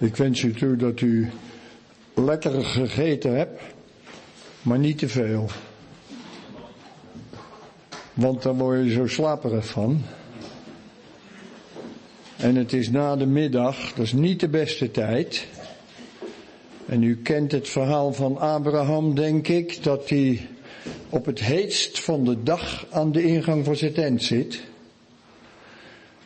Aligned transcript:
Ik 0.00 0.16
wens 0.16 0.42
u 0.42 0.52
toe 0.52 0.76
dat 0.76 1.00
u 1.00 1.30
lekker 2.14 2.64
gegeten 2.64 3.36
hebt, 3.36 3.60
maar 4.62 4.78
niet 4.78 4.98
te 4.98 5.08
veel. 5.08 5.48
Want 8.12 8.42
dan 8.42 8.58
word 8.58 8.84
je 8.84 8.90
zo 8.90 9.06
slaperig 9.06 9.66
van. 9.66 10.02
En 12.36 12.56
het 12.56 12.72
is 12.72 12.90
na 12.90 13.16
de 13.16 13.26
middag, 13.26 13.92
dat 13.92 14.04
is 14.04 14.12
niet 14.12 14.40
de 14.40 14.48
beste 14.48 14.90
tijd. 14.90 15.46
En 16.86 17.02
u 17.02 17.16
kent 17.16 17.52
het 17.52 17.68
verhaal 17.68 18.12
van 18.12 18.38
Abraham, 18.38 19.14
denk 19.14 19.48
ik, 19.48 19.82
dat 19.82 20.08
hij 20.08 20.48
op 21.08 21.24
het 21.24 21.40
heetst 21.40 22.00
van 22.00 22.24
de 22.24 22.42
dag 22.42 22.86
aan 22.90 23.12
de 23.12 23.22
ingang 23.22 23.64
van 23.64 23.76
zijn 23.76 23.92
tent 23.92 24.22
zit. 24.22 24.62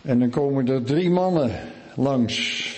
En 0.02 0.18
dan 0.18 0.30
komen 0.30 0.68
er 0.68 0.82
drie 0.82 1.10
mannen 1.10 1.50
langs. 1.94 2.73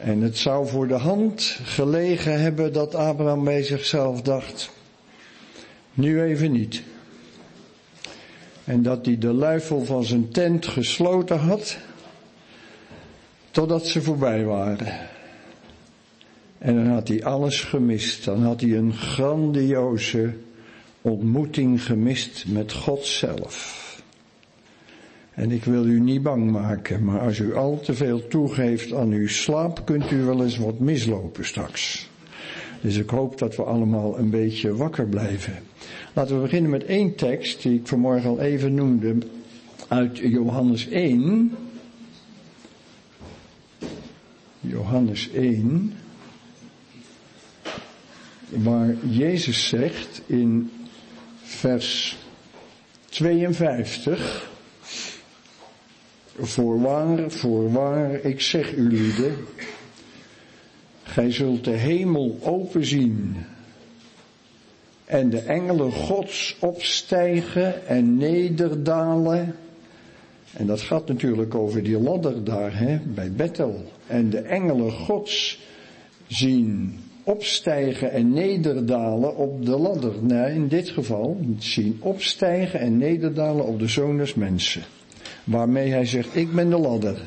En 0.00 0.20
het 0.20 0.38
zou 0.38 0.68
voor 0.68 0.88
de 0.88 0.94
hand 0.94 1.58
gelegen 1.64 2.40
hebben 2.40 2.72
dat 2.72 2.94
Abraham 2.94 3.44
bij 3.44 3.62
zichzelf 3.62 4.22
dacht, 4.22 4.70
nu 5.94 6.22
even 6.22 6.52
niet. 6.52 6.82
En 8.64 8.82
dat 8.82 9.06
hij 9.06 9.18
de 9.18 9.32
luifel 9.32 9.84
van 9.84 10.04
zijn 10.04 10.30
tent 10.30 10.66
gesloten 10.66 11.38
had, 11.38 11.78
totdat 13.50 13.86
ze 13.86 14.02
voorbij 14.02 14.44
waren. 14.44 15.08
En 16.58 16.74
dan 16.74 16.86
had 16.86 17.08
hij 17.08 17.24
alles 17.24 17.60
gemist. 17.60 18.24
Dan 18.24 18.42
had 18.42 18.60
hij 18.60 18.76
een 18.76 18.94
grandioze 18.94 20.34
ontmoeting 21.02 21.84
gemist 21.84 22.44
met 22.48 22.72
God 22.72 23.06
zelf. 23.06 23.87
En 25.38 25.50
ik 25.50 25.64
wil 25.64 25.86
u 25.86 26.00
niet 26.00 26.22
bang 26.22 26.50
maken, 26.50 27.04
maar 27.04 27.20
als 27.20 27.38
u 27.38 27.54
al 27.54 27.80
te 27.80 27.94
veel 27.94 28.28
toegeeft 28.28 28.92
aan 28.92 29.12
uw 29.12 29.28
slaap, 29.28 29.82
kunt 29.84 30.10
u 30.10 30.22
wel 30.22 30.42
eens 30.42 30.58
wat 30.58 30.78
mislopen 30.78 31.44
straks. 31.44 32.08
Dus 32.80 32.96
ik 32.96 33.10
hoop 33.10 33.38
dat 33.38 33.56
we 33.56 33.62
allemaal 33.62 34.18
een 34.18 34.30
beetje 34.30 34.76
wakker 34.76 35.06
blijven. 35.06 35.52
Laten 36.12 36.36
we 36.36 36.42
beginnen 36.42 36.70
met 36.70 36.84
één 36.84 37.14
tekst 37.14 37.62
die 37.62 37.74
ik 37.74 37.86
vanmorgen 37.86 38.30
al 38.30 38.40
even 38.40 38.74
noemde 38.74 39.16
uit 39.88 40.18
Johannes 40.18 40.88
1. 40.88 41.56
Johannes 44.60 45.30
1 45.30 45.92
waar 48.48 48.94
Jezus 49.08 49.68
zegt 49.68 50.22
in 50.26 50.70
vers 51.42 52.16
52, 53.08 54.56
voorwaar, 56.40 57.30
voorwaar, 57.30 58.24
ik 58.24 58.40
zeg 58.40 58.76
u 58.76 58.88
lieden, 58.88 59.36
gij 61.02 61.32
zult 61.32 61.64
de 61.64 61.70
hemel 61.70 62.38
openzien 62.42 63.36
en 65.04 65.30
de 65.30 65.40
engelen 65.40 65.92
gods 65.92 66.56
opstijgen 66.60 67.86
en 67.86 68.16
nederdalen. 68.16 69.54
En 70.52 70.66
dat 70.66 70.80
gaat 70.80 71.08
natuurlijk 71.08 71.54
over 71.54 71.82
die 71.82 72.00
ladder 72.00 72.44
daar, 72.44 72.78
hè, 72.78 72.98
bij 73.14 73.32
Bethel. 73.32 73.84
En 74.06 74.30
de 74.30 74.40
engelen 74.40 74.92
gods 74.92 75.60
zien 76.26 76.98
opstijgen 77.22 78.10
en 78.10 78.32
nederdalen 78.32 79.36
op 79.36 79.66
de 79.66 79.76
ladder. 79.76 80.12
Nee, 80.20 80.54
in 80.54 80.68
dit 80.68 80.88
geval 80.88 81.40
zien 81.58 81.96
opstijgen 82.00 82.80
en 82.80 82.96
nederdalen 82.96 83.64
op 83.64 83.78
de 83.78 83.88
zoon 83.88 84.16
des 84.16 84.34
mensen. 84.34 84.82
Waarmee 85.48 85.90
hij 85.90 86.06
zegt, 86.06 86.36
ik 86.36 86.52
ben 86.52 86.70
de 86.70 86.78
ladder. 86.78 87.18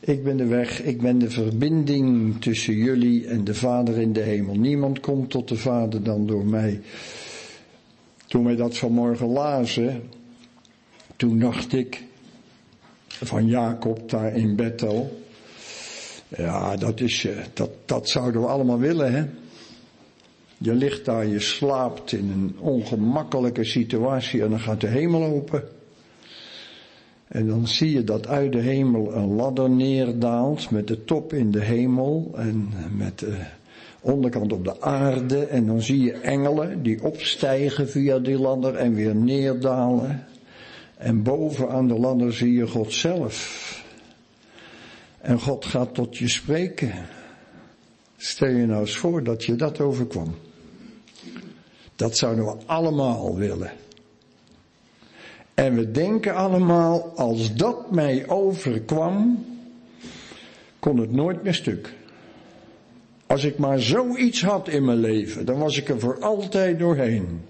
Ik 0.00 0.24
ben 0.24 0.36
de 0.36 0.46
weg, 0.46 0.82
ik 0.82 1.00
ben 1.00 1.18
de 1.18 1.30
verbinding 1.30 2.40
tussen 2.40 2.74
jullie 2.74 3.26
en 3.26 3.44
de 3.44 3.54
Vader 3.54 3.98
in 3.98 4.12
de 4.12 4.20
hemel. 4.20 4.54
Niemand 4.54 5.00
komt 5.00 5.30
tot 5.30 5.48
de 5.48 5.56
Vader 5.56 6.02
dan 6.02 6.26
door 6.26 6.46
mij. 6.46 6.80
Toen 8.26 8.44
wij 8.44 8.56
dat 8.56 8.76
vanmorgen 8.76 9.26
lazen, 9.26 10.02
toen 11.16 11.38
dacht 11.38 11.72
ik 11.72 12.04
van 13.06 13.46
Jacob 13.46 14.10
daar 14.10 14.36
in 14.36 14.56
Bethel. 14.56 15.22
Ja, 16.28 16.76
dat, 16.76 17.00
is, 17.00 17.24
eh, 17.24 17.36
dat, 17.52 17.70
dat 17.84 18.08
zouden 18.08 18.40
we 18.40 18.46
allemaal 18.46 18.78
willen, 18.78 19.12
hè. 19.12 19.24
Je 20.58 20.74
ligt 20.74 21.04
daar, 21.04 21.26
je 21.26 21.40
slaapt 21.40 22.12
in 22.12 22.30
een 22.30 22.56
ongemakkelijke 22.58 23.64
situatie 23.64 24.42
en 24.42 24.50
dan 24.50 24.60
gaat 24.60 24.80
de 24.80 24.86
hemel 24.86 25.24
open. 25.24 25.64
En 27.30 27.46
dan 27.46 27.68
zie 27.68 27.92
je 27.92 28.04
dat 28.04 28.26
uit 28.26 28.52
de 28.52 28.60
hemel 28.60 29.14
een 29.14 29.34
ladder 29.34 29.70
neerdaalt 29.70 30.70
met 30.70 30.86
de 30.86 31.04
top 31.04 31.32
in 31.32 31.50
de 31.50 31.60
hemel 31.60 32.30
en 32.34 32.68
met 32.96 33.18
de 33.18 33.38
onderkant 34.00 34.52
op 34.52 34.64
de 34.64 34.80
aarde. 34.80 35.44
En 35.44 35.66
dan 35.66 35.82
zie 35.82 36.00
je 36.02 36.12
engelen 36.12 36.82
die 36.82 37.02
opstijgen 37.02 37.88
via 37.88 38.18
die 38.18 38.38
ladder 38.38 38.74
en 38.74 38.94
weer 38.94 39.14
neerdalen. 39.14 40.26
En 40.96 41.22
boven 41.22 41.68
aan 41.68 41.88
de 41.88 41.98
ladder 41.98 42.32
zie 42.32 42.52
je 42.52 42.66
God 42.66 42.92
zelf. 42.92 43.84
En 45.20 45.40
God 45.40 45.64
gaat 45.64 45.94
tot 45.94 46.16
je 46.16 46.28
spreken. 46.28 46.92
Stel 48.16 48.48
je 48.48 48.66
nou 48.66 48.80
eens 48.80 48.96
voor 48.96 49.24
dat 49.24 49.44
je 49.44 49.56
dat 49.56 49.80
overkwam. 49.80 50.34
Dat 51.96 52.16
zouden 52.16 52.44
we 52.44 52.56
allemaal 52.66 53.36
willen. 53.36 53.70
En 55.60 55.74
we 55.74 55.90
denken 55.90 56.34
allemaal, 56.34 57.12
als 57.16 57.54
dat 57.54 57.90
mij 57.90 58.28
overkwam, 58.28 59.44
kon 60.78 60.98
het 60.98 61.12
nooit 61.12 61.42
meer 61.42 61.54
stuk. 61.54 61.94
Als 63.26 63.44
ik 63.44 63.58
maar 63.58 63.80
zoiets 63.80 64.42
had 64.42 64.68
in 64.68 64.84
mijn 64.84 64.98
leven, 64.98 65.44
dan 65.44 65.58
was 65.58 65.78
ik 65.78 65.88
er 65.88 66.00
voor 66.00 66.20
altijd 66.20 66.78
doorheen. 66.78 67.40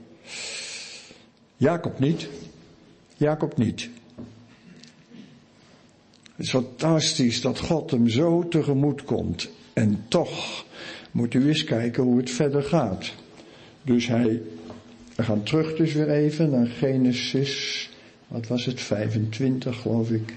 Jacob 1.56 1.98
niet. 1.98 2.28
Jacob 3.16 3.56
niet. 3.56 3.88
Het 6.36 6.46
is 6.46 6.50
fantastisch 6.50 7.40
dat 7.40 7.58
God 7.58 7.90
hem 7.90 8.08
zo 8.08 8.48
tegemoet 8.48 9.04
komt. 9.04 9.50
En 9.72 10.04
toch 10.08 10.64
moet 11.10 11.34
u 11.34 11.48
eens 11.48 11.64
kijken 11.64 12.02
hoe 12.02 12.16
het 12.16 12.30
verder 12.30 12.62
gaat. 12.62 13.14
Dus 13.82 14.06
hij, 14.06 14.42
we 15.16 15.22
gaan 15.22 15.42
terug 15.42 15.76
dus 15.76 15.92
weer 15.92 16.10
even 16.10 16.50
naar 16.50 16.66
Genesis, 16.66 17.89
wat 18.30 18.46
was 18.46 18.64
het, 18.64 18.80
25 18.80 19.80
geloof 19.80 20.10
ik. 20.10 20.34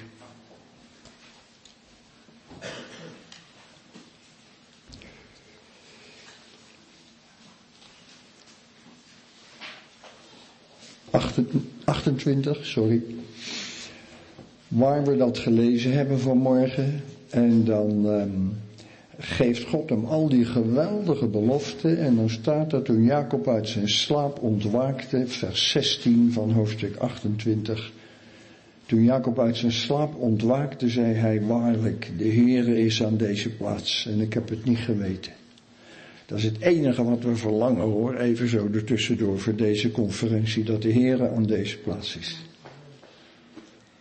Achtentwintig, 11.86 12.66
sorry 12.66 13.02
waar 14.74 15.04
we 15.04 15.18
dat 15.18 15.38
gelezen 15.38 15.94
hebben 15.94 16.20
vanmorgen. 16.20 17.02
En 17.30 17.64
dan 17.66 18.06
um, 18.06 18.58
geeft 19.18 19.64
God 19.64 19.90
hem 19.90 20.06
al 20.06 20.30
die 20.30 20.46
geweldige 20.46 21.28
beloften. 21.28 21.98
En 21.98 22.16
dan 22.16 22.30
staat 22.30 22.70
dat 22.70 22.86
toen 22.86 23.04
Jacob 23.04 23.48
uit 23.48 23.70
zijn 23.70 23.90
slaap 23.90 24.42
ontwaakte, 24.42 25.28
vers 25.28 25.70
16 25.70 26.32
van 26.32 26.52
hoofdstuk 26.52 26.96
28. 26.96 27.92
Toen 28.86 29.04
Jacob 29.04 29.40
uit 29.40 29.58
zijn 29.58 29.72
slaap 29.72 30.16
ontwaakte, 30.16 30.90
zei 30.90 31.14
hij 31.14 31.42
waarlijk, 31.42 32.12
de 32.18 32.28
Heere 32.28 32.80
is 32.80 33.04
aan 33.04 33.18
deze 33.18 33.50
plaats 33.50 34.08
en 34.08 34.22
ik 34.22 34.34
heb 34.34 34.50
het 34.50 34.66
niet 34.66 34.78
geweten. 34.78 35.32
Dat 36.26 36.38
is 36.38 36.44
het 36.44 36.60
enige 36.60 37.04
wat 37.04 37.24
we 37.24 37.36
verlangen 37.36 37.82
hoor, 37.82 38.16
even 38.16 38.48
zo 38.48 38.70
ertussendoor 38.74 39.40
voor 39.40 39.56
deze 39.56 39.92
conferentie, 39.92 40.64
dat 40.64 40.82
de 40.82 40.94
Heere 40.94 41.30
aan 41.30 41.46
deze 41.46 41.78
plaats 41.78 42.18
is. 42.18 42.38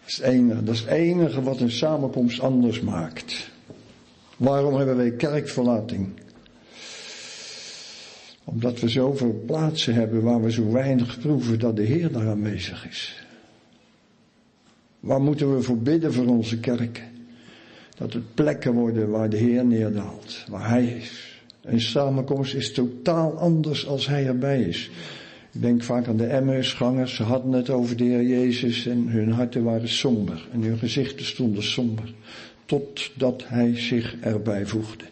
Dat 0.01 0.11
is, 0.11 0.21
enige, 0.21 0.63
dat 0.63 0.75
is 0.75 0.81
het 0.81 0.89
enige 0.89 1.43
wat 1.43 1.61
een 1.61 1.71
samenkomst 1.71 2.41
anders 2.41 2.81
maakt. 2.81 3.51
Waarom 4.43 4.77
hebben 4.77 4.97
wij 4.97 5.13
kerkverlating? 5.13 6.09
Omdat 8.45 8.81
we 8.81 8.89
zoveel 8.89 9.43
plaatsen 9.47 9.95
hebben 9.95 10.23
waar 10.23 10.43
we 10.43 10.53
zo 10.53 10.73
weinig 10.73 11.21
proeven 11.21 11.59
dat 11.59 11.77
de 11.77 11.83
Heer 11.83 12.13
daar 12.13 12.29
aanwezig 12.29 12.89
is. 12.89 13.27
Waar 15.01 15.21
moeten 15.21 15.57
we 15.57 15.63
voor 15.63 15.79
bidden 15.79 16.13
voor 16.13 16.27
onze 16.27 16.61
kerk? 16.61 17.03
Dat 17.97 18.13
het 18.13 18.35
plekken 18.35 18.73
worden 18.73 19.11
waar 19.11 19.31
de 19.31 19.37
Heer 19.37 19.65
neerdaalt, 19.65 20.45
waar 20.49 20.69
Hij 20.69 20.87
is. 20.87 21.41
Een 21.63 21.81
samenkomst 21.81 22.55
is 22.55 22.73
totaal 22.73 23.39
anders 23.39 23.87
als 23.87 24.07
Hij 24.07 24.27
erbij 24.27 24.63
is. 24.63 24.91
Ik 25.53 25.63
denk 25.63 25.83
vaak 25.83 26.07
aan 26.07 26.17
de 26.17 26.27
Emmausgangers. 26.27 27.15
Ze 27.15 27.23
hadden 27.23 27.53
het 27.53 27.71
over 27.71 27.97
de 27.97 28.05
Heer 28.05 28.23
Jezus 28.23 28.87
en 28.87 29.09
hun 29.09 29.33
harten 29.33 29.63
waren 29.63 29.89
somber. 29.89 30.49
En 30.53 30.63
hun 30.63 30.79
gezichten 30.79 31.27
stonden 31.27 31.63
somber. 31.63 32.15
Totdat 32.65 33.43
hij 33.47 33.77
zich 33.77 34.17
erbij 34.21 34.67
voegde. 34.67 35.05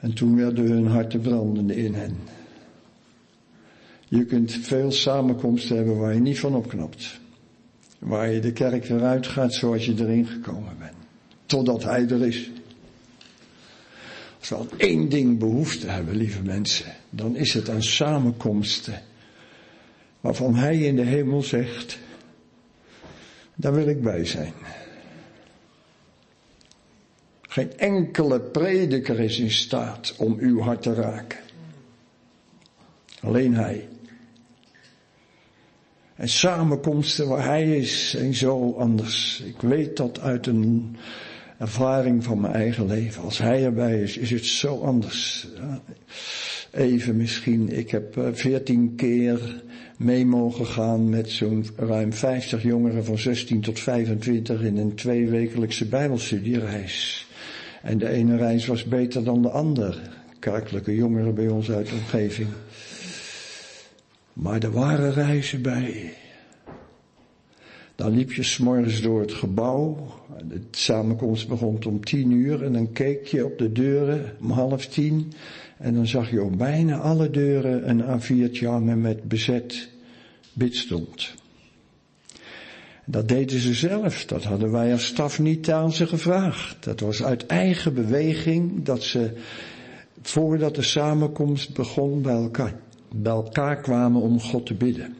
En 0.00 0.12
toen 0.12 0.36
werden 0.36 0.70
hun 0.70 0.86
harten 0.86 1.20
brandende 1.20 1.76
in 1.76 1.94
hen. 1.94 2.16
Je 4.08 4.24
kunt 4.24 4.52
veel 4.52 4.92
samenkomsten 4.92 5.76
hebben 5.76 5.98
waar 5.98 6.14
je 6.14 6.20
niet 6.20 6.38
van 6.38 6.54
opknapt. 6.54 7.20
Waar 7.98 8.30
je 8.30 8.40
de 8.40 8.52
kerk 8.52 8.84
weer 8.84 9.02
uitgaat 9.02 9.54
zoals 9.54 9.86
je 9.86 9.94
erin 9.98 10.26
gekomen 10.26 10.76
bent. 10.78 10.94
totdat 11.46 11.84
hij 11.84 12.08
er 12.08 12.26
is. 12.26 12.50
Als 14.38 14.48
we 14.48 14.56
aan 14.56 14.78
één 14.78 15.08
ding 15.08 15.38
behoefte 15.38 15.86
hebben, 15.86 16.16
lieve 16.16 16.42
mensen, 16.42 16.92
dan 17.10 17.36
is 17.36 17.54
het 17.54 17.70
aan 17.70 17.82
samenkomsten 17.82 19.02
waarvan 20.20 20.54
hij 20.54 20.78
in 20.78 20.96
de 20.96 21.04
hemel 21.04 21.42
zegt, 21.42 21.98
daar 23.54 23.74
wil 23.74 23.86
ik 23.88 24.02
bij 24.02 24.24
zijn. 24.24 24.52
Geen 27.56 27.78
enkele 27.78 28.40
prediker 28.40 29.20
is 29.20 29.38
in 29.38 29.50
staat 29.50 30.14
om 30.18 30.36
uw 30.38 30.60
hart 30.60 30.82
te 30.82 30.94
raken. 30.94 31.38
Alleen 33.20 33.54
hij. 33.54 33.88
En 36.14 36.28
samenkomsten 36.28 37.28
waar 37.28 37.44
hij 37.44 37.76
is 37.76 38.10
zijn 38.10 38.34
zo 38.34 38.72
anders. 38.72 39.42
Ik 39.46 39.60
weet 39.60 39.96
dat 39.96 40.20
uit 40.20 40.46
een 40.46 40.96
ervaring 41.58 42.24
van 42.24 42.40
mijn 42.40 42.54
eigen 42.54 42.86
leven. 42.86 43.22
Als 43.22 43.38
hij 43.38 43.64
erbij 43.64 44.02
is, 44.02 44.16
is 44.16 44.30
het 44.30 44.44
zo 44.44 44.80
anders. 44.80 45.48
Even 46.70 47.16
misschien, 47.16 47.68
ik 47.68 47.90
heb 47.90 48.16
eh, 48.16 48.28
veertien 48.32 48.94
keer 48.94 49.62
mee 49.98 50.26
mogen 50.26 50.66
gaan 50.66 51.08
met 51.08 51.30
zo'n 51.30 51.66
ruim 51.76 52.12
50 52.12 52.62
jongeren 52.62 53.04
van 53.04 53.18
16 53.18 53.60
tot 53.60 53.80
25 53.80 54.62
in 54.62 54.76
een 54.76 54.94
tweewekelijkse 54.94 55.86
bijbelstudiereis. 55.86 57.25
En 57.86 57.98
de 57.98 58.08
ene 58.08 58.36
reis 58.36 58.66
was 58.66 58.84
beter 58.84 59.24
dan 59.24 59.42
de 59.42 59.50
andere. 59.50 59.94
Kerkelijke 60.38 60.94
jongeren 60.94 61.34
bij 61.34 61.48
ons 61.48 61.70
uit 61.70 61.88
de 61.88 61.94
omgeving. 61.94 62.48
Maar 64.32 64.62
er 64.62 64.70
waren 64.70 65.12
reizen 65.12 65.62
bij. 65.62 66.12
Dan 67.94 68.10
liep 68.10 68.32
je 68.32 68.42
s'morgens 68.42 69.02
door 69.02 69.20
het 69.20 69.32
gebouw. 69.32 70.06
De 70.48 70.60
samenkomst 70.70 71.48
begon 71.48 71.84
om 71.86 72.04
tien 72.04 72.30
uur 72.30 72.64
en 72.64 72.72
dan 72.72 72.92
keek 72.92 73.26
je 73.26 73.44
op 73.44 73.58
de 73.58 73.72
deuren 73.72 74.32
om 74.40 74.50
half 74.50 74.86
tien. 74.86 75.32
En 75.78 75.94
dan 75.94 76.06
zag 76.06 76.30
je 76.30 76.42
op 76.42 76.58
bijna 76.58 76.98
alle 76.98 77.30
deuren 77.30 77.88
een 77.88 78.02
A4'tje 78.02 78.66
hangen 78.66 79.00
met 79.00 79.28
bezet 79.28 79.88
bidstond. 80.52 81.34
Dat 83.08 83.28
deden 83.28 83.60
ze 83.60 83.74
zelf. 83.74 84.24
Dat 84.24 84.44
hadden 84.44 84.70
wij 84.70 84.92
als 84.92 85.06
staf 85.06 85.38
niet 85.38 85.70
aan 85.70 85.92
ze 85.92 86.06
gevraagd. 86.06 86.84
Dat 86.84 87.00
was 87.00 87.22
uit 87.22 87.46
eigen 87.46 87.94
beweging 87.94 88.84
dat 88.84 89.02
ze, 89.02 89.30
voordat 90.22 90.74
de 90.74 90.82
samenkomst 90.82 91.74
begon, 91.74 92.22
bij 92.22 92.34
elkaar, 92.34 92.74
bij 93.14 93.32
elkaar 93.32 93.80
kwamen 93.80 94.20
om 94.20 94.40
God 94.40 94.66
te 94.66 94.74
bidden. 94.74 95.16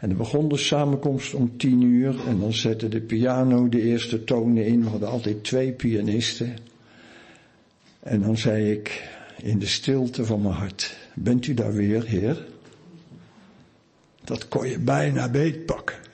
En 0.00 0.08
dan 0.08 0.16
begon 0.16 0.48
de 0.48 0.56
samenkomst 0.56 1.34
om 1.34 1.56
tien 1.56 1.82
uur 1.82 2.26
en 2.26 2.40
dan 2.40 2.52
zette 2.52 2.88
de 2.88 3.00
piano 3.00 3.68
de 3.68 3.82
eerste 3.82 4.24
tonen 4.24 4.66
in. 4.66 4.82
We 4.82 4.88
hadden 4.88 5.08
altijd 5.08 5.44
twee 5.44 5.72
pianisten. 5.72 6.56
En 8.00 8.20
dan 8.20 8.36
zei 8.36 8.70
ik 8.70 9.08
in 9.42 9.58
de 9.58 9.66
stilte 9.66 10.24
van 10.24 10.42
mijn 10.42 10.54
hart, 10.54 10.96
bent 11.14 11.46
u 11.46 11.54
daar 11.54 11.72
weer, 11.72 12.04
Heer? 12.04 12.46
Dat 14.24 14.48
kon 14.48 14.68
je 14.68 14.78
bijna 14.78 15.30
beetpakken. 15.30 16.05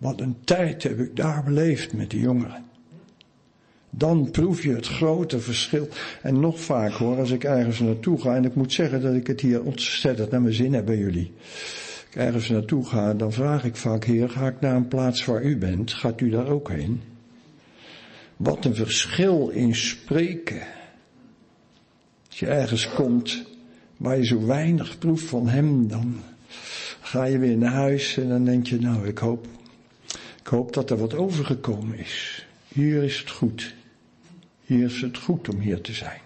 Wat 0.00 0.20
een 0.20 0.36
tijd 0.44 0.82
heb 0.82 0.98
ik 1.00 1.16
daar 1.16 1.44
beleefd 1.44 1.92
met 1.92 2.10
die 2.10 2.20
jongeren. 2.20 2.64
Dan 3.90 4.30
proef 4.30 4.62
je 4.62 4.74
het 4.74 4.86
grote 4.86 5.40
verschil. 5.40 5.88
En 6.22 6.40
nog 6.40 6.60
vaak 6.60 6.92
hoor, 6.92 7.18
als 7.18 7.30
ik 7.30 7.44
ergens 7.44 7.78
naartoe 7.80 8.20
ga, 8.20 8.34
en 8.34 8.44
ik 8.44 8.54
moet 8.54 8.72
zeggen 8.72 9.00
dat 9.00 9.14
ik 9.14 9.26
het 9.26 9.40
hier 9.40 9.62
ontzettend 9.62 10.30
naar 10.30 10.42
mijn 10.42 10.54
zin 10.54 10.74
heb 10.74 10.86
bij 10.86 10.96
jullie. 10.96 11.32
Als 11.34 12.06
ik 12.10 12.16
ergens 12.16 12.48
naartoe 12.48 12.86
ga, 12.86 13.14
dan 13.14 13.32
vraag 13.32 13.64
ik 13.64 13.76
vaak, 13.76 14.04
heer, 14.04 14.30
ga 14.30 14.46
ik 14.46 14.60
naar 14.60 14.76
een 14.76 14.88
plaats 14.88 15.24
waar 15.24 15.42
u 15.42 15.56
bent? 15.58 15.92
Gaat 15.92 16.20
u 16.20 16.30
daar 16.30 16.48
ook 16.48 16.68
heen? 16.68 17.00
Wat 18.36 18.64
een 18.64 18.74
verschil 18.74 19.48
in 19.48 19.74
spreken. 19.74 20.62
Als 22.28 22.38
je 22.38 22.46
ergens 22.46 22.88
komt 22.88 23.44
waar 23.96 24.16
je 24.16 24.24
zo 24.24 24.46
weinig 24.46 24.98
proeft 24.98 25.24
van 25.24 25.48
hem, 25.48 25.88
dan 25.88 26.20
ga 27.00 27.24
je 27.24 27.38
weer 27.38 27.56
naar 27.56 27.72
huis 27.72 28.16
en 28.16 28.28
dan 28.28 28.44
denk 28.44 28.66
je, 28.66 28.78
nou, 28.78 29.06
ik 29.06 29.18
hoop, 29.18 29.46
hoop 30.50 30.72
dat 30.72 30.90
er 30.90 30.96
wat 30.96 31.14
overgekomen 31.14 31.98
is. 31.98 32.46
Hier 32.68 33.02
is 33.02 33.18
het 33.18 33.30
goed. 33.30 33.74
Hier 34.64 34.84
is 34.84 35.00
het 35.00 35.18
goed 35.18 35.48
om 35.48 35.60
hier 35.60 35.80
te 35.80 35.92
zijn. 35.92 36.20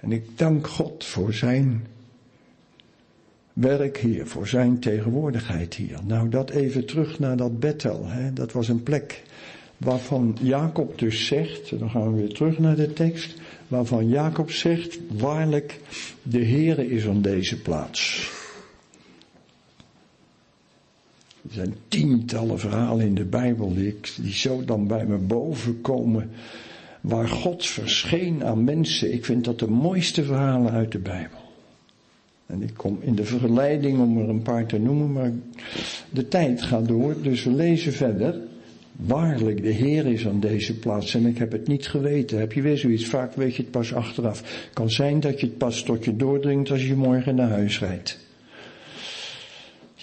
En 0.00 0.12
ik 0.12 0.38
dank 0.38 0.66
God 0.66 1.04
voor 1.04 1.34
zijn 1.34 1.86
werk 3.52 3.98
hier, 3.98 4.26
voor 4.26 4.48
zijn 4.48 4.78
tegenwoordigheid 4.78 5.74
hier. 5.74 5.98
Nou, 6.06 6.28
dat 6.28 6.50
even 6.50 6.86
terug 6.86 7.18
naar 7.18 7.36
dat 7.36 7.60
Bethel. 7.60 8.06
Hè. 8.06 8.32
Dat 8.32 8.52
was 8.52 8.68
een 8.68 8.82
plek 8.82 9.22
waarvan 9.76 10.36
Jacob 10.40 10.98
dus 10.98 11.26
zegt, 11.26 11.78
dan 11.78 11.90
gaan 11.90 12.14
we 12.14 12.20
weer 12.20 12.34
terug 12.34 12.58
naar 12.58 12.76
de 12.76 12.92
tekst, 12.92 13.34
waarvan 13.68 14.08
Jacob 14.08 14.50
zegt, 14.50 14.98
waarlijk, 15.18 15.80
de 16.22 16.44
Heere 16.44 16.88
is 16.90 17.06
aan 17.06 17.22
deze 17.22 17.60
plaats. 17.62 18.30
Er 21.48 21.54
zijn 21.54 21.74
tientallen 21.88 22.58
verhalen 22.58 23.06
in 23.06 23.14
de 23.14 23.24
Bijbel 23.24 23.74
die, 23.74 23.96
die 24.20 24.32
zo 24.32 24.64
dan 24.64 24.86
bij 24.86 25.06
me 25.06 25.16
boven 25.16 25.80
komen 25.80 26.30
waar 27.00 27.28
God 27.28 27.66
verscheen 27.66 28.44
aan 28.44 28.64
mensen. 28.64 29.12
Ik 29.12 29.24
vind 29.24 29.44
dat 29.44 29.58
de 29.58 29.70
mooiste 29.70 30.24
verhalen 30.24 30.72
uit 30.72 30.92
de 30.92 30.98
Bijbel. 30.98 31.38
En 32.46 32.62
ik 32.62 32.74
kom 32.76 32.98
in 33.00 33.14
de 33.14 33.24
verleiding 33.24 33.98
om 33.98 34.18
er 34.18 34.28
een 34.28 34.42
paar 34.42 34.66
te 34.66 34.78
noemen, 34.78 35.12
maar 35.12 35.32
de 36.10 36.28
tijd 36.28 36.62
gaat 36.62 36.88
door, 36.88 37.22
dus 37.22 37.44
we 37.44 37.50
lezen 37.50 37.92
verder. 37.92 38.40
Waarlijk, 38.96 39.62
de 39.62 39.70
Heer 39.70 40.06
is 40.06 40.26
aan 40.26 40.40
deze 40.40 40.78
plaats 40.78 41.14
en 41.14 41.26
ik 41.26 41.38
heb 41.38 41.52
het 41.52 41.68
niet 41.68 41.86
geweten. 41.86 42.38
Heb 42.38 42.52
je 42.52 42.62
weer 42.62 42.78
zoiets? 42.78 43.06
Vaak 43.06 43.34
weet 43.34 43.56
je 43.56 43.62
het 43.62 43.70
pas 43.70 43.94
achteraf. 43.94 44.68
Kan 44.72 44.90
zijn 44.90 45.20
dat 45.20 45.40
je 45.40 45.46
het 45.46 45.58
pas 45.58 45.82
tot 45.82 46.04
je 46.04 46.16
doordringt 46.16 46.70
als 46.70 46.86
je 46.86 46.94
morgen 46.94 47.34
naar 47.34 47.50
huis 47.50 47.78
rijdt. 47.78 48.23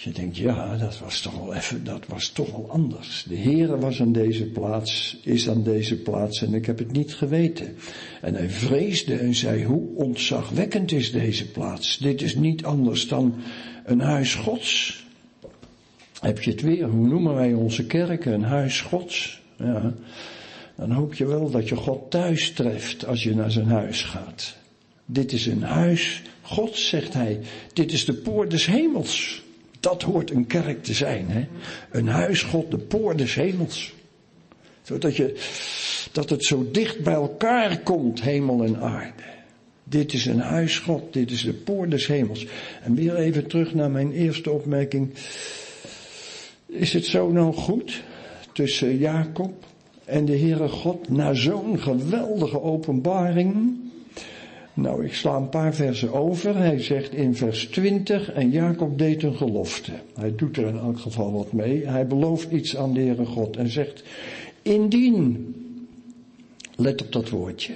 Je 0.03 0.11
denkt, 0.11 0.37
ja, 0.37 0.77
dat 0.77 0.99
was 0.99 1.21
toch 1.21 1.39
wel 1.39 1.53
even, 1.53 1.83
dat 1.83 2.05
was 2.07 2.29
toch 2.29 2.51
wel 2.51 2.69
anders. 2.69 3.25
De 3.27 3.37
Heere 3.37 3.77
was 3.77 4.01
aan 4.01 4.11
deze 4.11 4.45
plaats, 4.45 5.17
is 5.23 5.49
aan 5.49 5.63
deze 5.63 6.01
plaats 6.01 6.41
en 6.41 6.53
ik 6.53 6.65
heb 6.65 6.77
het 6.77 6.91
niet 6.91 7.13
geweten. 7.13 7.75
En 8.21 8.35
hij 8.35 8.49
vreesde 8.49 9.15
en 9.15 9.35
zei, 9.35 9.65
hoe 9.65 9.95
ontzagwekkend 9.95 10.91
is 10.91 11.11
deze 11.11 11.51
plaats. 11.51 11.97
Dit 11.97 12.21
is 12.21 12.35
niet 12.35 12.65
anders 12.65 13.07
dan 13.07 13.35
een 13.85 13.99
huis 13.99 14.35
gods. 14.35 15.03
Heb 16.19 16.41
je 16.41 16.51
het 16.51 16.61
weer, 16.61 16.87
hoe 16.87 17.07
noemen 17.07 17.33
wij 17.33 17.53
onze 17.53 17.85
kerken, 17.85 18.33
een 18.33 18.43
huis 18.43 18.81
gods. 18.81 19.41
Ja, 19.57 19.93
dan 20.75 20.91
hoop 20.91 21.13
je 21.13 21.25
wel 21.25 21.49
dat 21.49 21.69
je 21.69 21.75
God 21.75 22.11
thuis 22.11 22.51
treft 22.51 23.05
als 23.05 23.23
je 23.23 23.35
naar 23.35 23.51
zijn 23.51 23.67
huis 23.67 24.03
gaat. 24.03 24.55
Dit 25.05 25.31
is 25.31 25.45
een 25.45 25.63
huis 25.63 26.21
gods, 26.41 26.87
zegt 26.87 27.13
hij. 27.13 27.39
Dit 27.73 27.91
is 27.91 28.05
de 28.05 28.13
poort 28.13 28.51
des 28.51 28.65
hemels. 28.65 29.40
Dat 29.81 30.01
hoort 30.01 30.31
een 30.31 30.47
kerk 30.47 30.83
te 30.83 30.93
zijn, 30.93 31.29
hè? 31.29 31.47
Een 31.91 32.07
huisgod, 32.07 32.71
de 32.71 32.77
poort 32.77 33.17
des 33.17 33.35
hemels. 33.35 33.93
Zodat 34.81 35.15
je, 35.15 35.39
dat 36.11 36.29
het 36.29 36.45
zo 36.45 36.67
dicht 36.71 37.03
bij 37.03 37.13
elkaar 37.13 37.79
komt, 37.79 38.21
hemel 38.21 38.63
en 38.63 38.81
aarde. 38.81 39.23
Dit 39.83 40.13
is 40.13 40.25
een 40.25 40.39
huisgod, 40.39 41.13
dit 41.13 41.31
is 41.31 41.43
de 41.43 41.53
poort 41.53 41.91
des 41.91 42.07
hemels. 42.07 42.47
En 42.83 42.95
weer 42.95 43.15
even 43.15 43.47
terug 43.47 43.73
naar 43.73 43.91
mijn 43.91 44.11
eerste 44.11 44.51
opmerking. 44.51 45.13
Is 46.65 46.93
het 46.93 47.05
zo 47.05 47.31
nou 47.31 47.53
goed 47.53 48.03
tussen 48.53 48.97
Jacob 48.97 49.65
en 50.05 50.25
de 50.25 50.37
Heere 50.37 50.67
God 50.67 51.09
na 51.09 51.33
zo'n 51.33 51.79
geweldige 51.79 52.61
openbaring? 52.61 53.79
Nou, 54.73 55.05
ik 55.05 55.13
sla 55.13 55.35
een 55.35 55.49
paar 55.49 55.73
versen 55.73 56.13
over. 56.13 56.57
Hij 56.57 56.79
zegt 56.79 57.13
in 57.13 57.35
vers 57.35 57.65
20, 57.65 58.31
en 58.31 58.49
Jacob 58.49 58.97
deed 58.97 59.23
een 59.23 59.35
gelofte. 59.35 59.91
Hij 60.15 60.35
doet 60.35 60.57
er 60.57 60.67
in 60.67 60.77
elk 60.77 60.99
geval 60.99 61.31
wat 61.31 61.51
mee. 61.51 61.87
Hij 61.87 62.07
belooft 62.07 62.51
iets 62.51 62.77
aan 62.77 62.93
de 62.93 62.99
Heere 62.99 63.25
God 63.25 63.57
en 63.57 63.69
zegt, 63.69 64.03
indien, 64.61 65.55
let 66.75 67.01
op 67.01 67.11
dat 67.11 67.29
woordje, 67.29 67.73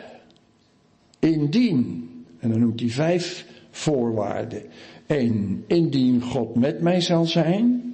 indien, 1.19 2.09
en 2.39 2.49
dan 2.49 2.59
noemt 2.59 2.79
hij 2.79 2.89
vijf 2.89 3.45
voorwaarden. 3.71 4.61
Eén, 5.07 5.63
indien 5.67 6.21
God 6.21 6.55
met 6.55 6.81
mij 6.81 7.01
zal 7.01 7.25
zijn. 7.25 7.84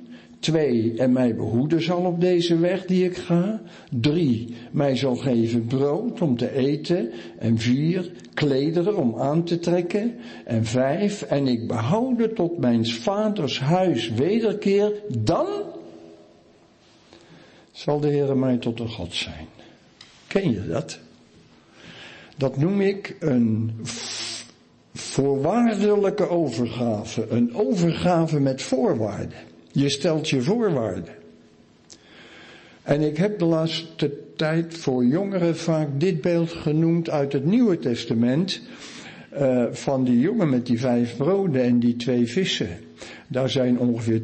Twee, 0.41 0.93
en 0.97 1.11
mij 1.11 1.35
behoeden 1.35 1.81
zal 1.81 2.05
op 2.05 2.21
deze 2.21 2.57
weg 2.57 2.85
die 2.85 3.05
ik 3.05 3.17
ga. 3.17 3.61
Drie, 3.89 4.55
mij 4.71 4.95
zal 4.95 5.15
geven 5.15 5.65
brood 5.65 6.21
om 6.21 6.37
te 6.37 6.51
eten. 6.51 7.11
En 7.39 7.57
vier, 7.57 8.11
klederen 8.33 8.97
om 8.97 9.19
aan 9.19 9.43
te 9.43 9.59
trekken. 9.59 10.15
En 10.45 10.65
vijf, 10.65 11.21
en 11.21 11.47
ik 11.47 11.67
behouden 11.67 12.33
tot 12.33 12.57
mijn 12.57 12.85
vaders 12.85 13.59
huis 13.59 14.11
wederkeer. 14.11 14.93
Dan 15.17 15.47
zal 17.71 17.99
de 17.99 18.07
Heer 18.07 18.37
mij 18.37 18.57
tot 18.57 18.79
een 18.79 18.89
God 18.89 19.13
zijn. 19.13 19.47
Ken 20.27 20.51
je 20.51 20.67
dat? 20.67 20.99
Dat 22.37 22.57
noem 22.57 22.81
ik 22.81 23.15
een 23.19 23.71
voorwaardelijke 24.93 26.29
overgave. 26.29 27.27
Een 27.29 27.55
overgave 27.55 28.39
met 28.39 28.61
voorwaarden. 28.61 29.50
Je 29.71 29.89
stelt 29.89 30.29
je 30.29 30.41
voorwaarden. 30.41 31.13
En 32.83 33.01
ik 33.01 33.17
heb 33.17 33.39
de 33.39 33.45
laatste 33.45 34.11
tijd 34.35 34.73
voor 34.73 35.05
jongeren 35.05 35.57
vaak 35.57 35.87
dit 35.97 36.21
beeld 36.21 36.51
genoemd 36.51 37.09
uit 37.09 37.33
het 37.33 37.45
Nieuwe 37.45 37.79
Testament. 37.79 38.61
Uh, 39.33 39.65
van 39.71 40.03
die 40.03 40.19
jongen 40.19 40.49
met 40.49 40.65
die 40.65 40.79
vijf 40.79 41.17
broden 41.17 41.63
en 41.63 41.79
die 41.79 41.95
twee 41.95 42.27
vissen. 42.27 42.69
Daar 43.27 43.49
zijn 43.49 43.79
ongeveer 43.79 44.21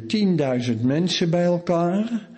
10.000 0.76 0.80
mensen 0.80 1.30
bij 1.30 1.44
elkaar. 1.44 2.28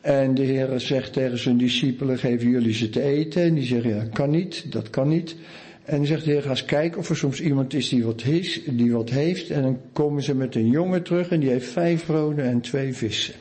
En 0.00 0.34
de 0.34 0.42
Heer 0.42 0.80
zegt 0.80 1.12
tegen 1.12 1.38
zijn 1.38 1.56
discipelen, 1.56 2.18
geven 2.18 2.48
jullie 2.48 2.74
ze 2.74 2.90
te 2.90 3.02
eten? 3.02 3.42
En 3.42 3.54
die 3.54 3.64
zeggen, 3.64 3.94
ja, 3.94 4.04
kan 4.12 4.30
niet, 4.30 4.72
dat 4.72 4.90
kan 4.90 5.08
niet. 5.08 5.36
En 5.84 6.06
zegt 6.06 6.24
de 6.24 6.30
Heer, 6.30 6.42
ga 6.42 6.50
eens 6.50 6.64
kijken 6.64 6.98
of 6.98 7.08
er 7.08 7.16
soms 7.16 7.40
iemand 7.40 7.74
is 7.74 7.88
die 7.88 8.04
wat, 8.04 8.24
die 8.70 8.92
wat 8.92 9.10
heeft. 9.10 9.50
En 9.50 9.62
dan 9.62 9.80
komen 9.92 10.22
ze 10.22 10.34
met 10.34 10.54
een 10.54 10.70
jongen 10.70 11.02
terug 11.02 11.28
en 11.28 11.40
die 11.40 11.50
heeft 11.50 11.68
vijf 11.68 12.06
broden 12.06 12.44
en 12.44 12.60
twee 12.60 12.94
vissen. 12.94 13.34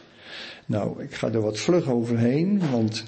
Nou, 0.66 1.04
ik 1.04 1.14
ga 1.14 1.32
er 1.32 1.42
wat 1.42 1.60
vlug 1.60 1.90
overheen, 1.90 2.62
want 2.72 3.04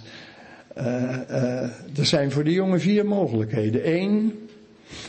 uh, 0.77 0.83
uh, 1.29 1.61
er 1.97 2.05
zijn 2.05 2.31
voor 2.31 2.43
die 2.43 2.53
jongen 2.53 2.79
vier 2.79 3.05
mogelijkheden. 3.05 3.93
Eén, 3.93 4.33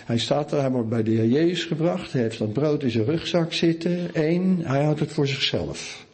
hij 0.04 0.18
staat 0.18 0.52
er, 0.52 0.61
hij 0.61 0.71
wordt 0.71 0.88
bij 0.88 1.02
de 1.02 1.11
Heer 1.11 1.26
Jezus 1.26 1.64
gebracht, 1.64 2.12
hij 2.12 2.23
heeft 2.23 2.38
dat 2.38 2.52
brood 2.52 2.83
in 2.83 2.90
zijn 2.90 3.04
rugzak 3.04 3.52
zitten. 3.52 4.09
Eén, 4.12 4.61
hij 4.62 4.85
houdt 4.85 5.00
het 5.00 5.12
voor 5.12 5.26
zichzelf. 5.26 6.06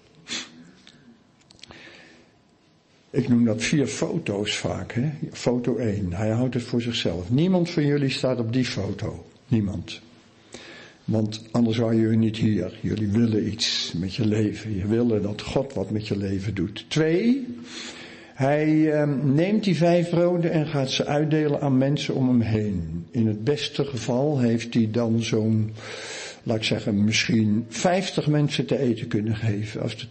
Ik 3.13 3.29
noem 3.29 3.45
dat 3.45 3.63
vier 3.63 3.87
foto's 3.87 4.57
vaak. 4.57 4.93
Hè? 4.93 5.11
Foto 5.33 5.77
1. 5.77 6.13
Hij 6.13 6.31
houdt 6.31 6.55
het 6.55 6.63
voor 6.63 6.81
zichzelf. 6.81 7.31
Niemand 7.31 7.71
van 7.71 7.87
jullie 7.87 8.11
staat 8.11 8.39
op 8.39 8.53
die 8.53 8.65
foto. 8.65 9.25
Niemand. 9.49 10.01
Want 11.05 11.45
anders 11.51 11.77
waren 11.77 11.99
jullie 11.99 12.19
niet 12.19 12.37
hier. 12.37 12.79
Jullie 12.81 13.09
willen 13.09 13.47
iets 13.47 13.93
met 13.97 14.15
je 14.15 14.27
leven. 14.27 14.77
Je 14.77 14.87
willen 14.87 15.23
dat 15.23 15.43
God 15.43 15.75
wat 15.75 15.91
met 15.91 16.09
je 16.09 16.17
leven 16.17 16.55
doet. 16.55 16.85
Twee. 16.89 17.47
Hij 18.35 18.93
eh, 18.93 19.09
neemt 19.23 19.65
die 19.65 19.77
vijf 19.77 20.11
broden 20.11 20.51
en 20.53 20.67
gaat 20.67 20.91
ze 20.91 21.07
uitdelen 21.07 21.61
aan 21.61 21.79
mensen 21.79 22.15
om 22.15 22.29
hem 22.29 22.41
heen. 22.41 23.07
In 23.11 23.27
het 23.27 23.45
beste 23.45 23.85
geval 23.85 24.39
heeft 24.39 24.75
hij 24.75 24.89
dan 24.91 25.23
zo'n 25.23 25.73
laat 26.43 26.57
ik 26.57 26.65
zeggen, 26.65 27.05
misschien 27.05 27.67
50 27.69 28.27
mensen 28.27 28.67
te 28.67 28.79
eten 28.79 29.09
kunnen 29.09 29.37
geven. 29.37 29.81
Als 29.83 29.97
er 29.97 30.09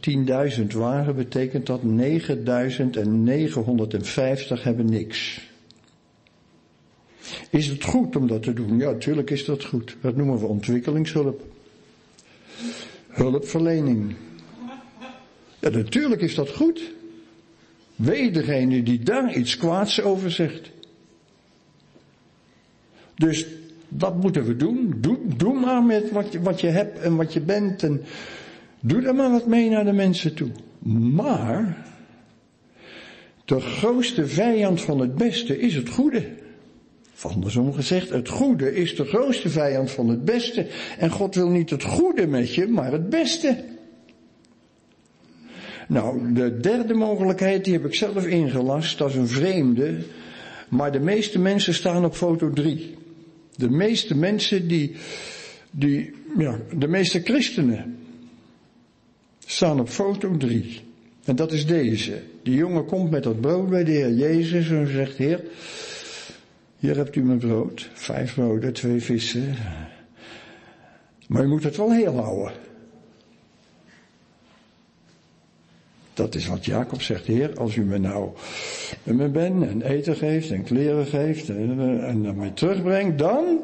10.000 0.60 0.66
waren, 0.68 1.16
betekent 1.16 1.66
dat 1.66 1.82
9.950 1.82 1.84
hebben 4.64 4.86
niks. 4.86 5.50
Is 7.50 7.68
het 7.68 7.84
goed 7.84 8.16
om 8.16 8.28
dat 8.28 8.44
te 8.44 8.54
doen? 8.54 8.78
Ja, 8.78 8.92
natuurlijk 8.92 9.30
is 9.30 9.46
dat 9.46 9.64
goed. 9.64 9.98
Dat 10.02 10.16
noemen 10.16 10.40
we 10.40 10.46
ontwikkelingshulp. 10.46 11.46
Hulpverlening. 13.08 14.16
Ja, 15.60 15.70
natuurlijk 15.70 16.22
is 16.22 16.36
dat 16.36 16.50
goed. 16.50 16.92
Weet 17.96 18.34
degene 18.34 18.84
die 18.84 19.00
daar 19.00 19.36
iets 19.36 19.58
kwaads 19.58 20.02
over 20.02 20.32
zegt. 20.32 20.72
Dus 23.16 23.46
dat 23.94 24.22
moeten 24.22 24.46
we 24.46 24.56
doen. 24.56 24.94
Doe, 24.98 25.18
doe 25.38 25.60
maar 25.60 25.84
met 25.84 26.12
wat 26.12 26.32
je, 26.32 26.42
wat 26.42 26.62
je 26.62 26.68
hebt 26.68 27.00
en 27.00 27.16
wat 27.16 27.34
je 27.34 27.42
bent. 27.42 27.84
En 27.84 28.02
doe 28.80 29.02
er 29.02 29.16
maar 29.16 29.32
wat 29.32 29.48
mee 29.48 29.70
naar 29.70 29.86
de 29.86 29.92
mensen 29.92 30.34
toe. 30.34 30.50
Maar 31.14 31.86
de 33.46 33.60
grootste 33.60 34.28
vijand 34.28 34.82
van 34.82 35.00
het 35.00 35.16
beste 35.16 35.60
is 35.60 35.76
het 35.76 35.90
goede. 35.90 36.26
Of 37.14 37.26
andersom 37.26 37.74
gezegd, 37.74 38.10
het 38.10 38.30
goede 38.30 38.76
is 38.76 38.96
de 38.96 39.06
grootste 39.06 39.50
vijand 39.50 39.92
van 39.92 40.08
het 40.08 40.26
beste. 40.26 40.68
En 40.98 41.10
God 41.10 41.36
wil 41.36 41.50
niet 41.50 41.70
het 41.70 41.84
goede 41.84 42.28
met 42.28 42.54
je, 42.54 42.68
maar 42.68 42.92
het 42.92 43.10
beste. 43.10 43.64
Nou, 45.88 46.34
de 46.34 46.60
derde 46.60 46.94
mogelijkheid, 46.94 47.64
die 47.64 47.74
heb 47.74 47.86
ik 47.86 47.96
zelf 47.96 48.26
ingelast, 48.26 48.98
dat 48.98 49.10
is 49.10 49.16
een 49.16 49.28
vreemde. 49.28 49.98
Maar 50.70 50.92
de 50.92 51.00
meeste 51.00 51.40
mensen 51.40 51.74
staan 51.74 52.06
op 52.06 52.16
foto 52.16 52.50
3. 52.50 53.00
De 53.56 53.70
meeste 53.70 54.16
mensen 54.16 54.68
die, 54.68 54.96
die, 55.72 56.14
ja, 56.38 56.60
de 56.78 56.88
meeste 56.88 57.22
christenen 57.22 57.98
staan 59.46 59.80
op 59.80 59.90
foto 59.90 60.38
3. 60.38 60.82
En 61.24 61.36
dat 61.36 61.52
is 61.52 61.66
deze. 61.66 62.22
Die 62.44 62.56
jongen 62.56 62.86
komt 62.86 63.12
met 63.12 63.24
dat 63.24 63.42
brood 63.42 63.70
bij 63.70 63.84
de 63.84 63.92
Heer 63.92 64.14
Jezus 64.14 64.70
en 64.70 64.88
zegt, 64.88 65.18
Heer, 65.18 65.44
hier 66.78 66.96
hebt 66.96 67.16
u 67.16 67.24
mijn 67.24 67.40
brood. 67.40 67.90
Vijf 67.94 68.34
broden, 68.34 68.74
twee 68.74 69.02
vissen. 69.02 69.56
Maar 71.28 71.44
u 71.44 71.48
moet 71.48 71.64
het 71.64 71.78
wel 71.78 71.92
heel 71.92 72.16
houden. 72.16 72.71
Dat 76.14 76.36
is 76.36 76.48
wat 76.48 76.66
Jacob 76.66 77.02
zegt, 77.02 77.26
Heer, 77.26 77.60
als 77.60 77.76
u 77.76 77.84
me 77.84 77.98
nou 77.98 78.30
met 79.04 79.16
me 79.16 79.28
bent 79.28 79.64
en 79.64 79.82
eten 79.82 80.16
geeft 80.16 80.52
en 80.52 80.64
kleren 80.64 81.06
geeft 81.06 81.50
en, 81.50 81.80
en 82.04 82.24
dan 82.24 82.36
mij 82.38 82.50
terugbrengt, 82.50 83.18
dan, 83.18 83.60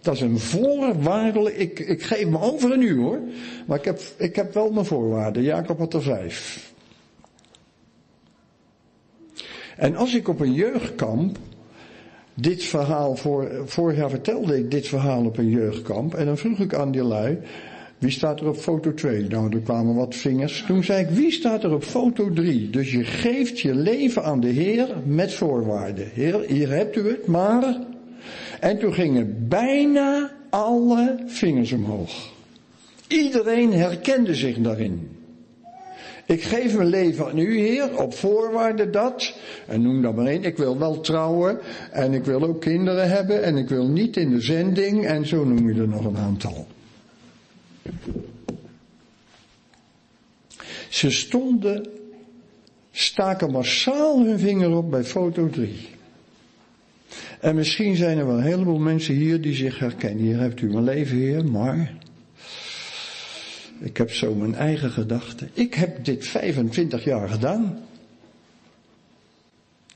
dat 0.00 0.14
is 0.14 0.20
een 0.20 0.38
voorwaardelijk, 0.38 1.56
ik, 1.56 1.78
ik 1.78 2.02
geef 2.02 2.26
me 2.26 2.40
over 2.40 2.72
een 2.72 2.82
u 2.82 2.98
hoor, 2.98 3.20
maar 3.66 3.78
ik 3.78 3.84
heb, 3.84 4.00
ik 4.16 4.36
heb 4.36 4.54
wel 4.54 4.70
mijn 4.70 4.86
voorwaarden. 4.86 5.42
Jacob 5.42 5.78
had 5.78 5.94
er 5.94 6.02
vijf. 6.02 6.72
En 9.76 9.96
als 9.96 10.14
ik 10.14 10.28
op 10.28 10.40
een 10.40 10.52
jeugdkamp 10.52 11.38
dit 12.34 12.62
verhaal 12.64 13.16
voor, 13.16 13.50
vorig 13.64 13.96
jaar 13.96 14.10
vertelde 14.10 14.58
ik 14.58 14.70
dit 14.70 14.86
verhaal 14.86 15.24
op 15.24 15.38
een 15.38 15.50
jeugdkamp 15.50 16.14
en 16.14 16.26
dan 16.26 16.38
vroeg 16.38 16.58
ik 16.58 16.74
aan 16.74 16.90
die 16.90 17.02
lui, 17.02 17.38
wie 17.98 18.10
staat 18.10 18.40
er 18.40 18.48
op 18.48 18.56
foto 18.56 18.94
2? 18.94 19.22
Nou, 19.22 19.52
er 19.52 19.60
kwamen 19.60 19.94
wat 19.94 20.14
vingers. 20.14 20.64
Toen 20.66 20.84
zei 20.84 21.04
ik, 21.04 21.10
wie 21.10 21.30
staat 21.30 21.64
er 21.64 21.74
op 21.74 21.84
foto 21.84 22.30
3? 22.30 22.70
Dus 22.70 22.92
je 22.92 23.04
geeft 23.04 23.60
je 23.60 23.74
leven 23.74 24.24
aan 24.24 24.40
de 24.40 24.48
Heer 24.48 24.88
met 25.04 25.32
voorwaarden. 25.32 26.10
Heer, 26.12 26.40
hier 26.46 26.68
hebt 26.68 26.96
u 26.96 27.08
het, 27.08 27.26
maar... 27.26 27.76
En 28.60 28.78
toen 28.78 28.94
gingen 28.94 29.48
bijna 29.48 30.30
alle 30.50 31.18
vingers 31.26 31.72
omhoog. 31.72 32.32
Iedereen 33.08 33.72
herkende 33.72 34.34
zich 34.34 34.58
daarin. 34.58 35.08
Ik 36.26 36.42
geef 36.42 36.76
mijn 36.76 36.88
leven 36.88 37.26
aan 37.26 37.38
u, 37.38 37.58
Heer, 37.58 37.98
op 37.98 38.14
voorwaarde 38.14 38.90
dat, 38.90 39.34
en 39.66 39.82
noem 39.82 40.02
dat 40.02 40.14
maar 40.16 40.26
één, 40.26 40.44
ik 40.44 40.56
wil 40.56 40.78
wel 40.78 41.00
trouwen, 41.00 41.58
en 41.92 42.12
ik 42.12 42.24
wil 42.24 42.42
ook 42.42 42.60
kinderen 42.60 43.10
hebben, 43.10 43.42
en 43.42 43.56
ik 43.56 43.68
wil 43.68 43.86
niet 43.86 44.16
in 44.16 44.30
de 44.30 44.40
zending, 44.40 45.06
en 45.06 45.26
zo 45.26 45.44
noem 45.44 45.72
je 45.72 45.80
er 45.80 45.88
nog 45.88 46.04
een 46.04 46.16
aantal. 46.16 46.66
Ze 50.88 51.10
stonden, 51.10 51.86
staken 52.90 53.50
massaal 53.50 54.24
hun 54.24 54.38
vinger 54.38 54.76
op 54.76 54.90
bij 54.90 55.04
foto 55.04 55.50
3. 55.50 55.88
En 57.40 57.54
misschien 57.54 57.96
zijn 57.96 58.18
er 58.18 58.26
wel 58.26 58.36
een 58.36 58.42
heleboel 58.42 58.78
mensen 58.78 59.14
hier 59.14 59.40
die 59.40 59.54
zich 59.54 59.78
herkennen. 59.78 60.24
Hier 60.24 60.38
hebt 60.38 60.60
u 60.60 60.72
mijn 60.72 60.84
leven, 60.84 61.16
Heer, 61.16 61.44
maar 61.44 61.92
ik 63.78 63.96
heb 63.96 64.10
zo 64.12 64.34
mijn 64.34 64.54
eigen 64.54 64.90
gedachten. 64.90 65.50
Ik 65.52 65.74
heb 65.74 66.04
dit 66.04 66.26
25 66.26 67.04
jaar 67.04 67.28
gedaan. 67.28 67.78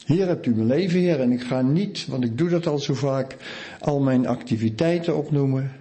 Hier 0.07 0.27
hebt 0.27 0.47
u 0.47 0.55
mijn 0.55 0.67
leven, 0.67 1.01
Heer, 1.01 1.21
en 1.21 1.33
ik 1.33 1.43
ga 1.43 1.63
niet, 1.63 2.07
want 2.07 2.25
ik 2.25 2.39
doe 2.39 2.49
dat 2.49 2.67
al 2.67 2.79
zo 2.79 2.95
vaak, 2.95 3.37
al 3.81 4.01
mijn 4.01 4.27
activiteiten 4.27 5.17
opnoemen. 5.17 5.80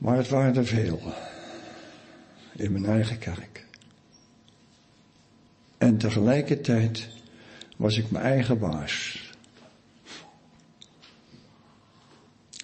Maar 0.00 0.16
het 0.16 0.28
waren 0.28 0.56
er 0.56 0.66
veel. 0.66 1.00
In 2.56 2.72
mijn 2.72 2.86
eigen 2.86 3.18
kerk. 3.18 3.66
En 5.78 5.98
tegelijkertijd 5.98 7.08
was 7.76 7.98
ik 7.98 8.10
mijn 8.10 8.24
eigen 8.24 8.58
baas. 8.58 9.24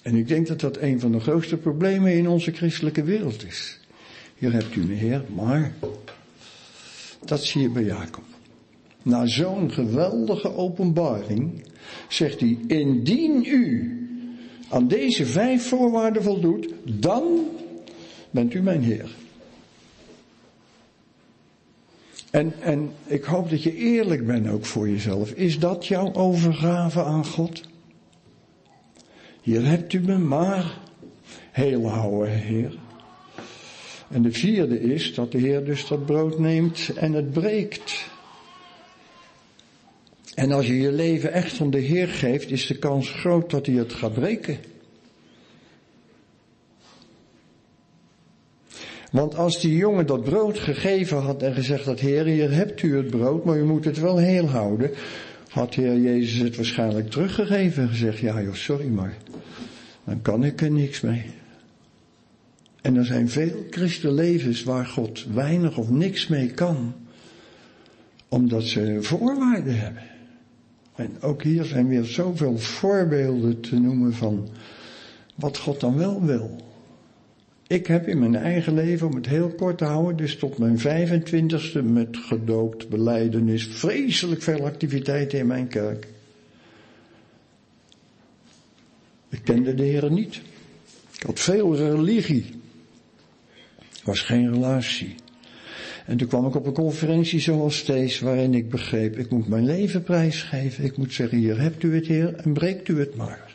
En 0.03 0.15
ik 0.15 0.29
denk 0.29 0.47
dat 0.47 0.61
dat 0.61 0.77
een 0.77 1.01
van 1.01 1.13
de 1.13 1.21
grootste 1.21 1.57
problemen 1.57 2.13
in 2.13 2.29
onze 2.29 2.53
christelijke 2.53 3.03
wereld 3.03 3.45
is. 3.45 3.81
Hier 4.35 4.53
hebt 4.53 4.75
u 4.75 4.83
een 4.83 4.97
Heer, 4.97 5.25
maar 5.35 5.73
dat 7.25 7.45
zie 7.45 7.63
je 7.63 7.71
bij 7.71 7.85
Jacob. 7.85 8.25
Na 9.03 9.27
zo'n 9.27 9.73
geweldige 9.73 10.55
openbaring 10.55 11.65
zegt 12.09 12.41
hij, 12.41 12.59
indien 12.67 13.45
u 13.45 14.01
aan 14.69 14.89
deze 14.89 15.27
vijf 15.27 15.69
voorwaarden 15.69 16.23
voldoet, 16.23 16.69
dan 16.85 17.49
bent 18.31 18.55
u 18.55 18.63
mijn 18.63 18.83
Heer. 18.83 19.15
En, 22.31 22.55
en 22.61 22.91
ik 23.05 23.25
hoop 23.25 23.51
dat 23.51 23.63
je 23.63 23.75
eerlijk 23.75 24.27
bent 24.27 24.49
ook 24.49 24.65
voor 24.65 24.89
jezelf. 24.89 25.31
Is 25.31 25.59
dat 25.59 25.87
jouw 25.87 26.15
overgave 26.15 27.03
aan 27.03 27.27
God? 27.27 27.63
Hier 29.43 29.65
hebt 29.65 29.93
u 29.93 30.01
me 30.01 30.19
maar 30.19 30.79
heel 31.51 31.89
houden, 31.89 32.31
Heer. 32.31 32.79
En 34.09 34.23
de 34.23 34.33
vierde 34.33 34.81
is 34.81 35.15
dat 35.15 35.33
de 35.33 35.39
Heer 35.39 35.65
dus 35.65 35.87
dat 35.87 36.07
brood 36.07 36.39
neemt 36.39 36.91
en 36.97 37.13
het 37.13 37.33
breekt. 37.33 38.09
En 40.37 40.53
als 40.53 40.67
je 40.67 40.81
je 40.81 40.93
leven 40.93 41.33
echt 41.33 41.61
aan 41.61 41.71
de 41.71 41.79
Heer 41.79 42.09
geeft, 42.09 42.51
is 42.51 42.67
de 42.67 42.79
kans 42.79 43.11
groot 43.11 43.51
dat 43.51 43.67
hij 43.67 43.75
het 43.75 43.93
gaat 43.93 44.13
breken. 44.13 44.59
Want 49.11 49.35
als 49.35 49.61
die 49.61 49.77
jongen 49.77 50.07
dat 50.07 50.25
brood 50.25 50.59
gegeven 50.59 51.19
had 51.19 51.43
en 51.43 51.55
gezegd 51.55 51.85
had, 51.85 52.01
Heer, 52.01 52.25
hier 52.25 52.53
hebt 52.53 52.83
u 52.83 52.97
het 52.97 53.11
brood, 53.11 53.45
maar 53.45 53.59
u 53.59 53.65
moet 53.65 53.85
het 53.85 53.99
wel 53.99 54.17
heel 54.17 54.47
houden, 54.47 54.91
had 55.49 55.75
Heer 55.75 55.99
Jezus 55.99 56.41
het 56.41 56.57
waarschijnlijk 56.57 57.11
teruggegeven 57.11 57.83
en 57.83 57.89
gezegd, 57.89 58.19
ja 58.19 58.43
joh, 58.43 58.55
sorry 58.55 58.89
maar, 58.89 59.17
dan 60.05 60.23
kan 60.23 60.45
ik 60.45 60.61
er 60.61 60.71
niks 60.71 61.01
mee. 61.01 61.25
En 62.83 62.97
er 62.97 63.05
zijn 63.05 63.29
veel 63.29 63.67
christenlevens 63.71 64.63
waar 64.63 64.87
God 64.87 65.25
weinig 65.35 65.79
of 65.79 65.91
niks 65.91 66.27
mee 66.27 66.51
kan, 66.51 66.95
omdat 68.29 68.65
ze 68.65 68.99
voorwaarden 69.01 69.79
hebben. 69.79 70.03
En 70.97 71.23
ook 71.23 71.43
hier 71.43 71.65
zijn 71.65 71.89
weer 71.89 72.05
zoveel 72.05 72.59
voorbeelden 72.59 73.61
te 73.61 73.79
noemen 73.79 74.13
van 74.13 74.49
wat 75.35 75.59
God 75.59 75.81
dan 75.81 75.97
wel 75.97 76.25
wil. 76.25 76.57
Ik 77.67 77.87
heb 77.87 78.09
in 78.09 78.19
mijn 78.19 78.37
eigen 78.37 78.75
leven, 78.75 79.07
om 79.07 79.15
het 79.15 79.27
heel 79.27 79.49
kort 79.49 79.79
te 79.79 79.85
houden, 79.85 80.17
dus 80.17 80.37
tot 80.37 80.59
mijn 80.59 80.79
25ste 80.79 81.85
met 81.85 82.17
gedoopt, 82.17 82.89
beleidenis, 82.89 83.67
vreselijk 83.67 84.43
veel 84.43 84.65
activiteiten 84.65 85.39
in 85.39 85.47
mijn 85.47 85.69
kerk. 85.69 86.07
Ik 89.29 89.41
kende 89.45 89.75
de 89.75 89.83
Heer 89.83 90.11
niet. 90.11 90.41
Ik 91.13 91.23
had 91.23 91.41
veel 91.41 91.77
religie. 91.77 92.55
Was 94.05 94.21
geen 94.21 94.53
relatie. 94.53 95.15
En 96.07 96.17
toen 96.17 96.29
kwam 96.29 96.47
ik 96.47 96.55
op 96.55 96.67
een 96.67 96.73
conferentie 96.73 97.41
zoals 97.41 97.85
deze, 97.85 98.25
waarin 98.25 98.55
ik 98.55 98.71
begreep, 98.71 99.19
ik 99.19 99.31
moet 99.31 99.49
mijn 99.49 99.65
leven 99.65 100.03
prijsgeven. 100.03 100.85
Ik 100.85 100.97
moet 100.97 101.13
zeggen, 101.13 101.39
hier 101.39 101.61
hebt 101.61 101.83
u 101.83 101.95
het 101.95 102.07
Heer 102.07 102.35
en 102.35 102.53
breekt 102.53 102.89
u 102.89 102.99
het 102.99 103.17
maar. 103.17 103.55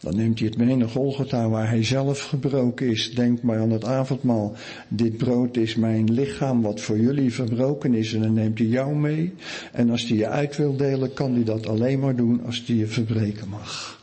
Dan 0.00 0.16
neemt 0.16 0.38
hij 0.38 0.48
het 0.48 0.56
mee 0.56 0.76
naar 0.76 0.88
Golgotha 0.88 1.48
waar 1.48 1.68
hij 1.68 1.84
zelf 1.84 2.22
gebroken 2.22 2.86
is. 2.86 3.14
Denk 3.14 3.42
maar 3.42 3.58
aan 3.58 3.70
het 3.70 3.84
avondmaal. 3.84 4.54
Dit 4.88 5.16
brood 5.16 5.56
is 5.56 5.74
mijn 5.74 6.12
lichaam 6.12 6.62
wat 6.62 6.80
voor 6.80 6.98
jullie 6.98 7.32
verbroken 7.32 7.94
is. 7.94 8.14
En 8.14 8.20
dan 8.20 8.32
neemt 8.32 8.58
hij 8.58 8.66
jou 8.66 8.94
mee. 8.94 9.34
En 9.72 9.90
als 9.90 10.08
hij 10.08 10.16
je 10.16 10.28
uit 10.28 10.56
wil 10.56 10.76
delen, 10.76 11.12
kan 11.12 11.34
hij 11.34 11.44
dat 11.44 11.66
alleen 11.66 11.98
maar 11.98 12.16
doen 12.16 12.44
als 12.44 12.62
hij 12.66 12.76
je 12.76 12.86
verbreken 12.86 13.48
mag. 13.48 14.00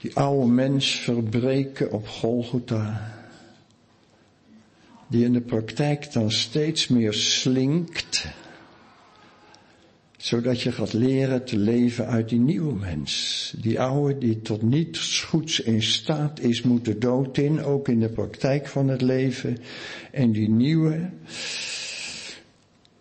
Die 0.00 0.14
oude 0.14 0.46
mens 0.46 1.00
verbreken 1.00 1.92
op 1.92 2.08
Golgotha. 2.08 3.12
Die 5.08 5.24
in 5.24 5.32
de 5.32 5.40
praktijk 5.40 6.12
dan 6.12 6.30
steeds 6.30 6.88
meer 6.88 7.12
slinkt 7.12 8.26
zodat 10.24 10.60
je 10.60 10.72
gaat 10.72 10.92
leren 10.92 11.44
te 11.44 11.58
leven 11.58 12.06
uit 12.06 12.28
die 12.28 12.38
nieuwe 12.38 12.74
mens. 12.74 13.54
Die 13.56 13.80
oude 13.80 14.18
die 14.18 14.40
tot 14.40 14.62
niets 14.62 15.22
goeds 15.22 15.60
in 15.60 15.82
staat 15.82 16.40
is, 16.40 16.62
moet 16.62 16.84
de 16.84 16.98
dood 16.98 17.38
in, 17.38 17.62
ook 17.62 17.88
in 17.88 18.00
de 18.00 18.08
praktijk 18.08 18.66
van 18.66 18.88
het 18.88 19.02
leven. 19.02 19.58
En 20.12 20.32
die 20.32 20.50
nieuwe 20.50 21.10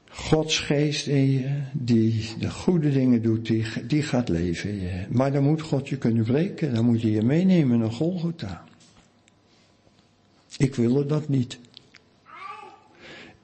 Godsgeest 0.10 1.08
in 1.08 1.32
je, 1.32 1.62
die 1.74 2.30
de 2.40 2.50
goede 2.50 2.92
dingen 2.92 3.22
doet, 3.22 3.46
die, 3.46 3.66
die 3.88 4.04
gaat 4.04 4.30
leven 4.30 4.70
in 4.70 4.82
je. 4.82 5.06
Maar 5.10 5.32
dan 5.32 5.44
moet 5.44 5.62
God 5.62 5.90
je 5.90 5.98
kunnen 5.98 6.24
breken, 6.24 6.74
dan 6.74 6.86
moet 6.86 7.02
je 7.02 7.12
je 7.12 7.22
meenemen 7.22 7.80
naar 7.80 7.92
Golgotha. 7.92 8.64
Ik 10.58 10.76
wilde 10.76 11.06
dat 11.06 11.30
niet. 11.30 11.60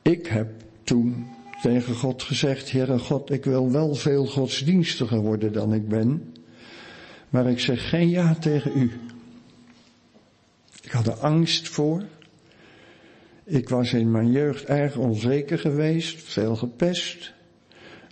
Ik 0.10 0.28
heb 0.28 0.48
toen 0.84 1.28
tegen 1.62 1.96
God 1.96 2.24
gezegd, 2.24 2.72
Heere 2.72 3.00
God, 3.00 3.32
ik 3.32 3.46
wil 3.46 3.72
wel 3.72 3.96
veel 3.96 4.26
godsdienstiger 4.26 5.20
worden 5.20 5.54
dan 5.54 5.74
ik 5.74 5.88
ben, 5.88 6.34
maar 7.30 7.50
ik 7.50 7.60
zeg 7.60 7.90
geen 7.90 8.10
ja 8.10 8.36
tegen 8.36 8.72
u. 8.76 8.92
Ik 10.82 10.92
had 10.92 11.08
er 11.08 11.14
angst 11.14 11.68
voor. 11.68 12.04
Ik 13.44 13.70
was 13.70 13.94
in 13.94 14.12
mijn 14.12 14.32
jeugd 14.32 14.64
erg 14.64 14.98
onzeker 14.98 15.60
geweest, 15.60 16.22
veel 16.24 16.56
gepest. 16.56 17.34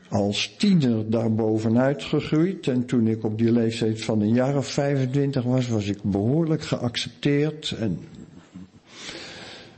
Als 0.09 0.55
tiener 0.57 1.09
daar 1.09 1.33
bovenuit 1.33 2.03
gegroeid 2.03 2.67
en 2.67 2.85
toen 2.85 3.07
ik 3.07 3.23
op 3.23 3.37
die 3.37 3.51
leeftijd 3.51 4.01
van 4.01 4.21
een 4.21 4.33
jaar 4.33 4.57
of 4.57 4.67
25 4.67 5.43
was, 5.43 5.67
was 5.67 5.87
ik 5.87 6.03
behoorlijk 6.03 6.61
geaccepteerd 6.61 7.71
en 7.71 7.99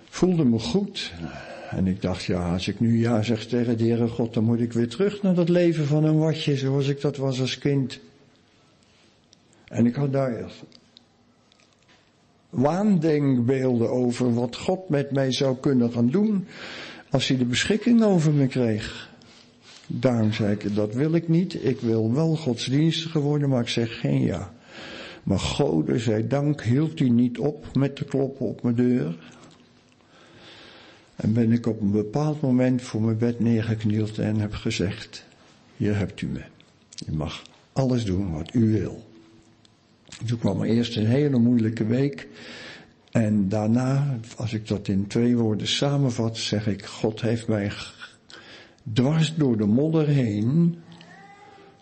voelde 0.09 0.45
me 0.45 0.59
goed. 0.59 1.11
En 1.69 1.87
ik 1.87 2.01
dacht, 2.01 2.23
ja, 2.23 2.51
als 2.51 2.67
ik 2.67 2.79
nu 2.79 2.99
ja 2.99 3.21
zeg 3.21 3.45
tegen 3.45 3.77
de 3.77 3.83
Heere 3.83 4.07
God, 4.07 4.33
dan 4.33 4.43
moet 4.43 4.59
ik 4.59 4.73
weer 4.73 4.89
terug 4.89 5.21
naar 5.21 5.33
dat 5.33 5.49
leven 5.49 5.85
van 5.85 6.03
een 6.03 6.17
watje 6.17 6.57
zoals 6.57 6.87
ik 6.87 7.01
dat 7.01 7.17
was 7.17 7.41
als 7.41 7.57
kind. 7.57 7.99
En 9.67 9.85
ik 9.85 9.95
had 9.95 10.11
daar 10.13 10.51
waandenkbeelden 12.49 13.89
over 13.89 14.33
wat 14.33 14.55
God 14.55 14.89
met 14.89 15.11
mij 15.11 15.31
zou 15.31 15.57
kunnen 15.57 15.91
gaan 15.91 16.09
doen 16.09 16.45
als 17.09 17.27
hij 17.27 17.37
de 17.37 17.45
beschikking 17.45 18.03
over 18.03 18.33
me 18.33 18.47
kreeg. 18.47 19.09
Daarom 19.87 20.33
zei 20.33 20.51
ik, 20.51 20.75
dat 20.75 20.93
wil 20.93 21.13
ik 21.13 21.27
niet. 21.27 21.63
Ik 21.63 21.79
wil 21.79 22.13
wel 22.13 22.35
godsdienstig 22.35 23.13
worden, 23.13 23.49
maar 23.49 23.61
ik 23.61 23.67
zeg 23.67 23.99
geen 23.99 24.21
ja. 24.21 24.53
Maar 25.23 25.39
Gode, 25.39 25.99
zij 25.99 26.27
dank, 26.27 26.63
hield 26.63 26.99
hij 26.99 27.09
niet 27.09 27.39
op 27.39 27.65
met 27.73 27.95
te 27.95 28.05
kloppen 28.05 28.45
op 28.45 28.63
mijn 28.63 28.75
deur. 28.75 29.15
En 31.19 31.33
ben 31.33 31.51
ik 31.51 31.67
op 31.67 31.81
een 31.81 31.91
bepaald 31.91 32.41
moment 32.41 32.81
voor 32.81 33.01
mijn 33.01 33.17
bed 33.17 33.39
neergeknield 33.39 34.17
en 34.17 34.39
heb 34.39 34.53
gezegd, 34.53 35.25
hier 35.77 35.97
hebt 35.97 36.21
u 36.21 36.27
me. 36.27 36.43
Je 36.89 37.11
mag 37.11 37.41
alles 37.73 38.05
doen 38.05 38.31
wat 38.31 38.53
u 38.53 38.71
wil. 38.71 39.07
Toen 40.25 40.39
kwam 40.39 40.61
er 40.61 40.67
eerst 40.67 40.95
een 40.95 41.05
hele 41.05 41.37
moeilijke 41.37 41.85
week. 41.85 42.27
En 43.11 43.49
daarna, 43.49 44.19
als 44.37 44.53
ik 44.53 44.67
dat 44.67 44.87
in 44.87 45.07
twee 45.07 45.37
woorden 45.37 45.67
samenvat, 45.67 46.37
zeg 46.37 46.67
ik, 46.67 46.85
God 46.85 47.21
heeft 47.21 47.47
mij 47.47 47.71
dwars 48.93 49.35
door 49.35 49.57
de 49.57 49.65
modder 49.65 50.07
heen 50.07 50.77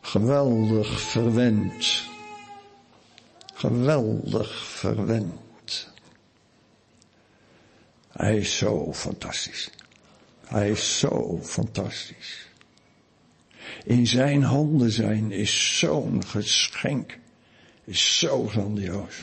geweldig 0.02 1.02
verwend. 1.02 2.04
Geweldig 3.54 4.65
verwend. 4.65 5.47
Hij 8.18 8.38
is 8.38 8.58
zo 8.58 8.94
fantastisch. 8.94 9.70
Hij 10.46 10.70
is 10.70 11.00
zo 11.00 11.40
fantastisch. 11.44 12.48
In 13.84 14.08
zijn 14.08 14.44
handen 14.44 14.92
zijn 14.92 15.32
is 15.32 15.78
zo'n 15.80 16.26
geschenk. 16.26 17.18
Is 17.84 18.20
zo 18.20 18.48
grandioos. 18.48 19.16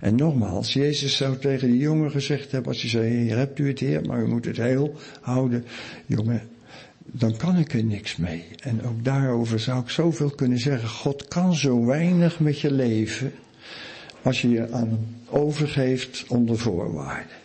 En 0.00 0.14
nogmaals, 0.14 0.72
Jezus 0.72 1.16
zou 1.16 1.38
tegen 1.38 1.70
die 1.70 1.80
jongen 1.80 2.10
gezegd 2.10 2.52
hebben, 2.52 2.72
als 2.72 2.80
hij 2.80 2.90
zei, 2.90 3.16
hier 3.16 3.36
hebt 3.36 3.58
u 3.58 3.68
het 3.68 3.78
heer, 3.78 4.06
maar 4.06 4.22
u 4.22 4.28
moet 4.28 4.44
het 4.44 4.56
heel 4.56 4.94
houden. 5.20 5.64
Jongen, 6.06 6.48
dan 6.98 7.36
kan 7.36 7.58
ik 7.58 7.72
er 7.72 7.84
niks 7.84 8.16
mee. 8.16 8.44
En 8.60 8.82
ook 8.82 9.04
daarover 9.04 9.60
zou 9.60 9.82
ik 9.82 9.90
zoveel 9.90 10.30
kunnen 10.30 10.58
zeggen. 10.58 10.88
God 10.88 11.28
kan 11.28 11.54
zo 11.54 11.84
weinig 11.84 12.40
met 12.40 12.60
je 12.60 12.70
leven, 12.72 13.32
als 14.22 14.42
je 14.42 14.48
je 14.48 14.70
aan 14.72 15.16
overgeeft 15.28 16.24
onder 16.28 16.58
voorwaarden. 16.58 17.40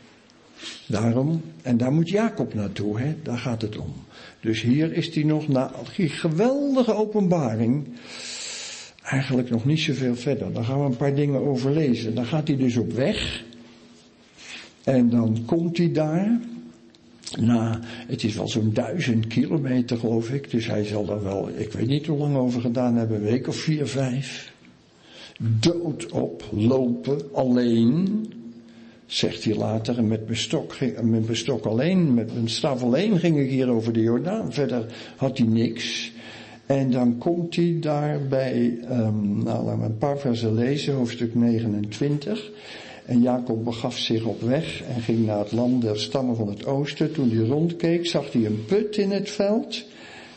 Daarom, 0.88 1.42
en 1.62 1.78
daar 1.78 1.92
moet 1.92 2.10
Jacob 2.10 2.54
naartoe, 2.54 3.00
hè? 3.00 3.16
daar 3.24 3.38
gaat 3.38 3.62
het 3.62 3.78
om. 3.78 3.94
Dus 4.40 4.62
hier 4.62 4.94
is 4.94 5.16
hij 5.16 5.24
nog 5.24 5.48
na 5.48 5.72
die 5.96 6.10
geweldige 6.10 6.94
openbaring, 6.94 7.88
eigenlijk 9.04 9.50
nog 9.50 9.66
niet 9.66 9.80
zoveel 9.80 10.16
verder. 10.16 10.54
Dan 10.54 10.66
gaan 10.66 10.80
we 10.80 10.86
een 10.86 10.98
paar 10.98 11.16
dingen 11.16 11.42
overlezen. 11.42 12.16
Dan 12.16 12.26
gaat 12.26 12.48
hij 12.48 12.58
dus 12.58 12.78
op 12.78 12.92
weg. 12.92 13.44
En 14.84 15.10
dan 15.10 15.44
komt 15.46 15.78
hij 15.78 15.92
daar. 15.92 16.40
Na, 17.40 17.80
het 18.08 18.24
is 18.24 18.36
wel 18.36 18.48
zo'n 18.48 18.74
duizend 18.74 19.28
kilometer 19.28 19.98
geloof 19.98 20.30
ik. 20.30 20.52
Dus 20.52 20.68
hij 20.68 20.84
zal 20.84 21.10
er 21.10 21.24
wel, 21.24 21.50
ik 21.50 21.72
weet 21.72 21.88
niet 21.88 22.06
hoe 22.06 22.18
lang 22.18 22.36
over 22.36 22.62
gedaan 22.62 22.96
hebben, 22.96 23.18
een 23.18 23.24
week 23.24 23.48
of 23.48 23.56
vier, 23.56 23.88
vijf. 23.88 24.54
Dood 25.40 26.12
op, 26.12 26.44
lopen, 26.52 27.34
alleen 27.34 28.26
zegt 29.08 29.44
hij 29.44 29.56
later, 29.56 29.98
en 29.98 30.08
met 30.08 30.26
mijn 30.26 30.38
stok, 30.38 30.76
mijn 31.02 31.36
stok 31.36 31.66
alleen, 31.66 32.14
met 32.14 32.34
mijn 32.34 32.50
staf 32.50 32.84
alleen 32.84 33.20
ging 33.20 33.40
ik 33.40 33.50
hier 33.50 33.70
over 33.70 33.94
de 33.94 34.02
Jordaan. 34.02 34.54
Verder 34.54 34.86
had 35.16 35.38
hij 35.38 35.48
niks. 35.48 36.12
En 36.66 36.92
dan 36.92 37.18
komt 37.18 37.56
hij 37.56 37.78
daar 37.80 38.28
bij, 38.30 38.80
um, 38.92 39.44
nou 39.44 39.64
laten 39.64 39.80
we 39.80 39.86
een 39.86 39.98
paar 39.98 40.18
versen 40.18 40.54
lezen, 40.54 40.94
hoofdstuk 40.94 41.36
29. 41.36 42.52
En 43.06 43.22
Jacob 43.22 43.64
begaf 43.64 43.98
zich 43.98 44.24
op 44.26 44.42
weg 44.42 44.84
en 44.96 45.02
ging 45.02 45.26
naar 45.26 45.40
het 45.40 45.52
land 45.52 45.82
der 45.82 46.00
stammen 46.00 46.36
van 46.36 46.48
het 46.48 46.66
oosten. 46.66 47.12
Toen 47.14 47.30
hij 47.30 47.46
rondkeek, 47.46 48.08
zag 48.08 48.32
hij 48.32 48.46
een 48.46 48.66
put 48.66 48.98
in 48.98 49.12
het 49.12 49.30
veld. 49.30 49.84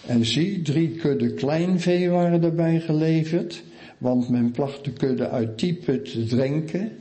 En 0.06 0.24
zie, 0.24 0.62
drie 0.62 0.88
kudde 0.88 1.34
kleinvee 1.34 2.10
waren 2.10 2.40
daarbij 2.40 2.80
geleverd. 2.80 3.62
Want 3.98 4.28
men 4.28 4.50
placht 4.50 4.84
de 4.84 4.92
kudde 4.92 5.28
uit 5.28 5.58
die 5.58 5.74
put 5.74 6.12
te 6.12 6.24
drinken. 6.24 6.92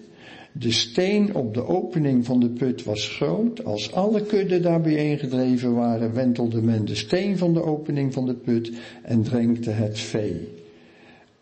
De 0.52 0.72
steen 0.72 1.36
op 1.36 1.54
de 1.54 1.66
opening 1.66 2.26
van 2.26 2.40
de 2.40 2.50
put 2.50 2.84
was 2.84 3.08
groot. 3.08 3.64
Als 3.64 3.94
alle 3.94 4.22
kudden 4.22 4.62
daar 4.62 4.82
bijeengedreven 4.82 5.74
waren, 5.74 6.14
wentelde 6.14 6.62
men 6.62 6.86
de 6.86 6.96
steen 6.96 7.38
van 7.38 7.54
de 7.54 7.64
opening 7.64 8.14
van 8.14 8.26
de 8.26 8.34
put 8.34 8.72
en 9.04 9.24
drenkte 9.24 9.70
het 9.70 10.00
vee. 10.00 10.48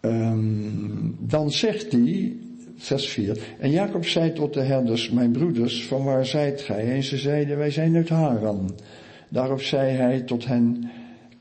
Um, 0.02 1.16
dan 1.20 1.52
zegt 1.52 1.92
hij, 1.92 2.36
vers 2.76 3.08
4. 3.08 3.38
En 3.60 3.72
Jacob 3.72 4.06
zei 4.06 4.34
tot 4.34 4.54
de 4.54 4.62
herders, 4.62 5.10
mijn 5.10 5.32
broeders, 5.32 5.86
van 5.86 6.04
waar 6.04 6.26
zijt 6.26 6.62
gij? 6.62 6.92
En 6.92 7.04
ze 7.04 7.18
zeiden, 7.18 7.58
wij 7.58 7.72
zijn 7.72 7.96
uit 7.96 8.10
Haran. 8.10 8.76
Daarop 9.30 9.62
zei 9.62 9.92
hij 9.92 10.22
tot 10.22 10.46
hen, 10.46 10.90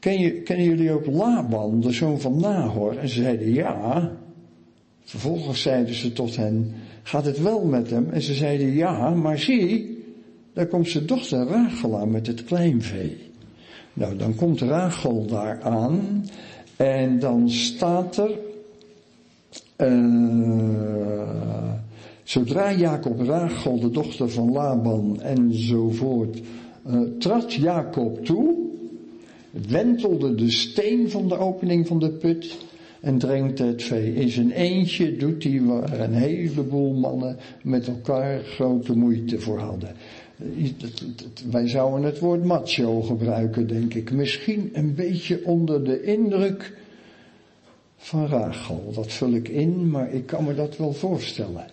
Ken 0.01 0.19
je, 0.19 0.43
kennen 0.43 0.67
jullie 0.67 0.93
ook 0.93 1.07
Laban, 1.07 1.81
de 1.81 1.93
zoon 1.93 2.21
van 2.21 2.41
Nahor? 2.41 2.99
En 2.99 3.09
ze 3.09 3.23
zeiden, 3.23 3.53
ja. 3.53 4.13
Vervolgens 5.05 5.63
zeiden 5.63 5.95
ze 5.95 6.13
tot 6.13 6.37
hen, 6.37 6.75
gaat 7.07 7.25
het 7.25 7.43
wel 7.43 7.65
met 7.65 7.91
hem? 7.91 8.11
En 8.11 8.23
ze 8.23 8.35
zeiden, 8.35 8.75
ja, 8.75 9.11
maar 9.11 9.39
zie, 9.39 10.05
daar 10.53 10.67
komt 10.67 10.89
zijn 10.89 11.07
dochter 11.07 11.47
Rachel 11.47 11.99
aan 11.99 12.11
met 12.11 12.27
het 12.27 12.45
kleinvee. 12.45 13.17
Nou, 13.93 14.17
dan 14.17 14.35
komt 14.35 14.61
Rachel 14.61 15.27
daar 15.27 15.63
aan 15.63 16.25
en 16.77 17.19
dan 17.19 17.51
staat 17.51 18.17
er, 18.17 18.31
uh, 19.77 21.73
zodra 22.23 22.73
Jacob 22.73 23.21
Rachel, 23.21 23.81
de 23.81 23.91
dochter 23.91 24.31
van 24.31 24.53
Laban 24.53 25.21
enzovoort, 25.21 26.41
uh, 26.87 27.01
trad 27.19 27.53
Jacob 27.53 28.25
toe, 28.25 28.55
wentelde 29.69 30.35
de 30.35 30.51
steen 30.51 31.11
van 31.11 31.29
de 31.29 31.39
opening 31.39 31.87
van 31.87 31.99
de 31.99 32.11
put 32.11 32.57
en 33.07 33.19
drenkt 33.19 33.59
het 33.59 33.83
vee. 33.83 34.15
In 34.15 34.29
zijn 34.29 34.51
eentje 34.51 35.17
doet 35.17 35.45
hij 35.45 35.63
waar 35.63 36.01
een 36.01 36.15
heleboel 36.15 36.93
mannen 36.93 37.37
met 37.63 37.87
elkaar 37.87 38.41
grote 38.41 38.97
moeite 38.97 39.41
voor 39.41 39.59
hadden. 39.59 39.95
Wij 41.51 41.69
zouden 41.69 42.03
het 42.03 42.19
woord 42.19 42.45
macho 42.45 43.01
gebruiken, 43.01 43.67
denk 43.67 43.95
ik. 43.95 44.11
Misschien 44.11 44.71
een 44.73 44.95
beetje 44.95 45.45
onder 45.45 45.85
de 45.85 46.03
indruk 46.03 46.79
van 47.97 48.27
Rachel. 48.27 48.93
Dat 48.95 49.13
vul 49.13 49.33
ik 49.33 49.49
in, 49.49 49.91
maar 49.91 50.13
ik 50.13 50.27
kan 50.27 50.45
me 50.45 50.55
dat 50.55 50.77
wel 50.77 50.93
voorstellen. 50.93 51.67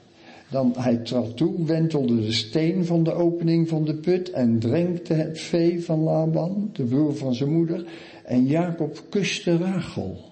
Dan 0.50 0.74
hij 0.78 0.98
trad 0.98 1.38
toe, 1.38 1.66
wentelde 1.66 2.22
de 2.22 2.32
steen 2.32 2.86
van 2.86 3.04
de 3.04 3.14
opening 3.14 3.70
van 3.70 3.86
de 3.86 3.96
put 3.96 4.32
en 4.32 4.60
drenkte 4.60 5.14
het 5.14 5.40
vee 5.40 5.84
van 5.84 6.00
Laban, 6.00 6.70
de 6.74 6.84
broer 6.84 7.16
van 7.16 7.36
zijn 7.36 7.54
moeder. 7.54 7.86
En 8.26 8.46
Jacob 8.46 9.02
kuste 9.10 9.58
Rachel. 9.58 10.32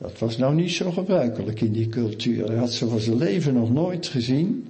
Dat 0.00 0.18
was 0.18 0.36
nou 0.36 0.54
niet 0.54 0.70
zo 0.70 0.90
gebruikelijk 0.90 1.60
in 1.60 1.72
die 1.72 1.88
cultuur. 1.88 2.46
Hij 2.46 2.56
had 2.56 2.72
ze 2.72 2.88
van 2.88 3.00
zijn 3.00 3.16
leven 3.16 3.54
nog 3.54 3.72
nooit 3.72 4.06
gezien. 4.06 4.68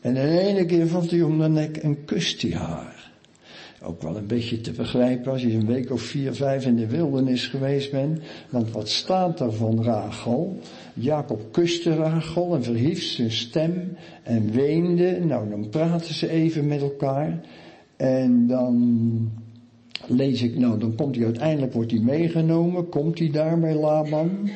En 0.00 0.16
in 0.16 0.38
ene 0.38 0.66
keer 0.66 0.88
valt 0.88 1.10
hij 1.10 1.22
om 1.22 1.38
de 1.38 1.48
nek 1.48 1.76
en 1.76 2.04
kust 2.04 2.42
hij 2.42 2.50
haar. 2.50 3.10
Ook 3.82 4.02
wel 4.02 4.16
een 4.16 4.26
beetje 4.26 4.60
te 4.60 4.70
begrijpen 4.70 5.32
als 5.32 5.42
je 5.42 5.52
een 5.52 5.66
week 5.66 5.90
of 5.90 6.00
vier, 6.00 6.34
vijf 6.34 6.66
in 6.66 6.76
de 6.76 6.86
wildernis 6.86 7.46
geweest 7.46 7.90
bent. 7.90 8.20
Want 8.50 8.70
wat 8.70 8.88
staat 8.88 9.40
er 9.40 9.52
van 9.52 9.82
Rachel? 9.84 10.58
Jacob 10.94 11.52
kuste 11.52 11.94
Rachel 11.94 12.54
en 12.54 12.62
verhief 12.62 13.02
zijn 13.02 13.30
stem 13.30 13.96
en 14.22 14.50
weende. 14.50 15.18
Nou, 15.24 15.48
dan 15.48 15.68
praten 15.68 16.14
ze 16.14 16.28
even 16.28 16.66
met 16.66 16.80
elkaar. 16.80 17.40
En 17.96 18.46
dan 18.46 19.30
lees 20.06 20.42
ik, 20.42 20.58
nou, 20.58 20.78
dan 20.78 20.94
komt 20.94 21.16
hij 21.16 21.24
uiteindelijk, 21.24 21.72
wordt 21.72 21.90
hij 21.90 22.00
meegenomen, 22.00 22.88
komt 22.88 23.18
hij 23.18 23.30
daar 23.30 23.60
bij 23.60 23.74
Laban. 23.74 24.50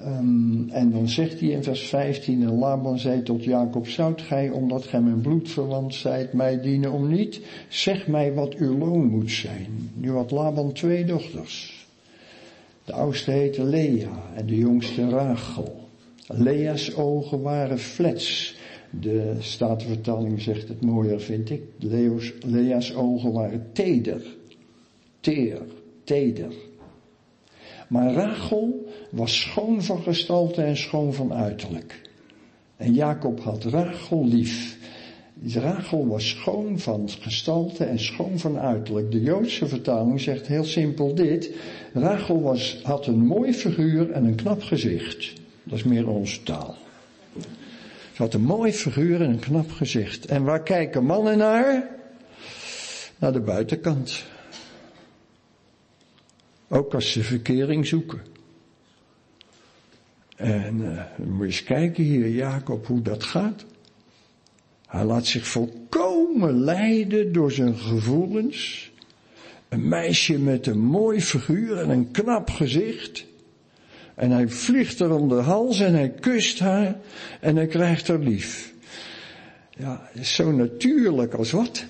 Um, 0.00 0.68
en 0.70 0.90
dan 0.90 1.08
zegt 1.08 1.40
hij 1.40 1.48
in 1.48 1.62
vers 1.62 1.80
15, 1.80 2.42
en 2.42 2.58
Laban 2.58 2.98
zei 2.98 3.22
tot 3.22 3.44
Jacob, 3.44 3.88
zoudt 3.88 4.22
gij, 4.22 4.50
omdat 4.50 4.84
gij 4.84 5.00
mijn 5.00 5.20
bloedverwant 5.20 5.94
zijt, 5.94 6.32
mij 6.32 6.60
dienen 6.60 6.92
om 6.92 7.08
niet? 7.08 7.40
Zeg 7.68 8.06
mij 8.06 8.34
wat 8.34 8.54
uw 8.54 8.78
loon 8.78 9.06
moet 9.06 9.30
zijn. 9.30 9.90
Nu 9.94 10.10
had 10.12 10.30
Laban 10.30 10.72
twee 10.72 11.04
dochters. 11.04 11.86
De 12.84 12.92
oudste 12.92 13.30
heette 13.30 13.64
Lea 13.64 14.22
en 14.34 14.46
de 14.46 14.56
jongste 14.56 15.08
Rachel. 15.08 15.88
Lea's 16.26 16.94
ogen 16.96 17.42
waren 17.42 17.78
flets. 17.78 18.56
De 18.90 19.36
Statenvertaling 19.38 20.40
zegt 20.40 20.68
het 20.68 20.80
mooier, 20.80 21.20
vind 21.20 21.50
ik. 21.50 21.62
Leo's, 21.78 22.32
Lea's 22.40 22.94
ogen 22.94 23.32
waren 23.32 23.66
teder. 23.72 24.36
Teer, 25.26 25.62
teder. 26.04 26.52
Maar 27.88 28.12
Rachel 28.12 28.88
was 29.10 29.40
schoon 29.40 29.82
van 29.82 30.02
gestalte 30.02 30.62
en 30.62 30.76
schoon 30.76 31.14
van 31.14 31.32
uiterlijk. 31.32 32.00
En 32.76 32.94
Jacob 32.94 33.40
had 33.40 33.64
Rachel 33.64 34.26
lief. 34.26 34.78
Rachel 35.54 36.06
was 36.06 36.28
schoon 36.28 36.78
van 36.78 37.08
gestalte 37.20 37.84
en 37.84 37.98
schoon 37.98 38.38
van 38.38 38.58
uiterlijk. 38.58 39.10
De 39.10 39.20
Joodse 39.20 39.66
vertaling 39.66 40.20
zegt 40.20 40.46
heel 40.46 40.64
simpel 40.64 41.14
dit. 41.14 41.50
Rachel 41.92 42.42
was, 42.42 42.80
had 42.82 43.06
een 43.06 43.26
mooi 43.26 43.52
figuur 43.54 44.10
en 44.10 44.24
een 44.24 44.34
knap 44.34 44.62
gezicht. 44.62 45.32
Dat 45.62 45.78
is 45.78 45.84
meer 45.84 46.08
onze 46.08 46.42
taal. 46.42 46.74
Ze 48.12 48.22
had 48.22 48.34
een 48.34 48.44
mooi 48.44 48.72
figuur 48.72 49.22
en 49.22 49.30
een 49.30 49.38
knap 49.38 49.70
gezicht. 49.70 50.26
En 50.26 50.44
waar 50.44 50.62
kijken 50.62 51.04
mannen 51.04 51.38
naar? 51.38 51.88
Naar 53.18 53.32
de 53.32 53.40
buitenkant. 53.40 54.24
Ook 56.68 56.94
als 56.94 57.12
ze 57.12 57.22
verkering 57.22 57.86
zoeken. 57.86 58.20
En 60.36 60.80
uh, 60.80 61.02
moet 61.26 61.38
je 61.38 61.44
eens 61.44 61.62
kijken 61.62 62.04
hier, 62.04 62.28
Jacob, 62.28 62.86
hoe 62.86 63.02
dat 63.02 63.24
gaat. 63.24 63.64
Hij 64.86 65.04
laat 65.04 65.26
zich 65.26 65.46
volkomen 65.46 66.60
leiden 66.60 67.32
door 67.32 67.52
zijn 67.52 67.76
gevoelens. 67.76 68.90
Een 69.68 69.88
meisje 69.88 70.38
met 70.38 70.66
een 70.66 70.78
mooi 70.78 71.20
figuur 71.20 71.78
en 71.78 71.90
een 71.90 72.10
knap 72.10 72.50
gezicht. 72.50 73.24
En 74.14 74.30
hij 74.30 74.48
vliegt 74.48 75.00
er 75.00 75.10
om 75.10 75.28
de 75.28 75.34
hals 75.34 75.80
en 75.80 75.94
hij 75.94 76.10
kust 76.10 76.58
haar 76.58 76.96
en 77.40 77.56
hij 77.56 77.66
krijgt 77.66 78.08
haar 78.08 78.18
lief. 78.18 78.74
Ja, 79.70 80.10
zo 80.22 80.52
natuurlijk 80.52 81.34
als 81.34 81.50
wat. 81.50 81.84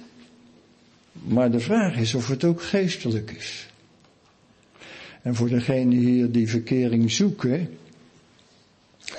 Maar 1.12 1.50
de 1.50 1.60
vraag 1.60 1.96
is 1.96 2.14
of 2.14 2.28
het 2.28 2.44
ook 2.44 2.62
geestelijk 2.62 3.30
is. 3.30 3.66
En 5.26 5.34
voor 5.34 5.48
degenen 5.48 5.98
hier 5.98 6.30
die 6.30 6.48
verkering 6.48 7.10
zoeken, 7.10 7.68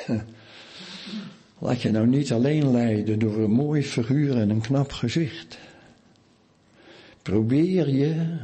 laat 1.60 1.82
je 1.82 1.92
nou 1.92 2.08
niet 2.08 2.32
alleen 2.32 2.72
leiden 2.72 3.20
door 3.20 3.38
een 3.38 3.52
mooi 3.52 3.84
figuur 3.84 4.38
en 4.38 4.50
een 4.50 4.62
knap 4.62 4.92
gezicht. 4.92 5.58
Probeer 7.22 7.90
je, 7.90 8.38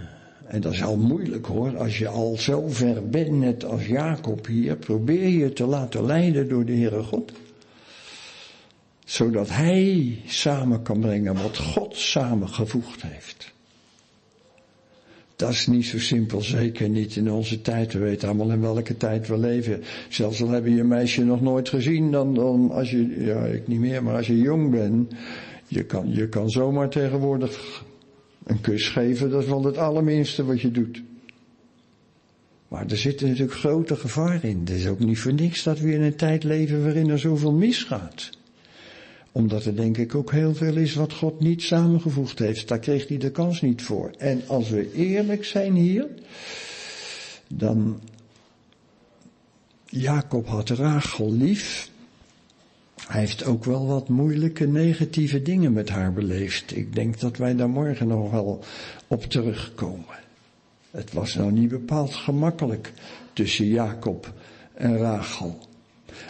en 0.46 0.62
dat 0.62 0.74
is 0.74 0.84
al 0.84 0.98
moeilijk 0.98 1.46
hoor, 1.46 1.78
als 1.78 1.98
je 1.98 2.08
al 2.08 2.38
zo 2.38 2.68
ver 2.68 3.10
bent, 3.10 3.32
net 3.32 3.66
als 3.66 3.86
Jacob 3.86 4.46
hier, 4.48 4.76
probeer 4.76 5.28
je 5.28 5.54
te 5.54 5.66
laten 5.66 6.06
leiden 6.06 6.50
door 6.50 6.66
de 6.66 6.74
Heere 6.74 7.04
God. 7.04 7.32
Zodat 9.06 9.50
Hij 9.50 10.22
samen 10.26 10.82
kan 10.82 11.00
brengen 11.00 11.42
wat 11.42 11.58
God 11.58 11.98
samengevoegd 11.98 13.02
heeft. 13.02 13.53
Dat 15.44 15.52
is 15.52 15.68
niet 15.68 15.86
zo 15.86 16.00
simpel, 16.00 16.42
zeker 16.42 16.90
niet 16.90 17.16
in 17.16 17.32
onze 17.32 17.62
tijd. 17.62 17.94
We 17.94 18.00
weten 18.00 18.28
allemaal 18.28 18.52
in 18.52 18.62
welke 18.62 18.98
tijd 18.98 19.28
we 19.28 19.38
leven. 19.38 19.84
Zelfs 20.10 20.42
al 20.42 20.50
heb 20.50 20.66
je 20.66 20.84
meisje 20.84 21.24
nog 21.24 21.42
nooit 21.42 21.70
gezien, 21.70 22.12
dan, 22.12 22.34
dan 22.34 22.72
als 22.72 22.92
je, 22.92 23.24
ja 23.24 23.46
ik 23.46 23.68
niet 23.68 23.80
meer, 23.80 24.04
maar 24.04 24.16
als 24.16 24.28
je 24.28 24.38
jong 24.38 24.72
bent, 24.72 25.14
je 25.68 25.84
kan, 25.84 26.14
je 26.14 26.30
kan 26.30 26.50
zomaar 26.50 26.90
tegenwoordig 26.90 27.84
een 28.44 28.62
kus 28.62 28.88
geven, 28.88 29.30
dat 29.30 29.42
is 29.42 29.50
wel 29.50 29.64
het 29.64 29.78
allerminste 29.78 30.46
wat 30.46 30.62
je 30.62 30.72
doet. 30.72 31.02
Maar 32.68 32.86
er 32.88 32.98
zit 32.98 33.22
natuurlijk 33.22 33.54
grote 33.54 33.96
gevaar 33.96 34.44
in. 34.44 34.60
Het 34.60 34.70
is 34.70 34.88
ook 34.88 35.00
niet 35.00 35.20
voor 35.20 35.34
niks 35.34 35.64
dat 35.64 35.80
we 35.80 35.94
in 35.94 36.02
een 36.02 36.16
tijd 36.16 36.44
leven 36.44 36.84
waarin 36.84 37.10
er 37.10 37.20
zoveel 37.20 37.54
misgaat 37.54 38.30
omdat 39.34 39.66
er 39.66 39.76
denk 39.76 39.98
ik 39.98 40.16
ook 40.16 40.32
heel 40.32 40.56
veel 40.56 40.76
is 40.76 40.94
wat 40.94 41.14
God 41.14 41.40
niet 41.40 41.62
samengevoegd 41.62 42.40
heeft. 42.40 42.68
Daar 42.68 42.80
kreeg 42.80 43.08
hij 43.08 43.18
de 43.18 43.32
kans 43.32 43.62
niet 43.62 43.82
voor. 43.82 44.12
En 44.18 44.42
als 44.48 44.70
we 44.70 44.94
eerlijk 44.94 45.46
zijn 45.46 45.74
hier, 45.74 46.08
dan 47.48 48.00
Jacob 49.86 50.48
had 50.48 50.70
Rachel 50.70 51.34
lief. 51.34 51.92
Hij 53.08 53.20
heeft 53.20 53.46
ook 53.46 53.64
wel 53.64 53.88
wat 53.88 54.10
moeilijke 54.10 54.68
negatieve 54.68 55.42
dingen 55.42 55.74
met 55.74 55.90
haar 55.90 56.14
beleefd. 56.14 56.76
Ik 56.76 56.96
denk 56.96 57.20
dat 57.20 57.38
wij 57.38 57.56
daar 57.56 57.70
morgen 57.70 58.08
nog 58.08 58.32
wel 58.32 58.64
op 59.08 59.24
terugkomen. 59.24 60.20
Het 60.92 61.14
was 61.14 61.36
nou 61.36 61.52
niet 61.52 61.70
bepaald 61.70 62.16
gemakkelijk 62.16 62.94
tussen 63.34 63.66
Jacob 63.66 64.34
en 64.74 64.98
Rachel. 64.98 65.60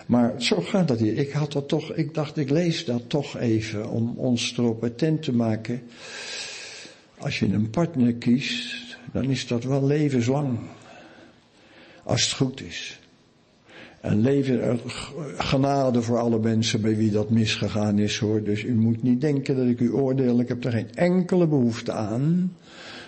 Maar 0.06 0.34
zo 0.38 0.62
gaat 0.62 0.88
dat 0.88 1.00
hier. 1.00 1.18
Ik 1.18 1.32
had 1.32 1.52
dat 1.52 1.68
toch, 1.68 1.94
ik 1.94 2.14
dacht 2.14 2.38
ik 2.38 2.50
lees 2.50 2.86
dat 2.86 3.10
toch 3.10 3.38
even 3.38 3.90
om 3.90 4.14
ons 4.18 4.58
erop 4.58 4.84
attent 4.84 5.24
te 5.24 5.34
maken. 5.34 5.82
Als 7.18 7.40
je 7.40 7.46
een 7.46 7.70
partner 7.70 8.14
kiest, 8.14 8.98
dan 9.12 9.24
is 9.24 9.48
dat 9.48 9.64
wel 9.64 9.86
levenslang. 9.86 10.60
Als 12.04 12.24
het 12.24 12.32
goed 12.32 12.62
is. 12.62 13.00
En 14.02 14.22
leven, 14.22 14.80
genade 15.38 16.02
voor 16.02 16.18
alle 16.18 16.40
mensen 16.40 16.82
bij 16.82 16.96
wie 16.96 17.12
dat 17.12 17.30
misgegaan 17.30 18.00
is 18.00 18.18
hoor. 18.18 18.44
Dus 18.44 18.64
u 18.64 18.74
moet 18.74 19.04
niet 19.04 19.22
denken 19.22 19.56
dat 19.56 19.68
ik 19.68 19.80
u 19.80 19.92
oordeel. 19.92 20.40
Ik 20.40 20.48
heb 20.48 20.66
er 20.66 20.72
geen 20.72 20.96
enkele 20.96 21.48
behoefte 21.48 21.92
aan. 21.92 22.56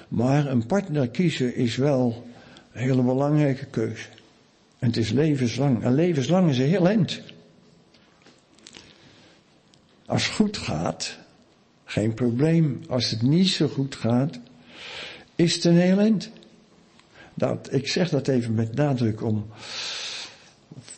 Maar 0.07 0.47
een 0.47 0.65
partner 0.65 1.09
kiezen 1.09 1.55
is 1.55 1.75
wel 1.75 2.25
een 2.71 2.81
hele 2.81 3.01
belangrijke 3.01 3.65
keuze. 3.65 4.07
En 4.79 4.87
het 4.87 4.97
is 4.97 5.09
levenslang. 5.09 5.83
En 5.83 5.93
levenslang 5.93 6.49
is 6.49 6.57
een 6.57 6.67
heel 6.67 6.87
eind. 6.87 7.21
Als 10.05 10.25
het 10.25 10.33
goed 10.33 10.57
gaat, 10.57 11.17
geen 11.85 12.13
probleem. 12.13 12.81
Als 12.87 13.09
het 13.09 13.21
niet 13.21 13.47
zo 13.47 13.67
goed 13.67 13.95
gaat, 13.95 14.39
is 15.35 15.55
het 15.55 15.63
een 15.63 15.79
elend. 15.79 16.29
Dat, 17.33 17.73
ik 17.73 17.87
zeg 17.87 18.09
dat 18.09 18.27
even 18.27 18.53
met 18.53 18.75
nadruk 18.75 19.23
om, 19.23 19.45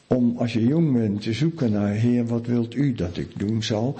om 0.07 0.37
als 0.37 0.53
je 0.53 0.63
jong 0.63 0.93
bent 0.93 1.21
te 1.21 1.33
zoeken 1.33 1.71
naar 1.71 1.93
Heer, 1.93 2.25
wat 2.25 2.45
wilt 2.45 2.75
u 2.75 2.93
dat 2.93 3.17
ik 3.17 3.39
doen 3.39 3.63
zal? 3.63 3.99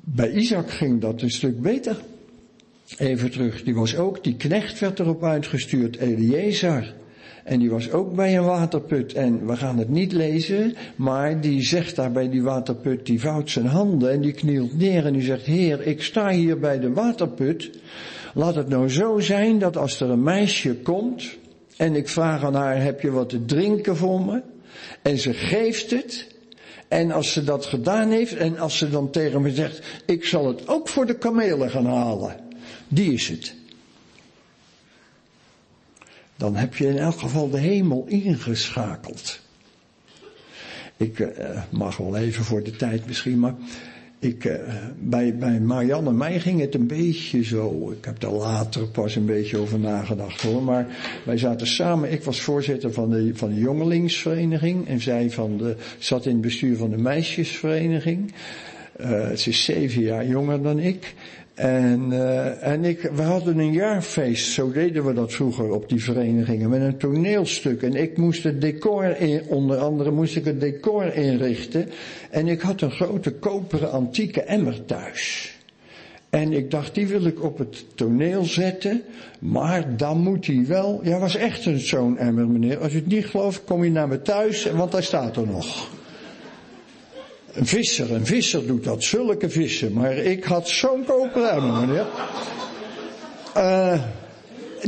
Bij 0.00 0.32
Isaac 0.32 0.70
ging 0.70 1.00
dat 1.00 1.22
een 1.22 1.30
stuk 1.30 1.60
beter. 1.60 1.96
Even 2.96 3.30
terug, 3.30 3.62
die 3.62 3.74
was 3.74 3.96
ook, 3.96 4.24
die 4.24 4.36
knecht 4.36 4.78
werd 4.78 4.98
erop 4.98 5.24
uitgestuurd, 5.24 5.96
Eliezer. 5.96 6.94
En 7.48 7.58
die 7.58 7.70
was 7.70 7.90
ook 7.90 8.14
bij 8.14 8.36
een 8.36 8.44
waterput. 8.44 9.12
En 9.12 9.46
we 9.46 9.56
gaan 9.56 9.78
het 9.78 9.88
niet 9.88 10.12
lezen, 10.12 10.74
maar 10.96 11.40
die 11.40 11.62
zegt 11.62 11.96
daar 11.96 12.12
bij 12.12 12.28
die 12.28 12.42
waterput, 12.42 13.06
die 13.06 13.20
vouwt 13.20 13.50
zijn 13.50 13.66
handen 13.66 14.10
en 14.10 14.20
die 14.20 14.32
knielt 14.32 14.78
neer 14.78 15.06
en 15.06 15.12
die 15.12 15.22
zegt, 15.22 15.44
Heer, 15.44 15.86
ik 15.86 16.02
sta 16.02 16.30
hier 16.30 16.58
bij 16.58 16.78
de 16.80 16.92
waterput. 16.92 17.70
Laat 18.34 18.54
het 18.54 18.68
nou 18.68 18.88
zo 18.88 19.18
zijn 19.18 19.58
dat 19.58 19.76
als 19.76 20.00
er 20.00 20.10
een 20.10 20.22
meisje 20.22 20.76
komt 20.76 21.36
en 21.76 21.94
ik 21.94 22.08
vraag 22.08 22.44
aan 22.44 22.54
haar, 22.54 22.82
heb 22.82 23.00
je 23.00 23.10
wat 23.10 23.28
te 23.28 23.44
drinken 23.44 23.96
voor 23.96 24.20
me? 24.20 24.42
En 25.02 25.18
ze 25.18 25.32
geeft 25.32 25.90
het. 25.90 26.36
En 26.88 27.10
als 27.10 27.32
ze 27.32 27.44
dat 27.44 27.66
gedaan 27.66 28.10
heeft 28.10 28.36
en 28.36 28.58
als 28.58 28.78
ze 28.78 28.90
dan 28.90 29.10
tegen 29.10 29.42
me 29.42 29.50
zegt, 29.50 30.02
ik 30.06 30.24
zal 30.24 30.46
het 30.46 30.68
ook 30.68 30.88
voor 30.88 31.06
de 31.06 31.18
kamelen 31.18 31.70
gaan 31.70 31.86
halen. 31.86 32.36
Die 32.88 33.12
is 33.12 33.28
het 33.28 33.57
dan 36.38 36.56
heb 36.56 36.74
je 36.74 36.86
in 36.86 36.98
elk 36.98 37.18
geval 37.18 37.50
de 37.50 37.58
hemel 37.58 38.04
ingeschakeld. 38.08 39.40
Ik 40.96 41.18
uh, 41.18 41.28
mag 41.70 41.96
wel 41.96 42.16
even 42.16 42.44
voor 42.44 42.62
de 42.62 42.76
tijd 42.76 43.06
misschien, 43.06 43.38
maar 43.38 43.54
ik, 44.18 44.44
uh, 44.44 44.54
bij, 45.00 45.36
bij 45.36 45.60
Marianne 45.60 46.08
en 46.08 46.16
mij 46.16 46.40
ging 46.40 46.60
het 46.60 46.74
een 46.74 46.86
beetje 46.86 47.44
zo. 47.44 47.90
Ik 47.90 48.04
heb 48.04 48.20
daar 48.20 48.32
later 48.32 48.88
pas 48.88 49.16
een 49.16 49.26
beetje 49.26 49.58
over 49.58 49.78
nagedacht 49.78 50.42
hoor. 50.42 50.62
Maar 50.62 50.86
wij 51.24 51.38
zaten 51.38 51.66
samen, 51.66 52.12
ik 52.12 52.22
was 52.22 52.40
voorzitter 52.40 52.92
van 52.92 53.10
de, 53.10 53.30
van 53.34 53.48
de 53.48 53.60
jongelingsvereniging 53.60 54.88
en 54.88 55.00
zij 55.00 55.30
van 55.30 55.56
de, 55.56 55.76
zat 55.98 56.26
in 56.26 56.32
het 56.32 56.40
bestuur 56.40 56.76
van 56.76 56.90
de 56.90 56.98
meisjesvereniging. 56.98 58.32
Uh, 59.00 59.30
ze 59.30 59.48
is 59.48 59.64
zeven 59.64 60.02
jaar 60.02 60.26
jonger 60.26 60.62
dan 60.62 60.78
ik. 60.78 61.14
En, 61.58 62.10
uh, 62.10 62.66
en 62.66 62.84
ik, 62.84 63.10
we 63.14 63.22
hadden 63.22 63.58
een 63.58 63.72
jaarfeest, 63.72 64.52
zo 64.52 64.72
deden 64.72 65.04
we 65.04 65.12
dat 65.12 65.32
vroeger 65.32 65.70
op 65.70 65.88
die 65.88 66.02
verenigingen, 66.02 66.70
met 66.70 66.80
een 66.80 66.96
toneelstuk. 66.96 67.82
En 67.82 67.94
ik 67.94 68.16
moest 68.16 68.42
het 68.42 68.60
decor, 68.60 69.16
in, 69.20 69.42
onder 69.46 69.76
andere 69.76 70.10
moest 70.10 70.36
ik 70.36 70.44
het 70.44 70.60
decor 70.60 71.14
inrichten. 71.14 71.88
En 72.30 72.48
ik 72.48 72.60
had 72.60 72.80
een 72.80 72.90
grote 72.90 73.32
koperen 73.32 73.90
antieke 73.90 74.42
emmer 74.42 74.84
thuis. 74.84 75.52
En 76.30 76.52
ik 76.52 76.70
dacht, 76.70 76.94
die 76.94 77.06
wil 77.06 77.24
ik 77.24 77.42
op 77.42 77.58
het 77.58 77.84
toneel 77.94 78.44
zetten, 78.44 79.02
maar 79.38 79.96
dan 79.96 80.18
moet 80.18 80.46
hij 80.46 80.64
wel, 80.66 81.00
ja 81.02 81.18
was 81.18 81.36
echt 81.36 81.68
zo'n 81.76 82.18
emmer 82.18 82.48
meneer. 82.48 82.78
Als 82.78 82.92
u 82.92 82.96
het 82.96 83.06
niet 83.06 83.26
gelooft, 83.26 83.64
kom 83.64 83.84
je 83.84 83.90
naar 83.90 84.08
me 84.08 84.22
thuis, 84.22 84.70
want 84.70 84.92
hij 84.92 85.02
staat 85.02 85.36
er 85.36 85.46
nog. 85.46 85.90
Een 87.58 87.66
visser, 87.66 88.12
een 88.12 88.26
visser 88.26 88.66
doet 88.66 88.84
dat, 88.84 89.04
zulke 89.04 89.50
vissen. 89.50 89.92
Maar 89.92 90.16
ik 90.16 90.44
had 90.44 90.68
zo'n 90.68 91.04
koperemmer, 91.04 91.72
meneer. 91.72 92.06
Uh, 93.56 94.02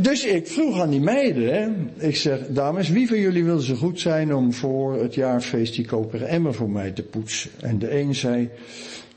dus 0.00 0.24
ik 0.24 0.46
vroeg 0.46 0.80
aan 0.80 0.90
die 0.90 1.00
meiden, 1.00 1.54
hè. 1.54 1.68
ik 2.06 2.16
zeg, 2.16 2.38
dames, 2.48 2.88
wie 2.88 3.09
van 3.09 3.18
jullie 3.18 3.44
wil 3.44 3.59
zo 3.59 3.74
goed 3.74 4.00
zijn 4.00 4.35
om 4.35 4.52
voor 4.52 5.02
het 5.02 5.14
jaarfeest 5.14 5.74
die 5.74 5.87
koperen 5.87 6.28
emmer 6.28 6.54
voor 6.54 6.70
mij 6.70 6.90
te 6.90 7.02
poetsen? 7.02 7.50
En 7.61 7.78
de 7.78 7.98
een 7.98 8.14
zei, 8.14 8.48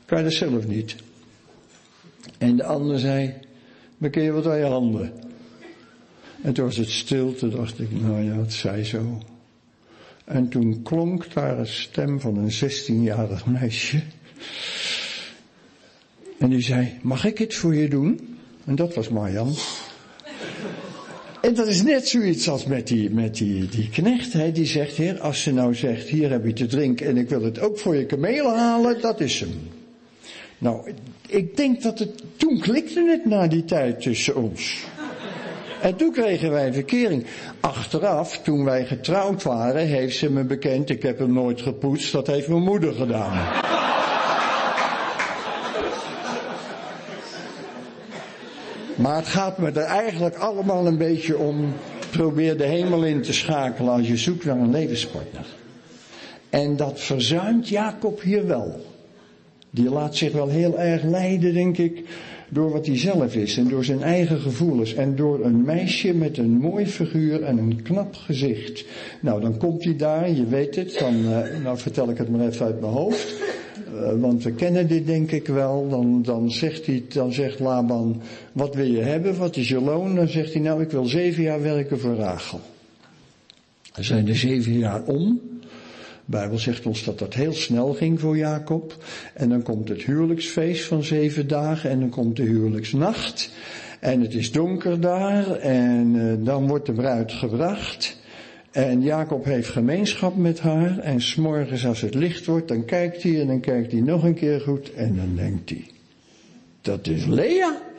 kan 0.04 0.18
je 0.18 0.24
dat 0.24 0.32
zelf 0.32 0.66
niet? 0.66 0.96
En 2.38 2.56
de 2.56 2.64
ander 2.64 2.98
zei, 2.98 3.34
bekeer 3.98 4.22
je 4.22 4.32
wat 4.32 4.46
aan 4.46 4.58
je 4.58 4.64
handen. 4.64 5.12
En 6.42 6.52
toen 6.52 6.64
was 6.64 6.76
het 6.76 6.90
stilte, 6.90 7.48
dacht 7.48 7.80
ik, 7.80 7.88
nou 8.00 8.22
ja, 8.22 8.38
het 8.38 8.52
zei 8.52 8.84
zo. 8.84 9.18
En 10.24 10.48
toen 10.48 10.82
klonk 10.82 11.32
daar 11.32 11.58
een 11.58 11.66
stem 11.66 12.20
van 12.20 12.36
een 12.36 12.52
16-jarig 12.52 13.46
meisje. 13.46 14.02
En 16.38 16.50
die 16.50 16.60
zei, 16.60 16.98
mag 17.02 17.24
ik 17.24 17.38
het 17.38 17.54
voor 17.54 17.74
je 17.74 17.88
doen? 17.88 18.38
En 18.64 18.74
dat 18.74 18.94
was 18.94 19.08
Marjan. 19.08 19.54
En 21.40 21.54
dat 21.54 21.66
is 21.66 21.82
net 21.82 22.08
zoiets 22.08 22.48
als 22.48 22.64
met 22.64 22.86
die, 22.86 23.10
met 23.10 23.36
die, 23.36 23.68
die 23.68 23.88
knecht, 23.88 24.32
hè, 24.32 24.52
die 24.52 24.66
zegt, 24.66 24.96
heer, 24.96 25.20
als 25.20 25.42
ze 25.42 25.52
nou 25.52 25.74
zegt, 25.74 26.08
hier 26.08 26.30
heb 26.30 26.46
je 26.46 26.52
te 26.52 26.66
drinken 26.66 27.06
en 27.06 27.16
ik 27.16 27.28
wil 27.28 27.42
het 27.42 27.58
ook 27.58 27.78
voor 27.78 27.96
je 27.96 28.06
kamelen 28.06 28.58
halen, 28.58 29.00
dat 29.00 29.20
is 29.20 29.40
hem. 29.40 29.68
Nou, 30.58 30.92
ik 31.28 31.56
denk 31.56 31.82
dat 31.82 31.98
het, 31.98 32.22
toen 32.36 32.60
klikte 32.60 33.04
het 33.04 33.24
na 33.24 33.46
die 33.46 33.64
tijd 33.64 34.00
tussen 34.00 34.36
ons. 34.36 34.84
En 35.84 35.96
toen 35.96 36.12
kregen 36.12 36.50
wij 36.50 36.66
een 36.66 36.74
verkering. 36.74 37.26
Achteraf, 37.60 38.38
toen 38.38 38.64
wij 38.64 38.84
getrouwd 38.84 39.42
waren, 39.42 39.86
heeft 39.86 40.16
ze 40.16 40.30
me 40.30 40.44
bekend, 40.44 40.90
ik 40.90 41.02
heb 41.02 41.18
hem 41.18 41.32
nooit 41.32 41.60
gepoetst, 41.60 42.12
dat 42.12 42.26
heeft 42.26 42.48
mijn 42.48 42.62
moeder 42.62 42.94
gedaan. 42.94 43.32
Maar 48.96 49.16
het 49.16 49.26
gaat 49.26 49.58
me 49.58 49.70
er 49.70 49.82
eigenlijk 49.82 50.36
allemaal 50.36 50.86
een 50.86 50.98
beetje 50.98 51.38
om. 51.38 51.72
Probeer 52.10 52.56
de 52.56 52.64
hemel 52.64 53.04
in 53.04 53.22
te 53.22 53.32
schakelen 53.32 53.92
als 53.92 54.08
je 54.08 54.16
zoekt 54.16 54.44
naar 54.44 54.58
een 54.58 54.70
levenspartner. 54.70 55.46
En 56.50 56.76
dat 56.76 57.00
verzuimt 57.00 57.68
Jacob 57.68 58.22
hier 58.22 58.46
wel. 58.46 58.84
Die 59.70 59.90
laat 59.90 60.16
zich 60.16 60.32
wel 60.32 60.48
heel 60.48 60.78
erg 60.78 61.02
leiden, 61.02 61.54
denk 61.54 61.78
ik, 61.78 62.04
door 62.54 62.70
wat 62.70 62.86
hij 62.86 62.98
zelf 62.98 63.34
is 63.34 63.56
en 63.56 63.68
door 63.68 63.84
zijn 63.84 64.02
eigen 64.02 64.40
gevoelens 64.40 64.94
en 64.94 65.16
door 65.16 65.44
een 65.44 65.64
meisje 65.64 66.14
met 66.14 66.38
een 66.38 66.50
mooi 66.50 66.86
figuur 66.86 67.42
en 67.42 67.58
een 67.58 67.82
knap 67.82 68.14
gezicht. 68.14 68.84
Nou, 69.20 69.40
dan 69.40 69.56
komt 69.56 69.84
hij 69.84 69.96
daar, 69.96 70.30
je 70.30 70.46
weet 70.46 70.76
het, 70.76 70.96
dan, 70.98 71.14
uh, 71.14 71.38
nou 71.62 71.78
vertel 71.78 72.10
ik 72.10 72.18
het 72.18 72.28
maar 72.28 72.46
even 72.46 72.66
uit 72.66 72.80
mijn 72.80 72.92
hoofd, 72.92 73.34
uh, 73.94 74.20
want 74.20 74.42
we 74.42 74.52
kennen 74.52 74.88
dit 74.88 75.06
denk 75.06 75.30
ik 75.30 75.46
wel. 75.46 75.88
Dan, 75.88 76.22
dan 76.22 76.50
zegt 76.50 76.86
hij, 76.86 77.04
dan 77.08 77.32
zegt 77.32 77.60
Laban, 77.60 78.22
wat 78.52 78.74
wil 78.74 78.86
je 78.86 79.00
hebben, 79.00 79.38
wat 79.38 79.56
is 79.56 79.68
je 79.68 79.80
loon? 79.80 80.14
Dan 80.14 80.28
zegt 80.28 80.52
hij, 80.52 80.62
nou 80.62 80.82
ik 80.82 80.90
wil 80.90 81.04
zeven 81.04 81.42
jaar 81.42 81.62
werken 81.62 81.98
voor 81.98 82.14
Rachel. 82.14 82.60
Er 83.94 84.04
zijn 84.04 84.28
er 84.28 84.36
zeven 84.36 84.78
jaar 84.78 85.02
om. 85.04 85.40
Bijbel 86.24 86.58
zegt 86.58 86.86
ons 86.86 87.04
dat 87.04 87.18
dat 87.18 87.34
heel 87.34 87.52
snel 87.52 87.92
ging 87.92 88.20
voor 88.20 88.36
Jacob. 88.36 89.04
En 89.34 89.48
dan 89.48 89.62
komt 89.62 89.88
het 89.88 90.02
huwelijksfeest 90.02 90.84
van 90.84 91.02
zeven 91.02 91.48
dagen 91.48 91.90
en 91.90 92.00
dan 92.00 92.08
komt 92.08 92.36
de 92.36 92.42
huwelijksnacht. 92.42 93.50
En 94.00 94.20
het 94.20 94.34
is 94.34 94.52
donker 94.52 95.00
daar 95.00 95.50
en 95.56 96.14
uh, 96.14 96.46
dan 96.46 96.66
wordt 96.66 96.86
de 96.86 96.92
bruid 96.92 97.32
gebracht. 97.32 98.22
En 98.70 99.02
Jacob 99.02 99.44
heeft 99.44 99.68
gemeenschap 99.68 100.36
met 100.36 100.60
haar 100.60 100.98
en 100.98 101.20
s'morgens 101.20 101.86
als 101.86 102.00
het 102.00 102.14
licht 102.14 102.46
wordt, 102.46 102.68
dan 102.68 102.84
kijkt 102.84 103.22
hij 103.22 103.40
en 103.40 103.46
dan 103.46 103.60
kijkt 103.60 103.92
hij 103.92 104.00
nog 104.00 104.24
een 104.24 104.34
keer 104.34 104.60
goed 104.60 104.92
en 104.92 105.16
dan 105.16 105.36
denkt 105.36 105.70
hij, 105.70 105.84
dat 106.80 107.06
is 107.06 107.26
Lea. 107.26 107.93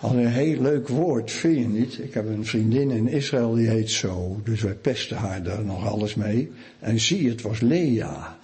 Al 0.00 0.16
een 0.16 0.26
heel 0.26 0.60
leuk 0.60 0.88
woord, 0.88 1.30
vind 1.30 1.56
je 1.56 1.68
niet? 1.68 1.98
Ik 1.98 2.14
heb 2.14 2.26
een 2.26 2.46
vriendin 2.46 2.90
in 2.90 3.08
Israël 3.08 3.54
die 3.54 3.68
heet 3.68 3.90
zo, 3.90 4.40
dus 4.44 4.62
wij 4.62 4.74
pesten 4.74 5.16
haar 5.16 5.42
daar 5.42 5.64
nog 5.64 5.86
alles 5.86 6.14
mee. 6.14 6.52
En 6.78 7.00
zie, 7.00 7.28
het 7.28 7.42
was 7.42 7.60
Lea. 7.60 8.38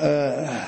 Uh, 0.00 0.50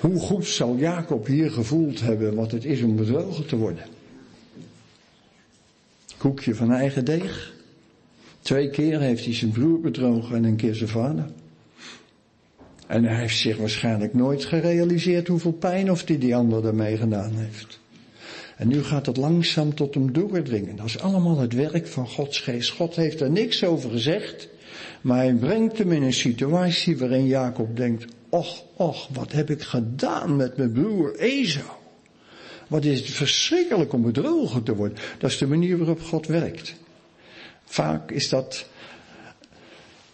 hoe 0.00 0.18
goed 0.18 0.46
zal 0.46 0.76
Jacob 0.76 1.26
hier 1.26 1.50
gevoeld 1.50 2.00
hebben 2.00 2.34
wat 2.34 2.52
het 2.52 2.64
is 2.64 2.82
om 2.82 2.96
bedrogen 2.96 3.46
te 3.46 3.56
worden? 3.56 3.84
Koekje 6.16 6.54
van 6.54 6.72
eigen 6.72 7.04
deeg. 7.04 7.54
Twee 8.40 8.70
keer 8.70 9.00
heeft 9.00 9.24
hij 9.24 9.34
zijn 9.34 9.50
broer 9.50 9.80
bedrogen 9.80 10.36
en 10.36 10.44
een 10.44 10.56
keer 10.56 10.74
zijn 10.74 10.88
vader. 10.88 11.26
En 12.88 13.04
hij 13.04 13.20
heeft 13.20 13.38
zich 13.38 13.56
waarschijnlijk 13.56 14.14
nooit 14.14 14.44
gerealiseerd 14.44 15.28
hoeveel 15.28 15.52
pijn 15.52 15.90
of 15.90 16.04
die 16.04 16.18
die 16.18 16.36
ander 16.36 16.66
ermee 16.66 16.96
gedaan 16.96 17.32
heeft. 17.34 17.80
En 18.56 18.68
nu 18.68 18.82
gaat 18.82 19.06
het 19.06 19.16
langzaam 19.16 19.74
tot 19.74 19.94
hem 19.94 20.12
doordringen. 20.12 20.76
Dat 20.76 20.86
is 20.86 20.98
allemaal 20.98 21.38
het 21.38 21.52
werk 21.52 21.86
van 21.86 22.08
Gods 22.08 22.40
geest. 22.40 22.70
God 22.70 22.96
heeft 22.96 23.20
er 23.20 23.30
niks 23.30 23.64
over 23.64 23.90
gezegd, 23.90 24.48
maar 25.00 25.16
hij 25.16 25.34
brengt 25.34 25.78
hem 25.78 25.92
in 25.92 26.02
een 26.02 26.12
situatie 26.12 26.98
waarin 26.98 27.26
Jacob 27.26 27.76
denkt, 27.76 28.04
och, 28.28 28.64
och, 28.76 29.08
wat 29.12 29.32
heb 29.32 29.50
ik 29.50 29.62
gedaan 29.62 30.36
met 30.36 30.56
mijn 30.56 30.72
broer 30.72 31.16
Esau? 31.18 31.66
Wat 32.68 32.84
is 32.84 32.98
het 32.98 33.10
verschrikkelijk 33.10 33.92
om 33.92 34.02
bedrogen 34.02 34.62
te 34.62 34.74
worden. 34.74 34.98
Dat 35.18 35.30
is 35.30 35.38
de 35.38 35.46
manier 35.46 35.78
waarop 35.78 36.02
God 36.02 36.26
werkt. 36.26 36.74
Vaak 37.64 38.10
is 38.10 38.28
dat 38.28 38.66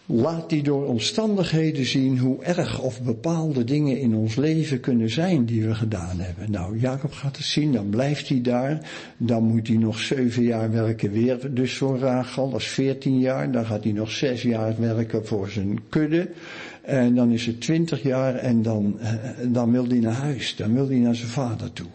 laat 0.05 0.49
die 0.49 0.63
door 0.63 0.85
omstandigheden 0.85 1.85
zien 1.85 2.19
hoe 2.19 2.43
erg 2.43 2.81
of 2.81 3.01
bepaalde 3.01 3.63
dingen 3.63 3.99
in 3.99 4.15
ons 4.15 4.35
leven 4.35 4.79
kunnen 4.79 5.09
zijn 5.09 5.45
die 5.45 5.65
we 5.67 5.75
gedaan 5.75 6.19
hebben. 6.19 6.51
Nou, 6.51 6.79
Jacob 6.79 7.11
gaat 7.11 7.37
het 7.37 7.45
zien, 7.45 7.71
dan 7.71 7.89
blijft 7.89 8.29
hij 8.29 8.41
daar. 8.41 8.89
Dan 9.17 9.43
moet 9.43 9.67
hij 9.67 9.77
nog 9.77 9.99
zeven 9.99 10.43
jaar 10.43 10.71
werken 10.71 11.11
weer 11.11 11.53
dus 11.53 11.77
voor 11.77 11.99
Rachel, 11.99 12.49
dat 12.49 12.59
is 12.59 12.67
veertien 12.67 13.19
jaar. 13.19 13.51
Dan 13.51 13.65
gaat 13.65 13.83
hij 13.83 13.93
nog 13.93 14.11
zes 14.11 14.41
jaar 14.41 14.75
werken 14.79 15.25
voor 15.25 15.49
zijn 15.49 15.79
kudde. 15.89 16.29
En 16.81 17.15
dan 17.15 17.31
is 17.31 17.45
het 17.45 17.61
twintig 17.61 18.03
jaar 18.03 18.35
en 18.35 18.61
dan, 18.61 18.99
eh, 18.99 19.13
dan 19.47 19.71
wil 19.71 19.87
hij 19.87 19.99
naar 19.99 20.13
huis. 20.13 20.55
Dan 20.55 20.73
wil 20.73 20.87
hij 20.87 20.97
naar 20.97 21.15
zijn 21.15 21.29
vader 21.29 21.73
toe 21.73 21.87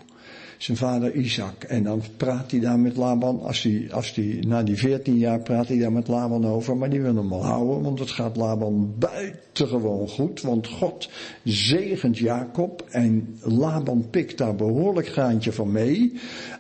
zijn 0.63 0.77
vader 0.77 1.15
Isaac. 1.15 1.65
En 1.65 1.83
dan 1.83 2.03
praat 2.17 2.51
hij 2.51 2.61
daar 2.61 2.79
met 2.79 2.97
Laban, 2.97 3.41
als 3.41 3.63
hij, 3.63 3.89
als 3.91 4.15
hij, 4.15 4.45
na 4.47 4.63
die 4.63 4.77
veertien 4.77 5.19
jaar 5.19 5.41
praat 5.41 5.69
hij 5.69 5.79
daar 5.79 5.93
met 5.93 6.09
Laban 6.09 6.47
over, 6.47 6.77
maar 6.77 6.91
die 6.91 7.01
wil 7.01 7.17
hem 7.17 7.29
wel 7.29 7.45
houden, 7.45 7.83
want 7.83 7.99
het 7.99 8.11
gaat 8.11 8.37
Laban 8.37 8.95
buitengewoon 8.99 10.09
goed, 10.09 10.41
want 10.41 10.67
God 10.67 11.11
zegent 11.45 12.19
Jacob 12.19 12.87
en 12.91 13.39
Laban 13.43 14.07
pikt 14.11 14.39
daar 14.39 14.55
behoorlijk 14.55 15.09
graantje 15.09 15.53
van 15.53 15.73
mee. 15.73 16.13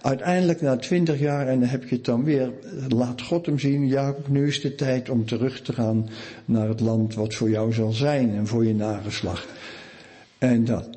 Uiteindelijk 0.03 0.61
na 0.61 0.77
twintig 0.77 1.19
jaar, 1.19 1.47
en 1.47 1.61
dan 1.61 1.69
heb 1.69 1.85
je 1.85 1.95
het 1.95 2.05
dan 2.05 2.25
weer, 2.25 2.53
laat 2.89 3.23
God 3.23 3.47
hem 3.47 3.59
zien, 3.59 3.87
Jacob, 3.87 4.29
nu 4.29 4.47
is 4.47 4.61
de 4.61 4.75
tijd 4.75 5.11
om 5.11 5.27
terug 5.27 5.63
te 5.63 5.73
gaan 5.73 6.09
naar 6.45 6.69
het 6.69 6.81
land 6.81 7.15
wat 7.15 7.35
voor 7.35 7.51
jou 7.51 7.73
zal 7.73 7.93
zijn 7.93 8.35
en 8.35 8.47
voor 8.47 8.67
je 8.67 8.75
nageslacht. 8.75 9.49
En 10.39 10.65
dat, 10.65 10.89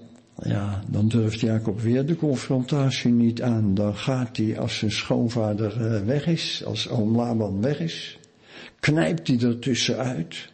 ja, 0.43 0.82
dan 0.88 1.08
durft 1.08 1.39
Jacob 1.39 1.79
weer 1.79 2.06
de 2.06 2.15
confrontatie 2.15 3.12
niet 3.12 3.41
aan. 3.41 3.73
Dan 3.73 3.95
gaat 3.95 4.38
hij 4.38 4.60
als 4.60 4.77
zijn 4.77 4.91
schoonvader 4.91 5.93
eh, 5.95 6.01
weg 6.01 6.27
is, 6.27 6.63
als 6.65 6.89
oom 6.89 7.15
Laban 7.15 7.62
weg 7.62 7.79
is, 7.79 8.19
knijpt 8.79 9.27
hij 9.27 9.39
er 9.39 9.60
tussenuit. 9.60 10.51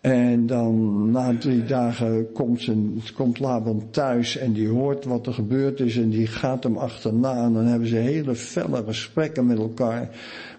En 0.00 0.46
dan 0.46 1.10
na 1.10 1.36
drie 1.38 1.64
dagen 1.64 2.32
komt, 2.32 2.68
komt 3.14 3.38
Laban 3.38 3.88
thuis 3.90 4.36
en 4.36 4.52
die 4.52 4.68
hoort 4.68 5.04
wat 5.04 5.26
er 5.26 5.32
gebeurd 5.32 5.80
is 5.80 5.96
en 5.96 6.10
die 6.10 6.26
gaat 6.26 6.62
hem 6.62 6.76
achterna. 6.76 7.44
En 7.44 7.52
dan 7.52 7.64
hebben 7.64 7.88
ze 7.88 7.96
hele 7.96 8.34
felle 8.34 8.84
gesprekken 8.86 9.46
met 9.46 9.58
elkaar. 9.58 10.08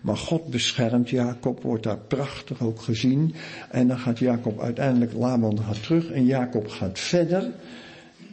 Maar 0.02 0.18
God 0.18 0.48
beschermt 0.48 1.10
Jacob, 1.10 1.62
wordt 1.62 1.84
daar 1.84 1.98
prachtig 1.98 2.62
ook 2.62 2.82
gezien. 2.82 3.34
En 3.70 3.88
dan 3.88 3.98
gaat 3.98 4.20
Jacob 4.20 4.60
uiteindelijk, 4.60 5.14
Laban 5.14 5.60
gaat 5.60 5.84
terug 5.84 6.12
en 6.12 6.26
Jacob 6.26 6.68
gaat 6.68 7.00
verder. 7.00 7.52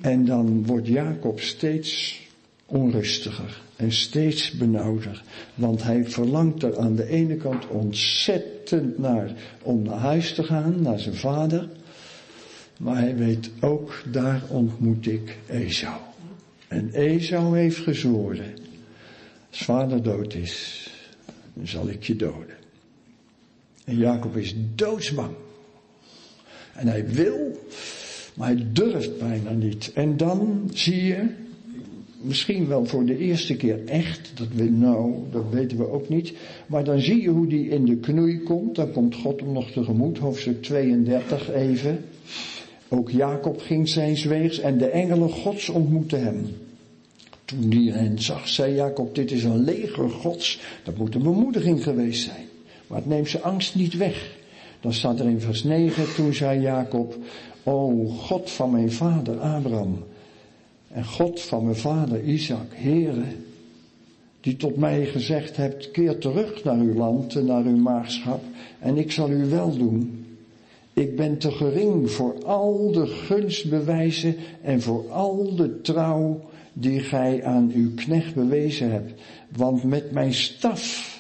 En 0.01 0.25
dan 0.25 0.67
wordt 0.67 0.87
Jacob 0.87 1.41
steeds 1.41 2.21
onrustiger 2.67 3.63
en 3.77 3.93
steeds 3.93 4.51
benauwder. 4.51 5.23
Want 5.55 5.83
hij 5.83 6.05
verlangt 6.05 6.63
er 6.63 6.79
aan 6.79 6.95
de 6.97 7.07
ene 7.07 7.37
kant 7.37 7.67
ontzettend 7.67 8.99
naar 8.99 9.33
om 9.63 9.83
naar 9.83 9.99
huis 9.99 10.35
te 10.35 10.43
gaan, 10.43 10.83
naar 10.83 10.99
zijn 10.99 11.15
vader. 11.15 11.69
Maar 12.79 12.97
hij 12.97 13.17
weet 13.17 13.51
ook, 13.61 14.03
daar 14.13 14.43
ontmoet 14.49 15.07
ik 15.07 15.39
Esau. 15.47 16.01
En 16.69 16.91
Esau 16.93 17.59
heeft 17.59 17.77
gezworen, 17.79 18.55
als 19.51 19.63
vader 19.63 20.03
dood 20.03 20.35
is, 20.35 20.87
dan 21.55 21.67
zal 21.67 21.89
ik 21.89 22.03
je 22.03 22.17
doden. 22.17 22.57
En 23.85 23.97
Jacob 23.97 24.37
is 24.37 24.55
doodsbang. 24.75 25.35
En 26.75 26.89
hij 26.89 27.07
wil 27.09 27.67
maar 28.39 28.49
hij 28.49 28.67
durft 28.73 29.19
bijna 29.19 29.51
niet. 29.51 29.91
En 29.95 30.17
dan 30.17 30.71
zie 30.75 31.05
je, 31.05 31.27
misschien 32.21 32.69
wel 32.69 32.87
voor 32.87 33.05
de 33.05 33.19
eerste 33.19 33.57
keer 33.57 33.85
echt, 33.85 34.33
dat, 34.35 34.47
we, 34.55 34.65
nou, 34.65 35.15
dat 35.31 35.45
weten 35.51 35.79
we 35.79 35.91
ook 35.91 36.09
niet. 36.09 36.33
Maar 36.67 36.85
dan 36.85 37.01
zie 37.01 37.23
je 37.23 37.29
hoe 37.29 37.47
die 37.47 37.69
in 37.69 37.85
de 37.85 37.97
knoei 37.97 38.43
komt. 38.43 38.75
Dan 38.75 38.93
komt 38.93 39.15
God 39.15 39.41
hem 39.41 39.53
nog 39.53 39.71
tegemoet, 39.71 40.19
hoofdstuk 40.19 40.63
32 40.63 41.53
even. 41.53 42.05
Ook 42.89 43.11
Jacob 43.11 43.61
ging 43.61 43.89
zijn 43.89 44.17
weegs 44.29 44.61
en 44.61 44.79
de 44.79 44.87
engelen 44.87 45.31
gods 45.31 45.69
ontmoetten 45.69 46.23
hem. 46.23 46.47
Toen 47.45 47.69
die 47.69 47.93
hen 47.93 48.23
zag, 48.23 48.49
zei 48.49 48.75
Jacob, 48.75 49.15
dit 49.15 49.31
is 49.31 49.45
een 49.45 49.65
leger 49.65 50.11
gods. 50.11 50.61
Dat 50.85 50.97
moet 50.97 51.15
een 51.15 51.23
bemoediging 51.23 51.83
geweest 51.83 52.25
zijn. 52.25 52.47
Maar 52.87 52.99
het 52.99 53.09
neemt 53.09 53.29
zijn 53.29 53.43
angst 53.43 53.75
niet 53.75 53.97
weg. 53.97 54.37
Dan 54.81 54.93
staat 54.93 55.21
er 55.21 55.27
in 55.27 55.41
vers 55.41 55.65
9, 55.65 56.15
toen 56.15 56.35
zei 56.35 56.61
Jacob, 56.61 57.17
O 57.69 58.05
God 58.07 58.51
van 58.51 58.71
mijn 58.71 58.93
vader 58.93 59.39
Abraham 59.41 60.05
en 60.89 61.05
God 61.05 61.41
van 61.41 61.65
mijn 61.65 61.77
vader 61.77 62.23
Isaac, 62.23 62.67
Heere, 62.71 63.25
die 64.41 64.57
tot 64.57 64.77
mij 64.77 65.07
gezegd 65.07 65.57
hebt, 65.57 65.91
keer 65.91 66.19
terug 66.19 66.65
naar 66.65 66.79
uw 66.79 66.95
land 66.95 67.37
en 67.37 67.45
naar 67.45 67.65
uw 67.65 67.77
maagschap 67.77 68.43
en 68.79 68.97
ik 68.97 69.13
zal 69.13 69.31
u 69.31 69.45
wel 69.45 69.77
doen. 69.77 70.27
Ik 70.93 71.17
ben 71.17 71.39
te 71.39 71.51
gering 71.51 72.11
voor 72.11 72.45
al 72.45 72.93
de 72.93 73.07
gunstbewijzen 73.07 74.37
en 74.63 74.83
voor 74.83 75.13
al 75.13 75.55
de 75.57 75.81
trouw 75.81 76.41
die 76.73 77.01
gij 77.01 77.45
aan 77.45 77.71
uw 77.75 77.95
knecht 77.95 78.35
bewezen 78.35 78.91
hebt. 78.91 79.21
Want 79.57 79.85
met 79.85 80.13
mijn 80.13 80.35
staf 80.35 81.17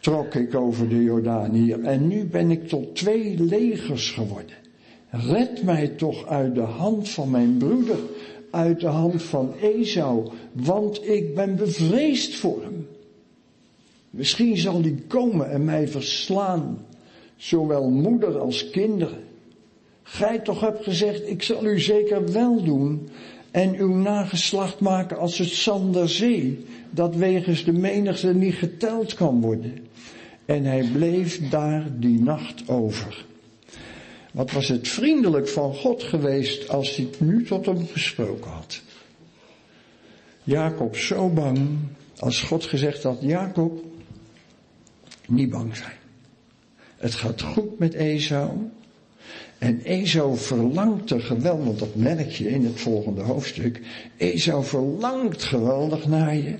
trok 0.00 0.34
ik 0.34 0.54
over 0.54 0.88
de 0.88 1.02
Jordaan 1.02 1.52
hier 1.52 1.84
en 1.84 2.06
nu 2.06 2.24
ben 2.24 2.50
ik 2.50 2.68
tot 2.68 2.94
twee 2.94 3.40
legers 3.42 4.10
geworden. 4.10 4.59
Red 5.10 5.62
mij 5.62 5.88
toch 5.88 6.26
uit 6.26 6.54
de 6.54 6.60
hand 6.60 7.08
van 7.08 7.30
mijn 7.30 7.56
broeder, 7.56 7.98
uit 8.50 8.80
de 8.80 8.86
hand 8.86 9.22
van 9.22 9.54
Esau, 9.60 10.30
want 10.52 11.08
ik 11.08 11.34
ben 11.34 11.56
bevreesd 11.56 12.34
voor 12.34 12.62
hem. 12.62 12.88
Misschien 14.10 14.56
zal 14.56 14.82
die 14.82 15.02
komen 15.06 15.50
en 15.50 15.64
mij 15.64 15.88
verslaan, 15.88 16.86
zowel 17.36 17.90
moeder 17.90 18.38
als 18.38 18.70
kinderen. 18.70 19.18
Gij 20.02 20.38
toch 20.38 20.60
hebt 20.60 20.82
gezegd, 20.82 21.28
ik 21.28 21.42
zal 21.42 21.64
u 21.64 21.80
zeker 21.80 22.32
wel 22.32 22.64
doen 22.64 23.08
en 23.50 23.74
uw 23.76 23.94
nageslacht 23.94 24.80
maken 24.80 25.18
als 25.18 25.38
het 25.38 25.48
zand 25.48 25.94
der 25.94 26.08
zee, 26.08 26.64
dat 26.90 27.14
wegens 27.14 27.64
de 27.64 27.72
menigte 27.72 28.34
niet 28.34 28.54
geteld 28.54 29.14
kan 29.14 29.40
worden. 29.40 29.74
En 30.44 30.64
hij 30.64 30.88
bleef 30.92 31.48
daar 31.48 31.86
die 31.98 32.22
nacht 32.22 32.68
over. 32.68 33.28
Wat 34.32 34.50
was 34.50 34.68
het 34.68 34.88
vriendelijk 34.88 35.48
van 35.48 35.74
God 35.74 36.02
geweest 36.02 36.68
als 36.68 36.96
hij 36.96 37.08
nu 37.18 37.44
tot 37.44 37.66
hem 37.66 37.86
gesproken 37.86 38.50
had. 38.50 38.80
Jacob 40.42 40.96
zo 40.96 41.28
bang, 41.28 41.78
als 42.16 42.42
God 42.42 42.64
gezegd 42.64 43.02
had, 43.02 43.18
Jacob, 43.20 43.84
niet 45.26 45.50
bang 45.50 45.76
zijn. 45.76 45.96
Het 46.96 47.14
gaat 47.14 47.42
goed 47.42 47.78
met 47.78 47.94
Esau. 47.94 48.70
En 49.60 49.80
Esau 49.84 50.36
verlangt 50.36 51.10
er 51.10 51.20
geweldig, 51.20 51.78
dat 51.78 51.94
merk 51.94 52.30
je 52.30 52.48
in 52.48 52.64
het 52.64 52.80
volgende 52.80 53.20
hoofdstuk. 53.22 53.80
Esau 54.16 54.64
verlangt 54.64 55.42
geweldig 55.42 56.06
naar 56.06 56.36
je. 56.36 56.54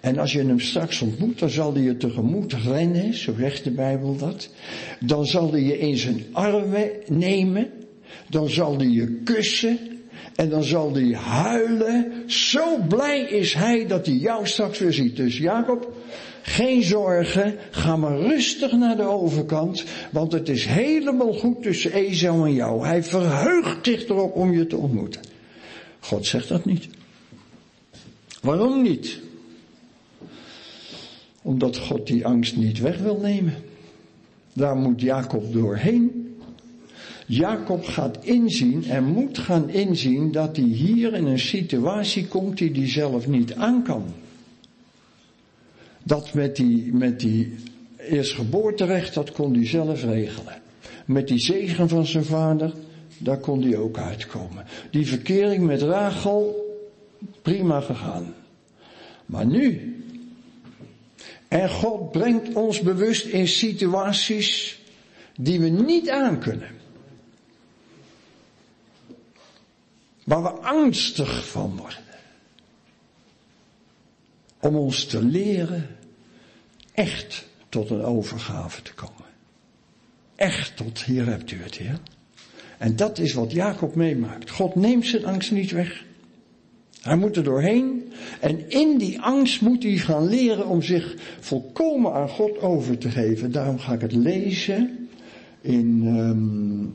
En 0.00 0.18
als 0.18 0.32
je 0.32 0.38
hem 0.38 0.60
straks 0.60 1.00
ontmoet, 1.00 1.38
dan 1.38 1.50
zal 1.50 1.74
hij 1.74 1.82
je 1.82 1.96
tegemoet 1.96 2.52
rennen, 2.52 3.14
zo 3.14 3.34
zegt 3.38 3.64
de 3.64 3.70
Bijbel 3.70 4.16
dat. 4.16 4.48
Dan 5.00 5.26
zal 5.26 5.50
hij 5.50 5.62
je 5.62 5.78
in 5.78 5.96
zijn 5.96 6.24
armen 6.32 6.90
nemen. 7.06 7.70
Dan 8.28 8.48
zal 8.48 8.76
hij 8.76 8.88
je 8.88 9.20
kussen. 9.24 9.78
En 10.34 10.48
dan 10.48 10.64
zal 10.64 10.94
hij 10.94 11.12
huilen. 11.14 12.12
Zo 12.26 12.78
blij 12.88 13.20
is 13.20 13.54
hij 13.54 13.86
dat 13.86 14.06
hij 14.06 14.14
jou 14.14 14.46
straks 14.46 14.78
weer 14.78 14.92
ziet. 14.92 15.16
Dus 15.16 15.38
Jacob, 15.38 15.92
geen 16.44 16.82
zorgen. 16.82 17.54
Ga 17.70 17.96
maar 17.96 18.18
rustig 18.18 18.72
naar 18.72 18.96
de 18.96 19.02
overkant. 19.02 19.84
Want 20.12 20.32
het 20.32 20.48
is 20.48 20.64
helemaal 20.64 21.32
goed 21.32 21.62
tussen 21.62 21.92
Esau 21.92 22.46
en 22.46 22.54
jou. 22.54 22.86
Hij 22.86 23.02
verheugt 23.02 23.78
zich 23.82 24.08
erop 24.08 24.34
om 24.34 24.52
je 24.52 24.66
te 24.66 24.76
ontmoeten. 24.76 25.20
God 26.00 26.26
zegt 26.26 26.48
dat 26.48 26.64
niet. 26.64 26.88
Waarom 28.42 28.82
niet? 28.82 29.20
Omdat 31.42 31.78
God 31.78 32.06
die 32.06 32.26
angst 32.26 32.56
niet 32.56 32.80
weg 32.80 32.98
wil 32.98 33.18
nemen. 33.22 33.54
Daar 34.52 34.76
moet 34.76 35.00
Jacob 35.00 35.52
doorheen. 35.52 36.36
Jacob 37.26 37.84
gaat 37.84 38.24
inzien 38.24 38.84
en 38.84 39.04
moet 39.04 39.38
gaan 39.38 39.68
inzien 39.68 40.32
dat 40.32 40.56
hij 40.56 40.64
hier 40.64 41.14
in 41.14 41.26
een 41.26 41.38
situatie 41.38 42.26
komt 42.26 42.58
die 42.58 42.72
hij 42.72 42.88
zelf 42.88 43.26
niet 43.26 43.54
aan 43.54 43.82
kan. 43.82 44.04
Dat 46.04 46.34
met 46.34 46.56
die, 46.56 46.92
met 46.92 47.20
die 47.20 47.54
eerstgeboorterecht, 47.98 49.14
dat 49.14 49.32
kon 49.32 49.54
hij 49.54 49.66
zelf 49.66 50.02
regelen. 50.02 50.62
Met 51.04 51.28
die 51.28 51.38
zegen 51.38 51.88
van 51.88 52.06
zijn 52.06 52.24
vader, 52.24 52.72
daar 53.18 53.38
kon 53.38 53.62
hij 53.62 53.76
ook 53.76 53.98
uitkomen. 53.98 54.64
Die 54.90 55.06
verkering 55.06 55.64
met 55.66 55.82
Rachel, 55.82 56.64
prima 57.42 57.80
gegaan. 57.80 58.34
Maar 59.26 59.46
nu, 59.46 59.94
en 61.48 61.70
God 61.70 62.12
brengt 62.12 62.54
ons 62.54 62.80
bewust 62.80 63.24
in 63.24 63.48
situaties 63.48 64.78
die 65.36 65.60
we 65.60 65.68
niet 65.68 66.10
aankunnen. 66.10 66.70
Waar 70.24 70.42
we 70.42 70.48
angstig 70.48 71.48
van 71.48 71.76
worden. 71.76 72.13
Om 74.64 74.76
ons 74.76 75.04
te 75.04 75.24
leren 75.24 75.86
echt 76.92 77.48
tot 77.68 77.90
een 77.90 78.02
overgave 78.02 78.82
te 78.82 78.94
komen. 78.94 79.32
Echt 80.36 80.76
tot 80.76 81.02
hier 81.02 81.26
hebt 81.26 81.50
u 81.50 81.62
het, 81.62 81.76
Heer. 81.76 82.00
En 82.78 82.96
dat 82.96 83.18
is 83.18 83.32
wat 83.32 83.52
Jacob 83.52 83.94
meemaakt. 83.94 84.50
God 84.50 84.74
neemt 84.74 85.06
zijn 85.06 85.24
angst 85.24 85.50
niet 85.50 85.70
weg. 85.70 86.04
Hij 87.00 87.16
moet 87.16 87.36
er 87.36 87.44
doorheen. 87.44 88.12
En 88.40 88.70
in 88.70 88.98
die 88.98 89.20
angst 89.20 89.60
moet 89.60 89.82
hij 89.82 89.96
gaan 89.96 90.28
leren 90.28 90.66
om 90.66 90.82
zich 90.82 91.14
volkomen 91.40 92.12
aan 92.12 92.28
God 92.28 92.58
over 92.58 92.98
te 92.98 93.10
geven. 93.10 93.52
Daarom 93.52 93.78
ga 93.78 93.92
ik 93.92 94.00
het 94.00 94.12
lezen 94.12 95.08
in 95.60 96.06
um, 96.06 96.94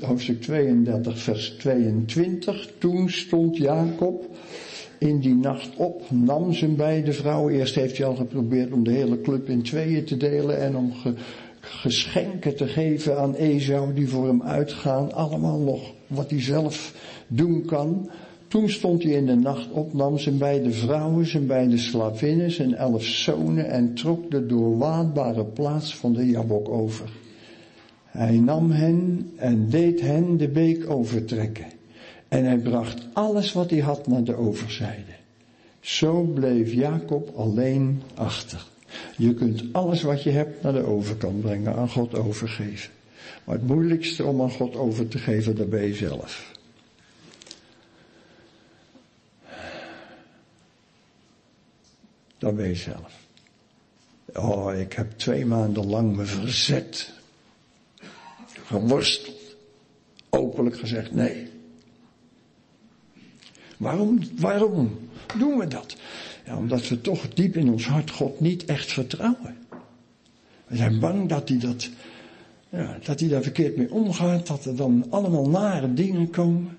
hoofdstuk 0.00 0.42
32, 0.42 1.18
vers 1.18 1.48
22. 1.58 2.70
Toen 2.78 3.10
stond 3.10 3.56
Jacob 3.56 4.36
in 5.02 5.20
die 5.20 5.34
nacht 5.34 5.76
op, 5.76 6.02
nam 6.10 6.52
zijn 6.52 6.76
beide 6.76 7.12
vrouwen. 7.12 7.54
Eerst 7.54 7.74
heeft 7.74 7.98
hij 7.98 8.06
al 8.06 8.14
geprobeerd 8.14 8.72
om 8.72 8.84
de 8.84 8.90
hele 8.90 9.20
club 9.20 9.48
in 9.48 9.62
tweeën 9.62 10.04
te 10.04 10.16
delen 10.16 10.60
en 10.60 10.76
om 10.76 10.92
ge, 10.92 11.14
geschenken 11.60 12.56
te 12.56 12.66
geven 12.66 13.18
aan 13.18 13.34
Esau 13.34 13.94
die 13.94 14.08
voor 14.08 14.26
hem 14.26 14.42
uitgaan. 14.42 15.12
Allemaal 15.12 15.58
nog 15.58 15.92
wat 16.06 16.30
hij 16.30 16.42
zelf 16.42 16.94
doen 17.26 17.64
kan. 17.64 18.10
Toen 18.48 18.68
stond 18.68 19.02
hij 19.02 19.12
in 19.12 19.26
de 19.26 19.34
nacht 19.34 19.70
op, 19.70 19.92
nam 19.92 20.18
zijn 20.18 20.38
beide 20.38 20.70
vrouwen, 20.70 21.26
zijn 21.26 21.46
beide 21.46 21.78
slavinnen, 21.78 22.50
zijn 22.50 22.74
elf 22.74 23.04
zonen 23.04 23.70
en 23.70 23.94
trok 23.94 24.30
de 24.30 24.46
doorwaadbare 24.46 25.44
plaats 25.44 25.96
van 25.96 26.12
de 26.12 26.26
Jabok 26.26 26.68
over. 26.68 27.10
Hij 28.04 28.38
nam 28.38 28.70
hen 28.70 29.30
en 29.36 29.68
deed 29.68 30.00
hen 30.00 30.36
de 30.36 30.48
beek 30.48 30.90
overtrekken. 30.90 31.71
En 32.32 32.44
hij 32.44 32.58
bracht 32.58 33.06
alles 33.12 33.52
wat 33.52 33.70
hij 33.70 33.78
had 33.78 34.06
naar 34.06 34.24
de 34.24 34.36
overzijde. 34.36 35.12
Zo 35.80 36.22
bleef 36.22 36.72
Jacob 36.72 37.36
alleen 37.36 38.02
achter. 38.14 38.66
Je 39.16 39.34
kunt 39.34 39.62
alles 39.72 40.02
wat 40.02 40.22
je 40.22 40.30
hebt 40.30 40.62
naar 40.62 40.72
de 40.72 40.84
overkant 40.84 41.40
brengen, 41.40 41.76
aan 41.76 41.88
God 41.88 42.14
overgeven. 42.14 42.90
Maar 43.44 43.54
het 43.54 43.66
moeilijkste 43.66 44.24
om 44.24 44.42
aan 44.42 44.50
God 44.50 44.76
over 44.76 45.08
te 45.08 45.18
geven, 45.18 45.56
dat 45.56 45.70
ben 45.70 45.82
je 45.86 45.94
zelf. 45.94 46.52
Dat 52.38 52.56
ben 52.56 52.68
je 52.68 52.74
zelf. 52.74 53.12
Oh, 54.34 54.78
ik 54.78 54.92
heb 54.92 55.12
twee 55.16 55.46
maanden 55.46 55.86
lang 55.86 56.16
me 56.16 56.24
verzet. 56.24 57.12
Geworsteld. 58.64 59.56
Openlijk 60.30 60.78
gezegd 60.78 61.12
nee. 61.14 61.51
Waarom, 63.82 64.18
waarom 64.38 64.98
doen 65.38 65.58
we 65.58 65.68
dat? 65.68 65.96
Ja, 66.46 66.56
omdat 66.56 66.88
we 66.88 67.00
toch 67.00 67.28
diep 67.28 67.56
in 67.56 67.70
ons 67.70 67.86
hart 67.86 68.10
God 68.10 68.40
niet 68.40 68.64
echt 68.64 68.92
vertrouwen. 68.92 69.56
We 70.66 70.76
zijn 70.76 71.00
bang 71.00 71.28
dat 71.28 71.48
hij 71.48 71.58
dat, 71.58 71.90
ja, 72.68 72.98
dat 73.04 73.20
hij 73.20 73.28
daar 73.28 73.42
verkeerd 73.42 73.76
mee 73.76 73.92
omgaat, 73.92 74.46
dat 74.46 74.64
er 74.64 74.76
dan 74.76 75.06
allemaal 75.10 75.48
nare 75.48 75.94
dingen 75.94 76.30
komen. 76.30 76.76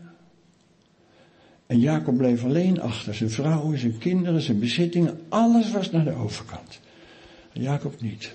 En 1.66 1.80
Jacob 1.80 2.18
bleef 2.18 2.44
alleen 2.44 2.82
achter. 2.82 3.14
Zijn 3.14 3.30
vrouwen, 3.32 3.78
zijn 3.78 3.98
kinderen, 3.98 4.42
zijn 4.42 4.60
bezittingen, 4.60 5.20
alles 5.30 5.72
was 5.72 5.92
naar 5.92 6.04
de 6.04 6.14
overkant. 6.14 6.80
Jacob 7.52 8.02
niet. 8.02 8.34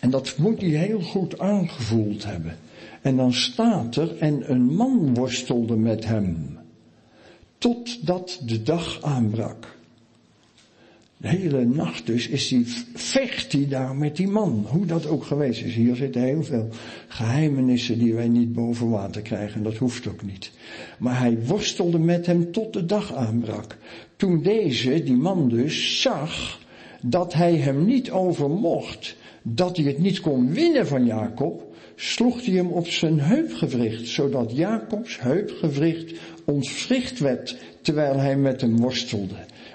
En 0.00 0.10
dat 0.10 0.36
moet 0.38 0.60
hij 0.60 0.70
heel 0.70 1.00
goed 1.00 1.38
aangevoeld 1.38 2.24
hebben. 2.24 2.56
En 3.02 3.16
dan 3.16 3.32
staat 3.32 3.96
er, 3.96 4.18
en 4.18 4.50
een 4.50 4.74
man 4.74 5.14
worstelde 5.14 5.76
met 5.76 6.04
hem. 6.04 6.60
Totdat 7.62 8.40
de 8.44 8.62
dag 8.62 9.02
aanbrak. 9.02 9.76
De 11.16 11.28
hele 11.28 11.64
nacht 11.64 12.06
dus 12.06 12.28
is 12.28 12.48
die, 12.48 12.66
vecht 12.94 13.52
hij 13.52 13.68
daar 13.68 13.96
met 13.96 14.16
die 14.16 14.28
man. 14.28 14.66
Hoe 14.68 14.86
dat 14.86 15.06
ook 15.06 15.24
geweest 15.24 15.62
is. 15.62 15.74
Hier 15.74 15.96
zitten 15.96 16.22
heel 16.22 16.42
veel 16.42 16.68
geheimenissen 17.08 17.98
die 17.98 18.14
wij 18.14 18.28
niet 18.28 18.52
boven 18.52 18.90
water 18.90 19.22
krijgen. 19.22 19.62
Dat 19.62 19.76
hoeft 19.76 20.06
ook 20.06 20.22
niet. 20.22 20.50
Maar 20.98 21.18
hij 21.18 21.38
worstelde 21.46 21.98
met 21.98 22.26
hem 22.26 22.52
tot 22.52 22.72
de 22.72 22.86
dag 22.86 23.14
aanbrak. 23.14 23.76
Toen 24.16 24.42
deze, 24.42 25.02
die 25.02 25.16
man 25.16 25.48
dus, 25.48 26.00
zag 26.00 26.60
dat 27.02 27.32
hij 27.32 27.56
hem 27.56 27.84
niet 27.84 28.10
overmocht. 28.10 29.16
Dat 29.42 29.76
hij 29.76 29.86
het 29.86 29.98
niet 29.98 30.20
kon 30.20 30.52
winnen 30.52 30.86
van 30.86 31.04
Jacob. 31.04 31.70
Sloeg 31.96 32.44
hij 32.44 32.54
hem 32.54 32.66
op 32.66 32.86
zijn 32.86 33.20
heupgewricht. 33.20 34.08
Zodat 34.08 34.56
Jacobs 34.56 35.20
heupgewricht 35.20 36.18
ontwricht 36.44 37.18
werd 37.18 37.56
terwijl 37.80 38.18
hij 38.18 38.36
met 38.36 38.60
hem 38.60 38.76
worstelde. 38.76 39.34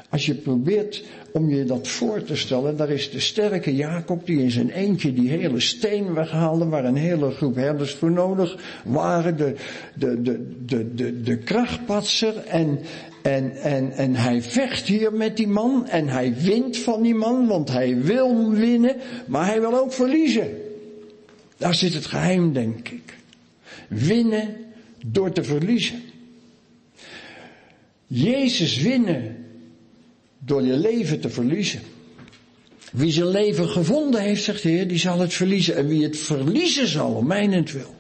Als 0.10 0.26
je 0.26 0.36
probeert 0.36 1.04
om 1.32 1.50
je 1.50 1.66
dat 1.66 1.88
voor 1.88 2.24
te 2.24 2.36
stellen, 2.36 2.78
daar 2.78 2.90
is 2.90 3.12
de 3.12 3.20
sterke 3.20 3.76
Jacob 3.76 4.26
die 4.26 4.40
in 4.40 4.52
zijn 4.52 4.70
eentje 4.70 5.14
die 5.14 5.30
hele 5.30 5.60
steen 5.60 6.14
weghaalde, 6.14 6.66
waar 6.66 6.86
een 6.86 6.96
hele 6.96 7.32
groep 7.32 7.56
herders 7.56 7.94
voor 7.94 8.12
nodig 8.12 8.82
waren, 8.86 9.38
de, 9.38 9.56
de, 9.96 10.22
de, 10.22 10.66
de, 10.66 10.94
de, 10.94 11.22
de 11.22 11.38
krachtpatser 11.38 12.38
en, 12.38 12.80
en, 13.22 13.56
en, 13.56 13.92
en 13.92 14.16
hij 14.16 14.42
vecht 14.42 14.88
hier 14.88 15.14
met 15.14 15.38
die 15.38 15.48
man 15.48 15.88
en 15.88 16.08
hij 16.08 16.34
wint 16.36 16.78
van 16.78 17.02
die 17.02 17.16
man, 17.16 17.48
want 17.48 17.70
hij 17.70 18.02
wil 18.02 18.52
winnen, 18.52 18.96
maar 19.26 19.46
hij 19.46 19.60
wil 19.60 19.80
ook 19.80 19.94
verliezen. 19.94 20.48
Daar 21.58 21.76
zit 21.76 21.94
het 21.94 22.06
geheim, 22.06 22.54
denk 22.54 22.90
ik. 22.90 23.16
Winnen 23.88 24.56
door 25.06 25.32
te 25.32 25.44
verliezen. 25.44 26.02
Jezus 28.08 28.82
winnen 28.82 29.46
door 30.40 30.62
je 30.62 30.78
leven 30.78 31.20
te 31.20 31.30
verliezen. 31.30 31.82
Wie 32.92 33.12
zijn 33.12 33.28
leven 33.28 33.70
gevonden 33.70 34.22
heeft, 34.22 34.44
zegt 34.44 34.64
de 34.64 34.70
Heer, 34.70 34.88
die 34.88 34.98
zal 34.98 35.20
het 35.20 35.34
verliezen. 35.34 35.76
En 35.76 35.88
wie 35.88 36.04
het 36.04 36.18
verliezen 36.18 36.88
zal, 36.88 37.14
om 37.14 37.28
mijnentwil, 37.28 37.96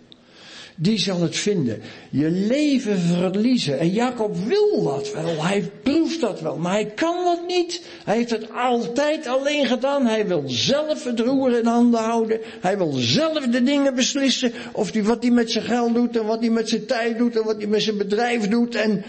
die 0.75 0.97
zal 0.97 1.21
het 1.21 1.35
vinden. 1.35 1.81
Je 2.09 2.29
leven 2.29 2.99
verliezen. 2.99 3.79
En 3.79 3.89
Jacob 3.89 4.37
wil 4.37 4.83
dat 4.83 5.13
wel. 5.13 5.43
Hij 5.43 5.71
proeft 5.83 6.21
dat 6.21 6.41
wel. 6.41 6.57
Maar 6.57 6.71
hij 6.71 6.85
kan 6.85 7.23
dat 7.23 7.47
niet. 7.47 7.81
Hij 8.03 8.15
heeft 8.15 8.29
het 8.29 8.53
altijd 8.53 9.27
alleen 9.27 9.65
gedaan. 9.65 10.05
Hij 10.05 10.27
wil 10.27 10.43
zelf 10.45 11.03
het 11.03 11.19
roer 11.19 11.57
in 11.57 11.65
handen 11.65 11.99
houden. 11.99 12.39
Hij 12.61 12.77
wil 12.77 12.91
zelf 12.91 13.47
de 13.47 13.63
dingen 13.63 13.95
beslissen. 13.95 14.51
Of 14.71 14.91
die, 14.91 15.03
wat 15.03 15.23
hij 15.23 15.31
met 15.31 15.51
zijn 15.51 15.63
geld 15.63 15.93
doet 15.93 16.17
en 16.17 16.25
wat 16.25 16.39
hij 16.39 16.49
met 16.49 16.69
zijn 16.69 16.85
tijd 16.85 17.17
doet 17.17 17.35
en 17.35 17.43
wat 17.43 17.57
hij 17.57 17.67
met 17.67 17.81
zijn 17.81 17.97
bedrijf 17.97 18.47
doet. 18.47 18.75
En 18.75 19.03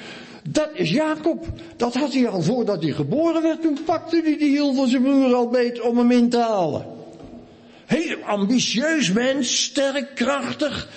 dat 0.53 0.71
is 0.73 0.91
Jacob. 0.91 1.47
Dat 1.77 1.95
had 1.95 2.13
hij 2.13 2.29
al 2.29 2.43
voordat 2.43 2.83
hij 2.83 2.93
geboren 2.93 3.43
werd. 3.43 3.63
Toen 3.63 3.79
pakte 3.85 4.21
hij 4.25 4.37
de 4.39 4.45
hiel 4.45 4.75
van 4.75 4.89
zijn 4.89 5.03
broer 5.03 5.35
al 5.35 5.49
beet 5.49 5.81
om 5.81 5.99
hem 5.99 6.11
in 6.11 6.29
te 6.29 6.39
halen. 6.39 6.87
Heel 7.87 8.17
ambitieus 8.17 9.13
mens, 9.13 9.63
sterk, 9.63 10.15
krachtig. 10.15 10.89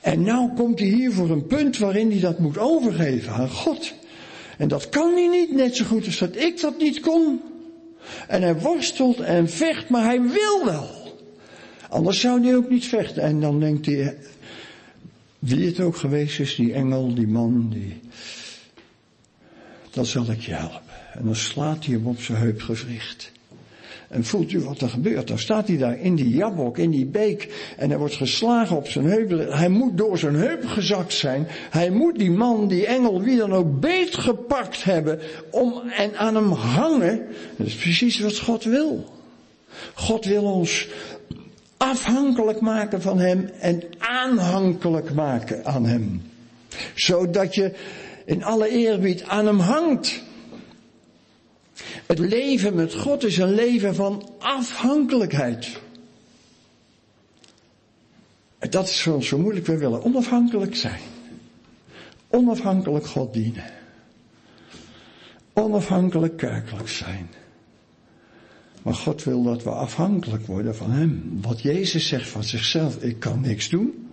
En 0.00 0.22
nou 0.22 0.50
komt 0.54 0.78
hij 0.78 0.88
hier 0.88 1.12
voor 1.12 1.30
een 1.30 1.46
punt 1.46 1.78
waarin 1.78 2.10
hij 2.10 2.20
dat 2.20 2.38
moet 2.38 2.58
overgeven 2.58 3.32
aan 3.32 3.50
God. 3.50 3.92
En 4.58 4.68
dat 4.68 4.88
kan 4.88 5.12
hij 5.12 5.28
niet, 5.28 5.52
net 5.52 5.76
zo 5.76 5.84
goed 5.84 6.06
als 6.06 6.18
dat 6.18 6.36
ik 6.36 6.60
dat 6.60 6.78
niet 6.78 7.00
kon. 7.00 7.40
En 8.28 8.42
hij 8.42 8.58
worstelt 8.58 9.20
en 9.20 9.48
vecht, 9.50 9.88
maar 9.88 10.04
hij 10.04 10.22
wil 10.22 10.64
wel. 10.64 10.88
Anders 11.88 12.20
zou 12.20 12.44
hij 12.44 12.56
ook 12.56 12.70
niet 12.70 12.84
vechten. 12.84 13.22
En 13.22 13.40
dan 13.40 13.60
denkt 13.60 13.86
hij, 13.86 14.16
wie 15.38 15.66
het 15.66 15.80
ook 15.80 15.96
geweest 15.96 16.40
is, 16.40 16.54
die 16.54 16.72
engel, 16.72 17.14
die 17.14 17.26
man, 17.26 17.70
die, 17.70 18.00
dan 19.94 20.06
zal 20.06 20.30
ik 20.30 20.40
je 20.40 20.52
helpen. 20.52 20.80
En 21.12 21.24
dan 21.24 21.36
slaat 21.36 21.84
hij 21.84 21.94
hem 21.94 22.06
op 22.06 22.20
zijn 22.20 22.38
heupgewricht. 22.38 23.32
En 24.08 24.24
voelt 24.24 24.52
u 24.52 24.60
wat 24.60 24.80
er 24.80 24.88
gebeurt? 24.88 25.28
Dan 25.28 25.38
staat 25.38 25.68
hij 25.68 25.76
daar 25.76 25.98
in 25.98 26.14
die 26.14 26.28
jabok, 26.28 26.78
in 26.78 26.90
die 26.90 27.06
beek. 27.06 27.72
En 27.76 27.88
hij 27.88 27.98
wordt 27.98 28.14
geslagen 28.14 28.76
op 28.76 28.88
zijn 28.88 29.04
heup. 29.04 29.50
Hij 29.50 29.68
moet 29.68 29.96
door 29.96 30.18
zijn 30.18 30.34
heup 30.34 30.66
gezakt 30.66 31.12
zijn. 31.12 31.46
Hij 31.70 31.90
moet 31.90 32.18
die 32.18 32.30
man, 32.30 32.68
die 32.68 32.86
engel, 32.86 33.22
wie 33.22 33.36
dan 33.36 33.52
ook, 33.52 33.80
beetgepakt 33.80 34.84
hebben. 34.84 35.20
Om, 35.50 35.82
en 35.90 36.16
aan 36.16 36.34
hem 36.34 36.52
hangen. 36.52 37.26
Dat 37.56 37.66
is 37.66 37.74
precies 37.74 38.20
wat 38.20 38.38
God 38.38 38.64
wil. 38.64 39.12
God 39.94 40.24
wil 40.24 40.42
ons 40.42 40.88
afhankelijk 41.76 42.60
maken 42.60 43.02
van 43.02 43.18
hem 43.18 43.50
en 43.60 43.82
aanhankelijk 43.98 45.14
maken 45.14 45.64
aan 45.64 45.86
hem. 45.86 46.22
Zodat 46.94 47.54
je 47.54 47.72
in 48.24 48.44
alle 48.44 48.68
eerbied 48.68 49.22
aan 49.22 49.46
hem 49.46 49.58
hangt. 49.58 50.22
Het 52.06 52.18
leven 52.18 52.74
met 52.74 52.94
God 52.94 53.24
is 53.24 53.38
een 53.38 53.54
leven 53.54 53.94
van 53.94 54.30
afhankelijkheid. 54.38 55.80
En 58.58 58.70
dat 58.70 58.88
is 58.88 59.02
voor 59.02 59.14
ons 59.14 59.28
zo 59.28 59.38
moeilijk. 59.38 59.66
We 59.66 59.78
willen 59.78 60.04
onafhankelijk 60.04 60.76
zijn. 60.76 61.00
Onafhankelijk 62.28 63.06
God 63.06 63.32
dienen. 63.32 63.64
Onafhankelijk 65.52 66.36
kerkelijk 66.36 66.88
zijn. 66.88 67.30
Maar 68.82 68.94
God 68.94 69.24
wil 69.24 69.42
dat 69.42 69.62
we 69.62 69.70
afhankelijk 69.70 70.46
worden 70.46 70.76
van 70.76 70.90
Hem. 70.90 71.38
Wat 71.42 71.62
Jezus 71.62 72.08
zegt 72.08 72.28
van 72.28 72.44
zichzelf, 72.44 73.02
ik 73.02 73.18
kan 73.18 73.40
niks 73.40 73.68
doen. 73.68 74.03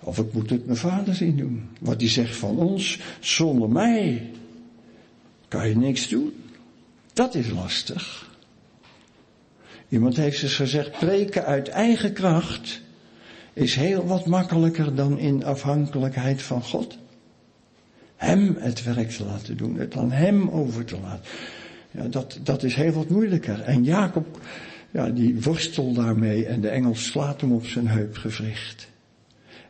Of 0.00 0.18
ik 0.18 0.32
moet 0.32 0.50
het 0.50 0.66
mijn 0.66 0.78
vader 0.78 1.14
zien 1.14 1.36
doen. 1.36 1.68
Wat 1.80 2.00
hij 2.00 2.10
zegt 2.10 2.36
van 2.36 2.56
ons, 2.56 2.98
zonder 3.20 3.68
mij 3.68 4.30
kan 5.48 5.68
je 5.68 5.76
niks 5.76 6.08
doen. 6.08 6.32
Dat 7.12 7.34
is 7.34 7.50
lastig. 7.50 8.28
Iemand 9.88 10.16
heeft 10.16 10.42
eens 10.42 10.54
gezegd, 10.54 10.98
preken 10.98 11.44
uit 11.44 11.68
eigen 11.68 12.12
kracht 12.12 12.80
is 13.52 13.74
heel 13.74 14.06
wat 14.06 14.26
makkelijker 14.26 14.94
dan 14.94 15.18
in 15.18 15.44
afhankelijkheid 15.44 16.42
van 16.42 16.62
God. 16.62 16.98
Hem 18.16 18.56
het 18.58 18.82
werk 18.82 19.10
te 19.10 19.24
laten 19.24 19.56
doen, 19.56 19.78
het 19.78 19.96
aan 19.96 20.12
hem 20.12 20.48
over 20.48 20.84
te 20.84 21.00
laten. 21.00 21.24
Ja, 21.90 22.08
dat, 22.08 22.38
dat 22.42 22.62
is 22.62 22.74
heel 22.74 22.92
wat 22.92 23.08
moeilijker. 23.08 23.60
En 23.60 23.84
Jacob, 23.84 24.40
ja, 24.90 25.08
die 25.08 25.40
worstelt 25.42 25.94
daarmee 25.94 26.46
en 26.46 26.60
de 26.60 26.68
engel 26.68 26.94
slaat 26.94 27.40
hem 27.40 27.52
op 27.52 27.66
zijn 27.66 27.88
heupgewricht. 27.88 28.88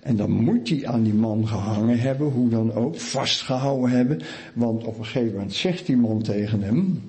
En 0.01 0.17
dan 0.17 0.31
moet 0.31 0.69
hij 0.69 0.87
aan 0.87 1.03
die 1.03 1.15
man 1.15 1.49
gehangen 1.49 2.01
hebben, 2.01 2.27
hoe 2.27 2.49
dan 2.49 2.73
ook, 2.75 2.97
vastgehouden 3.01 3.91
hebben. 3.91 4.21
Want 4.55 4.85
op 4.85 4.99
een 4.99 5.05
gegeven 5.05 5.33
moment 5.33 5.55
zegt 5.55 5.87
die 5.87 5.97
man 5.97 6.23
tegen 6.23 6.63
hem, 6.63 7.03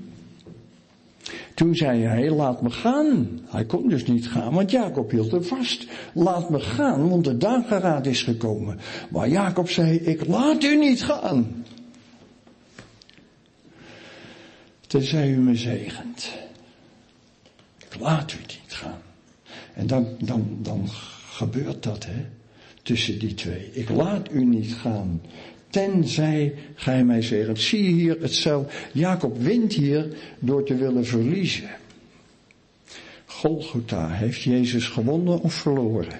toen 1.53 1.75
zei 1.75 2.03
hij, 2.03 2.29
laat 2.29 2.61
me 2.61 2.69
gaan. 2.69 3.39
Hij 3.45 3.65
kon 3.65 3.89
dus 3.89 4.05
niet 4.05 4.27
gaan, 4.27 4.53
want 4.53 4.71
Jacob 4.71 5.11
hield 5.11 5.31
hem 5.31 5.43
vast. 5.43 5.87
Laat 6.13 6.49
me 6.49 6.59
gaan, 6.59 7.09
want 7.09 7.25
de 7.25 7.37
dageraad 7.37 8.05
is 8.05 8.23
gekomen. 8.23 8.79
Maar 9.09 9.29
Jacob 9.29 9.69
zei, 9.69 9.97
ik 9.97 10.27
laat 10.27 10.63
u 10.63 10.77
niet 10.77 11.03
gaan. 11.03 11.65
Tenzij 14.87 15.29
u 15.29 15.37
me 15.37 15.55
zegent. 15.55 16.31
Ik 17.77 17.99
laat 17.99 18.33
u 18.33 18.37
niet 18.37 18.73
gaan. 18.73 19.01
En 19.73 19.87
dan, 19.87 20.07
dan, 20.19 20.57
dan 20.61 20.87
gebeurt 21.31 21.83
dat, 21.83 22.05
hè. 22.05 22.25
Tussen 22.83 23.19
die 23.19 23.33
twee. 23.33 23.69
Ik 23.71 23.89
laat 23.89 24.31
u 24.31 24.45
niet 24.45 24.73
gaan. 24.73 25.21
Tenzij 25.69 26.55
gij 26.75 27.03
mij 27.03 27.21
zegent. 27.21 27.59
Zie 27.59 27.87
hier 27.93 28.21
hetzelfde. 28.21 28.71
Jacob 28.93 29.37
wint 29.37 29.73
hier 29.73 30.17
door 30.39 30.63
te 30.63 30.75
willen 30.75 31.05
verliezen. 31.05 31.69
Golgotha 33.25 34.09
heeft 34.09 34.41
Jezus 34.41 34.87
gewonnen 34.87 35.39
of 35.39 35.53
verloren? 35.53 36.19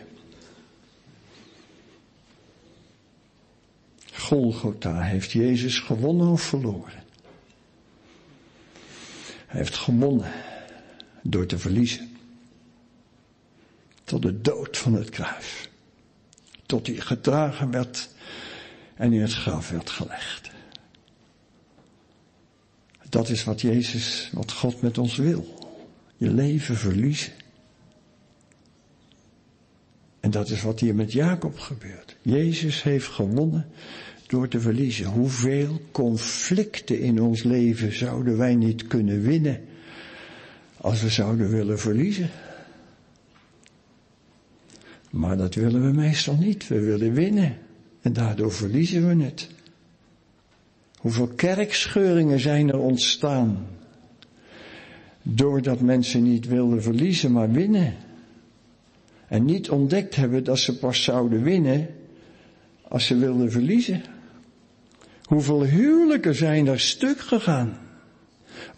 Golgotha 4.14 5.01
heeft 5.01 5.32
Jezus 5.32 5.80
gewonnen 5.80 6.28
of 6.28 6.41
verloren? 6.41 7.03
Hij 9.47 9.59
heeft 9.59 9.76
gewonnen 9.76 10.32
door 11.24 11.45
te 11.45 11.57
verliezen. 11.57 12.18
Tot 14.03 14.22
de 14.22 14.41
dood 14.41 14.78
van 14.78 14.93
het 14.93 15.09
kruis. 15.09 15.70
Tot 16.72 16.88
hij 16.88 16.95
gedragen 16.95 17.72
werd 17.72 18.09
en 18.95 19.13
in 19.13 19.22
het 19.22 19.34
graf 19.34 19.69
werd 19.69 19.89
gelegd. 19.89 20.49
Dat 23.09 23.30
is 23.30 23.43
wat 23.43 23.61
Jezus, 23.61 24.30
wat 24.34 24.51
God 24.51 24.82
met 24.82 24.97
ons 24.97 25.15
wil. 25.15 25.69
Je 26.17 26.30
leven 26.30 26.76
verliezen. 26.76 27.34
En 30.19 30.32
dat 30.32 30.49
is 30.49 30.61
wat 30.61 30.80
hier 30.80 30.95
met 30.95 31.11
Jacob 31.11 31.59
gebeurt. 31.59 32.15
Jezus 32.22 32.84
heeft 32.84 33.07
gewonnen 33.07 33.67
door 34.28 34.47
te 34.47 34.59
verliezen. 34.59 35.05
Hoeveel 35.05 35.82
conflicten 35.91 36.99
in 36.99 37.22
ons 37.22 37.43
leven 37.43 37.97
zouden 37.97 38.38
wij 38.38 38.55
niet 38.55 38.88
kunnen 38.88 39.22
winnen 39.22 39.65
als 40.78 41.01
we 41.01 41.09
zouden 41.09 41.49
willen 41.49 41.80
verliezen? 41.80 42.30
Maar 45.12 45.38
dat 45.38 45.55
willen 45.55 45.86
we 45.86 45.93
meestal 45.93 46.36
niet. 46.36 46.68
We 46.68 46.80
willen 46.80 47.14
winnen. 47.14 47.57
En 48.01 48.14
daardoor 48.14 48.51
verliezen 48.51 49.07
we 49.07 49.24
het. 49.24 49.49
Hoeveel 50.97 51.28
kerkscheuringen 51.28 52.39
zijn 52.39 52.70
er 52.70 52.80
ontstaan? 52.80 53.68
Doordat 55.22 55.80
mensen 55.80 56.24
niet 56.24 56.47
wilden 56.47 56.82
verliezen, 56.84 57.32
maar 57.32 57.51
winnen. 57.51 57.95
En 59.28 59.45
niet 59.45 59.70
ontdekt 59.70 60.16
hebben 60.16 60.43
dat 60.43 60.59
ze 60.59 60.78
pas 60.78 61.03
zouden 61.03 61.43
winnen 61.43 61.88
als 62.88 63.05
ze 63.05 63.18
wilden 63.18 63.51
verliezen. 63.51 64.01
Hoeveel 65.24 65.64
huwelijken 65.64 66.36
zijn 66.36 66.68
er 66.68 66.80
stuk 66.80 67.20
gegaan? 67.20 67.78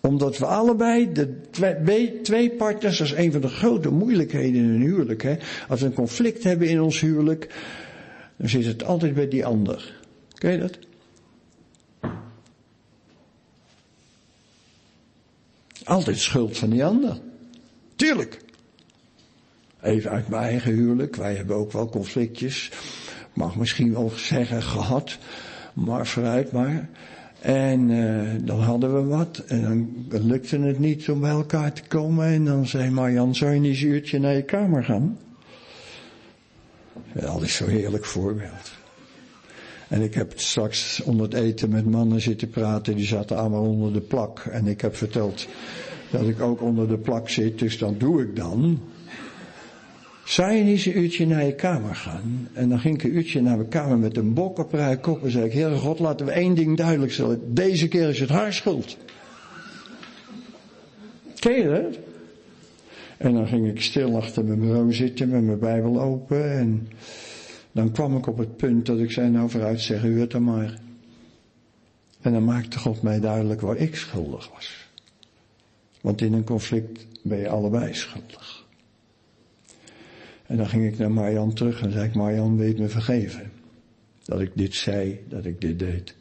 Omdat 0.08 0.38
we 0.38 0.46
allebei, 0.46 1.12
de 1.12 1.42
twee, 1.50 2.22
twee 2.22 2.52
partners, 2.52 2.98
dat 2.98 3.08
is 3.08 3.14
een 3.14 3.32
van 3.32 3.42
de 3.42 3.48
grote 3.48 3.90
moeilijkheden 3.90 4.64
in 4.64 4.70
een 4.70 4.82
huwelijk. 4.82 5.24
Hè? 5.24 5.36
Als 5.68 5.80
we 5.80 5.86
een 5.86 5.94
conflict 5.94 6.44
hebben 6.44 6.68
in 6.68 6.82
ons 6.82 7.00
huwelijk, 7.00 7.56
dan 8.36 8.50
zit 8.50 8.66
het 8.66 8.84
altijd 8.84 9.14
bij 9.14 9.28
die 9.28 9.46
ander. 9.46 10.02
Ken 10.34 10.52
je 10.52 10.58
dat? 10.58 10.78
Altijd 15.84 16.18
schuld 16.18 16.58
van 16.58 16.70
die 16.70 16.86
ander. 16.86 17.20
Tuurlijk. 17.96 18.42
Even 19.82 20.12
uit 20.12 20.28
mijn 20.28 20.44
eigen 20.44 20.72
huwelijk. 20.72 21.16
Wij 21.16 21.36
hebben 21.36 21.56
ook 21.56 21.72
wel 21.72 21.90
conflictjes. 21.90 22.72
Mag 23.34 23.56
misschien 23.56 23.94
wel 23.94 24.12
zeggen 24.16 24.64
gehad. 24.64 25.18
Maar 25.74 26.08
vooruit 26.08 26.52
maar. 26.52 26.90
En 27.44 27.90
uh, 27.90 28.30
dan 28.42 28.60
hadden 28.60 28.94
we 28.94 29.16
wat. 29.16 29.44
En 29.48 29.62
dan 30.10 30.28
lukte 30.28 30.60
het 30.60 30.80
niet 30.80 31.10
om 31.10 31.20
bij 31.20 31.30
elkaar 31.30 31.74
te 31.74 31.82
komen. 31.88 32.26
En 32.26 32.46
dan 32.46 32.68
zei 32.68 32.90
Marjan, 32.90 33.36
zou 33.36 33.54
je 33.54 33.60
niet 33.60 33.82
een 33.82 33.88
uurtje 33.88 34.20
naar 34.20 34.36
je 34.36 34.44
kamer 34.44 34.84
gaan? 34.84 35.18
Dat 37.14 37.42
is 37.42 37.56
zo'n 37.56 37.68
heerlijk 37.70 38.06
voorbeeld. 38.06 38.72
En 39.88 40.02
ik 40.02 40.14
heb 40.14 40.34
straks 40.36 41.02
onder 41.02 41.26
het 41.26 41.34
eten 41.34 41.70
met 41.70 41.86
mannen 41.86 42.22
zitten 42.22 42.50
praten, 42.50 42.96
die 42.96 43.06
zaten 43.06 43.38
allemaal 43.38 43.64
onder 43.64 43.94
de 43.94 44.02
plak. 44.02 44.40
En 44.40 44.68
ik 44.68 44.82
heb 44.82 44.96
verteld 44.96 45.48
dat 46.12 46.28
ik 46.28 46.42
ook 46.42 46.62
onder 46.62 46.88
de 46.88 46.98
plak 46.98 47.30
zit, 47.30 47.60
dus 47.60 47.78
dat 47.78 48.00
doe 48.00 48.22
ik 48.22 48.36
dan. 48.36 48.80
Zou 50.24 50.52
je 50.52 50.64
niet 50.64 50.86
een 50.86 50.98
uurtje 50.98 51.28
naar 51.28 51.46
je 51.46 51.56
kamer 51.56 51.96
gaan? 51.96 52.50
En 52.54 52.70
dan 52.70 52.80
ging 52.80 52.96
ik 52.96 53.04
een 53.04 53.16
uurtje 53.16 53.42
naar 53.42 53.58
mijn 53.58 53.70
kamer 53.70 53.98
met 53.98 54.18
een 54.18 54.34
bokkenpruik 54.34 55.08
op 55.08 55.24
en 55.24 55.32
zei 55.32 55.46
ik, 55.46 55.54
Heere 55.54 55.78
God, 55.78 56.00
laten 56.00 56.26
we 56.26 56.32
één 56.32 56.56
ding 56.56 56.78
duidelijk 56.78 57.12
stellen. 57.12 57.54
Deze 57.54 57.88
keer 57.88 58.10
is 58.10 58.20
het 58.20 58.30
haar 58.30 58.54
schuld. 58.54 58.98
Ken 61.40 61.54
je 61.54 61.70
dat? 61.70 62.00
En 63.18 63.34
dan 63.34 63.48
ging 63.48 63.68
ik 63.68 63.82
stil 63.82 64.16
achter 64.18 64.46
mijn 64.46 64.60
bureau 64.60 64.94
zitten 64.94 65.30
met 65.30 65.44
mijn 65.44 65.60
Bijbel 65.60 66.02
open. 66.02 66.52
En 66.52 66.88
dan 67.72 67.92
kwam 67.92 68.18
ik 68.18 68.28
op 68.28 68.38
het 68.38 68.58
punt 68.58 68.86
dat 68.86 69.00
ik 69.00 69.12
zei, 69.12 69.30
nou 69.30 69.50
vooruit 69.50 69.82
zeg 69.82 70.04
u 70.04 70.20
het 70.20 70.32
dan 70.32 70.44
maar. 70.44 70.80
En 72.22 72.34
dan 72.34 72.46
maakte 72.46 72.80
God 72.80 73.02
mij 73.02 73.20
duidelijk 73.20 73.62
waar 73.62 73.78
ik 73.78 73.96
schuldig 73.96 74.50
was. 74.54 74.88
Want 76.02 76.22
in 76.22 76.34
een 76.34 76.44
conflict 76.44 77.06
ben 77.22 77.38
je 77.38 77.50
allebei 77.50 77.94
schuldig. 77.94 78.63
En 80.46 80.58
dan 80.58 80.68
ging 80.68 80.86
ik 80.86 80.98
naar 80.98 81.12
Marjan 81.12 81.54
terug 81.54 81.82
en 81.82 81.92
zei 81.92 82.08
ik, 82.08 82.14
Marjan, 82.14 82.58
weet 82.58 82.80
me 82.80 82.88
vergeven? 82.88 83.52
Dat 84.24 84.42
ik 84.42 84.52
dit 84.54 84.76
zei, 84.76 85.20
dat 85.30 85.46
ik 85.46 85.62
dit 85.62 85.80
deed. 85.80 86.16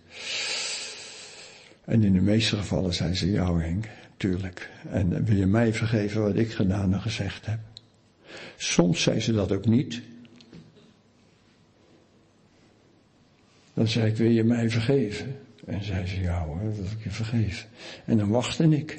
En 1.85 2.05
in 2.05 2.13
de 2.13 2.21
meeste 2.21 2.57
gevallen 2.57 2.95
zei 2.95 3.15
ze, 3.15 3.31
ja 3.31 3.57
Henk, 3.57 3.89
tuurlijk. 4.17 4.71
En 4.89 5.25
wil 5.25 5.37
je 5.37 5.47
mij 5.47 5.75
vergeven 5.75 6.23
wat 6.23 6.37
ik 6.37 6.53
gedaan 6.53 6.93
en 6.93 7.01
gezegd 7.01 7.47
heb? 7.47 7.59
Soms 8.57 9.03
zei 9.03 9.21
ze 9.21 9.33
dat 9.33 9.53
ook 9.53 9.67
niet. 9.67 10.01
Dan 13.75 13.89
zei 13.89 14.11
ik, 14.11 14.17
wil 14.17 14.31
je 14.31 14.45
mij 14.45 14.71
vergeven? 14.71 15.37
En 15.67 15.85
zei 15.85 16.07
ze, 16.07 16.21
ja 16.21 16.45
hoor, 16.45 16.75
wil 16.75 16.85
ik 16.85 17.05
je 17.05 17.11
vergeven. 17.11 17.69
En 18.05 18.19
dan 18.19 18.29
wachtte 18.29 18.65
ik. 18.65 18.97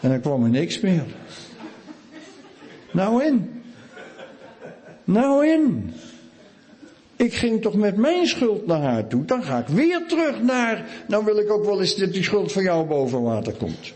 en 0.00 0.08
dan 0.08 0.20
kwam 0.20 0.44
er 0.44 0.50
niks 0.50 0.80
meer. 0.80 1.04
Nou 2.90 3.24
in. 3.24 3.62
Nou 5.04 5.46
in. 5.46 5.92
Ik 7.16 7.34
ging 7.34 7.62
toch 7.62 7.74
met 7.74 7.96
mijn 7.96 8.26
schuld 8.26 8.66
naar 8.66 8.82
haar 8.82 9.06
toe. 9.06 9.24
Dan 9.24 9.42
ga 9.42 9.58
ik 9.58 9.66
weer 9.66 10.06
terug 10.06 10.42
naar. 10.42 11.04
Nou 11.08 11.24
wil 11.24 11.38
ik 11.38 11.50
ook 11.50 11.64
wel 11.64 11.80
eens 11.80 11.96
dat 11.96 12.12
die 12.12 12.22
schuld 12.22 12.52
van 12.52 12.62
jou 12.62 12.86
boven 12.86 13.22
water 13.22 13.52
komt. 13.52 13.92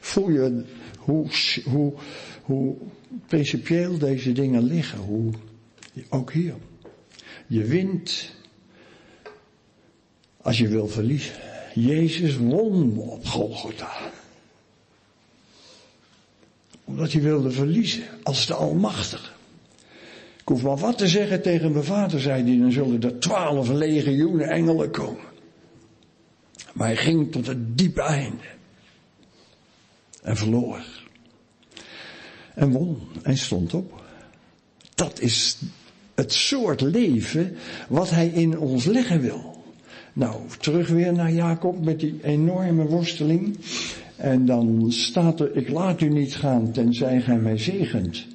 Voel 0.00 0.30
je 0.30 0.64
hoe, 0.98 1.26
hoe, 1.64 1.92
hoe 2.42 2.74
principieel 3.26 3.98
deze 3.98 4.32
dingen 4.32 4.62
liggen. 4.62 4.98
Hoe, 4.98 5.32
ook 6.08 6.32
hier. 6.32 6.54
Je 7.46 7.64
wint 7.64 8.34
als 10.42 10.58
je 10.58 10.68
wil 10.68 10.88
verliezen. 10.88 11.34
Jezus 11.74 12.36
won 12.36 12.98
op 12.98 13.26
Golgotha. 13.26 14.10
Omdat 16.84 17.12
hij 17.12 17.22
wilde 17.22 17.50
verliezen 17.50 18.02
als 18.22 18.46
de 18.46 18.54
Almachtige. 18.54 19.30
Ik 20.40 20.48
hoef 20.48 20.62
maar 20.62 20.76
wat 20.76 20.98
te 20.98 21.08
zeggen 21.08 21.42
tegen 21.42 21.72
mijn 21.72 21.84
vader, 21.84 22.20
zei 22.20 22.42
hij, 22.42 22.58
dan 22.58 22.72
zullen 22.72 23.02
er 23.02 23.18
twaalf 23.18 23.68
legioenen 23.68 24.48
engelen 24.48 24.90
komen. 24.90 25.30
Maar 26.72 26.86
hij 26.86 26.96
ging 26.96 27.32
tot 27.32 27.46
het 27.46 27.78
diepe 27.78 28.02
einde. 28.02 28.44
En 30.22 30.36
verloor. 30.36 30.84
En 32.54 32.70
won 32.70 32.98
en 33.22 33.36
stond 33.36 33.74
op. 33.74 34.02
Dat 34.94 35.20
is 35.20 35.58
het 36.14 36.32
soort 36.32 36.80
leven 36.80 37.56
wat 37.88 38.10
hij 38.10 38.28
in 38.28 38.58
ons 38.58 38.84
leggen 38.84 39.20
wil. 39.20 39.64
Nou, 40.12 40.40
terug 40.60 40.88
weer 40.88 41.12
naar 41.12 41.32
Jacob 41.32 41.84
met 41.84 42.00
die 42.00 42.18
enorme 42.22 42.84
worsteling. 42.84 43.56
En 44.22 44.46
dan 44.46 44.92
staat 44.92 45.40
er, 45.40 45.56
ik 45.56 45.68
laat 45.68 46.00
u 46.00 46.08
niet 46.08 46.34
gaan 46.34 46.70
tenzij 46.70 47.20
gij 47.20 47.36
mij 47.36 47.58
zegent. 47.58 48.26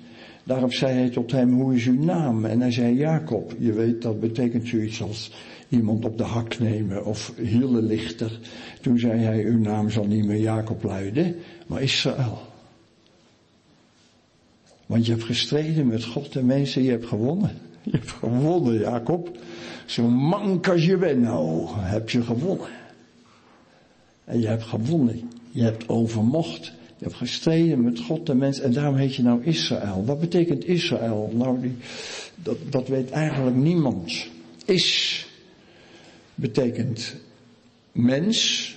Daarop 0.43 0.73
zei 0.73 0.93
hij 0.93 1.09
tot 1.09 1.31
hem, 1.31 1.53
hoe 1.53 1.75
is 1.75 1.85
uw 1.85 2.03
naam? 2.03 2.45
En 2.45 2.61
hij 2.61 2.71
zei 2.71 2.95
Jacob. 2.95 3.55
Je 3.59 3.73
weet, 3.73 4.01
dat 4.01 4.19
betekent 4.19 4.67
zoiets 4.67 5.01
als 5.01 5.31
iemand 5.69 6.05
op 6.05 6.17
de 6.17 6.23
hak 6.23 6.59
nemen 6.59 7.05
of 7.05 7.33
hele 7.35 7.81
lichter. 7.81 8.39
Toen 8.81 8.99
zei 8.99 9.19
hij, 9.19 9.43
uw 9.43 9.59
naam 9.59 9.89
zal 9.89 10.05
niet 10.05 10.25
meer 10.25 10.39
Jacob 10.39 10.83
luiden, 10.83 11.35
maar 11.67 11.81
Israël. 11.81 12.41
Want 14.85 15.05
je 15.05 15.11
hebt 15.11 15.23
gestreden 15.23 15.87
met 15.87 16.03
God 16.03 16.35
en 16.35 16.45
mensen, 16.45 16.83
je 16.83 16.91
hebt 16.91 17.07
gewonnen. 17.07 17.51
Je 17.81 17.91
hebt 17.91 18.11
gewonnen, 18.11 18.79
Jacob. 18.79 19.37
Zo 19.85 20.07
mank 20.07 20.67
als 20.67 20.85
je 20.85 20.97
bent, 20.97 21.21
nou, 21.21 21.67
heb 21.69 22.09
je 22.09 22.21
gewonnen. 22.21 22.69
En 24.23 24.39
je 24.39 24.47
hebt 24.47 24.63
gewonnen. 24.63 25.29
Je 25.57 25.63
hebt 25.63 25.89
overmocht. 25.89 26.65
Je 26.97 27.03
hebt 27.03 27.15
gestreden 27.15 27.83
met 27.83 27.99
God 27.99 28.29
en 28.29 28.37
mensen. 28.37 28.63
En 28.63 28.73
daarom 28.73 28.95
heet 28.95 29.15
je 29.15 29.23
nou 29.23 29.43
Israël. 29.43 30.03
Wat 30.05 30.19
betekent 30.19 30.67
Israël? 30.67 31.31
Nou, 31.33 31.71
dat, 32.35 32.57
dat 32.69 32.87
weet 32.87 33.09
eigenlijk 33.09 33.55
niemand. 33.55 34.27
Is 34.65 35.25
betekent 36.35 37.15
mens. 37.91 38.75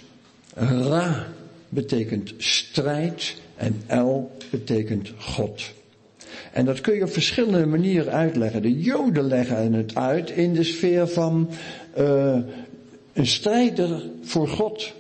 Ra 0.55 1.27
betekent 1.69 2.35
strijd. 2.37 3.37
En 3.57 3.83
El 3.87 4.37
betekent 4.51 5.13
God. 5.19 5.73
En 6.53 6.65
dat 6.65 6.81
kun 6.81 6.95
je 6.95 7.03
op 7.03 7.13
verschillende 7.13 7.67
manieren 7.67 8.13
uitleggen. 8.13 8.63
De 8.63 8.81
Joden 8.81 9.25
leggen 9.25 9.73
het 9.73 9.95
uit 9.95 10.31
in 10.31 10.55
de 10.55 10.65
sfeer 10.65 11.09
van 11.09 11.51
uh, 11.99 12.39
een 13.13 13.27
strijder 13.27 14.03
voor 14.23 14.49
God. 14.49 14.93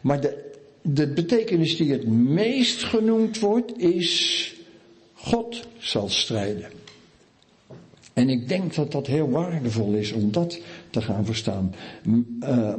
Maar 0.00 0.20
de, 0.82 1.06
betekenis 1.06 1.76
die 1.76 1.92
het 1.92 2.06
meest 2.08 2.82
genoemd 2.82 3.38
wordt 3.38 3.78
is 3.78 4.54
God 5.14 5.66
zal 5.78 6.08
strijden. 6.08 6.70
En 8.12 8.28
ik 8.28 8.48
denk 8.48 8.74
dat 8.74 8.92
dat 8.92 9.06
heel 9.06 9.30
waardevol 9.30 9.92
is 9.92 10.12
om 10.12 10.32
dat 10.32 10.60
te 10.90 11.02
gaan 11.02 11.24
verstaan. 11.24 11.74
Uh, 12.40 12.74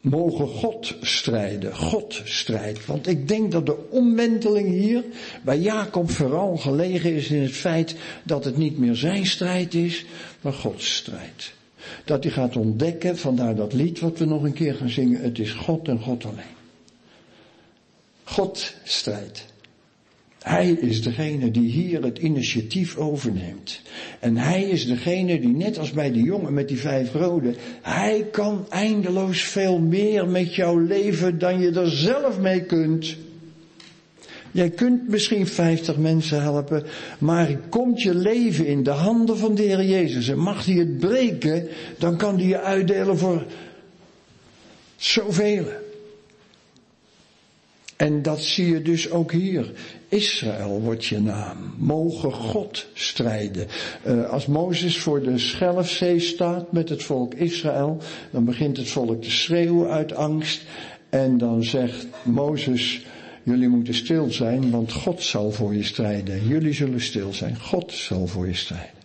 mogen 0.00 0.48
God 0.48 0.96
strijden. 1.00 1.76
God 1.76 2.20
strijdt. 2.24 2.86
Want 2.86 3.06
ik 3.06 3.28
denk 3.28 3.52
dat 3.52 3.66
de 3.66 3.88
omwenteling 3.90 4.68
hier 4.68 5.04
bij 5.44 5.58
Jacob 5.58 6.10
vooral 6.10 6.56
gelegen 6.56 7.14
is 7.14 7.30
in 7.30 7.42
het 7.42 7.52
feit 7.52 7.96
dat 8.22 8.44
het 8.44 8.56
niet 8.56 8.78
meer 8.78 8.94
zijn 8.94 9.26
strijd 9.26 9.74
is, 9.74 10.04
maar 10.40 10.52
Gods 10.52 10.96
strijd. 10.96 11.52
Dat 12.04 12.24
hij 12.24 12.32
gaat 12.32 12.56
ontdekken, 12.56 13.18
vandaar 13.18 13.54
dat 13.54 13.72
lied 13.72 14.00
wat 14.00 14.18
we 14.18 14.24
nog 14.24 14.42
een 14.42 14.52
keer 14.52 14.74
gaan 14.74 14.90
zingen, 14.90 15.20
het 15.20 15.38
is 15.38 15.52
God 15.52 15.88
en 15.88 16.00
God 16.00 16.24
alleen. 16.24 16.56
God 18.24 18.74
strijdt. 18.84 19.46
Hij 20.42 20.70
is 20.70 21.02
degene 21.02 21.50
die 21.50 21.70
hier 21.70 22.02
het 22.02 22.18
initiatief 22.18 22.96
overneemt. 22.96 23.80
En 24.20 24.36
hij 24.36 24.62
is 24.62 24.86
degene 24.86 25.40
die 25.40 25.54
net 25.54 25.78
als 25.78 25.90
bij 25.90 26.12
de 26.12 26.22
jongen 26.22 26.54
met 26.54 26.68
die 26.68 26.78
vijf 26.78 27.12
rode, 27.12 27.54
hij 27.82 28.26
kan 28.30 28.66
eindeloos 28.68 29.42
veel 29.42 29.78
meer 29.78 30.28
met 30.28 30.54
jouw 30.54 30.78
leven 30.78 31.38
dan 31.38 31.60
je 31.60 31.70
er 31.70 31.90
zelf 31.90 32.38
mee 32.38 32.62
kunt. 32.62 33.16
Jij 34.52 34.70
kunt 34.70 35.08
misschien 35.08 35.46
50 35.46 35.96
mensen 35.96 36.42
helpen, 36.42 36.84
maar 37.18 37.58
komt 37.68 38.02
je 38.02 38.14
leven 38.14 38.66
in 38.66 38.82
de 38.82 38.90
handen 38.90 39.38
van 39.38 39.54
de 39.54 39.62
Heer 39.62 39.84
Jezus 39.84 40.28
en 40.28 40.38
mag 40.38 40.64
hij 40.64 40.74
het 40.74 40.98
breken, 40.98 41.68
dan 41.98 42.16
kan 42.16 42.38
hij 42.38 42.46
je 42.46 42.60
uitdelen 42.60 43.18
voor 43.18 43.44
zoveel. 44.96 45.64
En 47.98 48.22
dat 48.22 48.40
zie 48.40 48.72
je 48.72 48.82
dus 48.82 49.10
ook 49.10 49.32
hier. 49.32 49.72
Israël 50.08 50.80
wordt 50.80 51.04
je 51.04 51.20
naam. 51.20 51.74
Mogen 51.78 52.32
God 52.32 52.86
strijden. 52.94 53.66
Uh, 54.06 54.30
als 54.30 54.46
Mozes 54.46 54.98
voor 54.98 55.22
de 55.22 55.38
Schelfzee 55.38 56.20
staat 56.20 56.72
met 56.72 56.88
het 56.88 57.02
volk 57.02 57.34
Israël, 57.34 57.98
dan 58.30 58.44
begint 58.44 58.76
het 58.76 58.88
volk 58.88 59.22
te 59.22 59.30
schreeuwen 59.30 59.90
uit 59.90 60.14
angst. 60.14 60.62
En 61.08 61.38
dan 61.38 61.64
zegt 61.64 62.06
Mozes, 62.22 63.04
jullie 63.48 63.68
moeten 63.68 63.94
stil 63.94 64.30
zijn, 64.30 64.70
want 64.70 64.92
God 64.92 65.22
zal 65.22 65.50
voor 65.50 65.74
je 65.74 65.82
strijden. 65.82 66.46
Jullie 66.46 66.72
zullen 66.72 67.00
stil 67.00 67.32
zijn. 67.32 67.60
God 67.60 67.92
zal 67.92 68.26
voor 68.26 68.46
je 68.46 68.54
strijden. 68.54 68.96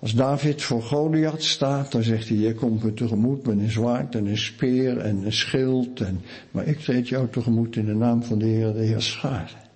Als 0.00 0.14
David 0.14 0.62
voor 0.62 0.82
Goliath 0.82 1.44
staat, 1.44 1.92
dan 1.92 2.02
zegt 2.02 2.28
hij, 2.28 2.38
je 2.38 2.54
komt 2.54 2.82
me 2.82 2.94
tegemoet 2.94 3.46
met 3.46 3.58
een 3.58 3.70
zwaard 3.70 4.14
en 4.14 4.26
een 4.26 4.38
speer 4.38 4.98
en 4.98 5.24
een 5.24 5.32
schild. 5.32 6.00
En, 6.00 6.20
maar 6.50 6.66
ik 6.66 6.78
treed 6.78 7.08
jou 7.08 7.28
tegemoet 7.28 7.76
in 7.76 7.86
de 7.86 7.94
naam 7.94 8.22
van 8.22 8.38
de 8.38 8.46
Heer, 8.46 8.72
de 8.72 8.84
Heer 8.84 9.02
Schaar. 9.02 9.68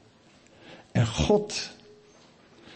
En 0.93 1.07
God 1.07 1.74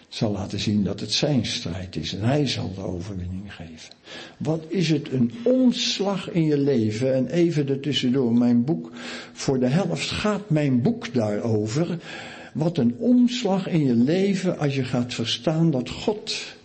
zal 0.09 0.33
laten 0.33 0.61
zien 0.61 0.85
dat 0.85 1.01
het 1.01 1.13
zijn 1.13 1.47
strijd 1.47 1.97
is 1.97 2.15
en 2.15 2.23
hij 2.23 2.47
zal 2.47 2.75
de 2.75 2.81
overwinning 2.81 3.55
geven. 3.55 3.95
Wat 4.37 4.65
is 4.69 4.91
het 4.91 5.13
een 5.13 5.33
omslag 5.45 6.31
in 6.31 6.45
je 6.45 6.59
leven? 6.59 7.15
En 7.15 7.27
even 7.27 7.69
ertussendoor, 7.69 8.33
mijn 8.33 8.65
boek, 8.65 8.91
voor 9.33 9.59
de 9.59 9.67
helft 9.67 10.11
gaat 10.11 10.51
mijn 10.51 10.83
boek 10.83 11.15
daarover. 11.15 11.99
Wat 12.55 12.79
een 12.79 12.95
omslag 12.99 13.67
in 13.67 13.85
je 13.85 13.95
leven 13.95 14.59
als 14.59 14.75
je 14.75 14.85
gaat 14.85 15.15
verstaan 15.15 15.71
dat 15.71 15.91
God 15.91 16.57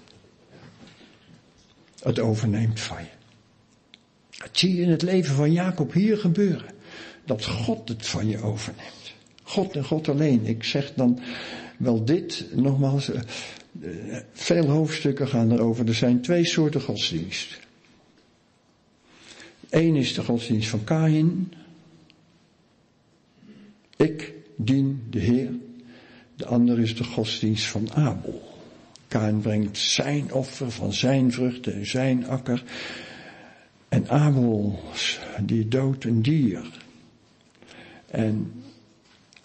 het 2.04 2.20
overneemt 2.20 2.80
van 2.80 2.98
je. 2.98 3.10
Dat 4.38 4.50
zie 4.52 4.76
je 4.76 4.82
in 4.82 4.90
het 4.90 5.02
leven 5.02 5.36
van 5.36 5.52
Jacob 5.52 5.94
hier 5.94 6.18
gebeuren. 6.18 6.72
Dat 7.26 7.46
God 7.46 7.88
het 7.90 8.06
van 8.06 8.28
je 8.28 8.42
overneemt. 8.42 9.14
God 9.44 9.76
en 9.76 9.86
God 9.86 10.10
alleen. 10.10 10.46
Ik 10.46 10.64
zeg 10.64 10.94
dan 10.96 11.20
wel 11.84 12.06
dit, 12.06 12.46
nogmaals, 12.54 13.12
eh, 13.12 13.22
veel 14.34 14.66
hoofdstukken 14.66 15.28
gaan 15.28 15.52
erover. 15.52 15.88
Er 15.88 15.94
zijn 15.94 16.22
twee 16.22 16.46
soorten 16.46 16.82
godsdienst. 16.82 17.60
Eén 19.70 19.96
is 19.96 20.14
de 20.14 20.24
godsdienst 20.24 20.70
van 20.70 20.84
Kain. 20.84 21.54
Ik 23.98 24.34
dien 24.56 25.04
de 25.10 25.20
Heer. 25.20 25.52
De 26.36 26.46
ander 26.46 26.80
is 26.80 26.96
de 26.96 27.04
godsdienst 27.04 27.66
van 27.66 27.94
Abel. 27.94 28.42
Kain 29.08 29.40
brengt 29.42 29.78
zijn 29.78 30.34
offer 30.34 30.72
van 30.72 30.94
zijn 30.94 31.32
vruchten 31.32 31.74
en 31.74 31.86
zijn 31.86 32.28
akker. 32.28 32.64
En 33.90 34.10
Abel, 34.10 34.80
die 35.42 35.68
doodt 35.68 36.04
een 36.04 36.22
dier. 36.22 36.82
En 38.06 38.63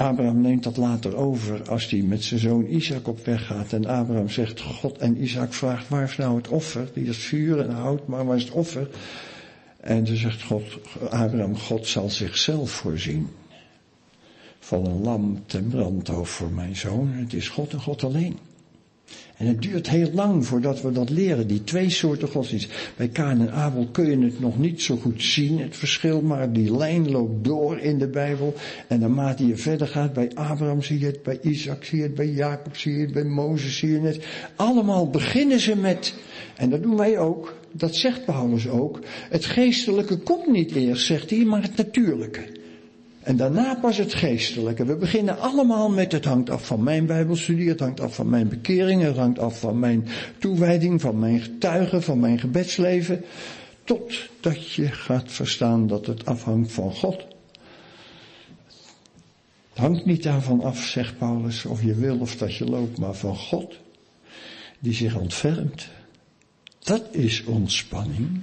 Abraham 0.01 0.41
neemt 0.41 0.63
dat 0.63 0.77
later 0.77 1.17
over 1.17 1.69
als 1.69 1.91
hij 1.91 2.01
met 2.01 2.25
zijn 2.25 2.41
zoon 2.41 2.67
Isaac 2.67 3.09
op 3.09 3.25
weg 3.25 3.47
gaat. 3.47 3.73
En 3.73 3.87
Abraham 3.87 4.29
zegt 4.29 4.61
God 4.61 4.99
en 4.99 5.23
Isaac 5.23 5.53
vraagt 5.53 5.89
waar 5.89 6.03
is 6.03 6.17
nou 6.17 6.37
het 6.37 6.49
offer? 6.49 6.89
Die 6.95 7.07
is 7.07 7.17
vuur 7.17 7.61
en 7.61 7.71
hout, 7.71 8.07
maar 8.07 8.27
waar 8.27 8.37
is 8.37 8.43
het 8.43 8.53
offer? 8.53 8.89
En 9.81 10.05
dan 10.05 10.17
zegt 10.17 10.43
God, 10.43 10.65
Abraham, 11.11 11.57
God 11.57 11.87
zal 11.87 12.11
zichzelf 12.11 12.71
voorzien. 12.71 13.29
Van 14.59 14.87
een 14.87 15.01
lam 15.01 15.43
ten 15.47 15.69
brandhoofd 15.69 16.33
voor 16.33 16.51
mijn 16.51 16.77
zoon. 16.77 17.09
Het 17.13 17.33
is 17.33 17.49
God 17.49 17.73
en 17.73 17.81
God 17.81 18.05
alleen. 18.05 18.39
En 19.39 19.47
het 19.47 19.63
duurt 19.63 19.89
heel 19.89 20.11
lang 20.13 20.47
voordat 20.47 20.83
we 20.83 20.93
dat 20.93 21.11
leren, 21.11 21.47
die 21.47 21.65
twee 21.65 21.91
soorten 21.91 22.29
godsdienst. 22.29 22.73
Bij 22.97 23.09
Kaan 23.09 23.41
en 23.41 23.53
Abel 23.53 23.89
kun 23.93 24.11
je 24.11 24.25
het 24.25 24.41
nog 24.41 24.59
niet 24.59 24.83
zo 24.83 24.97
goed 24.97 25.23
zien, 25.23 25.61
het 25.61 25.77
verschil, 25.77 26.21
maar 26.21 26.53
die 26.53 26.77
lijn 26.77 27.11
loopt 27.11 27.45
door 27.45 27.79
in 27.79 27.99
de 27.99 28.09
Bijbel. 28.09 28.55
En 28.87 29.01
naarmate 29.01 29.47
je 29.47 29.57
verder 29.57 29.87
gaat, 29.87 30.13
bij 30.13 30.31
Abraham 30.35 30.83
zie 30.83 30.99
je 30.99 31.07
het, 31.07 31.23
bij 31.23 31.39
Isaac 31.43 31.85
zie 31.85 31.99
je 31.99 32.05
het, 32.05 32.15
bij 32.15 32.29
Jacob 32.29 32.77
zie 32.77 32.93
je 32.93 33.01
het, 33.01 33.13
bij 33.13 33.25
Mozes 33.25 33.79
zie 33.79 33.91
je 33.91 34.01
het. 34.01 34.25
Allemaal 34.57 35.11
beginnen 35.11 35.61
ze 35.61 35.77
met, 35.77 36.15
en 36.57 36.71
dat 36.71 36.83
doen 36.83 36.97
wij 36.97 37.19
ook, 37.19 37.57
dat 37.73 37.97
zegt 37.97 38.25
Paulus 38.25 38.69
ook, 38.69 38.99
het 39.31 39.45
geestelijke 39.45 40.17
komt 40.17 40.47
niet 40.47 40.75
eerst, 40.75 41.07
zegt 41.07 41.31
hij, 41.31 41.45
maar 41.45 41.63
het 41.63 41.77
natuurlijke. 41.77 42.58
En 43.29 43.37
daarna 43.37 43.75
pas 43.75 43.97
het 43.97 44.15
geestelijke. 44.15 44.85
We 44.85 44.97
beginnen 44.97 45.39
allemaal 45.39 45.91
met 45.91 46.13
het 46.13 46.25
hangt 46.25 46.51
af 46.51 46.67
van 46.67 46.83
mijn 46.83 47.07
bijbelstudie, 47.07 47.69
het 47.69 47.81
hangt 47.81 48.01
af 48.01 48.15
van 48.15 48.29
mijn 48.29 48.49
bekering, 48.49 49.03
het 49.03 49.17
hangt 49.17 49.39
af 49.39 49.61
van 49.61 49.79
mijn 49.79 50.07
toewijding, 50.39 51.01
van 51.01 51.19
mijn 51.19 51.41
getuigen, 51.41 52.03
van 52.03 52.21
mijn 52.21 52.39
gebedsleven. 52.39 53.25
Totdat 53.85 54.73
je 54.73 54.87
gaat 54.87 55.33
verstaan 55.33 55.87
dat 55.87 56.07
het 56.07 56.27
afhangt 56.27 56.73
van 56.73 56.95
God. 56.95 57.25
Het 59.69 59.79
hangt 59.79 60.05
niet 60.05 60.23
daarvan 60.23 60.61
af, 60.61 60.85
zegt 60.85 61.19
Paulus, 61.19 61.65
of 61.65 61.83
je 61.83 61.95
wil 61.95 62.19
of 62.19 62.37
dat 62.37 62.55
je 62.55 62.65
loopt, 62.65 62.99
maar 62.99 63.15
van 63.15 63.37
God, 63.37 63.75
die 64.79 64.95
zich 64.95 65.17
ontfermt. 65.17 65.89
Dat 66.79 67.05
is 67.11 67.45
ontspanning. 67.45 68.41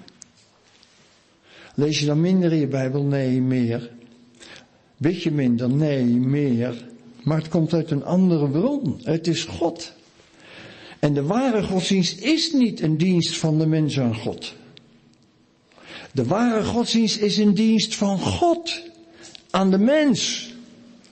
Lees 1.76 2.00
je 2.00 2.06
dan 2.06 2.22
minder 2.22 2.52
in 2.52 2.60
je 2.60 2.68
Bijbel? 2.68 3.04
Nee, 3.04 3.42
meer. 3.42 3.94
Beetje 4.98 5.32
minder, 5.32 5.70
nee, 5.70 6.04
meer. 6.06 6.86
Maar 7.24 7.38
het 7.38 7.48
komt 7.48 7.74
uit 7.74 7.92
een 7.92 8.04
andere 8.04 8.50
bron. 8.50 9.00
Het 9.04 9.28
is 9.28 9.44
God. 9.44 9.94
En 11.00 11.14
de 11.14 11.24
ware 11.24 11.64
godsdienst 11.64 12.20
is 12.20 12.52
niet 12.52 12.82
een 12.82 12.98
dienst 12.98 13.38
van 13.38 13.60
de 13.60 13.68
mens 13.68 14.00
aan 14.00 14.16
God. 14.16 14.54
De 16.12 16.26
ware 16.26 16.64
godsdienst 16.64 17.18
is 17.18 17.38
een 17.38 17.54
dienst 17.54 17.96
van 17.96 18.20
God 18.20 18.82
aan 19.50 19.72
de 19.72 19.78
mens. 19.78 20.54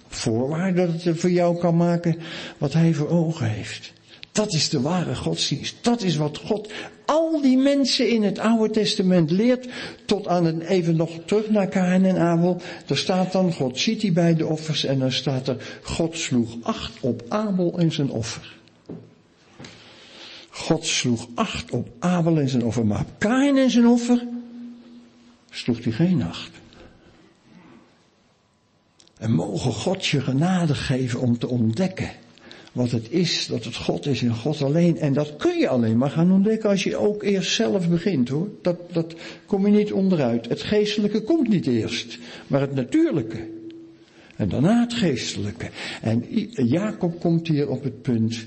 Voorwaarde 0.07 0.85
dat 0.85 1.03
het 1.03 1.19
voor 1.19 1.31
jou 1.31 1.57
kan 1.57 1.77
maken 1.77 2.17
wat 2.57 2.73
hij 2.73 2.93
voor 2.93 3.09
ogen 3.09 3.49
heeft. 3.49 3.93
Dat 4.33 4.53
is 4.53 4.69
de 4.69 4.81
ware 4.81 5.15
godsdienst. 5.15 5.75
Dat 5.81 6.01
is 6.01 6.15
wat 6.15 6.37
God 6.37 6.71
al 7.05 7.41
die 7.41 7.57
mensen 7.57 8.09
in 8.09 8.23
het 8.23 8.39
Oude 8.39 8.73
Testament 8.73 9.31
leert. 9.31 9.67
Tot 10.05 10.27
aan 10.27 10.45
het, 10.45 10.59
even 10.59 10.95
nog 10.95 11.09
terug 11.25 11.49
naar 11.49 11.67
Kain 11.67 12.05
en 12.05 12.17
Abel. 12.17 12.61
Er 12.87 12.97
staat 12.97 13.31
dan, 13.31 13.53
God 13.53 13.79
ziet 13.79 14.01
die 14.01 14.11
beide 14.11 14.45
offers 14.45 14.83
en 14.83 14.99
dan 14.99 15.11
staat 15.11 15.47
er, 15.47 15.79
God 15.83 16.17
sloeg 16.17 16.55
acht 16.61 16.99
op 16.99 17.23
Abel 17.27 17.79
en 17.79 17.91
zijn 17.91 18.09
offer. 18.09 18.57
God 20.49 20.85
sloeg 20.85 21.27
acht 21.35 21.71
op 21.71 21.89
Abel 21.99 22.39
en 22.39 22.49
zijn 22.49 22.63
offer, 22.65 22.85
maar 22.85 22.99
op 22.99 23.11
Kain 23.17 23.57
en 23.57 23.71
zijn 23.71 23.87
offer 23.87 24.27
sloeg 25.49 25.83
hij 25.83 25.93
geen 25.93 26.23
acht. 26.23 26.51
En 29.17 29.31
mogen 29.31 29.73
God 29.73 30.05
je 30.05 30.21
genade 30.21 30.75
geven 30.75 31.19
om 31.19 31.37
te 31.37 31.47
ontdekken 31.47 32.21
wat 32.73 32.91
het 32.91 33.11
is, 33.11 33.47
dat 33.47 33.63
het 33.63 33.75
God 33.75 34.05
is 34.05 34.21
en 34.21 34.35
God 34.35 34.61
alleen. 34.61 34.97
En 34.97 35.13
dat 35.13 35.35
kun 35.35 35.57
je 35.57 35.67
alleen 35.67 35.97
maar 35.97 36.09
gaan 36.09 36.31
ontdekken 36.31 36.69
als 36.69 36.83
je 36.83 36.97
ook 36.97 37.23
eerst 37.23 37.51
zelf 37.51 37.89
begint 37.89 38.29
hoor. 38.29 38.49
Dat, 38.61 38.77
dat 38.91 39.15
kom 39.45 39.65
je 39.65 39.71
niet 39.71 39.91
onderuit. 39.91 40.49
Het 40.49 40.61
geestelijke 40.61 41.21
komt 41.21 41.49
niet 41.49 41.67
eerst, 41.67 42.17
maar 42.47 42.61
het 42.61 42.75
natuurlijke. 42.75 43.47
En 44.35 44.49
daarna 44.49 44.79
het 44.81 44.93
geestelijke. 44.93 45.69
En 46.01 46.25
Jacob 46.49 47.19
komt 47.19 47.47
hier 47.47 47.69
op 47.69 47.83
het 47.83 48.01
punt 48.01 48.45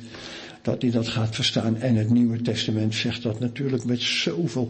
dat 0.62 0.82
hij 0.82 0.90
dat 0.90 1.08
gaat 1.08 1.34
verstaan. 1.34 1.76
En 1.76 1.94
het 1.94 2.10
Nieuwe 2.10 2.42
Testament 2.42 2.94
zegt 2.94 3.22
dat 3.22 3.40
natuurlijk 3.40 3.84
met 3.84 4.00
zoveel. 4.00 4.68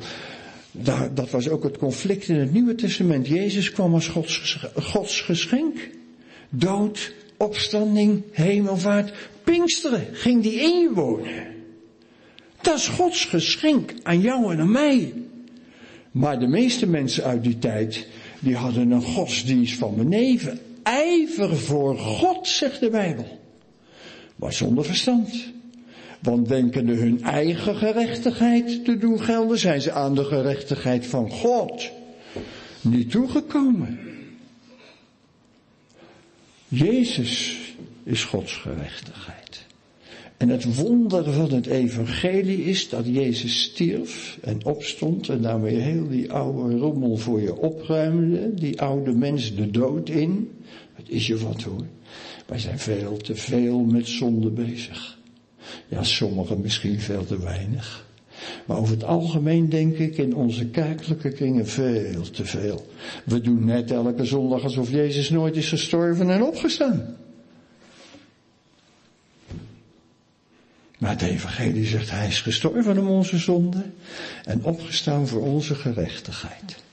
Dat 1.14 1.30
was 1.30 1.48
ook 1.48 1.62
het 1.62 1.78
conflict 1.78 2.28
in 2.28 2.36
het 2.36 2.52
Nieuwe 2.52 2.74
Testament. 2.74 3.28
Jezus 3.28 3.72
kwam 3.72 3.94
als 3.94 4.08
Gods, 4.08 4.66
Gods 4.74 5.20
geschenk. 5.20 5.88
Dood, 6.48 7.12
opstanding, 7.36 8.22
hemelvaart, 8.32 9.12
Pinksteren 9.46 10.06
ging 10.12 10.42
die 10.42 10.52
in 10.52 10.80
je 10.80 10.90
wonen. 10.94 11.46
Dat 12.60 12.78
is 12.78 12.88
Gods 12.88 13.24
geschenk 13.24 13.92
aan 14.02 14.20
jou 14.20 14.52
en 14.52 14.60
aan 14.60 14.70
mij. 14.70 15.12
Maar 16.10 16.38
de 16.38 16.46
meeste 16.46 16.86
mensen 16.86 17.24
uit 17.24 17.42
die 17.42 17.58
tijd, 17.58 18.06
die 18.38 18.56
hadden 18.56 18.90
een 18.90 19.02
godsdienst 19.02 19.78
van 19.78 19.96
beneven. 19.96 20.58
Ijver 20.82 21.56
voor 21.56 21.98
God, 21.98 22.48
zegt 22.48 22.80
de 22.80 22.90
Bijbel. 22.90 23.40
Maar 24.36 24.52
zonder 24.52 24.84
verstand. 24.84 25.52
Want 26.22 26.48
denkende 26.48 26.94
hun 26.94 27.22
eigen 27.22 27.76
gerechtigheid 27.76 28.84
te 28.84 28.98
doen 28.98 29.20
gelden, 29.22 29.58
zijn 29.58 29.80
ze 29.80 29.92
aan 29.92 30.14
de 30.14 30.24
gerechtigheid 30.24 31.06
van 31.06 31.30
God 31.30 31.90
niet 32.80 33.10
toegekomen. 33.10 33.98
Jezus 36.68 37.65
is 38.06 38.24
Gods 38.24 38.56
gerechtigheid. 38.56 39.66
En 40.36 40.48
het 40.48 40.76
wonder 40.76 41.32
van 41.32 41.52
het 41.52 41.66
evangelie 41.66 42.64
is 42.64 42.88
dat 42.88 43.04
Jezus 43.06 43.62
stierf 43.62 44.38
en 44.42 44.64
opstond 44.64 45.28
en 45.28 45.42
daarmee 45.42 45.76
heel 45.76 46.08
die 46.08 46.32
oude 46.32 46.76
rommel 46.76 47.16
voor 47.16 47.40
je 47.40 47.56
opruimde, 47.56 48.54
die 48.54 48.80
oude 48.80 49.12
mens 49.12 49.54
de 49.54 49.70
dood 49.70 50.08
in. 50.08 50.50
Het 50.94 51.08
is 51.08 51.26
je 51.26 51.38
wat 51.38 51.62
hoor. 51.62 51.86
Wij 52.46 52.58
zijn 52.58 52.78
veel 52.78 53.16
te 53.16 53.34
veel 53.34 53.78
met 53.80 54.08
zonde 54.08 54.50
bezig. 54.50 55.18
Ja, 55.88 56.02
sommigen 56.02 56.60
misschien 56.60 57.00
veel 57.00 57.24
te 57.24 57.38
weinig. 57.38 58.06
Maar 58.66 58.76
over 58.76 58.94
het 58.94 59.04
algemeen 59.04 59.68
denk 59.68 59.96
ik 59.96 60.18
in 60.18 60.34
onze 60.34 60.66
kerkelijke 60.66 61.30
kringen 61.30 61.66
veel 61.66 62.30
te 62.30 62.44
veel. 62.44 62.86
We 63.24 63.40
doen 63.40 63.64
net 63.64 63.90
elke 63.90 64.24
zondag 64.24 64.62
alsof 64.62 64.90
Jezus 64.90 65.30
nooit 65.30 65.56
is 65.56 65.68
gestorven 65.68 66.30
en 66.30 66.42
opgestaan. 66.42 67.16
Maar 70.98 71.10
het 71.10 71.22
evangelie 71.22 71.86
zegt 71.86 72.10
hij 72.10 72.26
is 72.26 72.40
gestorven 72.40 72.98
om 72.98 73.08
onze 73.08 73.38
zonde 73.38 73.84
en 74.44 74.64
opgestaan 74.64 75.28
voor 75.28 75.42
onze 75.42 75.74
gerechtigheid. 75.74 76.84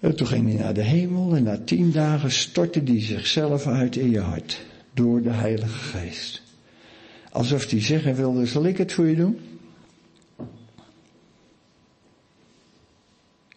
En 0.00 0.16
toen 0.16 0.26
ging 0.26 0.48
hij 0.48 0.58
naar 0.58 0.74
de 0.74 0.82
hemel 0.82 1.36
en 1.36 1.42
na 1.42 1.58
tien 1.64 1.92
dagen 1.92 2.30
stortte 2.30 2.82
hij 2.84 3.02
zichzelf 3.02 3.66
uit 3.66 3.96
in 3.96 4.10
je 4.10 4.20
hart 4.20 4.60
door 4.94 5.22
de 5.22 5.30
Heilige 5.30 5.98
Geest. 5.98 6.42
Alsof 7.30 7.70
hij 7.70 7.80
zeggen 7.80 8.14
wilde, 8.14 8.46
zal 8.46 8.64
ik 8.64 8.78
het 8.78 8.92
voor 8.92 9.06
je 9.06 9.16
doen? 9.16 9.58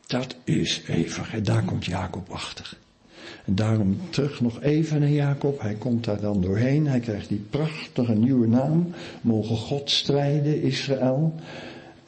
Dat 0.07 0.35
is 0.43 0.81
eeuwig. 0.87 1.41
daar 1.41 1.63
komt 1.63 1.85
Jacob 1.85 2.29
achter. 2.29 2.77
Daarom 3.55 3.97
terug 4.09 4.41
nog 4.41 4.61
even 4.61 4.99
naar 4.99 5.09
Jacob. 5.09 5.61
Hij 5.61 5.73
komt 5.73 6.03
daar 6.03 6.21
dan 6.21 6.41
doorheen. 6.41 6.87
Hij 6.87 6.99
krijgt 6.99 7.29
die 7.29 7.45
prachtige 7.49 8.13
nieuwe 8.13 8.47
naam. 8.47 8.87
Mogen 9.21 9.55
God 9.55 9.89
strijden, 9.89 10.61
Israël. 10.61 11.33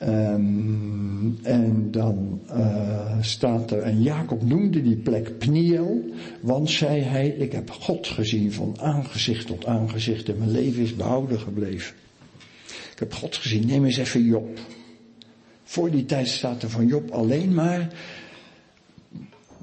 Um, 0.07 1.39
en 1.43 1.91
dan 1.91 2.41
uh, 2.49 3.17
staat 3.21 3.71
er, 3.71 3.81
en 3.81 4.01
Jacob 4.01 4.43
noemde 4.43 4.81
die 4.81 4.95
plek 4.95 5.37
Pniel, 5.37 6.03
want 6.41 6.69
zei 6.69 7.01
hij, 7.01 7.27
ik 7.27 7.51
heb 7.51 7.71
God 7.71 8.07
gezien 8.07 8.51
van 8.53 8.75
aangezicht 8.79 9.47
tot 9.47 9.65
aangezicht 9.65 10.29
en 10.29 10.37
mijn 10.37 10.51
leven 10.51 10.83
is 10.83 10.95
behouden 10.95 11.39
gebleven. 11.39 11.95
Ik 12.91 12.99
heb 12.99 13.13
God 13.13 13.35
gezien, 13.35 13.65
neem 13.65 13.85
eens 13.85 13.97
even 13.97 14.23
Job. 14.23 14.59
Voor 15.63 15.91
die 15.91 16.05
tijd 16.05 16.27
staat 16.27 16.63
er 16.63 16.69
van 16.69 16.87
Job 16.87 17.11
alleen 17.11 17.53
maar 17.53 17.93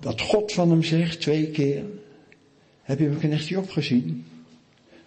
dat 0.00 0.20
God 0.20 0.52
van 0.52 0.70
hem 0.70 0.82
zegt 0.82 1.20
twee 1.20 1.46
keer, 1.46 1.84
heb 2.82 2.98
je 2.98 3.08
mijn 3.08 3.36
Job 3.36 3.70
gezien? 3.70 4.24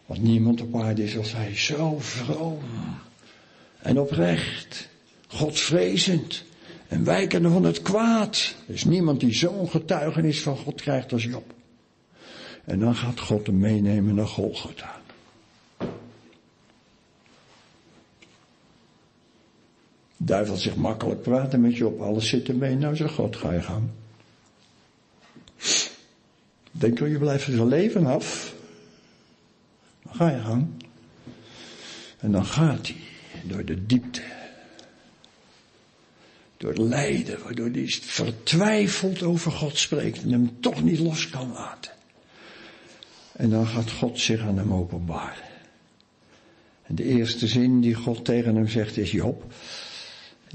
Want 0.05 0.21
niemand 0.21 0.61
op 0.61 0.75
aarde 0.75 1.03
is 1.03 1.17
als 1.17 1.33
hij 1.33 1.55
zo 1.55 1.99
vroom 1.99 2.63
en 3.79 3.99
oprecht, 3.99 4.89
Godvrezend 5.27 6.43
en 6.87 7.03
wijkende 7.03 7.49
van 7.49 7.63
het 7.63 7.81
kwaad. 7.81 8.55
Er 8.67 8.73
is 8.73 8.83
niemand 8.83 9.19
die 9.19 9.33
zo'n 9.33 9.69
getuigenis 9.69 10.41
van 10.41 10.57
God 10.57 10.81
krijgt 10.81 11.13
als 11.13 11.23
Job. 11.23 11.53
En 12.65 12.79
dan 12.79 12.95
gaat 12.95 13.19
God 13.19 13.47
hem 13.47 13.59
meenemen 13.59 14.15
naar 14.15 14.27
Golgotha. 14.27 15.01
duivel 20.25 20.55
zegt 20.55 20.75
makkelijk 20.75 21.21
praten 21.21 21.61
met 21.61 21.77
je 21.77 21.87
op, 21.87 22.01
alles 22.01 22.29
zit 22.29 22.47
er 22.47 22.55
mee. 22.55 22.75
Nou, 22.75 22.95
zegt 22.95 23.13
God, 23.13 23.35
ga 23.35 23.53
je 23.53 23.61
gang. 23.61 23.83
Denk 26.71 26.99
je, 26.99 27.09
je 27.09 27.17
blijft 27.17 27.47
er 27.47 27.65
leven 27.65 28.05
af. 28.05 28.53
Dan 30.03 30.15
ga 30.15 30.29
je 30.29 30.41
gang. 30.41 30.67
En 32.19 32.31
dan 32.31 32.45
gaat 32.45 32.87
hij 32.87 33.01
door 33.43 33.65
de 33.65 33.85
diepte. 33.85 34.21
Door 36.57 36.69
het 36.69 36.79
lijden, 36.79 37.43
waardoor 37.43 37.69
hij 37.69 37.87
vertwijfeld 37.87 39.23
over 39.23 39.51
God 39.51 39.77
spreekt 39.77 40.23
en 40.23 40.31
hem 40.31 40.57
toch 40.59 40.83
niet 40.83 40.99
los 40.99 41.29
kan 41.29 41.51
laten. 41.51 41.91
En 43.31 43.49
dan 43.49 43.67
gaat 43.67 43.91
God 43.91 44.19
zich 44.19 44.41
aan 44.41 44.57
hem 44.57 44.73
openbaren. 44.73 45.51
En 46.83 46.95
de 46.95 47.03
eerste 47.03 47.47
zin 47.47 47.81
die 47.81 47.93
God 47.93 48.25
tegen 48.25 48.55
hem 48.55 48.67
zegt 48.67 48.97
is, 48.97 49.11
Job, 49.11 49.53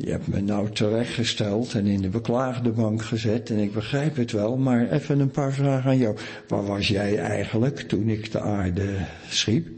je 0.00 0.10
hebt 0.10 0.26
me 0.26 0.40
nou 0.40 0.70
terechtgesteld 0.70 1.74
en 1.74 1.86
in 1.86 2.00
de 2.00 2.08
beklaagde 2.08 2.70
bank 2.70 3.02
gezet 3.02 3.50
en 3.50 3.58
ik 3.58 3.72
begrijp 3.72 4.16
het 4.16 4.32
wel, 4.32 4.56
maar 4.56 4.90
even 4.90 5.20
een 5.20 5.30
paar 5.30 5.52
vragen 5.52 5.90
aan 5.90 5.98
jou. 5.98 6.16
Waar 6.48 6.64
was 6.66 6.88
jij 6.88 7.18
eigenlijk 7.18 7.80
toen 7.80 8.08
ik 8.08 8.32
de 8.32 8.40
aarde 8.40 9.06
schiep? 9.28 9.68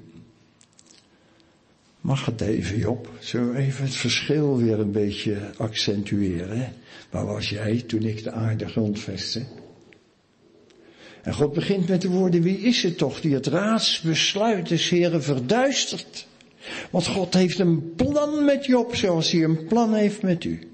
Mag 2.00 2.26
het 2.26 2.40
even, 2.40 2.78
Job? 2.78 3.10
Zullen 3.18 3.56
even 3.56 3.84
het 3.84 3.96
verschil 3.96 4.56
weer 4.56 4.80
een 4.80 4.92
beetje 4.92 5.38
accentueren? 5.56 6.72
Waar 7.10 7.26
was 7.26 7.48
jij 7.48 7.82
toen 7.86 8.02
ik 8.02 8.22
de 8.22 8.30
aarde 8.30 8.68
grondvestte? 8.68 9.42
En 11.22 11.34
God 11.34 11.52
begint 11.52 11.88
met 11.88 12.02
de 12.02 12.08
woorden, 12.08 12.42
wie 12.42 12.58
is 12.58 12.82
het 12.82 12.98
toch 12.98 13.20
die 13.20 13.34
het 13.34 13.46
raadsbesluit 13.46 14.68
des 14.68 14.88
Heren 14.88 15.22
verduistert? 15.22 16.28
Want 16.90 17.06
God 17.06 17.34
heeft 17.34 17.58
een 17.58 17.94
plan 17.94 18.44
met 18.44 18.64
Job 18.64 18.96
zoals 18.96 19.30
hij 19.30 19.44
een 19.44 19.66
plan 19.66 19.94
heeft 19.94 20.22
met 20.22 20.44
u. 20.44 20.68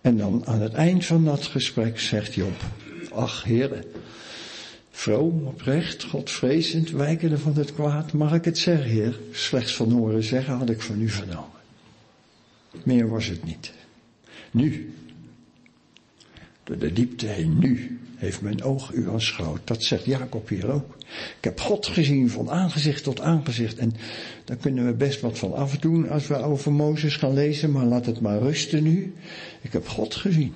En 0.00 0.16
dan 0.16 0.46
aan 0.46 0.60
het 0.60 0.72
eind 0.72 1.04
van 1.04 1.24
dat 1.24 1.46
gesprek 1.46 2.00
zegt 2.00 2.34
Job, 2.34 2.60
ach 3.12 3.44
heren, 3.44 3.84
vroom, 4.90 5.46
oprecht, 5.46 6.04
godvrezend, 6.04 6.90
wijkende 6.90 7.38
van 7.38 7.54
het 7.54 7.74
kwaad, 7.74 8.12
mag 8.12 8.34
ik 8.34 8.44
het 8.44 8.58
zeggen, 8.58 8.90
heer? 8.90 9.18
Slechts 9.32 9.74
van 9.74 9.90
horen 9.90 10.22
zeggen 10.22 10.54
had 10.54 10.70
ik 10.70 10.82
van 10.82 11.00
u 11.00 11.08
vernomen. 11.08 11.60
Meer 12.82 13.08
was 13.08 13.26
het 13.26 13.44
niet. 13.44 13.72
Nu, 14.50 14.94
de 16.78 16.92
diepte 16.92 17.26
heen. 17.26 17.58
Nu 17.58 17.98
heeft 18.16 18.40
mijn 18.40 18.62
oog 18.62 18.92
u 18.92 19.08
aanschouwd. 19.08 19.60
Dat 19.64 19.82
zegt 19.82 20.04
Jacob 20.04 20.48
hier 20.48 20.70
ook. 20.70 20.96
Ik 21.38 21.44
heb 21.44 21.60
God 21.60 21.86
gezien 21.86 22.30
van 22.30 22.50
aangezicht 22.50 23.02
tot 23.02 23.20
aangezicht. 23.20 23.78
En 23.78 23.92
daar 24.44 24.56
kunnen 24.56 24.86
we 24.86 24.92
best 24.92 25.20
wat 25.20 25.38
van 25.38 25.54
afdoen 25.54 26.08
als 26.08 26.26
we 26.26 26.36
over 26.36 26.72
Mozes 26.72 27.16
gaan 27.16 27.34
lezen, 27.34 27.70
maar 27.70 27.84
laat 27.84 28.06
het 28.06 28.20
maar 28.20 28.38
rusten 28.38 28.82
nu. 28.82 29.14
Ik 29.60 29.72
heb 29.72 29.88
God 29.88 30.14
gezien. 30.14 30.54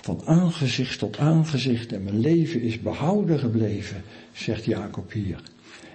Van 0.00 0.22
aangezicht 0.24 0.98
tot 0.98 1.18
aangezicht 1.18 1.92
en 1.92 2.04
mijn 2.04 2.20
leven 2.20 2.60
is 2.60 2.80
behouden 2.80 3.38
gebleven, 3.38 4.02
zegt 4.32 4.64
Jacob 4.64 5.12
hier. 5.12 5.42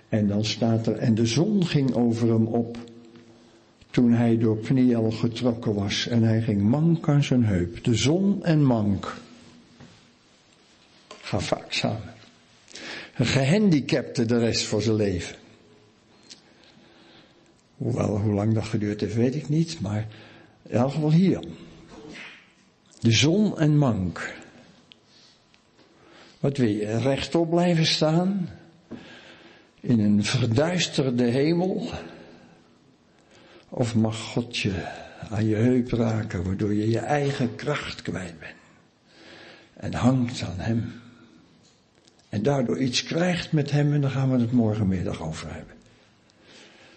En 0.09 0.27
dan 0.27 0.45
staat 0.45 0.87
er, 0.87 0.95
en 0.95 1.15
de 1.15 1.25
zon 1.25 1.65
ging 1.65 1.93
over 1.93 2.27
hem 2.27 2.45
op 2.45 2.77
toen 3.93 4.11
hij 4.11 4.37
door 4.37 4.57
Pniel 4.57 5.11
getrokken 5.11 5.73
was 5.73 6.07
en 6.07 6.23
hij 6.23 6.41
ging 6.41 6.61
mank 6.61 7.09
aan 7.09 7.23
zijn 7.23 7.45
heup. 7.45 7.83
De 7.83 7.95
zon 7.95 8.43
en 8.43 8.63
mank. 8.63 9.15
Ga 11.21 11.39
vaak 11.39 11.73
samen. 11.73 12.13
Een 13.15 13.25
gehandicapte 13.25 14.25
de 14.25 14.39
rest 14.39 14.65
van 14.65 14.81
zijn 14.81 14.95
leven. 14.95 15.35
Hoewel, 17.77 18.17
hoe 18.17 18.33
lang 18.33 18.53
dat 18.53 18.63
geduurd 18.63 19.01
heeft, 19.01 19.15
weet 19.15 19.35
ik 19.35 19.49
niet, 19.49 19.79
maar 19.79 20.07
in 20.61 20.75
elk 20.77 20.91
geval 20.91 21.11
hier. 21.11 21.43
De 22.99 23.11
zon 23.11 23.59
en 23.59 23.77
mank. 23.77 24.35
Wat 26.39 26.57
wil 26.57 26.69
je, 26.69 26.97
rechtop 26.97 27.49
blijven 27.49 27.85
staan? 27.85 28.49
In 29.79 29.99
een 29.99 30.23
verduisterde 30.23 31.23
hemel? 31.23 31.89
Of 33.75 33.95
mag 33.95 34.17
God 34.17 34.57
je 34.57 34.85
aan 35.29 35.45
je 35.45 35.55
heup 35.55 35.91
raken, 35.91 36.43
waardoor 36.43 36.73
je 36.73 36.89
je 36.89 36.99
eigen 36.99 37.55
kracht 37.55 38.01
kwijt 38.01 38.39
bent? 38.39 38.55
En 39.73 39.93
hangt 39.93 40.41
aan 40.41 40.59
Hem. 40.59 41.01
En 42.29 42.43
daardoor 42.43 42.79
iets 42.79 43.03
krijgt 43.03 43.51
met 43.51 43.71
Hem 43.71 43.93
en 43.93 44.01
daar 44.01 44.11
gaan 44.11 44.31
we 44.31 44.39
het 44.39 44.51
morgenmiddag 44.51 45.21
over 45.21 45.53
hebben. 45.53 45.75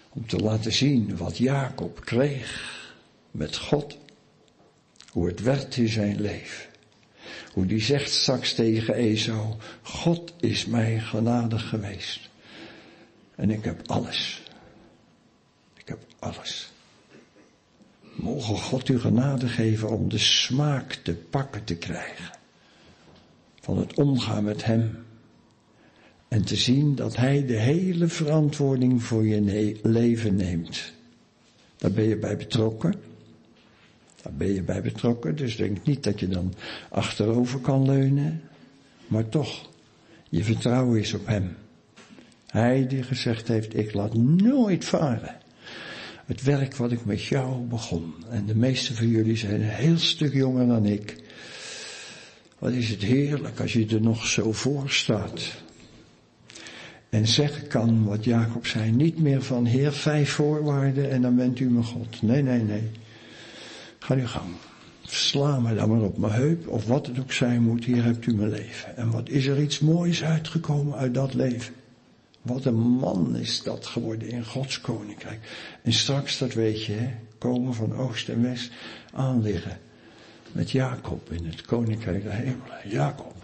Om 0.09 0.27
te 0.27 0.37
laten 0.37 0.73
zien 0.73 1.17
wat 1.17 1.39
Jacob 1.39 2.05
kreeg 2.05 2.85
met 3.31 3.57
God. 3.57 3.99
Hoe 5.11 5.27
het 5.27 5.41
werd 5.41 5.77
in 5.77 5.89
zijn 5.89 6.21
leven. 6.21 6.67
Hoe 7.53 7.67
die 7.67 7.81
zegt 7.81 8.11
straks 8.11 8.55
tegen 8.55 8.95
Esau, 8.95 9.55
God 9.83 10.33
is 10.41 10.67
mij 10.67 10.99
genadig 10.99 11.69
geweest. 11.69 12.21
En 13.35 13.51
ik 13.51 13.65
heb 13.65 13.91
alles. 13.91 14.46
Alles. 16.19 16.73
Mogen 18.17 18.59
God 18.59 18.89
u 18.89 19.01
genade 19.01 19.49
geven 19.49 19.91
om 19.91 20.09
de 20.09 20.19
smaak 20.19 20.93
te 20.93 21.15
pakken 21.15 21.65
te 21.65 21.77
krijgen. 21.77 22.31
Van 23.61 23.79
het 23.79 23.95
omgaan 23.95 24.45
met 24.45 24.65
Hem. 24.65 25.05
En 26.29 26.45
te 26.45 26.57
zien 26.57 26.95
dat 26.95 27.17
Hij 27.17 27.47
de 27.47 27.57
hele 27.57 28.09
verantwoording 28.09 29.03
voor 29.03 29.27
je 29.27 29.79
leven 29.83 30.37
neemt. 30.37 30.93
Daar 31.77 31.91
ben 31.91 32.05
je 32.05 32.17
bij 32.17 32.37
betrokken. 32.37 32.95
Daar 34.23 34.33
ben 34.33 34.55
je 34.55 34.63
bij 34.63 34.83
betrokken. 34.83 35.37
Dus 35.37 35.57
denk 35.57 35.85
niet 35.85 36.05
dat 36.05 36.21
je 36.21 36.29
dan 36.29 36.55
achterover 36.89 37.61
kan 37.61 37.85
leunen. 37.85 38.43
Maar 39.07 39.29
toch, 39.29 39.69
je 40.29 40.45
vertrouwen 40.45 41.01
is 41.01 41.15
op 41.15 41.27
Hem. 41.27 41.57
Hij 42.47 42.87
die 42.87 43.03
gezegd 43.03 43.49
heeft, 43.49 43.77
ik 43.77 43.95
laat 43.95 44.15
nooit 44.15 44.85
varen. 44.85 45.37
Het 46.27 46.43
werk 46.43 46.77
wat 46.77 46.93
ik 46.93 47.05
met 47.05 47.25
jou 47.25 47.61
begon. 47.63 48.15
En 48.31 48.47
de 48.47 48.57
meeste 48.57 48.95
van 48.95 49.09
jullie 49.09 49.37
zijn 49.37 49.55
een 49.55 49.69
heel 49.69 49.99
stuk 49.99 50.33
jonger 50.33 50.67
dan 50.67 50.87
ik. 50.87 51.17
Wat 52.59 52.73
is 52.73 52.89
het 52.89 53.03
heerlijk 53.03 53.61
als 53.61 53.73
je 53.73 53.87
er 53.87 54.01
nog 54.01 54.27
zo 54.27 54.53
voor 54.53 54.91
staat. 54.91 55.41
En 57.09 57.27
zeggen 57.27 57.67
kan 57.67 58.05
wat 58.05 58.25
Jacob 58.25 58.67
zei, 58.67 58.91
niet 58.91 59.19
meer 59.19 59.43
van 59.43 59.65
Heer 59.65 59.93
vijf 59.93 60.31
voorwaarden 60.31 61.11
en 61.11 61.23
dan 61.23 61.37
bent 61.37 61.61
u 61.61 61.71
mijn 61.71 61.85
God. 61.85 62.23
Nee, 62.23 62.43
nee, 62.43 62.63
nee. 62.63 62.91
Ga 63.99 64.15
nu 64.15 64.27
gang. 64.27 64.51
Sla 65.03 65.61
me 65.61 65.75
dan 65.75 65.89
maar 65.89 66.01
op 66.01 66.19
mijn 66.19 66.33
heup, 66.33 66.69
of 66.69 66.87
wat 66.87 67.07
het 67.07 67.19
ook 67.19 67.33
zijn 67.33 67.63
moet, 67.63 67.85
hier 67.85 68.05
hebt 68.05 68.27
u 68.27 68.35
mijn 68.35 68.51
leven. 68.51 68.97
En 68.97 69.11
wat 69.11 69.29
is 69.29 69.47
er 69.47 69.61
iets 69.61 69.81
moois 69.81 70.25
uitgekomen 70.25 70.97
uit 70.97 71.15
dat 71.15 71.35
leven? 71.35 71.75
Wat 72.47 72.65
een 72.65 72.81
man 72.81 73.37
is 73.37 73.63
dat 73.63 73.87
geworden 73.87 74.29
in 74.29 74.45
Gods 74.45 74.81
koninkrijk. 74.81 75.41
En 75.83 75.93
straks, 75.93 76.39
dat 76.39 76.55
weet 76.55 76.85
je, 76.85 77.09
komen 77.39 77.75
van 77.75 77.95
oost 77.95 78.29
en 78.29 78.43
west 78.43 78.71
aanliggen. 79.13 79.79
Met 80.53 80.71
Jacob 80.71 81.33
in 81.33 81.47
het 81.47 81.63
koninkrijk 81.63 82.23
der 82.23 82.33
hemelen. 82.33 82.89
Jacob. 82.89 83.35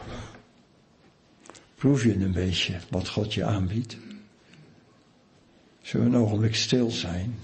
Proef 1.74 2.04
je 2.04 2.14
een 2.14 2.32
beetje 2.32 2.78
wat 2.90 3.08
God 3.08 3.34
je 3.34 3.44
aanbiedt? 3.44 3.96
Zullen 5.82 6.10
we 6.10 6.16
een 6.16 6.22
ogenblik 6.22 6.54
stil 6.54 6.90
zijn? 6.90 7.34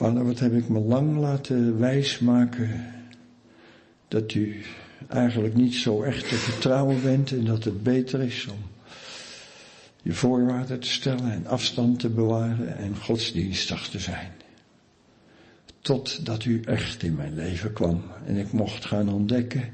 Vader, 0.00 0.24
wat 0.24 0.38
heb 0.38 0.54
ik 0.54 0.68
me 0.68 0.78
lang 0.78 1.16
laten 1.16 1.78
wijsmaken 1.78 2.94
dat 4.08 4.34
u 4.34 4.62
eigenlijk 5.08 5.54
niet 5.54 5.74
zo 5.74 6.02
echt 6.02 6.28
te 6.28 6.34
vertrouwen 6.34 7.02
bent 7.02 7.32
en 7.32 7.44
dat 7.44 7.64
het 7.64 7.82
beter 7.82 8.22
is 8.22 8.46
om 8.46 8.58
je 10.02 10.12
voorwaarden 10.12 10.80
te 10.80 10.88
stellen 10.88 11.32
en 11.32 11.46
afstand 11.46 12.00
te 12.00 12.08
bewaren 12.08 12.76
en 12.76 12.96
godsdienstig 12.96 13.88
te 13.88 13.98
zijn. 13.98 14.32
Totdat 15.80 16.44
u 16.44 16.60
echt 16.60 17.02
in 17.02 17.14
mijn 17.14 17.34
leven 17.34 17.72
kwam 17.72 18.02
en 18.26 18.36
ik 18.36 18.52
mocht 18.52 18.84
gaan 18.84 19.08
ontdekken 19.08 19.70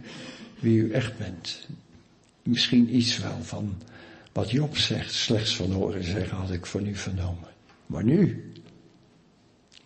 wie 0.59 0.79
u 0.79 0.91
echt 0.91 1.19
bent. 1.19 1.69
Misschien 2.43 2.97
iets 2.97 3.19
wel 3.19 3.43
van 3.43 3.75
wat 4.33 4.51
Job 4.51 4.77
zegt, 4.77 5.13
slechts 5.13 5.57
van 5.57 5.73
horen 5.73 6.05
zeggen 6.05 6.37
had 6.37 6.51
ik 6.51 6.67
van 6.67 6.87
u 6.87 6.95
vernomen. 6.95 7.49
Maar 7.87 8.05
nu, 8.05 8.51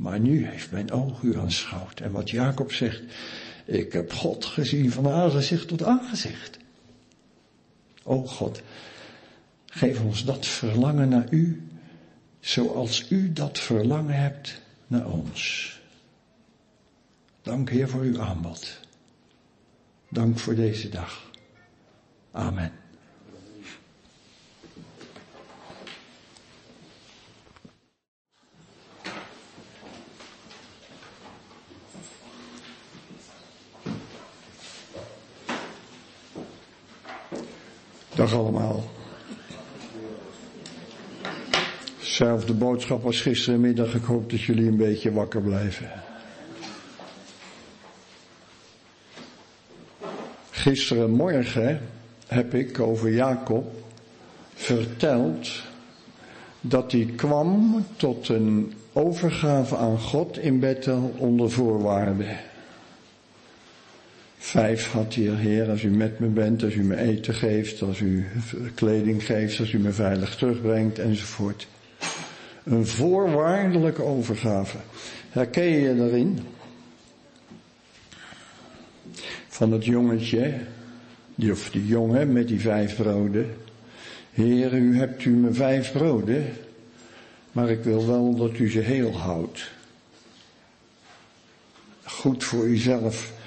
maar 0.00 0.20
nu 0.20 0.46
heeft 0.46 0.70
mijn 0.70 0.90
oog 0.90 1.22
u 1.22 1.38
aanschouwd. 1.38 2.00
En 2.00 2.10
wat 2.10 2.30
Jacob 2.30 2.72
zegt, 2.72 3.02
ik 3.64 3.92
heb 3.92 4.12
God 4.12 4.44
gezien 4.44 4.92
van 4.92 5.08
aangezicht 5.08 5.68
tot 5.68 5.82
aangezicht. 5.82 6.58
O 8.02 8.26
God, 8.26 8.62
geef 9.66 10.00
ons 10.00 10.24
dat 10.24 10.46
verlangen 10.46 11.08
naar 11.08 11.26
u, 11.30 11.68
zoals 12.40 13.10
u 13.10 13.32
dat 13.32 13.58
verlangen 13.58 14.20
hebt 14.20 14.60
naar 14.86 15.06
ons. 15.06 15.80
Dank 17.42 17.70
Heer 17.70 17.88
voor 17.88 18.02
uw 18.02 18.20
aanbod. 18.20 18.80
Dank 20.08 20.38
voor 20.38 20.54
deze 20.54 20.88
dag. 20.88 21.30
Amen. 22.30 22.79
Dag 38.14 38.34
allemaal. 38.34 38.84
Zelfde 42.00 42.52
boodschap 42.52 43.04
als 43.04 43.20
gisterenmiddag. 43.20 43.94
Ik 43.94 44.04
hoop 44.04 44.30
dat 44.30 44.40
jullie 44.40 44.68
een 44.68 44.76
beetje 44.76 45.12
wakker 45.12 45.40
blijven. 45.40 45.90
Gisterenmorgen 50.50 51.80
heb 52.26 52.54
ik 52.54 52.80
over 52.80 53.12
Jacob 53.12 53.72
verteld 54.54 55.48
dat 56.60 56.92
hij 56.92 57.12
kwam 57.16 57.84
tot 57.96 58.28
een 58.28 58.72
overgave 58.92 59.76
aan 59.76 59.98
God 59.98 60.38
in 60.38 60.60
Bethel 60.60 61.14
onder 61.16 61.50
voorwaarden. 61.50 62.49
Vijf 64.42 64.90
had 64.90 65.14
hij, 65.14 65.24
Heer, 65.24 65.70
als 65.70 65.82
u 65.82 65.90
met 65.90 66.18
me 66.18 66.26
bent, 66.26 66.62
als 66.62 66.74
u 66.74 66.82
me 66.82 66.96
eten 66.96 67.34
geeft, 67.34 67.82
als 67.82 68.00
u 68.00 68.26
kleding 68.74 69.24
geeft, 69.24 69.60
als 69.60 69.72
u 69.72 69.78
me 69.78 69.92
veilig 69.92 70.36
terugbrengt, 70.36 70.98
enzovoort. 70.98 71.66
Een 72.64 72.86
voorwaardelijke 72.86 74.02
overgave. 74.02 74.76
Herken 75.30 75.64
je 75.64 75.80
je 75.80 75.96
daarin? 75.96 76.38
Van 79.48 79.72
het 79.72 79.84
jongetje, 79.84 80.54
die, 81.34 81.52
of 81.52 81.70
die 81.70 81.86
jongen 81.86 82.32
met 82.32 82.48
die 82.48 82.60
vijf 82.60 82.96
broden. 82.96 83.56
Heer, 84.32 84.74
u 84.74 84.96
hebt 84.96 85.24
u 85.24 85.30
me 85.30 85.52
vijf 85.52 85.92
broden, 85.92 86.46
maar 87.52 87.70
ik 87.70 87.84
wil 87.84 88.06
wel 88.06 88.34
dat 88.34 88.58
u 88.58 88.70
ze 88.70 88.78
heel 88.78 89.16
houdt. 89.16 89.70
Goed 92.04 92.44
voor 92.44 92.64
uzelf 92.64 93.38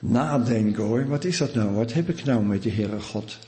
nadenken 0.00 0.82
hoor. 0.82 1.08
Wat 1.08 1.24
is 1.24 1.38
dat 1.38 1.54
nou? 1.54 1.70
Wat 1.70 1.92
heb 1.92 2.08
ik 2.08 2.24
nou 2.24 2.44
met 2.44 2.62
de 2.62 2.70
Heere 2.70 3.00
God? 3.00 3.38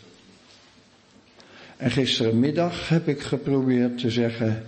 En 1.77 1.91
gisterenmiddag 1.91 2.89
heb 2.89 3.09
ik 3.09 3.21
geprobeerd 3.21 3.99
te 3.99 4.11
zeggen 4.11 4.65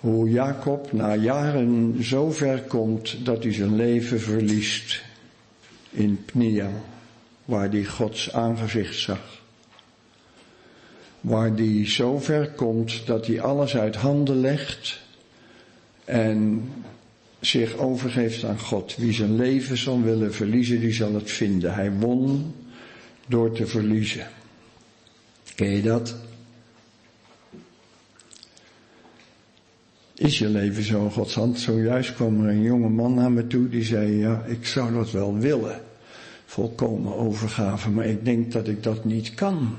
hoe 0.00 0.30
Jacob 0.30 0.92
na 0.92 1.14
jaren 1.14 2.04
zo 2.04 2.30
ver 2.30 2.62
komt 2.62 3.24
dat 3.24 3.42
hij 3.42 3.52
zijn 3.52 3.76
leven 3.76 4.20
verliest 4.20 5.02
in 5.90 6.24
Pniel, 6.24 6.70
waar 7.44 7.70
hij 7.70 7.84
Gods 7.84 8.32
aangezicht 8.32 8.98
zag. 8.98 9.42
Waar 11.20 11.50
hij 11.50 11.88
zo 11.88 12.18
ver 12.18 12.50
komt 12.50 13.06
dat 13.06 13.26
hij 13.26 13.40
alles 13.40 13.76
uit 13.76 13.96
handen 13.96 14.40
legt 14.40 15.00
en 16.04 16.68
zich 17.46 17.76
overgeeft 17.76 18.44
aan 18.44 18.58
God. 18.58 18.96
Wie 18.96 19.12
zijn 19.12 19.36
leven 19.36 19.76
zal 19.76 20.02
willen 20.02 20.34
verliezen, 20.34 20.80
die 20.80 20.92
zal 20.92 21.14
het 21.14 21.30
vinden. 21.30 21.74
Hij 21.74 21.92
won 21.92 22.54
door 23.28 23.52
te 23.52 23.66
verliezen. 23.66 24.26
Ken 25.54 25.70
je 25.70 25.82
dat? 25.82 26.16
Is 30.14 30.38
je 30.38 30.48
leven 30.48 30.82
zo 30.82 31.04
in 31.04 31.10
Gods 31.10 31.34
hand? 31.34 31.58
Zojuist 31.58 32.14
kwam 32.14 32.44
er 32.44 32.50
een 32.50 32.62
jonge 32.62 32.88
man 32.88 33.14
naar 33.14 33.32
me 33.32 33.46
toe 33.46 33.68
die 33.68 33.84
zei, 33.84 34.16
ja, 34.16 34.44
ik 34.44 34.66
zou 34.66 34.92
dat 34.92 35.10
wel 35.10 35.38
willen. 35.38 35.80
Volkomen 36.44 37.14
overgave, 37.14 37.90
maar 37.90 38.06
ik 38.06 38.24
denk 38.24 38.52
dat 38.52 38.68
ik 38.68 38.82
dat 38.82 39.04
niet 39.04 39.34
kan. 39.34 39.76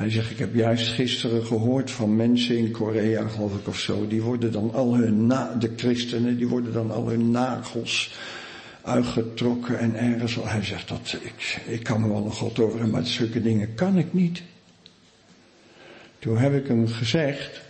Hij 0.00 0.10
zegt, 0.10 0.30
ik 0.30 0.38
heb 0.38 0.54
juist 0.54 0.88
gisteren 0.88 1.46
gehoord 1.46 1.90
van 1.90 2.16
mensen 2.16 2.56
in 2.58 2.70
Korea, 2.70 3.28
geloof 3.28 3.54
ik 3.54 3.68
of 3.68 3.78
zo, 3.78 4.06
die 4.06 4.22
worden 4.22 4.52
dan 4.52 4.72
al 4.72 4.94
hun, 4.94 5.26
na, 5.26 5.54
de 5.54 5.70
christenen, 5.76 6.36
die 6.36 6.48
worden 6.48 6.72
dan 6.72 6.90
al 6.90 7.08
hun 7.08 7.30
nagels 7.30 8.14
uitgetrokken 8.82 9.78
en 9.78 9.94
ergens. 9.94 10.34
Hij 10.42 10.62
zegt 10.62 10.88
dat, 10.88 11.16
ik, 11.22 11.60
ik 11.66 11.82
kan 11.82 12.02
er 12.02 12.08
wel 12.08 12.24
een 12.24 12.32
God 12.32 12.58
over 12.58 12.88
maar 12.88 13.06
zulke 13.06 13.42
dingen 13.42 13.74
kan 13.74 13.98
ik 13.98 14.12
niet. 14.12 14.42
Toen 16.18 16.38
heb 16.38 16.54
ik 16.54 16.66
hem 16.66 16.88
gezegd, 16.88 17.60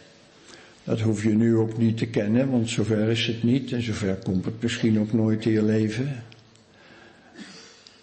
dat 0.84 1.00
hoef 1.00 1.22
je 1.22 1.34
nu 1.34 1.56
ook 1.56 1.78
niet 1.78 1.96
te 1.96 2.06
kennen, 2.06 2.50
want 2.50 2.68
zover 2.68 3.08
is 3.08 3.26
het 3.26 3.42
niet 3.42 3.72
en 3.72 3.82
zover 3.82 4.14
komt 4.14 4.44
het 4.44 4.62
misschien 4.62 5.00
ook 5.00 5.12
nooit 5.12 5.44
in 5.44 5.52
je 5.52 5.64
leven. 5.64 6.22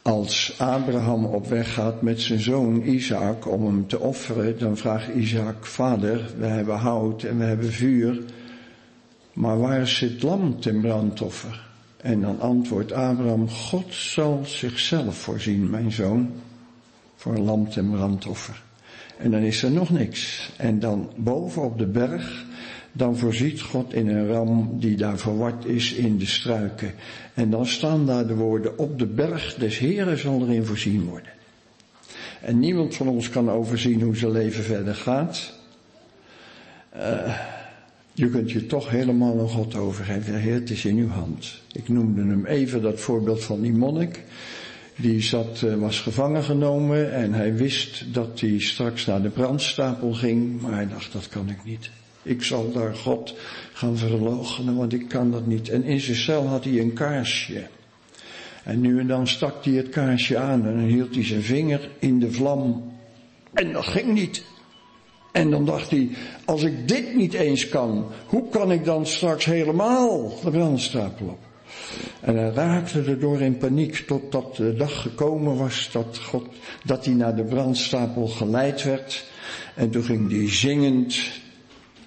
Als 0.08 0.56
Abraham 0.58 1.26
op 1.26 1.48
weg 1.48 1.74
gaat 1.74 2.02
met 2.02 2.22
zijn 2.22 2.40
zoon 2.40 2.82
Isaac 2.82 3.48
om 3.48 3.66
hem 3.66 3.88
te 3.88 4.00
offeren, 4.00 4.60
dan 4.60 4.78
vraagt 4.78 5.08
Isaac, 5.08 5.66
vader, 5.66 6.30
we 6.38 6.46
hebben 6.46 6.76
hout 6.76 7.24
en 7.24 7.38
we 7.38 7.44
hebben 7.44 7.72
vuur, 7.72 8.20
maar 9.34 9.60
waar 9.60 9.82
is 9.82 10.00
het 10.00 10.24
lam 10.24 10.60
ten 10.60 10.82
brandoffer? 10.82 11.68
En 11.98 12.22
dan 12.22 12.40
antwoordt 12.40 12.92
Abraham, 12.92 13.50
God 13.50 13.94
zal 13.94 14.42
zichzelf 14.46 15.18
voorzien, 15.18 15.70
mijn 15.70 15.92
zoon, 15.92 16.32
voor 17.16 17.36
een 17.36 17.44
lam 17.44 17.70
ten 17.70 17.90
brandoffer. 17.90 18.62
En 19.18 19.32
dan 19.32 19.42
is 19.42 19.64
er 19.64 19.72
nog 19.72 19.90
niks. 19.90 20.52
En 20.58 20.80
dan 20.80 21.10
boven 21.16 21.62
op 21.62 21.78
de 21.78 21.88
berg, 21.88 22.46
dan 22.92 23.18
voorziet 23.18 23.62
God 23.62 23.94
in 23.94 24.08
een 24.08 24.28
ram 24.28 24.80
die 24.80 24.98
daar 24.98 25.18
verward 25.18 25.66
is 25.66 25.94
in 25.94 26.18
de 26.18 26.26
struiken. 26.26 26.94
En 27.34 27.50
dan 27.50 27.66
staan 27.66 28.06
daar 28.06 28.28
de 28.28 28.36
woorden, 28.36 28.78
op 28.78 29.00
de 29.00 29.06
berg 29.06 29.56
des 29.56 29.78
Heren 29.78 30.18
zal 30.18 30.42
erin 30.42 30.66
voorzien 30.66 31.06
worden. 31.06 31.32
En 32.42 32.60
niemand 32.60 32.96
van 32.96 33.08
ons 33.08 33.30
kan 33.30 33.50
overzien 33.50 34.02
hoe 34.02 34.16
zijn 34.16 34.32
leven 34.32 34.64
verder 34.64 34.96
gaat. 34.96 35.54
Uh, 36.96 37.40
je 38.14 38.30
kunt 38.30 38.52
je 38.52 38.66
toch 38.66 38.90
helemaal 38.90 39.40
aan 39.40 39.50
God 39.50 39.76
overgeven. 39.76 40.36
Heer, 40.36 40.54
het 40.54 40.70
is 40.70 40.86
in 40.86 40.98
uw 40.98 41.10
hand. 41.10 41.62
Ik 41.72 41.90
noemde 41.90 42.22
hem 42.22 42.46
even 42.46 42.82
dat 42.82 43.00
voorbeeld 43.00 43.44
van 43.44 43.62
die 43.62 43.74
monnik. 43.74 44.24
Die 44.96 45.22
zat, 45.22 45.62
uh, 45.66 45.76
was 45.76 46.00
gevangen 46.00 46.44
genomen 46.44 47.14
en 47.14 47.34
hij 47.34 47.56
wist 47.56 48.14
dat 48.14 48.40
hij 48.40 48.60
straks 48.60 49.06
naar 49.06 49.22
de 49.22 49.30
brandstapel 49.30 50.14
ging, 50.14 50.62
maar 50.62 50.74
hij 50.74 50.88
dacht 50.88 51.14
dat 51.14 51.28
kan 51.28 51.50
ik 51.50 51.64
niet. 51.64 51.90
Ik 52.28 52.44
zal 52.44 52.72
daar 52.72 52.96
God 52.96 53.36
gaan 53.74 53.98
verloochenen, 53.98 54.76
want 54.76 54.94
ik 54.94 55.08
kan 55.08 55.32
dat 55.32 55.46
niet. 55.46 55.70
En 55.70 55.84
in 55.84 56.00
zijn 56.00 56.18
cel 56.18 56.48
had 56.48 56.64
hij 56.64 56.80
een 56.80 56.94
kaarsje. 56.94 57.68
En 58.64 58.82
nu 58.82 59.00
en 59.00 59.08
dan 59.08 59.28
stak 59.28 59.66
hij 59.66 59.74
het 59.74 59.90
kaarsje 59.90 60.38
aan 60.38 60.66
en 60.66 60.74
dan 60.76 60.88
hield 60.88 61.16
hij 61.16 61.26
zijn 61.26 61.42
vinger 61.42 61.90
in 62.00 62.20
de 62.20 62.32
vlam. 62.32 62.92
En 63.54 63.74
dat 63.74 63.86
ging 63.86 64.14
niet. 64.14 64.44
En 65.32 65.50
dan 65.50 65.66
dacht 65.66 65.90
hij, 65.90 66.10
als 66.46 66.64
ik 66.64 66.88
dit 66.88 67.16
niet 67.16 67.34
eens 67.34 67.70
kan, 67.70 68.06
hoe 68.26 68.50
kan 68.50 68.72
ik 68.72 68.86
dan 68.86 69.06
straks 69.06 69.46
helemaal 69.46 70.40
de 70.44 70.52
brandstapel 70.52 71.28
op? 71.28 71.40
En 72.20 72.36
hij 72.36 72.50
raakte 72.50 73.02
erdoor 73.02 73.42
in 73.42 73.58
paniek 73.58 73.96
totdat 73.96 74.56
de 74.56 74.76
dag 74.76 75.02
gekomen 75.02 75.58
was 75.58 75.90
dat, 75.92 76.18
God, 76.18 76.48
dat 76.84 77.06
hij 77.06 77.14
naar 77.14 77.36
de 77.36 77.44
brandstapel 77.44 78.28
geleid 78.28 78.84
werd. 78.84 79.26
En 79.76 79.90
toen 79.90 80.04
ging 80.04 80.32
hij 80.32 80.52
zingend 80.52 81.16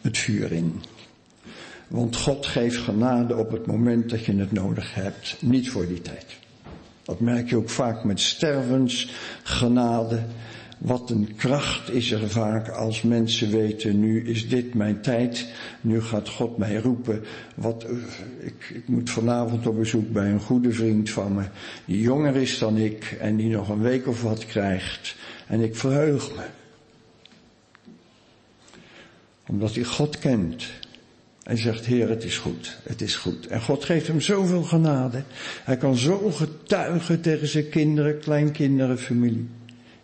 het 0.01 0.19
vuur 0.19 0.53
in. 0.53 0.83
Want 1.89 2.17
God 2.17 2.47
geeft 2.47 2.77
genade 2.77 3.37
op 3.37 3.51
het 3.51 3.67
moment 3.67 4.11
dat 4.11 4.25
je 4.25 4.37
het 4.37 4.53
nodig 4.53 4.95
hebt, 4.95 5.37
niet 5.41 5.71
voor 5.71 5.87
die 5.87 6.03
tijd. 6.03 6.27
Dat 7.03 7.21
merk 7.21 7.49
je 7.49 7.57
ook 7.57 7.71
vaak 7.71 8.05
met 8.05 8.21
stervensgenade. 8.21 10.23
Wat 10.79 11.11
een 11.11 11.35
kracht 11.37 11.91
is 11.91 12.11
er 12.11 12.31
vaak 12.31 12.69
als 12.69 13.03
mensen 13.03 13.51
weten, 13.51 14.01
nu 14.01 14.25
is 14.25 14.49
dit 14.49 14.75
mijn 14.75 15.01
tijd, 15.01 15.47
nu 15.81 16.03
gaat 16.03 16.29
God 16.29 16.59
mij 16.59 16.77
roepen. 16.77 17.25
Wat, 17.55 17.87
ik, 18.41 18.71
ik 18.75 18.89
moet 18.89 19.11
vanavond 19.11 19.67
op 19.67 19.77
bezoek 19.77 20.13
bij 20.13 20.31
een 20.31 20.41
goede 20.41 20.73
vriend 20.73 21.11
van 21.11 21.35
me, 21.35 21.45
die 21.85 22.01
jonger 22.01 22.37
is 22.37 22.59
dan 22.59 22.77
ik 22.77 23.17
en 23.21 23.37
die 23.37 23.51
nog 23.51 23.69
een 23.69 23.83
week 23.83 24.07
of 24.07 24.23
wat 24.23 24.47
krijgt. 24.47 25.17
En 25.47 25.61
ik 25.61 25.77
verheug 25.77 26.37
me 26.37 26.43
omdat 29.51 29.75
hij 29.75 29.85
God 29.85 30.19
kent. 30.19 30.65
Hij 31.43 31.57
zegt, 31.57 31.87
Heer, 31.87 32.09
het 32.09 32.25
is 32.25 32.39
goed, 32.39 32.79
het 32.83 33.01
is 33.01 33.17
goed. 33.17 33.47
En 33.47 33.61
God 33.61 33.85
geeft 33.85 34.07
hem 34.07 34.21
zoveel 34.21 34.63
genade. 34.63 35.23
Hij 35.65 35.77
kan 35.77 35.97
zo 35.97 36.31
getuigen 36.31 37.21
tegen 37.21 37.49
zijn 37.49 37.69
kinderen, 37.69 38.19
kleinkinderen, 38.19 38.99
familie. 38.99 39.49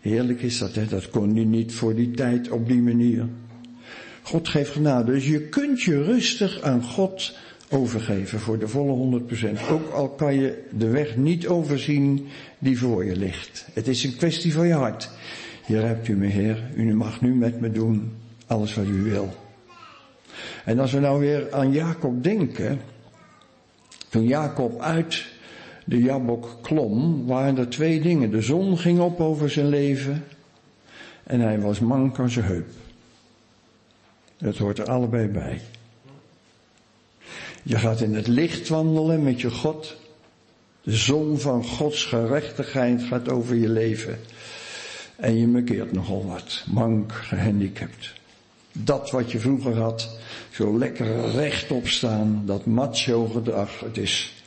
Heerlijk 0.00 0.42
is 0.42 0.58
dat, 0.58 0.74
hè? 0.74 0.86
Dat 0.86 1.10
kon 1.10 1.34
hij 1.34 1.44
niet 1.44 1.72
voor 1.72 1.94
die 1.94 2.10
tijd 2.10 2.50
op 2.50 2.68
die 2.68 2.80
manier. 2.80 3.28
God 4.22 4.48
geeft 4.48 4.70
genade. 4.70 5.12
Dus 5.12 5.26
je 5.26 5.40
kunt 5.40 5.82
je 5.82 6.02
rustig 6.02 6.60
aan 6.60 6.82
God 6.82 7.36
overgeven 7.70 8.40
voor 8.40 8.58
de 8.58 8.68
volle 8.68 9.20
100%. 9.20 9.70
Ook 9.70 9.90
al 9.90 10.08
kan 10.08 10.34
je 10.34 10.62
de 10.72 10.88
weg 10.88 11.16
niet 11.16 11.46
overzien 11.46 12.26
die 12.58 12.78
voor 12.78 13.04
je 13.04 13.16
ligt. 13.16 13.66
Het 13.72 13.88
is 13.88 14.04
een 14.04 14.16
kwestie 14.16 14.52
van 14.52 14.66
je 14.66 14.74
hart. 14.74 15.10
Hier 15.66 15.86
hebt 15.86 16.08
u 16.08 16.16
me, 16.16 16.26
Heer. 16.26 16.70
U 16.74 16.94
mag 16.94 17.20
nu 17.20 17.34
met 17.34 17.60
me 17.60 17.70
doen 17.70 18.12
alles 18.46 18.74
wat 18.74 18.86
u 18.86 19.02
wil. 19.02 19.34
En 20.64 20.78
als 20.78 20.92
we 20.92 21.00
nou 21.00 21.20
weer 21.20 21.52
aan 21.52 21.72
Jacob 21.72 22.22
denken, 22.22 22.80
toen 24.08 24.24
Jacob 24.24 24.80
uit 24.80 25.24
de 25.84 26.02
Jabok 26.02 26.58
klom, 26.62 27.26
waren 27.26 27.58
er 27.58 27.68
twee 27.68 28.00
dingen. 28.00 28.30
De 28.30 28.40
zon 28.40 28.78
ging 28.78 29.00
op 29.00 29.20
over 29.20 29.50
zijn 29.50 29.68
leven 29.68 30.24
en 31.22 31.40
hij 31.40 31.60
was 31.60 31.80
mank 31.80 32.18
aan 32.18 32.30
zijn 32.30 32.44
heup. 32.44 32.68
Dat 34.38 34.56
hoort 34.56 34.78
er 34.78 34.90
allebei 34.90 35.28
bij. 35.28 35.60
Je 37.62 37.78
gaat 37.78 38.00
in 38.00 38.14
het 38.14 38.26
licht 38.26 38.68
wandelen 38.68 39.22
met 39.22 39.40
je 39.40 39.50
God. 39.50 39.96
De 40.82 40.96
zon 40.96 41.38
van 41.38 41.64
Gods 41.64 42.04
gerechtigheid 42.04 43.02
gaat 43.02 43.28
over 43.28 43.54
je 43.54 43.68
leven. 43.68 44.18
En 45.16 45.38
je 45.38 45.46
markeert 45.46 45.92
nogal 45.92 46.26
wat. 46.26 46.64
Mank, 46.66 47.12
gehandicapt 47.12 48.14
dat 48.84 49.10
wat 49.10 49.32
je 49.32 49.38
vroeger 49.38 49.78
had, 49.78 50.18
zo 50.50 50.78
lekker 50.78 51.30
rechtop 51.30 51.88
staan, 51.88 52.42
dat 52.44 52.66
macho 52.66 53.26
gedrag. 53.26 53.80
Het 53.80 53.96
is, 53.96 54.42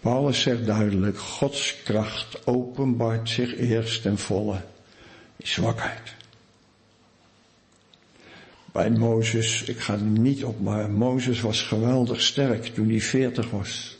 Paulus 0.00 0.40
zegt 0.40 0.66
duidelijk, 0.66 1.18
Gods 1.18 1.82
kracht 1.84 2.46
openbaart 2.46 3.28
zich 3.28 3.56
eerst 3.56 4.02
ten 4.02 4.18
volle 4.18 4.60
in 5.36 5.46
zwakheid. 5.46 6.14
Bij 8.72 8.90
Mozes, 8.90 9.62
ik 9.62 9.78
ga 9.78 9.92
er 9.92 10.00
niet 10.00 10.44
op, 10.44 10.60
maar 10.60 10.90
Mozes 10.90 11.40
was 11.40 11.62
geweldig 11.62 12.20
sterk 12.20 12.64
toen 12.64 12.88
hij 12.88 13.00
veertig 13.00 13.50
was. 13.50 13.96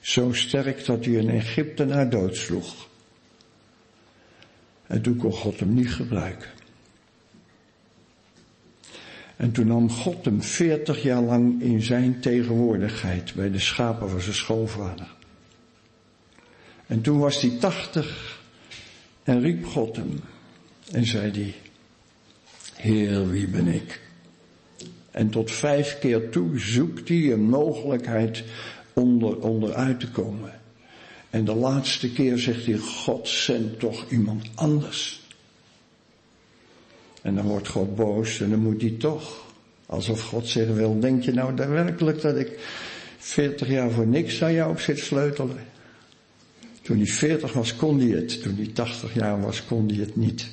Zo 0.00 0.32
sterk 0.32 0.84
dat 0.84 1.04
hij 1.04 1.18
een 1.18 1.30
Egyptenaar 1.30 2.10
doodsloeg. 2.10 2.88
En 4.86 5.02
toen 5.02 5.16
kon 5.16 5.32
God 5.32 5.60
hem 5.60 5.74
niet 5.74 5.92
gebruiken. 5.94 6.61
En 9.36 9.52
toen 9.52 9.66
nam 9.66 9.90
God 9.90 10.24
hem 10.24 10.42
veertig 10.42 11.02
jaar 11.02 11.22
lang 11.22 11.62
in 11.62 11.82
zijn 11.82 12.20
tegenwoordigheid 12.20 13.34
bij 13.34 13.50
de 13.50 13.58
schapen 13.58 14.10
van 14.10 14.20
zijn 14.20 14.34
schoonvader. 14.34 15.14
En 16.86 17.00
toen 17.00 17.18
was 17.18 17.40
hij 17.40 17.50
tachtig 17.60 18.40
en 19.22 19.40
riep 19.40 19.66
God 19.66 19.96
hem 19.96 20.20
en 20.90 21.06
zei 21.06 21.30
hij, 21.30 21.54
Heer, 22.74 23.30
wie 23.30 23.48
ben 23.48 23.66
ik? 23.66 24.00
En 25.10 25.30
tot 25.30 25.50
vijf 25.50 25.98
keer 25.98 26.30
toe 26.30 26.58
zoekt 26.58 27.08
hij 27.08 27.32
een 27.32 27.48
mogelijkheid 27.48 28.44
onder, 28.92 29.38
onderuit 29.38 30.00
te 30.00 30.10
komen. 30.10 30.60
En 31.30 31.44
de 31.44 31.54
laatste 31.54 32.12
keer 32.12 32.38
zegt 32.38 32.66
hij, 32.66 32.76
God 32.76 33.28
zend 33.28 33.78
toch 33.78 34.10
iemand 34.10 34.50
anders. 34.54 35.21
En 37.22 37.34
dan 37.34 37.46
wordt 37.46 37.68
God 37.68 37.96
boos 37.96 38.40
en 38.40 38.50
dan 38.50 38.58
moet 38.58 38.80
hij 38.80 38.94
toch. 38.98 39.44
Alsof 39.86 40.22
God 40.22 40.48
zeggen 40.48 40.74
wil, 40.74 41.00
denk 41.00 41.22
je 41.22 41.32
nou 41.32 41.54
werkelijk 41.54 42.20
dat 42.20 42.36
ik 42.36 42.58
40 43.18 43.68
jaar 43.68 43.90
voor 43.90 44.06
niks 44.06 44.42
aan 44.42 44.52
jou 44.52 44.70
op 44.70 44.80
zit 44.80 44.98
sleutelen? 44.98 45.56
Toen 46.82 46.96
hij 46.96 47.06
40 47.06 47.52
was 47.52 47.76
kon 47.76 47.98
hij 47.98 48.08
het, 48.08 48.42
toen 48.42 48.56
hij 48.56 48.66
80 48.66 49.14
jaar 49.14 49.40
was 49.40 49.64
kon 49.64 49.88
hij 49.88 49.96
het 49.96 50.16
niet. 50.16 50.50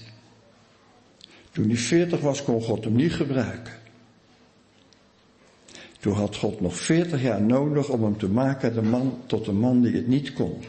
Toen 1.52 1.68
hij 1.68 1.78
40 1.78 2.20
was 2.20 2.44
kon 2.44 2.62
God 2.62 2.84
hem 2.84 2.96
niet 2.96 3.14
gebruiken. 3.14 3.74
Toen 6.00 6.14
had 6.14 6.36
God 6.36 6.62
nog 6.62 6.76
40 6.76 7.22
jaar 7.22 7.42
nodig 7.42 7.90
om 7.90 8.04
hem 8.04 8.18
te 8.18 8.28
maken 8.28 8.74
de 8.74 8.82
man, 8.82 9.22
tot 9.26 9.48
een 9.48 9.60
man 9.60 9.82
die 9.82 9.96
het 9.96 10.08
niet 10.08 10.34
kon. 10.34 10.64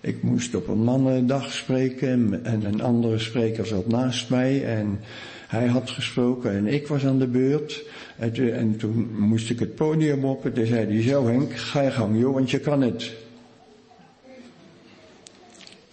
Ik 0.00 0.22
moest 0.22 0.54
op 0.54 0.68
een 0.68 0.82
mannendag 0.82 1.52
spreken 1.52 2.44
en 2.44 2.64
een 2.64 2.80
andere 2.80 3.18
spreker 3.18 3.66
zat 3.66 3.86
naast 3.86 4.30
mij 4.30 4.64
en 4.64 5.00
hij 5.48 5.66
had 5.66 5.90
gesproken 5.90 6.50
en 6.50 6.66
ik 6.66 6.86
was 6.86 7.06
aan 7.06 7.18
de 7.18 7.26
beurt. 7.26 7.84
En, 8.16 8.54
en 8.54 8.76
toen 8.76 9.18
moest 9.18 9.50
ik 9.50 9.58
het 9.58 9.74
podium 9.74 10.24
op 10.24 10.44
en 10.44 10.52
toen 10.52 10.66
zei 10.66 10.86
hij 10.86 11.02
zo 11.02 11.26
Henk, 11.26 11.56
ga 11.56 11.82
je 11.82 11.90
gang 11.90 12.20
joh, 12.20 12.34
want 12.34 12.50
je 12.50 12.60
kan 12.60 12.80
het. 12.80 13.12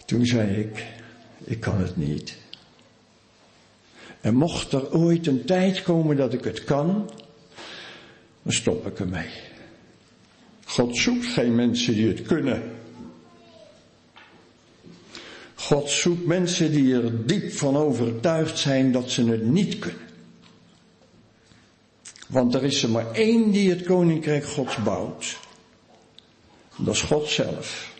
Toen 0.04 0.26
zei 0.26 0.60
ik, 0.60 0.84
ik 1.44 1.60
kan 1.60 1.78
het 1.78 1.96
niet. 1.96 2.36
En 4.20 4.34
mocht 4.34 4.72
er 4.72 4.92
ooit 4.92 5.26
een 5.26 5.44
tijd 5.44 5.82
komen 5.82 6.16
dat 6.16 6.32
ik 6.32 6.44
het 6.44 6.64
kan, 6.64 7.10
dan 8.42 8.52
stop 8.52 8.86
ik 8.86 8.98
ermee. 8.98 9.30
God 10.64 10.96
zoekt 10.96 11.26
geen 11.26 11.54
mensen 11.54 11.94
die 11.94 12.08
het 12.08 12.22
kunnen. 12.22 12.75
God 15.58 15.90
zoekt 15.90 16.26
mensen 16.26 16.72
die 16.72 16.94
er 16.94 17.26
diep 17.26 17.52
van 17.52 17.76
overtuigd 17.76 18.58
zijn 18.58 18.92
dat 18.92 19.10
ze 19.10 19.30
het 19.30 19.44
niet 19.44 19.78
kunnen. 19.78 20.00
Want 22.28 22.54
er 22.54 22.64
is 22.64 22.82
er 22.82 22.90
maar 22.90 23.12
één 23.12 23.50
die 23.50 23.70
het 23.70 23.82
koninkrijk 23.82 24.44
Gods 24.44 24.76
bouwt. 24.82 25.38
Dat 26.76 26.94
is 26.94 27.02
God 27.02 27.28
zelf. 27.28 27.94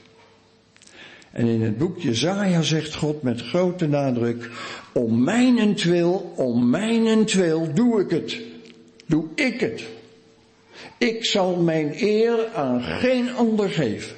En 1.31 1.47
in 1.47 1.63
het 1.63 1.79
boek 1.79 1.99
Jezaja 1.99 2.63
zegt 2.63 2.95
God 2.95 3.23
met 3.23 3.41
grote 3.41 3.87
nadruk, 3.87 4.51
om 4.93 5.25
mijnentwil, 5.25 6.33
om 6.37 6.71
mijnentwil 6.71 7.75
doe 7.75 8.01
ik 8.01 8.11
het. 8.11 8.41
Doe 9.07 9.25
ik 9.35 9.61
het. 9.61 9.83
Ik 10.99 11.25
zal 11.25 11.57
mijn 11.57 11.95
eer 11.97 12.49
aan 12.55 12.83
geen 12.83 13.35
ander 13.35 13.71
geven. 13.71 14.17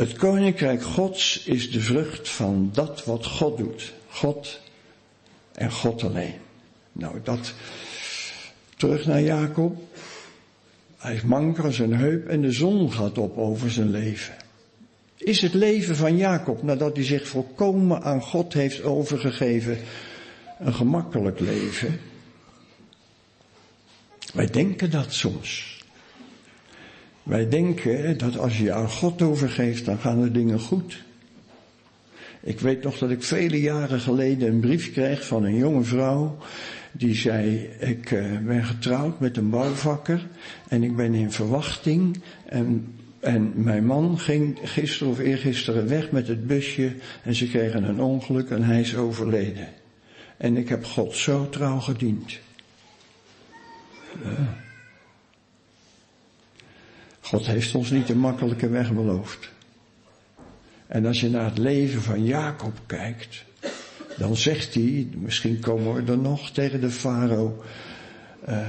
Het 0.00 0.12
koninkrijk 0.12 0.82
Gods 0.82 1.44
is 1.44 1.70
de 1.70 1.80
vrucht 1.80 2.28
van 2.28 2.70
dat 2.72 3.04
wat 3.04 3.26
God 3.26 3.58
doet. 3.58 3.92
God 4.08 4.60
en 5.52 5.72
God 5.72 6.02
alleen. 6.02 6.34
Nou, 6.92 7.20
dat. 7.22 7.52
Terug 8.76 9.06
naar 9.06 9.22
Jacob. 9.22 9.76
Hij 10.96 11.14
is 11.14 11.22
manker 11.22 11.64
aan 11.64 11.72
zijn 11.72 11.94
heup 11.94 12.28
en 12.28 12.40
de 12.40 12.52
zon 12.52 12.92
gaat 12.92 13.18
op 13.18 13.38
over 13.38 13.70
zijn 13.70 13.90
leven. 13.90 14.34
Is 15.16 15.40
het 15.40 15.54
leven 15.54 15.96
van 15.96 16.16
Jacob, 16.16 16.62
nadat 16.62 16.96
hij 16.96 17.04
zich 17.04 17.28
volkomen 17.28 18.02
aan 18.02 18.22
God 18.22 18.52
heeft 18.52 18.82
overgegeven, 18.82 19.78
een 20.58 20.74
gemakkelijk 20.74 21.40
leven? 21.40 22.00
Wij 24.32 24.46
denken 24.46 24.90
dat 24.90 25.12
soms. 25.12 25.79
Wij 27.30 27.48
denken 27.48 28.18
dat 28.18 28.38
als 28.38 28.58
je 28.58 28.72
aan 28.72 28.88
God 28.88 29.22
overgeeft, 29.22 29.84
dan 29.84 29.98
gaan 29.98 30.22
de 30.22 30.30
dingen 30.30 30.60
goed. 30.60 31.02
Ik 32.42 32.60
weet 32.60 32.82
nog 32.82 32.98
dat 32.98 33.10
ik 33.10 33.22
vele 33.22 33.60
jaren 33.60 34.00
geleden 34.00 34.48
een 34.48 34.60
brief 34.60 34.92
kreeg 34.92 35.26
van 35.26 35.44
een 35.44 35.56
jonge 35.56 35.82
vrouw. 35.82 36.38
Die 36.92 37.14
zei, 37.14 37.68
ik 37.78 38.10
eh, 38.10 38.38
ben 38.38 38.64
getrouwd 38.64 39.20
met 39.20 39.36
een 39.36 39.50
bouwvakker 39.50 40.26
en 40.68 40.82
ik 40.82 40.96
ben 40.96 41.14
in 41.14 41.32
verwachting. 41.32 42.20
En, 42.46 42.94
en 43.20 43.52
mijn 43.54 43.86
man 43.86 44.18
ging 44.18 44.58
gisteren 44.62 45.12
of 45.12 45.18
eergisteren 45.18 45.88
weg 45.88 46.10
met 46.10 46.28
het 46.28 46.46
busje 46.46 46.92
en 47.22 47.34
ze 47.34 47.48
kregen 47.48 47.84
een 47.84 48.00
ongeluk 48.00 48.50
en 48.50 48.62
hij 48.62 48.80
is 48.80 48.96
overleden. 48.96 49.68
En 50.36 50.56
ik 50.56 50.68
heb 50.68 50.84
God 50.84 51.16
zo 51.16 51.48
trouw 51.48 51.78
gediend. 51.78 52.38
Ja. 54.24 54.68
God 57.30 57.46
heeft 57.46 57.74
ons 57.74 57.90
niet 57.90 58.08
een 58.08 58.18
makkelijke 58.18 58.68
weg 58.68 58.92
beloofd. 58.92 59.50
En 60.86 61.06
als 61.06 61.20
je 61.20 61.30
naar 61.30 61.44
het 61.44 61.58
leven 61.58 62.02
van 62.02 62.24
Jacob 62.24 62.80
kijkt, 62.86 63.44
dan 64.16 64.36
zegt 64.36 64.74
hij, 64.74 65.08
misschien 65.14 65.60
komen 65.60 65.94
we 65.94 66.12
er 66.12 66.18
nog 66.18 66.50
tegen 66.50 66.80
de 66.80 66.90
farao, 66.90 67.62
uh, 68.48 68.68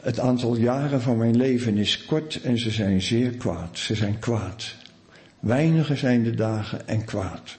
het 0.00 0.18
aantal 0.18 0.56
jaren 0.56 1.00
van 1.00 1.16
mijn 1.16 1.36
leven 1.36 1.76
is 1.76 2.04
kort 2.04 2.40
en 2.42 2.58
ze 2.58 2.70
zijn 2.70 3.02
zeer 3.02 3.30
kwaad. 3.30 3.78
Ze 3.78 3.94
zijn 3.94 4.18
kwaad. 4.18 4.74
Weinige 5.40 5.96
zijn 5.96 6.22
de 6.22 6.34
dagen 6.34 6.88
en 6.88 7.04
kwaad. 7.04 7.56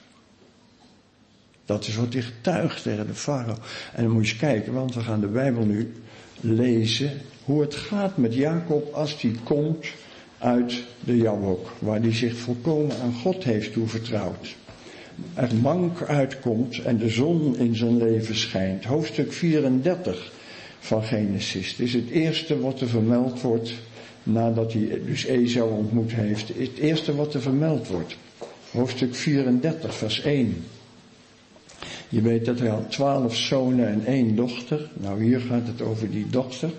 Dat 1.64 1.86
is 1.86 1.96
wat 1.96 2.12
hij 2.12 2.22
getuigt 2.22 2.82
tegen 2.82 3.06
de 3.06 3.14
farao. 3.14 3.56
En 3.94 4.02
dan 4.02 4.12
moet 4.12 4.28
je 4.28 4.36
kijken, 4.36 4.72
want 4.72 4.94
we 4.94 5.00
gaan 5.00 5.20
de 5.20 5.26
Bijbel 5.26 5.64
nu 5.64 5.92
lezen 6.40 7.10
hoe 7.44 7.60
het 7.60 7.74
gaat 7.74 8.16
met 8.16 8.34
Jacob 8.34 8.92
als 8.92 9.22
hij 9.22 9.36
komt 9.44 9.86
uit 10.44 10.82
de 11.00 11.16
Jabok, 11.16 11.70
waar 11.78 12.00
hij 12.00 12.14
zich 12.14 12.36
volkomen 12.36 12.96
aan 13.02 13.12
God 13.12 13.44
heeft 13.44 13.72
toevertrouwd. 13.72 14.56
Er 15.34 15.54
mank 15.62 16.02
uitkomt 16.02 16.82
en 16.82 16.98
de 16.98 17.08
zon 17.08 17.58
in 17.58 17.76
zijn 17.76 17.96
leven 17.96 18.36
schijnt. 18.36 18.84
Hoofdstuk 18.84 19.32
34 19.32 20.32
van 20.78 21.02
Genesis. 21.02 21.70
Het 21.70 21.78
is 21.78 21.92
het 21.92 22.10
eerste 22.10 22.60
wat 22.60 22.80
er 22.80 22.88
vermeld 22.88 23.40
wordt 23.40 23.74
nadat 24.22 24.72
hij 24.72 25.00
dus 25.06 25.24
Esau 25.24 25.70
ontmoet 25.70 26.12
heeft. 26.12 26.48
Het 26.48 26.78
eerste 26.78 27.14
wat 27.14 27.34
er 27.34 27.40
vermeld 27.40 27.88
wordt. 27.88 28.16
Hoofdstuk 28.70 29.14
34 29.14 29.94
vers 29.94 30.22
1. 30.22 30.64
Je 32.08 32.20
weet 32.20 32.44
dat 32.44 32.58
hij 32.58 32.68
had 32.68 32.90
twaalf 32.90 33.36
zonen 33.36 33.88
en 33.88 34.06
één 34.06 34.36
dochter. 34.36 34.90
Nou 34.92 35.22
hier 35.22 35.40
gaat 35.40 35.66
het 35.66 35.82
over 35.82 36.10
die 36.10 36.26
dochter. 36.30 36.70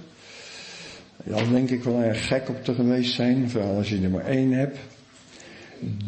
Dan 1.26 1.52
denk 1.52 1.70
ik 1.70 1.84
wel 1.84 2.02
erg 2.02 2.28
gek 2.28 2.50
op 2.50 2.64
te 2.64 2.74
geweest 2.74 3.14
zijn, 3.14 3.50
vooral 3.50 3.76
als 3.76 3.90
je 3.90 4.02
er 4.02 4.10
maar 4.10 4.26
één 4.26 4.52
hebt. 4.52 4.78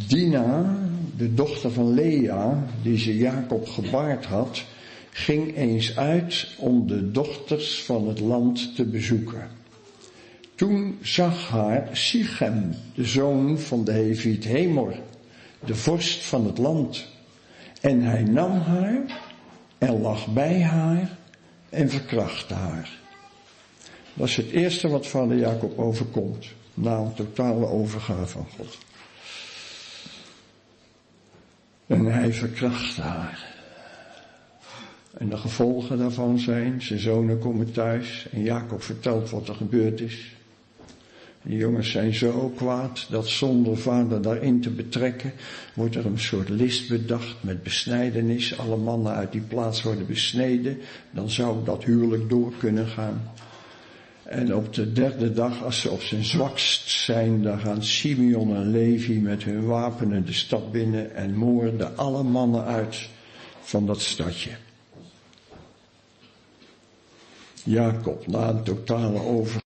Dina, 0.07 0.78
de 1.18 1.34
dochter 1.34 1.72
van 1.72 1.93
Lea, 1.93 2.63
die 2.82 2.97
ze 2.97 3.18
Jacob 3.18 3.68
gebaard 3.68 4.26
had, 4.26 4.63
ging 5.11 5.55
eens 5.55 5.97
uit 5.97 6.47
om 6.57 6.88
de 6.88 7.11
dochters 7.11 7.84
van 7.84 8.07
het 8.07 8.20
land 8.20 8.76
te 8.76 8.86
bezoeken. 8.86 9.47
Toen 10.55 10.97
zag 11.01 11.49
haar 11.49 11.89
Sichem, 11.91 12.76
de 12.93 13.05
zoon 13.05 13.59
van 13.59 13.84
de 13.84 13.91
Hevit 13.91 14.43
Hemor, 14.43 14.95
de 15.65 15.76
vorst 15.76 16.26
van 16.26 16.45
het 16.45 16.57
land. 16.57 17.06
En 17.81 18.02
hij 18.02 18.23
nam 18.23 18.52
haar 18.52 19.02
en 19.77 20.02
lag 20.02 20.34
bij 20.34 20.61
haar 20.61 21.18
en 21.69 21.89
verkrachtte 21.89 22.53
haar. 22.53 23.07
Dat 24.18 24.27
is 24.27 24.35
het 24.35 24.52
eerste 24.52 24.88
wat 24.88 25.07
vader 25.07 25.38
Jacob 25.38 25.80
overkomt. 25.80 26.48
Na 26.73 26.98
een 26.98 27.14
totale 27.14 27.65
overgave 27.65 28.27
van 28.27 28.48
God. 28.57 28.77
En 31.88 32.06
hij 32.06 32.34
verkracht 32.34 32.98
haar. 32.98 33.56
En 35.18 35.30
de 35.30 35.38
gevolgen 35.38 35.98
daarvan 35.98 36.39
zijn, 36.39 36.81
zijn 36.81 36.99
zonen 36.99 37.39
komen 37.39 37.72
thuis 37.72 38.27
en 38.31 38.41
Jacob 38.41 38.84
vertelt 38.84 39.30
wat 39.30 39.48
er 39.48 39.56
gebeurd 39.56 40.02
is. 40.02 40.35
De 41.41 41.56
jongens 41.56 41.91
zijn 41.91 42.14
zo 42.14 42.53
kwaad 42.56 43.07
dat 43.10 43.27
zonder 43.27 43.77
vader 43.77 44.22
daarin 44.22 44.61
te 44.61 44.69
betrekken, 44.69 45.34
wordt 45.76 45.95
er 45.95 46.06
een 46.06 46.19
soort 46.19 46.49
list 46.49 46.89
bedacht 46.89 47.35
met 47.41 47.64
besnijdenis. 47.64 48.57
Alle 48.57 48.77
mannen 48.77 49.14
uit 49.14 49.31
die 49.31 49.41
plaats 49.41 49.84
worden 49.84 50.06
besneden. 50.06 50.77
Dan 51.11 51.30
zou 51.30 51.64
dat 51.65 51.84
huwelijk 51.84 52.30
door 52.30 52.53
kunnen 52.60 52.88
gaan. 52.88 53.22
En 54.28 54.56
op 54.56 54.74
de 54.74 54.91
derde 54.91 55.34
dag, 55.34 55.64
als 55.64 55.82
ze 55.82 55.90
op 55.90 56.02
zijn 56.02 56.24
zwakst 56.24 56.90
zijn, 56.90 57.41
dan 57.41 57.60
gaan 57.60 57.84
Simeon 57.84 58.56
en 58.56 58.72
Levi 58.72 59.20
met 59.20 59.44
hun 59.44 59.66
wapenen 59.66 60.26
de 60.26 60.34
stad 60.34 60.72
binnen 60.72 61.16
en 61.16 61.36
moorden 61.36 61.98
alle 61.98 62.24
mannen 62.24 62.66
uit 62.66 63.10
van 63.62 63.86
dat 63.86 64.02
stadje. 64.02 64.49
Jacob, 67.64 68.28
na 68.28 68.49
een 68.49 68.64
totale 68.64 69.20
over, 69.20 69.62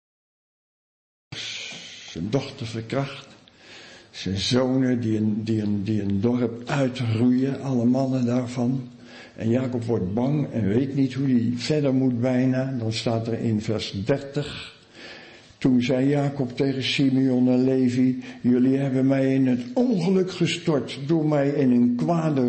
zijn 2.11 2.31
dochter 2.31 2.67
verkracht, 2.67 3.27
zijn 4.11 4.39
zonen 4.39 5.01
die 5.01 5.17
een, 5.17 5.45
die 5.45 5.63
een, 5.63 5.83
die 5.85 6.03
een 6.03 6.21
dorp 6.21 6.69
uitroeien, 6.69 7.63
alle 7.63 7.85
mannen 7.85 8.27
daarvan. 8.27 8.89
En 9.41 9.51
Jacob 9.51 9.85
wordt 9.85 10.15
bang 10.15 10.47
en 10.53 10.69
weet 10.69 10.95
niet 10.95 11.15
hoe 11.15 11.27
hij 11.27 11.53
verder 11.55 11.95
moet 11.95 12.21
bijna. 12.21 12.75
Dan 12.79 12.93
staat 12.93 13.27
er 13.27 13.39
in 13.39 13.61
vers 13.61 14.03
30. 14.05 14.79
Toen 15.59 15.83
zei 15.83 16.09
Jacob 16.09 16.57
tegen 16.57 16.83
Simeon 16.83 17.49
en 17.49 17.65
Levi, 17.65 18.23
jullie 18.41 18.77
hebben 18.77 19.07
mij 19.07 19.35
in 19.35 19.47
het 19.47 19.61
ongeluk 19.75 20.31
gestort 20.31 20.99
door 21.07 21.27
mij 21.27 21.49
in 21.49 21.71
een 21.71 21.95
kwade 21.97 22.49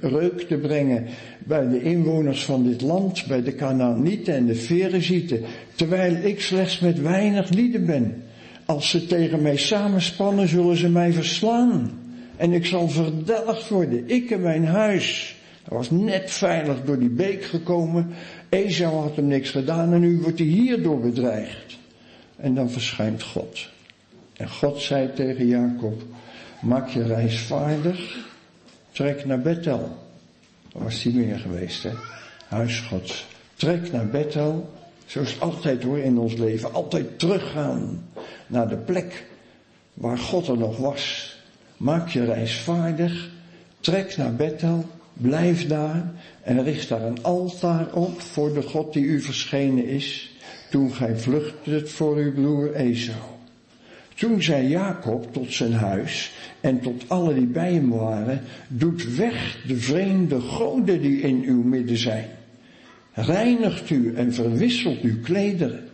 reuk 0.00 0.38
te, 0.38 0.56
brengen 0.56 1.06
bij 1.38 1.68
de 1.68 1.82
inwoners 1.82 2.44
van 2.44 2.64
dit 2.64 2.80
land, 2.80 3.26
bij 3.26 3.42
de 3.42 3.54
Canaanieten 3.54 4.34
en 4.34 4.46
de 4.46 4.54
Ferezieten, 4.54 5.40
terwijl 5.74 6.14
ik 6.14 6.40
slechts 6.40 6.80
met 6.80 7.00
weinig 7.00 7.48
lieden 7.48 7.86
ben. 7.86 8.22
Als 8.64 8.90
ze 8.90 9.06
tegen 9.06 9.42
mij 9.42 9.56
samenspannen, 9.56 10.48
zullen 10.48 10.76
ze 10.76 10.88
mij 10.88 11.12
verslaan. 11.12 11.90
En 12.36 12.52
ik 12.52 12.66
zal 12.66 12.88
verdelgd 12.88 13.68
worden, 13.68 14.02
ik 14.06 14.30
en 14.30 14.40
mijn 14.40 14.66
huis. 14.66 15.36
Was 15.74 15.90
net 15.90 16.30
veilig 16.30 16.84
door 16.84 16.98
die 16.98 17.10
beek 17.10 17.44
gekomen. 17.44 18.14
Esau 18.48 18.94
had 18.94 19.16
hem 19.16 19.26
niks 19.26 19.50
gedaan 19.50 19.92
en 19.92 20.00
nu 20.00 20.20
wordt 20.20 20.38
hij 20.38 20.46
hierdoor 20.46 21.00
bedreigd. 21.00 21.78
En 22.36 22.54
dan 22.54 22.70
verschijnt 22.70 23.22
God. 23.22 23.68
En 24.36 24.50
God 24.50 24.80
zei 24.80 25.12
tegen 25.12 25.46
Jacob, 25.46 26.02
maak 26.60 26.88
je 26.88 27.02
reis 27.02 27.40
vaardig, 27.40 28.28
trek 28.92 29.24
naar 29.24 29.40
Bethel. 29.40 29.98
Daar 30.72 30.82
was 30.82 31.02
hij 31.02 31.12
meer 31.12 31.38
geweest, 31.38 31.82
hè. 31.82 31.92
Huis 32.48 32.80
Gods. 32.80 33.26
Trek 33.54 33.92
naar 33.92 34.06
Bethel, 34.06 34.70
zoals 35.06 35.40
altijd 35.40 35.82
hoor 35.82 35.98
in 35.98 36.18
ons 36.18 36.34
leven. 36.34 36.72
Altijd 36.72 37.18
teruggaan 37.18 38.08
naar 38.46 38.68
de 38.68 38.76
plek 38.76 39.26
waar 39.94 40.18
God 40.18 40.48
er 40.48 40.58
nog 40.58 40.76
was. 40.76 41.36
Maak 41.76 42.08
je 42.08 42.24
reis 42.24 42.58
vaardig, 42.58 43.30
trek 43.80 44.16
naar 44.16 44.34
Bethel, 44.34 44.84
blijf 45.14 45.66
daar 45.66 46.12
en 46.42 46.64
richt 46.64 46.88
daar 46.88 47.02
een 47.02 47.22
altaar 47.22 47.92
op 47.92 48.20
voor 48.20 48.54
de 48.54 48.62
God 48.62 48.92
die 48.92 49.04
u 49.04 49.20
verschenen 49.20 49.86
is 49.86 50.36
toen 50.70 50.92
gij 50.92 51.16
vluchtet 51.16 51.90
voor 51.90 52.16
uw 52.16 52.32
broer 52.32 52.74
Esau. 52.74 53.18
Toen 54.14 54.42
zei 54.42 54.68
Jacob 54.68 55.32
tot 55.32 55.52
zijn 55.52 55.72
huis 55.72 56.32
en 56.60 56.80
tot 56.80 57.08
alle 57.08 57.34
die 57.34 57.46
bij 57.46 57.72
hem 57.72 57.90
waren, 57.90 58.40
doet 58.68 59.16
weg 59.16 59.58
de 59.66 59.76
vreemde 59.76 60.40
goden 60.40 61.00
die 61.00 61.20
in 61.20 61.42
uw 61.46 61.62
midden 61.62 61.96
zijn. 61.96 62.28
Reinigt 63.12 63.90
u 63.90 64.14
en 64.14 64.34
verwisselt 64.34 65.00
uw 65.00 65.20
klederen. 65.22 65.88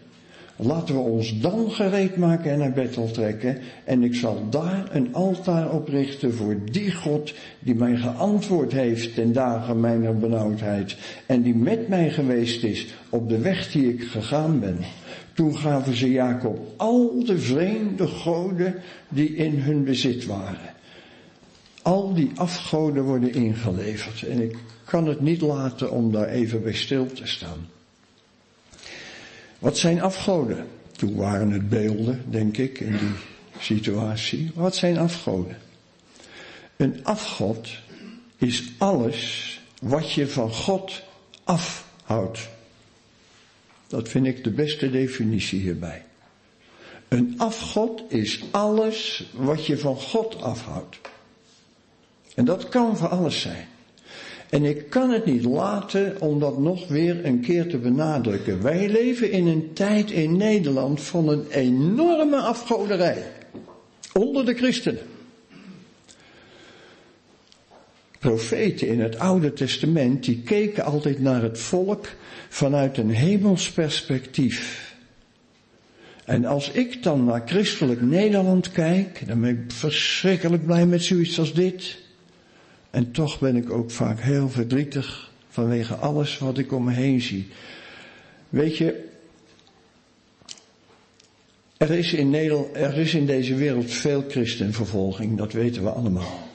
Laten 0.63 0.95
we 0.95 1.01
ons 1.01 1.41
dan 1.41 1.71
gereed 1.71 2.17
maken 2.17 2.51
en 2.51 2.59
naar 2.59 2.73
Bethel 2.73 3.11
trekken. 3.11 3.59
En 3.85 4.03
ik 4.03 4.15
zal 4.15 4.47
daar 4.51 4.89
een 4.93 5.15
altaar 5.15 5.73
oprichten 5.73 6.35
voor 6.35 6.57
die 6.71 6.95
God 6.95 7.35
die 7.59 7.75
mij 7.75 7.97
geantwoord 7.97 8.73
heeft 8.73 9.15
ten 9.15 9.33
dagen 9.33 9.81
mijner 9.81 10.19
benauwdheid. 10.19 10.97
En 11.27 11.43
die 11.43 11.55
met 11.55 11.89
mij 11.89 12.11
geweest 12.11 12.65
is 12.65 12.87
op 13.09 13.29
de 13.29 13.39
weg 13.39 13.73
die 13.73 13.93
ik 13.93 14.03
gegaan 14.03 14.61
ben. 14.61 14.79
Toen 15.35 15.57
gaven 15.57 15.97
ze 15.97 16.11
Jacob 16.11 16.59
al 16.77 17.25
de 17.25 17.39
vreemde 17.39 18.07
goden 18.07 18.75
die 19.09 19.35
in 19.35 19.59
hun 19.59 19.85
bezit 19.85 20.27
waren. 20.27 20.75
Al 21.83 22.15
die 22.15 22.31
afgoden 22.35 23.05
worden 23.05 23.35
ingeleverd. 23.35 24.23
En 24.29 24.43
ik 24.43 24.59
kan 24.85 25.07
het 25.07 25.21
niet 25.21 25.41
laten 25.41 25.91
om 25.91 26.13
daar 26.13 26.29
even 26.29 26.63
bij 26.63 26.75
stil 26.75 27.07
te 27.07 27.27
staan. 27.27 27.80
Wat 29.61 29.79
zijn 29.79 30.03
afgoden? 30.03 30.69
Toen 30.97 31.17
waren 31.17 31.51
het 31.51 31.69
beelden, 31.69 32.25
denk 32.31 32.57
ik, 32.57 32.81
in 32.81 32.97
die 32.97 33.15
situatie. 33.59 34.51
Wat 34.55 34.77
zijn 34.77 34.99
afgoden? 34.99 35.59
Een 36.77 37.05
afgod 37.05 37.69
is 38.37 38.73
alles 38.79 39.61
wat 39.81 40.13
je 40.13 40.29
van 40.29 40.51
God 40.53 41.03
afhoudt. 41.45 42.49
Dat 43.87 44.09
vind 44.09 44.27
ik 44.27 44.45
de 44.45 44.51
beste 44.51 44.91
definitie 44.91 45.61
hierbij. 45.61 46.05
Een 47.09 47.35
afgod 47.37 48.03
is 48.09 48.45
alles 48.51 49.31
wat 49.33 49.67
je 49.67 49.79
van 49.79 49.97
God 49.97 50.43
afhoudt. 50.43 51.01
En 52.35 52.45
dat 52.45 52.69
kan 52.69 52.97
voor 52.97 53.09
alles 53.09 53.41
zijn. 53.41 53.69
En 54.51 54.65
ik 54.65 54.91
kan 54.91 55.11
het 55.11 55.25
niet 55.25 55.45
laten 55.45 56.21
om 56.21 56.41
dat 56.41 56.59
nog 56.59 56.89
weer 56.89 57.25
een 57.25 57.41
keer 57.41 57.69
te 57.69 57.79
benadrukken. 57.79 58.63
Wij 58.63 58.89
leven 58.89 59.31
in 59.31 59.47
een 59.47 59.73
tijd 59.73 60.11
in 60.11 60.37
Nederland 60.37 61.01
van 61.01 61.29
een 61.29 61.47
enorme 61.51 62.37
afgoderij. 62.37 63.23
Onder 64.13 64.45
de 64.45 64.55
christenen. 64.55 65.03
Profeten 68.19 68.89
in 68.89 69.01
het 69.01 69.19
Oude 69.19 69.53
Testament, 69.53 70.25
die 70.25 70.43
keken 70.43 70.85
altijd 70.85 71.21
naar 71.21 71.43
het 71.43 71.59
volk 71.59 72.07
vanuit 72.49 72.99
een 72.99 73.11
hemels 73.11 73.71
perspectief. 73.71 74.95
En 76.25 76.45
als 76.45 76.71
ik 76.71 77.03
dan 77.03 77.25
naar 77.25 77.43
christelijk 77.47 78.01
Nederland 78.01 78.73
kijk, 78.73 79.27
dan 79.27 79.41
ben 79.41 79.51
ik 79.51 79.73
verschrikkelijk 79.73 80.67
blij 80.67 80.87
met 80.87 81.03
zoiets 81.03 81.39
als 81.39 81.55
dit. 81.55 81.99
En 82.91 83.11
toch 83.11 83.39
ben 83.39 83.57
ik 83.57 83.71
ook 83.71 83.91
vaak 83.91 84.21
heel 84.21 84.49
verdrietig 84.49 85.31
vanwege 85.49 85.95
alles 85.95 86.39
wat 86.39 86.59
ik 86.59 86.73
om 86.73 86.85
me 86.85 86.93
heen 86.93 87.21
zie. 87.21 87.49
Weet 88.49 88.77
je, 88.77 89.09
er 91.77 91.91
is 91.91 92.13
in, 92.13 92.31
Nederland, 92.31 92.77
er 92.77 92.99
is 92.99 93.15
in 93.15 93.27
deze 93.27 93.55
wereld 93.55 93.91
veel 93.91 94.25
christenvervolging, 94.29 95.37
dat 95.37 95.53
weten 95.53 95.83
we 95.83 95.91
allemaal. 95.91 96.49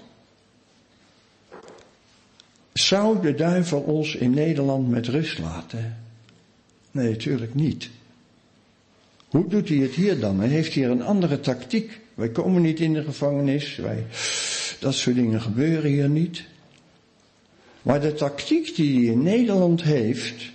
Zou 2.74 3.22
de 3.22 3.36
duivel 3.36 3.80
ons 3.80 4.16
in 4.16 4.32
Nederland 4.34 4.90
met 4.90 5.08
rust 5.08 5.40
laten? 5.40 5.98
Nee, 6.92 7.10
natuurlijk 7.10 7.54
niet. 7.54 7.90
Hoe 9.28 9.48
doet 9.48 9.70
hij 9.70 9.78
het 9.78 9.94
hier 9.94 10.20
dan? 10.20 10.40
Hij 10.40 10.48
heeft 10.48 10.74
hier 10.74 10.90
een 10.90 11.04
andere 11.04 11.40
tactiek. 11.40 12.00
Wij 12.14 12.30
komen 12.30 12.62
niet 12.62 12.80
in 12.80 12.94
de 12.94 13.04
gevangenis. 13.04 13.76
Wij, 13.76 14.06
dat 14.86 14.94
soort 14.94 15.16
dingen 15.16 15.42
gebeuren 15.42 15.90
hier 15.90 16.10
niet. 16.10 16.44
Maar 17.82 18.02
de 18.02 18.14
tactiek 18.14 18.76
die 18.76 18.98
hij 18.98 19.14
in 19.14 19.24
Nederland 19.24 19.84
heeft, 19.84 20.52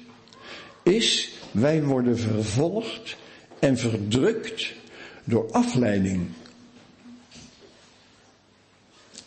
is 0.82 1.32
wij 1.50 1.82
worden 1.82 2.18
vervolgd 2.18 3.16
en 3.58 3.78
verdrukt 3.78 4.72
door 5.24 5.50
afleiding. 5.50 6.28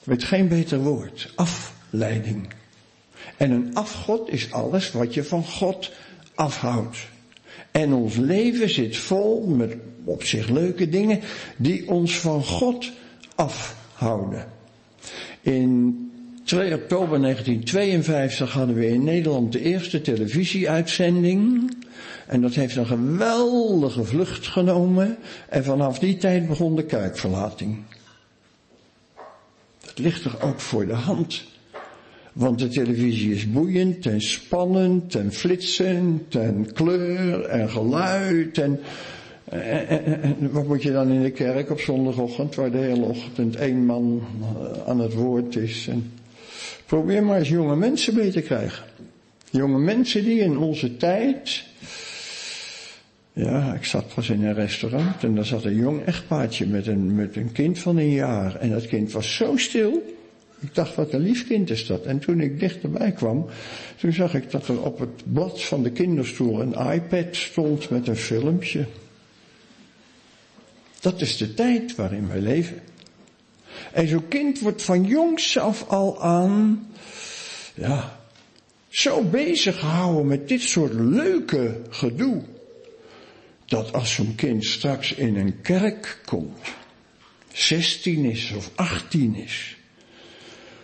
Ik 0.03 0.23
geen 0.23 0.47
beter 0.47 0.79
woord. 0.79 1.31
Afleiding. 1.35 2.47
En 3.37 3.51
een 3.51 3.75
afgod 3.75 4.29
is 4.29 4.51
alles 4.51 4.91
wat 4.91 5.13
je 5.13 5.23
van 5.23 5.45
God 5.45 5.91
afhoudt. 6.35 6.97
En 7.71 7.93
ons 7.93 8.15
leven 8.15 8.69
zit 8.69 8.97
vol 8.97 9.45
met 9.47 9.75
op 10.03 10.23
zich 10.23 10.49
leuke 10.49 10.89
dingen 10.89 11.19
die 11.57 11.89
ons 11.89 12.19
van 12.19 12.43
God 12.43 12.91
afhouden. 13.35 14.61
In 15.43 16.11
2 16.43 16.73
oktober 16.73 17.21
1952 17.21 18.51
hadden 18.51 18.75
we 18.75 18.87
in 18.87 19.03
Nederland 19.03 19.51
de 19.51 19.61
eerste 19.61 20.01
televisieuitzending. 20.01 21.71
En 22.27 22.41
dat 22.41 22.53
heeft 22.53 22.75
een 22.75 22.85
geweldige 22.85 24.03
vlucht 24.03 24.47
genomen. 24.47 25.17
En 25.49 25.63
vanaf 25.63 25.99
die 25.99 26.17
tijd 26.17 26.47
begon 26.47 26.75
de 26.75 26.85
kerkverlating. 26.85 27.77
Dat 29.85 29.99
ligt 29.99 30.23
er 30.23 30.41
ook 30.41 30.59
voor 30.59 30.85
de 30.85 30.93
hand. 30.93 31.43
Want 32.33 32.59
de 32.59 32.67
televisie 32.67 33.33
is 33.33 33.51
boeiend 33.51 34.05
en 34.05 34.21
spannend 34.21 35.15
en 35.15 35.31
flitsend 35.31 36.35
en 36.35 36.73
kleur 36.73 37.43
en 37.45 37.69
geluid 37.69 38.57
en, 38.57 38.79
en, 39.49 40.51
wat 40.51 40.67
moet 40.67 40.83
je 40.83 40.91
dan 40.91 41.11
in 41.11 41.21
de 41.21 41.31
kerk 41.31 41.69
op 41.69 41.79
zondagochtend 41.79 42.55
waar 42.55 42.71
de 42.71 42.77
hele 42.77 43.05
ochtend 43.05 43.55
één 43.55 43.85
man 43.85 44.21
eh, 44.41 44.89
aan 44.89 44.99
het 44.99 45.13
woord 45.13 45.55
is. 45.55 45.87
En 45.87 46.11
probeer 46.85 47.23
maar 47.23 47.37
eens 47.37 47.49
jonge 47.49 47.75
mensen 47.75 48.15
mee 48.15 48.31
te 48.31 48.41
krijgen. 48.41 48.85
Jonge 49.49 49.79
mensen 49.79 50.23
die 50.23 50.39
in 50.39 50.57
onze 50.57 50.97
tijd, 50.97 51.63
ja, 53.33 53.73
ik 53.73 53.85
zat 53.85 54.13
pas 54.13 54.29
in 54.29 54.43
een 54.43 54.53
restaurant 54.53 55.23
en 55.23 55.35
daar 55.35 55.45
zat 55.45 55.63
een 55.63 55.75
jong 55.75 56.03
echtpaardje 56.05 56.67
met 56.67 56.87
een, 56.87 57.15
met 57.15 57.35
een 57.35 57.51
kind 57.51 57.79
van 57.79 57.97
een 57.97 58.11
jaar 58.11 58.55
en 58.55 58.69
dat 58.69 58.87
kind 58.87 59.11
was 59.11 59.35
zo 59.35 59.57
stil. 59.57 60.11
Ik 60.59 60.75
dacht, 60.75 60.95
wat 60.95 61.13
een 61.13 61.21
lief 61.21 61.47
kind 61.47 61.69
is 61.69 61.87
dat. 61.87 62.03
En 62.03 62.19
toen 62.19 62.41
ik 62.41 62.59
dichterbij 62.59 63.11
kwam, 63.11 63.45
toen 63.95 64.13
zag 64.13 64.33
ik 64.33 64.51
dat 64.51 64.67
er 64.67 64.83
op 64.83 64.99
het 64.99 65.33
blad 65.33 65.63
van 65.63 65.83
de 65.83 65.91
kinderstoel 65.91 66.61
een 66.61 66.93
iPad 66.93 67.35
stond 67.35 67.89
met 67.89 68.07
een 68.07 68.15
filmpje. 68.15 68.85
Dat 71.03 71.21
is 71.21 71.37
de 71.37 71.53
tijd 71.53 71.95
waarin 71.95 72.27
wij 72.27 72.39
leven. 72.39 72.81
En 73.91 74.07
zo'n 74.07 74.27
kind 74.27 74.59
wordt 74.59 74.81
van 74.81 75.03
jongs 75.03 75.57
af 75.57 75.87
al 75.87 76.21
aan, 76.21 76.87
ja, 77.73 78.19
zo 78.89 79.23
bezig 79.23 79.79
gehouden 79.79 80.27
met 80.27 80.47
dit 80.47 80.61
soort 80.61 80.93
leuke 80.93 81.81
gedoe. 81.89 82.41
Dat 83.65 83.93
als 83.93 84.13
zo'n 84.13 84.35
kind 84.35 84.65
straks 84.65 85.13
in 85.13 85.35
een 85.35 85.61
kerk 85.61 86.21
komt, 86.25 86.67
16 87.53 88.25
is 88.25 88.51
of 88.51 88.71
18 88.75 89.35
is, 89.35 89.77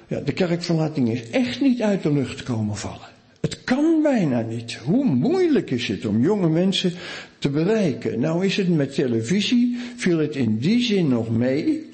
ja, 0.07 0.19
de 0.19 0.33
kerkverlating 0.33 1.11
is 1.11 1.29
echt 1.29 1.61
niet 1.61 1.81
uit 1.81 2.03
de 2.03 2.13
lucht 2.13 2.43
komen 2.43 2.77
vallen. 2.77 3.18
Het 3.41 3.63
kan 3.63 4.01
bijna 4.03 4.41
niet. 4.41 4.75
Hoe 4.75 5.05
moeilijk 5.05 5.71
is 5.71 5.87
het 5.87 6.05
om 6.05 6.21
jonge 6.21 6.49
mensen 6.49 6.91
te 7.39 7.49
bereiken? 7.49 8.19
Nou 8.19 8.45
is 8.45 8.57
het 8.57 8.69
met 8.69 8.93
televisie, 8.93 9.77
viel 9.95 10.17
het 10.17 10.35
in 10.35 10.57
die 10.57 10.83
zin 10.83 11.07
nog 11.07 11.29
mee, 11.29 11.89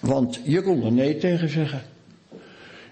want 0.00 0.40
je 0.44 0.62
kon 0.62 0.84
er 0.84 0.92
nee 0.92 1.16
tegen 1.16 1.48
zeggen. 1.48 1.82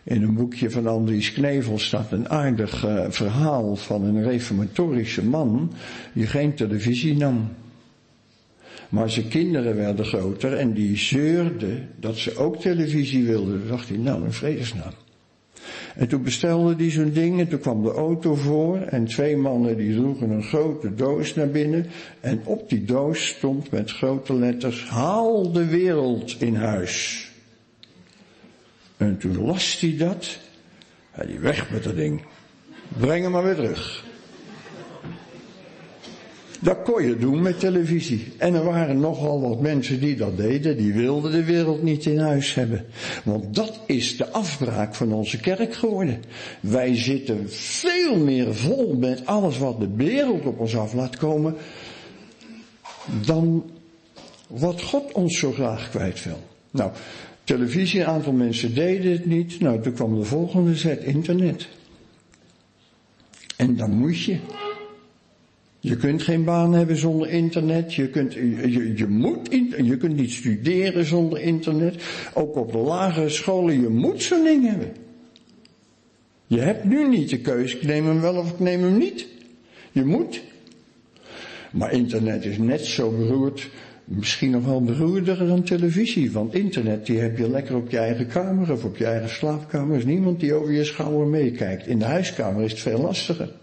In 0.02 0.22
een 0.22 0.35
boekje 0.35 0.70
van 0.70 0.86
Andries 0.86 1.32
Knevel 1.32 1.78
staat 1.78 2.12
een 2.12 2.28
aardig 2.28 2.85
uh, 2.85 3.05
verhaal 3.09 3.77
van 3.77 4.05
een 4.05 4.22
reformatorische 4.22 5.24
man 5.24 5.72
die 6.12 6.27
geen 6.27 6.55
televisie 6.55 7.16
nam. 7.16 7.48
Maar 8.89 9.10
zijn 9.10 9.28
kinderen 9.28 9.77
werden 9.77 10.05
groter 10.05 10.52
en 10.52 10.72
die 10.72 10.97
zeurden 10.97 11.89
dat 11.97 12.16
ze 12.16 12.36
ook 12.36 12.60
televisie 12.60 13.24
wilden. 13.24 13.59
Toen 13.59 13.68
dacht 13.68 13.89
hij, 13.89 13.98
nou 13.98 14.24
in 14.24 14.32
vredesnaam. 14.32 14.93
En 16.01 16.09
toen 16.09 16.22
bestelde 16.22 16.74
hij 16.77 16.90
zo'n 16.90 17.12
ding 17.12 17.40
en 17.40 17.48
toen 17.48 17.60
kwam 17.60 17.82
de 17.82 17.93
auto 17.93 18.35
voor 18.35 18.78
en 18.78 19.05
twee 19.05 19.36
mannen 19.36 19.77
die 19.77 19.94
droegen 19.94 20.31
een 20.31 20.43
grote 20.43 20.94
doos 20.94 21.35
naar 21.35 21.48
binnen. 21.48 21.86
En 22.20 22.40
op 22.44 22.68
die 22.68 22.85
doos 22.85 23.27
stond 23.27 23.70
met 23.70 23.90
grote 23.90 24.35
letters, 24.35 24.89
haal 24.89 25.52
de 25.52 25.66
wereld 25.66 26.40
in 26.40 26.55
huis. 26.55 27.28
En 28.97 29.18
toen 29.18 29.44
las 29.44 29.81
hij 29.81 29.97
dat. 29.97 30.39
Hij 31.10 31.27
die 31.27 31.39
weg 31.39 31.70
met 31.70 31.82
dat 31.82 31.97
ding. 31.97 32.22
Breng 32.98 33.22
hem 33.22 33.32
maar 33.32 33.44
weer 33.44 33.55
terug. 33.55 34.05
Dat 36.61 36.82
kon 36.82 37.05
je 37.05 37.16
doen 37.16 37.43
met 37.43 37.61
televisie. 37.61 38.32
En 38.37 38.55
er 38.55 38.65
waren 38.65 39.01
nogal 39.01 39.41
wat 39.41 39.61
mensen 39.61 40.01
die 40.01 40.16
dat 40.16 40.37
deden, 40.37 40.77
die 40.77 40.93
wilden 40.93 41.32
de 41.32 41.45
wereld 41.45 41.82
niet 41.82 42.07
in 42.07 42.19
huis 42.19 42.55
hebben. 42.55 42.87
Want 43.24 43.55
dat 43.55 43.81
is 43.87 44.16
de 44.16 44.31
afbraak 44.31 44.95
van 44.95 45.12
onze 45.12 45.41
kerk 45.41 45.74
geworden. 45.74 46.23
Wij 46.61 46.97
zitten 46.97 47.51
veel 47.51 48.16
meer 48.16 48.55
vol 48.55 48.97
met 48.97 49.27
alles 49.27 49.59
wat 49.59 49.81
de 49.81 49.89
wereld 49.97 50.47
op 50.47 50.61
ons 50.61 50.77
af 50.77 50.93
laat 50.93 51.16
komen, 51.16 51.55
dan 53.27 53.70
wat 54.47 54.82
God 54.82 55.12
ons 55.12 55.39
zo 55.39 55.53
graag 55.53 55.91
kwijt 55.91 56.24
wil. 56.24 56.41
Nou, 56.70 56.91
televisie, 57.45 58.01
een 58.01 58.07
aantal 58.07 58.32
mensen 58.32 58.74
deden 58.74 59.12
het 59.12 59.27
niet. 59.27 59.61
Nou, 59.61 59.82
toen 59.82 59.93
kwam 59.93 60.19
de 60.19 60.24
volgende 60.24 60.77
zet, 60.77 61.03
internet. 61.03 61.69
En 63.57 63.77
dan 63.77 63.91
moet 63.91 64.20
je. 64.23 64.39
Je 65.81 65.97
kunt 65.97 66.23
geen 66.23 66.44
baan 66.44 66.73
hebben 66.73 66.97
zonder 66.97 67.28
internet. 67.28 67.94
Je, 67.94 68.09
kunt, 68.09 68.32
je, 68.32 68.93
je, 68.97 69.07
moet, 69.07 69.48
je 69.82 69.97
kunt 69.97 70.16
niet 70.16 70.31
studeren 70.31 71.05
zonder 71.05 71.40
internet. 71.40 72.02
Ook 72.35 72.57
op 72.57 72.73
de 72.73 72.78
lagere 72.78 73.28
scholen, 73.28 73.81
je 73.81 73.89
moet 73.89 74.23
zo'n 74.23 74.44
ding 74.44 74.69
hebben. 74.69 74.93
Je 76.47 76.61
hebt 76.61 76.85
nu 76.85 77.09
niet 77.09 77.31
de 77.31 77.39
keuze, 77.39 77.77
ik 77.77 77.82
neem 77.82 78.07
hem 78.07 78.20
wel 78.20 78.36
of 78.36 78.51
ik 78.51 78.59
neem 78.59 78.82
hem 78.82 78.98
niet. 78.98 79.27
Je 79.93 80.05
moet. 80.05 80.43
Maar 81.73 81.93
internet 81.93 82.44
is 82.44 82.59
net 82.59 82.85
zo 82.85 83.11
beroerd, 83.11 83.69
misschien 84.05 84.51
nog 84.51 84.65
wel 84.65 84.82
beroerder 84.82 85.47
dan 85.47 85.62
televisie. 85.62 86.31
Want 86.31 86.55
internet 86.55 87.07
die 87.07 87.19
heb 87.19 87.39
je 87.39 87.51
lekker 87.51 87.77
op 87.77 87.90
je 87.90 87.98
eigen 87.98 88.27
kamer 88.27 88.73
of 88.73 88.85
op 88.85 88.97
je 88.97 89.05
eigen 89.05 89.31
slaapkamer. 89.31 89.93
Er 89.93 89.98
is 89.98 90.05
niemand 90.05 90.40
die 90.40 90.55
over 90.55 90.73
je 90.73 90.85
schouder 90.85 91.27
meekijkt. 91.27 91.86
In 91.86 91.98
de 91.98 92.05
huiskamer 92.05 92.65
is 92.65 92.70
het 92.70 92.81
veel 92.81 93.01
lastiger. 93.01 93.60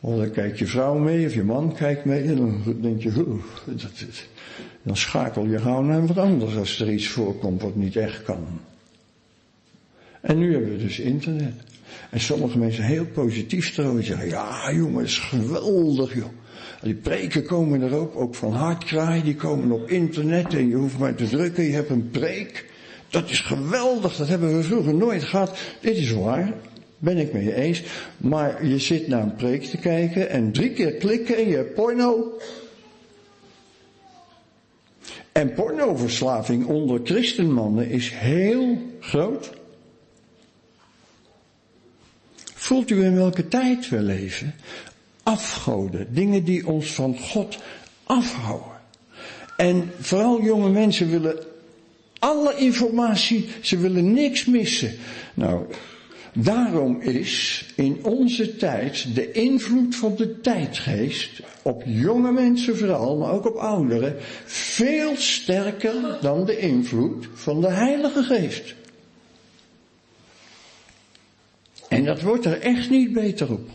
Of 0.00 0.16
dan 0.16 0.30
kijkt 0.30 0.58
je 0.58 0.66
vrouw 0.66 0.98
mee 0.98 1.26
of 1.26 1.34
je 1.34 1.42
man 1.42 1.74
kijkt 1.74 2.04
mee 2.04 2.22
en 2.22 2.36
dan 2.36 2.62
denk 2.80 3.02
je, 3.02 3.12
dat, 3.64 3.90
dan 4.82 4.96
schakel 4.96 5.46
je 5.46 5.58
gauw 5.58 5.82
naar 5.82 6.06
wat 6.06 6.18
anders 6.18 6.56
als 6.56 6.80
er 6.80 6.92
iets 6.92 7.08
voorkomt 7.08 7.62
wat 7.62 7.76
niet 7.76 7.96
echt 7.96 8.22
kan. 8.22 8.46
En 10.20 10.38
nu 10.38 10.52
hebben 10.52 10.70
we 10.70 10.78
dus 10.78 10.98
internet. 10.98 11.54
En 12.10 12.20
sommige 12.20 12.58
mensen 12.58 12.84
heel 12.84 13.06
positief 13.06 13.74
trouwens 13.74 14.06
zeggen, 14.06 14.28
ja 14.28 14.72
jongen, 14.72 15.04
is 15.04 15.18
geweldig 15.18 16.14
joh. 16.14 16.28
Die 16.82 16.94
preken 16.94 17.44
komen 17.44 17.82
er 17.82 17.94
ook, 17.94 18.16
ook 18.16 18.34
van 18.34 18.52
Hartkraai, 18.52 19.22
die 19.22 19.34
komen 19.34 19.70
op 19.70 19.88
internet 19.88 20.54
en 20.54 20.68
je 20.68 20.74
hoeft 20.74 20.98
maar 20.98 21.14
te 21.14 21.28
drukken, 21.28 21.64
je 21.64 21.72
hebt 21.72 21.90
een 21.90 22.10
preek. 22.10 22.68
Dat 23.08 23.30
is 23.30 23.40
geweldig, 23.40 24.16
dat 24.16 24.28
hebben 24.28 24.56
we 24.56 24.62
vroeger 24.62 24.94
nooit 24.94 25.24
gehad. 25.24 25.58
Dit 25.80 25.96
is 25.96 26.12
waar. 26.12 26.52
Ben 27.02 27.16
ik 27.16 27.32
mee 27.32 27.54
eens. 27.54 27.82
Maar 28.16 28.66
je 28.66 28.78
zit 28.78 29.08
naar 29.08 29.22
een 29.22 29.34
preek 29.34 29.64
te 29.64 29.76
kijken 29.76 30.30
en 30.30 30.52
drie 30.52 30.70
keer 30.70 30.92
klikken 30.92 31.36
en 31.36 31.48
je 31.48 31.56
hebt 31.56 31.74
porno. 31.74 32.38
En 35.32 35.54
pornoverslaving 35.54 36.66
onder 36.66 37.00
christenmannen 37.04 37.88
is 37.88 38.10
heel 38.10 38.78
groot. 39.00 39.50
Voelt 42.54 42.90
u 42.90 43.04
in 43.04 43.14
welke 43.14 43.48
tijd 43.48 43.88
we 43.88 44.02
leven? 44.02 44.54
Afgoden, 45.22 46.14
dingen 46.14 46.44
die 46.44 46.66
ons 46.66 46.92
van 46.92 47.18
God 47.18 47.58
afhouden. 48.04 48.80
En 49.56 49.90
vooral 49.98 50.42
jonge 50.42 50.70
mensen 50.70 51.10
willen 51.10 51.38
alle 52.18 52.56
informatie, 52.56 53.48
ze 53.60 53.78
willen 53.78 54.12
niks 54.12 54.44
missen. 54.44 54.92
Nou, 55.34 55.64
Daarom 56.32 57.00
is 57.00 57.64
in 57.76 57.98
onze 58.02 58.56
tijd 58.56 59.14
de 59.14 59.32
invloed 59.32 59.96
van 59.96 60.16
de 60.16 60.40
tijdgeest 60.40 61.40
op 61.62 61.82
jonge 61.86 62.32
mensen 62.32 62.78
vooral, 62.78 63.16
maar 63.16 63.32
ook 63.32 63.46
op 63.46 63.56
ouderen, 63.56 64.16
veel 64.44 65.16
sterker 65.16 66.18
dan 66.20 66.44
de 66.44 66.58
invloed 66.58 67.28
van 67.34 67.60
de 67.60 67.70
Heilige 67.70 68.22
Geest. 68.22 68.74
En 71.88 72.04
dat 72.04 72.22
wordt 72.22 72.44
er 72.44 72.60
echt 72.60 72.90
niet 72.90 73.12
beter 73.12 73.50
op. 73.50 73.68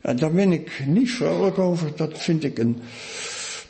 En 0.00 0.16
daar 0.16 0.32
ben 0.32 0.52
ik 0.52 0.82
niet 0.86 1.10
vrolijk 1.10 1.58
over. 1.58 1.92
Dat 1.96 2.18
vind 2.18 2.44
ik 2.44 2.58
een 2.58 2.80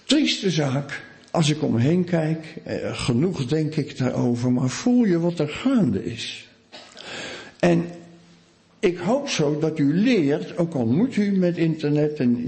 trieste 0.05 0.51
zaak. 0.51 1.05
Als 1.31 1.51
ik 1.51 1.63
om 1.63 1.73
me 1.73 1.81
heen 1.81 2.05
kijk, 2.05 2.55
eh, 2.65 2.77
genoeg 2.99 3.47
denk 3.47 3.77
ik 3.77 3.99
daarover, 3.99 4.53
maar 4.53 4.69
voel 4.69 5.05
je 5.05 5.19
wat 5.19 5.39
er 5.39 5.49
gaande 5.49 6.05
is. 6.05 6.46
En 7.67 7.85
ik 8.79 8.99
hoop 8.99 9.29
zo 9.29 9.59
dat 9.59 9.79
u 9.79 9.95
leert, 9.95 10.59
ook 10.59 10.75
al 10.75 10.87
moet 10.87 11.17
u 11.17 11.37
met 11.37 11.57
internet 11.57 12.19
en 12.19 12.43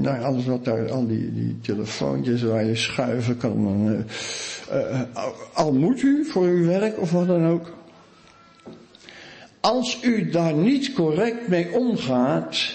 nou, 0.00 0.22
alles 0.22 0.44
wat 0.44 0.64
daar, 0.64 0.90
al 0.90 1.06
die, 1.06 1.32
die 1.34 1.60
telefoontjes 1.60 2.42
waar 2.42 2.64
je 2.64 2.76
schuiven 2.76 3.36
kan, 3.36 3.88
uh, 4.72 5.02
al 5.52 5.72
moet 5.72 6.02
u 6.02 6.24
voor 6.24 6.44
uw 6.44 6.66
werk 6.66 7.00
of 7.00 7.10
wat 7.10 7.26
dan 7.26 7.46
ook. 7.46 7.74
Als 9.60 9.98
u 10.02 10.30
daar 10.30 10.54
niet 10.54 10.92
correct 10.92 11.48
mee 11.48 11.72
omgaat, 11.72 12.74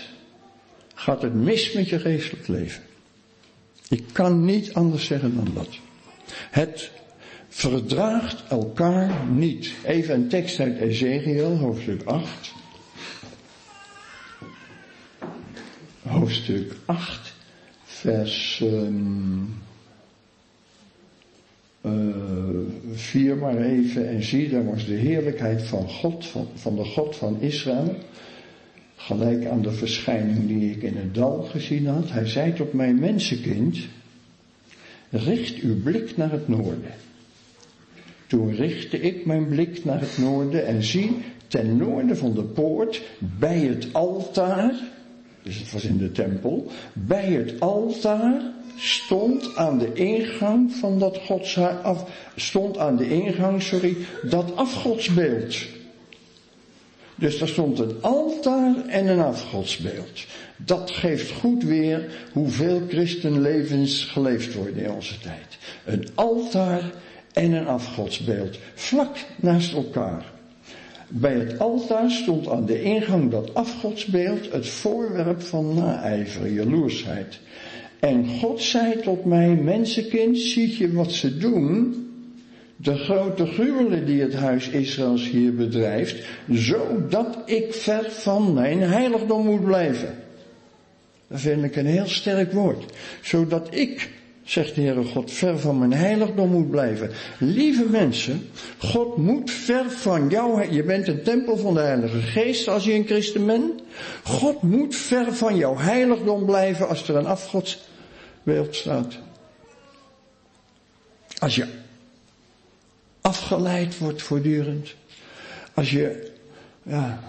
gaat 0.93 1.21
het 1.21 1.33
mis 1.33 1.73
met 1.73 1.89
je 1.89 1.99
geestelijk 1.99 2.47
leven. 2.47 2.83
Ik 3.89 4.03
kan 4.11 4.45
niet 4.45 4.73
anders 4.73 5.05
zeggen 5.05 5.35
dan 5.35 5.47
dat. 5.53 5.69
Het 6.49 6.91
verdraagt 7.53 8.43
elkaar 8.49 9.27
niet. 9.29 9.71
Even 9.83 10.15
een 10.15 10.27
tekst 10.27 10.59
uit 10.59 10.77
Ezekiel, 10.77 11.57
hoofdstuk 11.57 12.03
8. 12.03 12.53
Hoofdstuk 16.01 16.75
8, 16.85 17.33
vers 17.83 18.59
um, 18.63 19.53
uh, 21.81 21.91
4 22.91 23.37
maar 23.37 23.57
even. 23.57 24.09
En 24.09 24.23
zie, 24.23 24.49
daar 24.49 24.65
was 24.65 24.85
de 24.85 24.93
heerlijkheid 24.93 25.61
van 25.61 25.89
God, 25.89 26.25
van, 26.25 26.47
van 26.55 26.75
de 26.75 26.85
God 26.85 27.15
van 27.15 27.41
Israël. 27.41 27.95
Gelijk 28.95 29.45
aan 29.45 29.61
de 29.61 29.71
verschijning 29.71 30.47
die 30.47 30.71
ik 30.71 30.81
in 30.81 30.97
het 30.97 31.15
dal 31.15 31.41
gezien 31.43 31.87
had. 31.87 32.11
Hij 32.11 32.27
zei 32.27 32.53
tot 32.53 32.73
mijn 32.73 32.99
mensenkind, 32.99 33.77
richt 35.09 35.59
uw 35.59 35.81
blik 35.81 36.17
naar 36.17 36.31
het 36.31 36.47
noorden. 36.47 36.91
Toen 38.31 38.55
richtte 38.55 38.99
ik 38.99 39.25
mijn 39.25 39.47
blik 39.47 39.85
naar 39.85 39.99
het 39.99 40.17
noorden 40.17 40.65
en 40.65 40.83
zie, 40.83 41.17
ten 41.47 41.77
noorden 41.77 42.17
van 42.17 42.33
de 42.33 42.43
poort, 42.43 43.01
bij 43.19 43.57
het 43.57 43.87
altaar, 43.91 44.73
dus 45.43 45.59
het 45.59 45.71
was 45.71 45.83
in 45.83 45.97
de 45.97 46.11
tempel, 46.11 46.71
bij 46.93 47.25
het 47.25 47.59
altaar 47.59 48.41
stond 48.77 49.55
aan 49.55 49.77
de 49.77 49.93
ingang 49.93 50.71
van 50.73 50.99
dat 50.99 51.17
gods, 51.17 51.57
af, 51.57 52.09
stond 52.35 52.77
aan 52.77 52.97
de 52.97 53.09
ingang, 53.09 53.61
sorry, 53.61 53.95
dat 54.29 54.55
afgodsbeeld. 54.55 55.55
Dus 57.15 57.37
daar 57.37 57.47
stond 57.47 57.79
een 57.79 57.95
altaar 58.01 58.75
en 58.87 59.07
een 59.07 59.21
afgodsbeeld. 59.21 60.25
Dat 60.57 60.91
geeft 60.91 61.31
goed 61.31 61.63
weer 61.63 62.05
hoeveel 62.31 62.81
christenlevens 62.87 64.03
geleefd 64.03 64.53
worden 64.53 64.83
in 64.83 64.91
onze 64.91 65.19
tijd. 65.19 65.57
Een 65.85 66.07
altaar 66.15 66.91
en 67.33 67.51
een 67.51 67.67
afgodsbeeld, 67.67 68.57
vlak 68.73 69.17
naast 69.35 69.73
elkaar. 69.73 70.31
Bij 71.07 71.33
het 71.33 71.59
altaar 71.59 72.11
stond 72.11 72.49
aan 72.49 72.65
de 72.65 72.81
ingang 72.81 73.31
dat 73.31 73.53
afgodsbeeld 73.53 74.51
het 74.51 74.67
voorwerp 74.67 75.41
van 75.41 75.73
naijver, 75.73 76.51
jaloersheid. 76.51 77.39
En 77.99 78.27
God 78.27 78.61
zei 78.61 79.01
tot 79.01 79.25
mij, 79.25 79.55
mensenkind, 79.55 80.37
zie 80.37 80.77
je 80.77 80.93
wat 80.93 81.11
ze 81.11 81.37
doen? 81.37 81.95
de 82.81 82.95
grote 82.95 83.45
gruwelen 83.45 84.05
die 84.05 84.21
het 84.21 84.33
huis 84.33 84.69
Israëls 84.69 85.29
hier 85.29 85.55
bedrijft, 85.55 86.27
zodat 86.49 87.37
ik 87.45 87.73
ver 87.73 88.11
van 88.11 88.53
mijn 88.53 88.81
heiligdom 88.81 89.45
moet 89.45 89.63
blijven. 89.63 90.15
Dat 91.27 91.39
vind 91.39 91.63
ik 91.63 91.75
een 91.75 91.85
heel 91.85 92.07
sterk 92.07 92.51
woord. 92.51 92.93
Zodat 93.21 93.75
ik, 93.75 94.09
zegt 94.51 94.75
de 94.75 94.81
Heere 94.81 95.03
God, 95.03 95.31
ver 95.31 95.59
van 95.59 95.79
mijn 95.79 95.93
heiligdom 95.93 96.49
moet 96.49 96.69
blijven. 96.69 97.11
Lieve 97.37 97.85
mensen, 97.89 98.49
God 98.77 99.17
moet 99.17 99.51
ver 99.51 99.91
van 99.91 100.29
jou, 100.29 100.71
je 100.71 100.83
bent 100.83 101.07
een 101.07 101.23
tempel 101.23 101.57
van 101.57 101.73
de 101.73 101.79
Heilige 101.79 102.21
Geest 102.21 102.67
als 102.67 102.83
je 102.83 102.93
een 102.93 103.05
christen 103.05 103.45
bent. 103.45 103.81
God 104.23 104.61
moet 104.61 104.95
ver 104.95 105.33
van 105.33 105.55
jouw 105.55 105.77
heiligdom 105.77 106.45
blijven 106.45 106.87
als 106.87 107.07
er 107.07 107.15
een 107.15 107.25
afgodsbeeld 107.25 108.75
staat. 108.75 109.17
Als 111.39 111.55
je 111.55 111.67
afgeleid 113.21 113.97
wordt 113.97 114.21
voortdurend. 114.21 114.95
Als 115.73 115.91
je, 115.91 116.31
ja, 116.83 117.19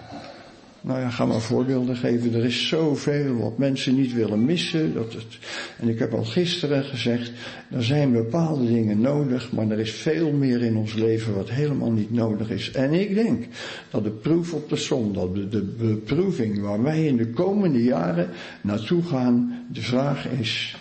nou 0.83 0.99
ja, 0.99 1.09
ga 1.09 1.25
maar 1.25 1.41
voorbeelden 1.41 1.95
geven. 1.95 2.33
Er 2.33 2.45
is 2.45 2.67
zoveel 2.67 3.37
wat 3.37 3.57
mensen 3.57 3.95
niet 3.95 4.13
willen 4.13 4.45
missen. 4.45 4.93
Dat 4.93 5.13
het, 5.13 5.37
en 5.79 5.87
ik 5.87 5.99
heb 5.99 6.13
al 6.13 6.23
gisteren 6.23 6.83
gezegd, 6.83 7.31
er 7.69 7.83
zijn 7.83 8.11
bepaalde 8.11 8.67
dingen 8.67 9.01
nodig, 9.01 9.51
maar 9.51 9.69
er 9.69 9.79
is 9.79 9.91
veel 9.91 10.31
meer 10.31 10.61
in 10.61 10.75
ons 10.75 10.93
leven 10.93 11.35
wat 11.35 11.49
helemaal 11.49 11.91
niet 11.91 12.11
nodig 12.11 12.49
is. 12.49 12.71
En 12.71 12.93
ik 12.93 13.15
denk 13.15 13.45
dat 13.89 14.03
de 14.03 14.09
proef 14.09 14.53
op 14.53 14.69
de 14.69 14.75
som, 14.75 15.13
dat 15.13 15.35
de, 15.35 15.61
beproeving 15.77 16.59
waar 16.59 16.83
wij 16.83 17.05
in 17.05 17.17
de 17.17 17.29
komende 17.29 17.83
jaren 17.83 18.29
naartoe 18.61 19.03
gaan, 19.03 19.65
de 19.71 19.81
vraag 19.81 20.27
is, 20.27 20.77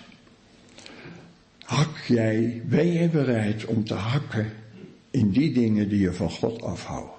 hak 1.59 1.99
jij, 2.09 2.63
ben 2.69 2.93
je 2.93 3.09
bereid 3.09 3.65
om 3.65 3.85
te 3.85 3.95
hakken 3.95 4.53
in 5.11 5.31
die 5.31 5.53
dingen 5.53 5.89
die 5.89 6.01
je 6.01 6.13
van 6.13 6.31
God 6.31 6.63
afhouden? 6.63 7.15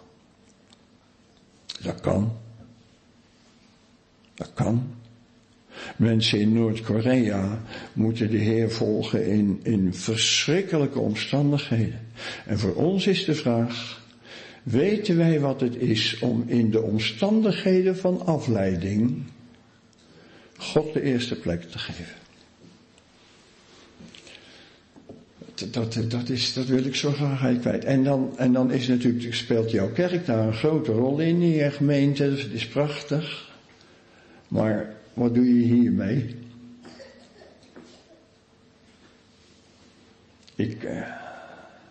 Dat 1.81 2.01
kan. 2.01 2.41
Dat 4.43 4.53
kan. 4.53 4.93
Mensen 5.95 6.39
in 6.39 6.53
Noord-Korea 6.53 7.61
moeten 7.93 8.29
de 8.29 8.37
Heer 8.37 8.71
volgen 8.71 9.25
in, 9.25 9.59
in 9.63 9.93
verschrikkelijke 9.93 10.99
omstandigheden. 10.99 11.99
En 12.45 12.59
voor 12.59 12.73
ons 12.73 13.07
is 13.07 13.25
de 13.25 13.35
vraag, 13.35 14.01
weten 14.63 15.17
wij 15.17 15.39
wat 15.39 15.61
het 15.61 15.75
is 15.75 16.19
om 16.19 16.43
in 16.47 16.71
de 16.71 16.81
omstandigheden 16.81 17.97
van 17.97 18.25
afleiding 18.25 19.23
God 20.57 20.93
de 20.93 21.01
eerste 21.01 21.35
plek 21.35 21.61
te 21.61 21.79
geven? 21.79 22.21
Dat, 25.71 25.99
dat, 26.07 26.29
is, 26.29 26.53
dat 26.53 26.65
wil 26.65 26.85
ik 26.85 26.95
zo 26.95 27.11
graag 27.11 27.59
kwijt. 27.59 27.83
En 27.83 28.03
dan, 28.03 28.33
en 28.37 28.53
dan 28.53 28.71
is 28.71 28.87
natuurlijk, 28.87 29.35
speelt 29.35 29.71
jouw 29.71 29.91
kerk 29.91 30.25
daar 30.25 30.47
een 30.47 30.53
grote 30.53 30.91
rol 30.91 31.19
in, 31.19 31.41
in 31.41 31.49
je 31.49 31.71
gemeente. 31.71 32.29
Dat 32.29 32.45
is 32.51 32.67
prachtig. 32.67 33.51
Maar 34.53 34.95
wat 35.13 35.33
doe 35.33 35.59
je 35.59 35.65
hiermee? 35.65 36.35
Ik, 40.55 40.83
uh, 40.83 41.07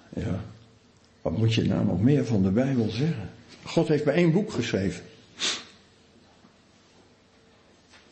ja, 0.08 0.44
wat 1.22 1.38
moet 1.38 1.54
je 1.54 1.64
nou 1.64 1.84
nog 1.84 2.02
meer 2.02 2.24
van 2.24 2.42
de 2.42 2.50
Bijbel 2.50 2.88
zeggen? 2.90 3.30
God 3.64 3.88
heeft 3.88 4.04
maar 4.04 4.14
één 4.14 4.32
boek 4.32 4.52
geschreven. 4.52 5.04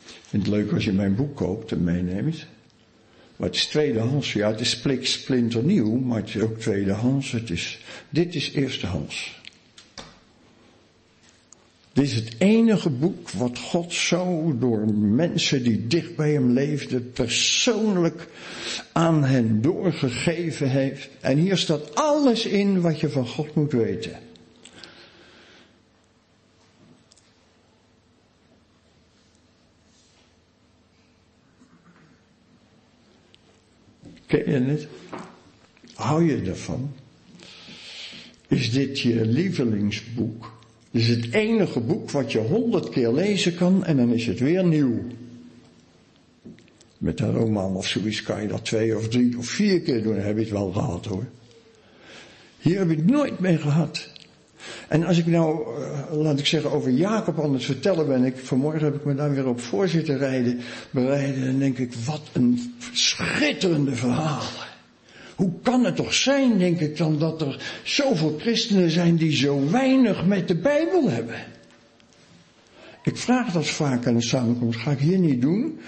Ik 0.03 0.27
vind 0.27 0.45
het 0.45 0.55
leuk 0.55 0.71
als 0.71 0.85
je 0.85 0.93
mijn 0.93 1.15
boek 1.15 1.35
koopt 1.35 1.71
en 1.71 1.83
meeneemt. 1.83 2.45
Maar 3.35 3.47
het 3.47 3.57
is 3.57 3.65
tweedehands. 3.65 4.33
Ja, 4.33 4.51
het 4.51 4.59
is 4.59 4.81
splinternieuw, 5.01 5.95
maar 5.95 6.19
het 6.19 6.35
is 6.35 6.41
ook 6.41 6.59
tweedehands. 6.59 7.31
Het 7.31 7.49
is, 7.49 7.79
dit 8.09 8.35
is 8.35 8.51
eerstehands. 8.51 9.40
Dit 12.01 12.09
is 12.09 12.15
het 12.15 12.35
enige 12.37 12.89
boek 12.89 13.29
wat 13.29 13.59
God 13.59 13.93
zo 13.93 14.55
door 14.57 14.93
mensen 14.93 15.63
die 15.63 15.87
dicht 15.87 16.15
bij 16.15 16.31
hem 16.31 16.49
leefden 16.51 17.11
persoonlijk 17.11 18.27
aan 18.91 19.23
hen 19.23 19.61
doorgegeven 19.61 20.69
heeft. 20.69 21.09
En 21.19 21.37
hier 21.37 21.57
staat 21.57 21.95
alles 21.95 22.45
in 22.45 22.81
wat 22.81 22.99
je 22.99 23.09
van 23.09 23.27
God 23.27 23.55
moet 23.55 23.71
weten. 23.71 24.19
Ken 34.25 34.51
je 34.51 34.59
het? 34.59 34.87
Hou 35.93 36.25
je 36.25 36.41
ervan? 36.41 36.93
Is 38.47 38.71
dit 38.71 38.99
je 38.99 39.25
lievelingsboek? 39.25 40.59
Is 40.91 41.07
het 41.07 41.33
enige 41.33 41.79
boek 41.79 42.11
wat 42.11 42.31
je 42.31 42.39
honderd 42.39 42.89
keer 42.89 43.11
lezen 43.11 43.55
kan 43.55 43.85
en 43.85 43.97
dan 43.97 44.13
is 44.13 44.25
het 44.25 44.39
weer 44.39 44.65
nieuw. 44.65 44.99
Met 46.97 47.19
een 47.19 47.33
roman 47.33 47.75
of 47.75 47.87
zoiets 47.87 48.23
kan 48.23 48.41
je 48.41 48.47
dat 48.47 48.65
twee 48.65 48.97
of 48.97 49.07
drie 49.07 49.37
of 49.37 49.45
vier 49.45 49.81
keer 49.81 50.03
doen, 50.03 50.15
heb 50.15 50.35
je 50.35 50.41
het 50.41 50.51
wel 50.51 50.71
gehad 50.71 51.05
hoor. 51.05 51.25
Hier 52.59 52.79
heb 52.79 52.89
ik 52.89 52.97
het 52.97 53.09
nooit 53.09 53.39
mee 53.39 53.57
gehad. 53.57 54.09
En 54.87 55.03
als 55.03 55.17
ik 55.17 55.25
nou, 55.25 55.79
uh, 55.79 56.21
laat 56.21 56.39
ik 56.39 56.45
zeggen, 56.45 56.71
over 56.71 56.91
Jacob 56.91 57.41
aan 57.43 57.53
het 57.53 57.63
vertellen 57.63 58.07
ben, 58.07 58.23
ik, 58.23 58.37
vanmorgen 58.37 58.83
heb 58.83 58.95
ik 58.95 59.05
me 59.05 59.15
daar 59.15 59.33
weer 59.33 59.47
op 59.47 59.59
voorzitten 59.59 60.17
rijden, 60.17 60.59
bereiden, 60.91 61.43
en 61.43 61.59
denk 61.59 61.77
ik, 61.77 61.93
wat 61.93 62.21
een 62.33 62.73
schitterende 62.93 63.95
verhalen. 63.95 64.70
Hoe 65.41 65.51
kan 65.61 65.85
het 65.85 65.95
toch 65.95 66.13
zijn, 66.13 66.57
denk 66.57 66.79
ik 66.79 66.97
dan, 66.97 67.19
dat 67.19 67.41
er 67.41 67.81
zoveel 67.83 68.35
christenen 68.39 68.89
zijn 68.89 69.15
die 69.15 69.35
zo 69.35 69.69
weinig 69.69 70.25
met 70.25 70.47
de 70.47 70.55
Bijbel 70.55 71.09
hebben? 71.09 71.35
Ik 73.03 73.17
vraag 73.17 73.51
dat 73.51 73.67
vaak 73.67 74.07
aan 74.07 74.13
de 74.13 74.21
samenkomst, 74.21 74.79
ga 74.79 74.91
ik 74.91 74.99
hier 74.99 75.17
niet 75.17 75.41
doen, 75.41 75.79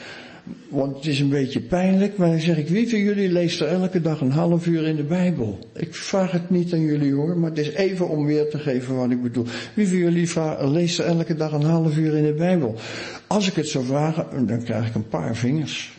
want 0.69 0.95
het 0.95 1.05
is 1.05 1.19
een 1.19 1.29
beetje 1.29 1.61
pijnlijk, 1.61 2.17
maar 2.17 2.29
dan 2.29 2.39
zeg 2.39 2.57
ik, 2.57 2.67
wie 2.67 2.89
van 2.89 2.99
jullie 2.99 3.31
leest 3.31 3.61
er 3.61 3.67
elke 3.67 4.01
dag 4.01 4.21
een 4.21 4.31
half 4.31 4.67
uur 4.67 4.87
in 4.87 4.95
de 4.95 5.03
Bijbel? 5.03 5.59
Ik 5.73 5.95
vraag 5.95 6.31
het 6.31 6.49
niet 6.49 6.73
aan 6.73 6.85
jullie 6.85 7.13
hoor, 7.13 7.37
maar 7.37 7.49
het 7.49 7.59
is 7.59 7.69
even 7.69 8.09
om 8.09 8.25
weer 8.25 8.49
te 8.49 8.59
geven 8.59 8.95
wat 8.95 9.11
ik 9.11 9.21
bedoel. 9.21 9.45
Wie 9.73 9.87
van 9.87 9.97
jullie 9.97 10.29
leest 10.69 10.99
er 10.99 11.05
elke 11.05 11.35
dag 11.35 11.51
een 11.51 11.63
half 11.63 11.97
uur 11.97 12.15
in 12.17 12.25
de 12.25 12.33
Bijbel? 12.33 12.75
Als 13.27 13.47
ik 13.47 13.55
het 13.55 13.67
zou 13.67 13.85
vragen, 13.85 14.47
dan 14.47 14.63
krijg 14.63 14.87
ik 14.87 14.95
een 14.95 15.07
paar 15.07 15.35
vingers. 15.35 15.93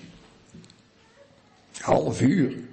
Half 1.81 2.21
uur. 2.21 2.64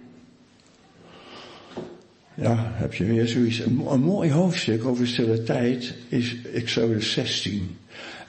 Ja, 2.36 2.72
heb 2.74 2.94
je 2.94 3.06
weer 3.06 3.28
zoiets. 3.28 3.60
Een, 3.60 3.86
een 3.90 4.02
mooi 4.02 4.32
hoofdstuk 4.32 4.86
over 4.86 5.08
stille 5.08 5.44
tijd 5.44 5.94
is 6.08 6.36
Exodus 6.53 7.12
16. 7.12 7.78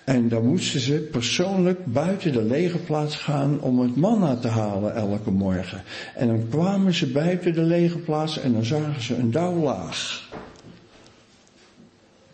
En 0.04 0.28
dan 0.28 0.46
moesten 0.46 0.80
ze 0.80 0.94
persoonlijk 0.94 1.86
buiten 1.86 2.32
de 2.32 2.42
legerplaats 2.42 3.16
gaan 3.16 3.60
om 3.60 3.80
het 3.80 3.96
manna 3.96 4.36
te 4.36 4.48
halen 4.48 4.94
elke 4.94 5.30
morgen. 5.30 5.82
En 6.14 6.26
dan 6.26 6.48
kwamen 6.48 6.94
ze 6.94 7.06
buiten 7.06 7.54
de 7.54 7.62
legerplaats 7.62 8.38
en 8.38 8.52
dan 8.52 8.64
zagen 8.64 9.02
ze 9.02 9.14
een 9.14 9.30
dauwlaag. 9.30 10.30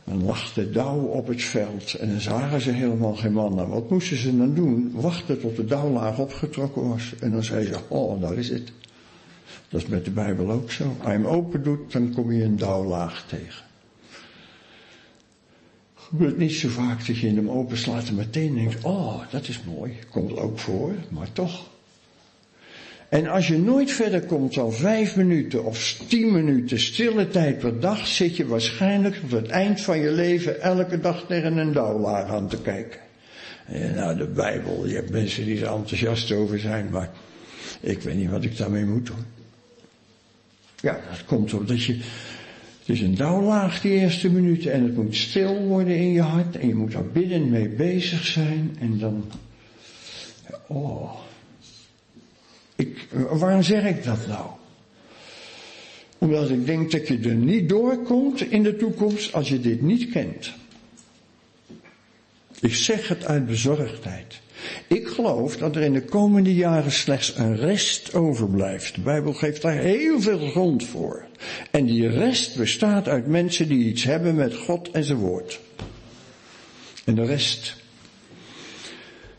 Dan 0.05 0.25
lag 0.25 0.53
de 0.53 0.71
dauw 0.71 0.99
op 0.99 1.27
het 1.27 1.43
veld 1.43 1.95
en 1.95 2.09
dan 2.09 2.21
zagen 2.21 2.61
ze 2.61 2.71
helemaal 2.71 3.15
geen 3.15 3.33
manna. 3.33 3.67
Wat 3.67 3.91
moesten 3.91 4.17
ze 4.17 4.37
dan 4.37 4.55
doen? 4.55 4.91
Wachten 4.95 5.41
tot 5.41 5.57
de 5.57 5.65
dauwlaag 5.65 6.19
opgetrokken 6.19 6.89
was. 6.89 7.15
En 7.21 7.31
dan 7.31 7.45
zeiden 7.45 7.75
ze, 7.75 7.81
oh, 7.89 8.21
daar 8.21 8.37
is 8.37 8.49
het. 8.49 8.73
Dat 9.69 9.81
is 9.81 9.87
met 9.87 10.05
de 10.05 10.11
Bijbel 10.11 10.51
ook 10.51 10.71
zo. 10.71 10.85
Als 10.85 11.07
je 11.07 11.13
hem 11.13 11.27
open 11.27 11.63
doet, 11.63 11.93
dan 11.93 12.13
kom 12.15 12.33
je 12.33 12.45
een 12.45 12.57
dauwlaag 12.57 13.25
tegen. 13.29 13.65
Gebeurt 15.95 16.39
niet 16.39 16.53
zo 16.53 16.69
vaak 16.69 17.07
dat 17.07 17.19
je 17.19 17.35
hem 17.35 17.51
openslaat 17.51 18.09
en 18.09 18.15
meteen 18.15 18.55
denkt, 18.55 18.85
oh, 18.85 19.23
dat 19.31 19.49
is 19.49 19.63
mooi. 19.77 19.93
Komt 20.11 20.37
ook 20.37 20.59
voor, 20.59 20.93
maar 21.09 21.33
toch. 21.33 21.67
En 23.09 23.27
als 23.27 23.49
je 23.49 23.59
nooit 23.59 23.91
verder 23.91 24.23
komt 24.23 24.55
dan 24.55 24.73
vijf 24.73 25.17
minuten 25.17 25.65
of 25.65 26.01
tien 26.09 26.33
minuten 26.33 26.81
stille 26.81 27.29
tijd 27.29 27.59
per 27.59 27.81
dag, 27.81 28.07
zit 28.07 28.37
je 28.37 28.47
waarschijnlijk 28.47 29.15
tot 29.15 29.31
het 29.31 29.49
eind 29.49 29.81
van 29.81 29.99
je 29.99 30.11
leven 30.11 30.61
elke 30.61 31.01
dag 31.01 31.25
tegen 31.27 31.57
een 31.57 31.73
dauwlaag 31.73 32.29
aan 32.29 32.49
te 32.49 32.61
kijken. 32.61 33.01
En 33.67 33.95
nou, 33.95 34.17
de 34.17 34.27
Bijbel, 34.27 34.87
je 34.87 34.95
hebt 34.95 35.11
mensen 35.11 35.45
die 35.45 35.61
er 35.61 35.73
enthousiast 35.73 36.33
over 36.33 36.59
zijn, 36.59 36.89
maar 36.91 37.11
ik 37.81 38.03
weet 38.03 38.17
niet 38.17 38.31
wat 38.31 38.45
ik 38.45 38.57
daarmee 38.57 38.85
moet 38.85 39.07
doen. 39.07 39.38
Ja, 40.81 41.01
dat 41.11 41.25
komt 41.25 41.55
omdat 41.55 41.83
je, 41.83 41.93
het 42.79 42.89
is 42.89 43.01
een 43.01 43.15
dauwlaag 43.15 43.81
die 43.81 43.93
eerste 43.93 44.31
minuten 44.31 44.73
en 44.73 44.83
het 44.83 44.97
moet 44.97 45.17
stil 45.17 45.61
worden 45.61 45.97
in 45.97 46.13
je 46.13 46.21
hart 46.21 46.57
en 46.57 46.69
je 46.69 46.75
moet 46.75 46.93
daar 46.93 47.07
binnen 47.07 47.49
mee 47.49 47.69
bezig 47.69 48.27
zijn 48.27 48.77
en 48.81 48.99
dan, 48.99 49.31
oh. 50.67 51.15
Ik, 52.77 53.07
waarom 53.13 53.63
zeg 53.63 53.85
ik 53.85 54.05
dat 54.05 54.27
nou? 54.27 54.47
Omdat 56.19 56.51
ik 56.51 56.67
denk 56.67 56.91
dat 56.91 57.09
je 57.09 57.19
er 57.19 57.35
niet 57.35 57.69
doorkomt 57.69 58.41
in 58.41 58.63
de 58.63 58.77
toekomst 58.77 59.33
als 59.33 59.49
je 59.49 59.61
dit 59.61 59.83
niet 59.83 60.11
kent. 60.11 60.53
Ik 62.61 62.75
zeg 62.75 63.09
het 63.09 63.25
uit 63.25 63.47
bezorgdheid. 63.47 64.41
Ik 64.87 65.09
geloof 65.09 65.57
dat 65.57 65.77
er 65.77 65.83
in 65.83 65.93
de 65.93 66.05
komende 66.05 66.55
jaren 66.55 66.93
slechts 66.93 67.37
een 67.37 67.57
rest 67.57 68.15
overblijft. 68.15 68.95
De 68.95 69.01
Bijbel 69.01 69.33
geeft 69.33 69.63
daar 69.63 69.77
heel 69.77 70.21
veel 70.21 70.51
grond 70.51 70.85
voor. 70.85 71.25
En 71.71 71.87
die 71.87 72.09
rest 72.09 72.57
bestaat 72.57 73.09
uit 73.09 73.27
mensen 73.27 73.69
die 73.69 73.89
iets 73.89 74.05
hebben 74.05 74.35
met 74.35 74.55
God 74.55 74.91
en 74.91 75.05
zijn 75.05 75.19
woord. 75.19 75.61
En 77.05 77.15
de 77.15 77.25
rest 77.25 77.77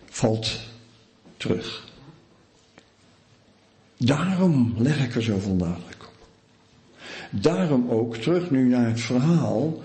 valt 0.06 0.60
terug. 1.38 1.88
Daarom 3.98 4.76
leg 4.78 5.04
ik 5.04 5.16
er 5.16 5.24
zoveel 5.24 5.56
nadruk 5.56 6.02
op. 6.02 6.28
Daarom 7.30 7.90
ook, 7.90 8.16
terug 8.16 8.52
nu 8.52 8.68
naar 8.68 8.88
het 8.88 9.02
verhaal, 9.02 9.82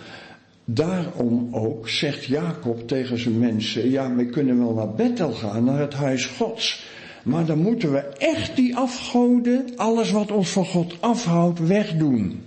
daarom 0.65 1.49
ook 1.51 1.89
zegt 1.89 2.25
Jacob 2.25 2.89
tegen 2.89 3.19
zijn 3.19 3.39
mensen, 3.39 3.91
ja, 3.91 4.15
we 4.15 4.27
kunnen 4.27 4.59
wel 4.59 4.75
naar 4.75 4.95
Bethel 4.95 5.33
gaan, 5.33 5.65
naar 5.65 5.81
het 5.81 5.95
huis 5.95 6.27
Gods. 6.27 6.93
Maar 7.25 7.45
dan 7.47 7.59
moeten 7.59 7.93
we 7.93 7.99
echt 7.99 8.57
die 8.57 8.77
afgoden, 8.77 9.65
alles 9.77 10.11
wat 10.11 10.31
ons 10.31 10.51
van 10.51 10.67
God 10.67 10.97
afhoudt, 11.01 11.67
wegdoen. 11.67 12.43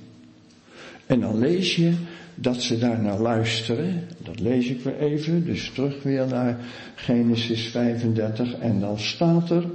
En 1.05 1.19
dan 1.19 1.39
lees 1.39 1.75
je 1.75 1.93
dat 2.35 2.61
ze 2.61 2.77
daar 2.77 3.01
naar 3.01 3.19
luisteren. 3.19 4.07
Dat 4.23 4.39
lees 4.39 4.67
ik 4.67 4.81
weer 4.81 4.99
even, 4.99 5.45
dus 5.45 5.71
terug 5.73 6.03
weer 6.03 6.27
naar 6.27 6.57
Genesis 6.95 7.67
35. 7.67 8.53
En 8.59 8.79
dan 8.79 8.99
staat 8.99 9.49
er, 9.49 9.65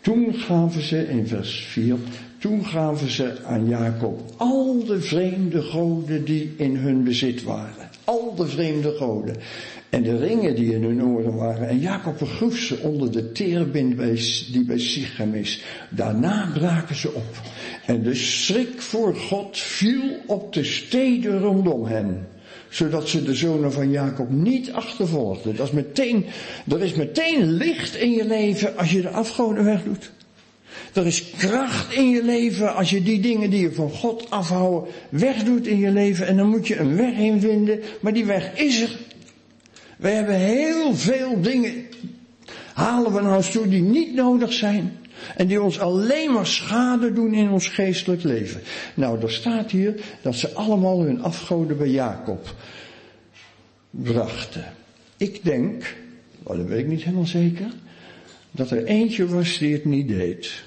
toen 0.00 0.34
gaven 0.34 0.82
ze 0.82 1.08
in 1.08 1.26
vers 1.26 1.64
4, 1.64 1.96
toen 2.38 2.64
gaven 2.64 3.10
ze 3.10 3.44
aan 3.44 3.68
Jacob 3.68 4.20
al 4.36 4.84
de 4.84 5.00
vreemde 5.00 5.62
goden 5.62 6.24
die 6.24 6.54
in 6.56 6.76
hun 6.76 7.04
bezit 7.04 7.42
waren. 7.42 7.90
Al 8.04 8.34
de 8.34 8.46
vreemde 8.46 8.94
goden. 8.96 9.36
En 9.88 10.02
de 10.02 10.16
ringen 10.16 10.54
die 10.54 10.74
in 10.74 10.82
hun 10.82 11.04
oren 11.04 11.34
waren. 11.34 11.68
En 11.68 11.78
Jacob 11.78 12.18
begroef 12.18 12.58
ze 12.58 12.78
onder 12.78 13.12
de 13.12 13.32
terebind 13.32 13.96
die 14.52 14.64
bij 14.64 14.78
Sichem 14.78 15.34
is. 15.34 15.62
Daarna 15.90 16.50
braken 16.54 16.96
ze 16.96 17.12
op. 17.12 17.40
En 17.86 18.02
de 18.02 18.14
schrik 18.14 18.80
voor 18.80 19.16
God 19.16 19.58
viel 19.58 20.16
op 20.26 20.52
de 20.52 20.64
steden 20.64 21.40
rondom 21.40 21.84
hen 21.84 22.26
zodat 22.68 23.08
ze 23.08 23.22
de 23.22 23.34
zonen 23.34 23.72
van 23.72 23.90
Jacob 23.90 24.30
niet 24.30 24.72
achtervolgden. 24.72 25.56
Dat 25.56 25.66
is 25.66 25.72
meteen, 25.72 26.24
er 26.68 26.82
is 26.82 26.94
meteen 26.94 27.52
licht 27.52 27.96
in 27.96 28.10
je 28.10 28.24
leven 28.24 28.76
als 28.76 28.90
je 28.90 29.00
de 29.00 29.10
afgoden 29.10 29.64
wegdoet. 29.64 30.10
Er 30.92 31.06
is 31.06 31.30
kracht 31.30 31.94
in 31.94 32.08
je 32.10 32.24
leven 32.24 32.74
als 32.74 32.90
je 32.90 33.02
die 33.02 33.20
dingen 33.20 33.50
die 33.50 33.60
je 33.60 33.72
van 33.72 33.90
God 33.90 34.30
afhouden 34.30 34.92
wegdoet 35.08 35.66
in 35.66 35.78
je 35.78 35.90
leven. 35.90 36.26
En 36.26 36.36
dan 36.36 36.48
moet 36.48 36.66
je 36.66 36.78
een 36.78 36.96
weg 36.96 37.16
in 37.16 37.40
vinden, 37.40 37.80
maar 38.00 38.12
die 38.12 38.24
weg 38.24 38.58
is 38.58 38.80
er. 38.80 38.98
We 39.96 40.08
hebben 40.08 40.34
heel 40.34 40.94
veel 40.94 41.40
dingen, 41.40 41.72
halen 42.74 43.12
we 43.12 43.20
naar 43.20 43.36
ons 43.36 43.50
toe 43.50 43.68
die 43.68 43.82
niet 43.82 44.14
nodig 44.14 44.52
zijn. 44.52 44.98
En 45.36 45.46
die 45.46 45.62
ons 45.62 45.78
alleen 45.78 46.32
maar 46.32 46.46
schade 46.46 47.12
doen 47.12 47.34
in 47.34 47.50
ons 47.50 47.68
geestelijk 47.68 48.22
leven. 48.22 48.60
Nou, 48.94 49.22
er 49.22 49.32
staat 49.32 49.70
hier 49.70 49.94
dat 50.22 50.34
ze 50.34 50.52
allemaal 50.52 51.00
hun 51.02 51.22
afgoden 51.22 51.76
bij 51.76 51.88
Jacob 51.88 52.54
brachten. 53.90 54.64
Ik 55.16 55.44
denk, 55.44 55.96
maar 56.42 56.56
dat 56.56 56.66
weet 56.66 56.78
ik 56.78 56.86
niet 56.86 57.02
helemaal 57.02 57.26
zeker, 57.26 57.66
dat 58.50 58.70
er 58.70 58.84
eentje 58.84 59.26
was 59.26 59.58
die 59.58 59.72
het 59.72 59.84
niet 59.84 60.08
deed. 60.08 60.62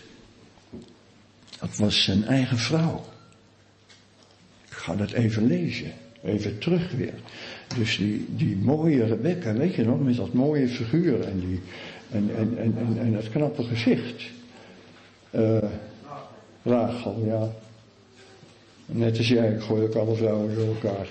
Dat 1.61 1.77
was 1.77 2.03
zijn 2.03 2.23
eigen 2.23 2.57
vrouw. 2.57 3.03
Ik 4.65 4.73
ga 4.73 4.95
dat 4.95 5.11
even 5.11 5.47
lezen. 5.47 5.91
Even 6.23 6.59
terug 6.59 6.91
weer. 6.91 7.13
Dus 7.77 7.97
die, 7.97 8.25
die 8.29 8.57
mooie 8.57 9.05
Rebecca, 9.05 9.53
weet 9.53 9.75
je 9.75 9.85
nog, 9.85 10.03
met 10.03 10.15
dat 10.15 10.33
mooie 10.33 10.67
figuur 10.67 11.23
en, 11.23 11.39
die, 11.39 11.61
en, 12.11 12.29
en, 12.37 12.57
en, 12.57 12.77
en, 12.77 12.97
en 12.99 13.13
dat 13.13 13.29
knappe 13.29 13.63
gezicht. 13.63 14.23
Uh, 15.31 15.57
Rachel, 16.63 17.23
ja. 17.25 17.49
Net 18.85 19.17
als 19.17 19.27
jij, 19.27 19.51
ik 19.51 19.61
gooi 19.61 19.83
ook 19.83 19.95
alle 19.95 20.15
vrouwen 20.15 20.55
door 20.55 20.67
elkaar. 20.67 21.07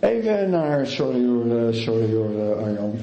Even 0.00 0.50
naar, 0.50 0.86
sorry 0.86 1.26
hoor, 1.26 1.58
eh, 1.58 1.74
sorry 1.74 2.14
hoor 2.14 2.40
eh, 2.40 2.64
Arjan. 2.64 2.98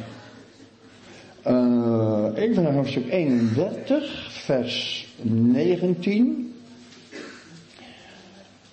Uh, 1.47 2.27
even 2.35 2.63
naar 2.63 2.73
hoofdstuk 2.73 3.11
31, 3.11 4.31
vers 4.31 5.07
19. 5.21 6.53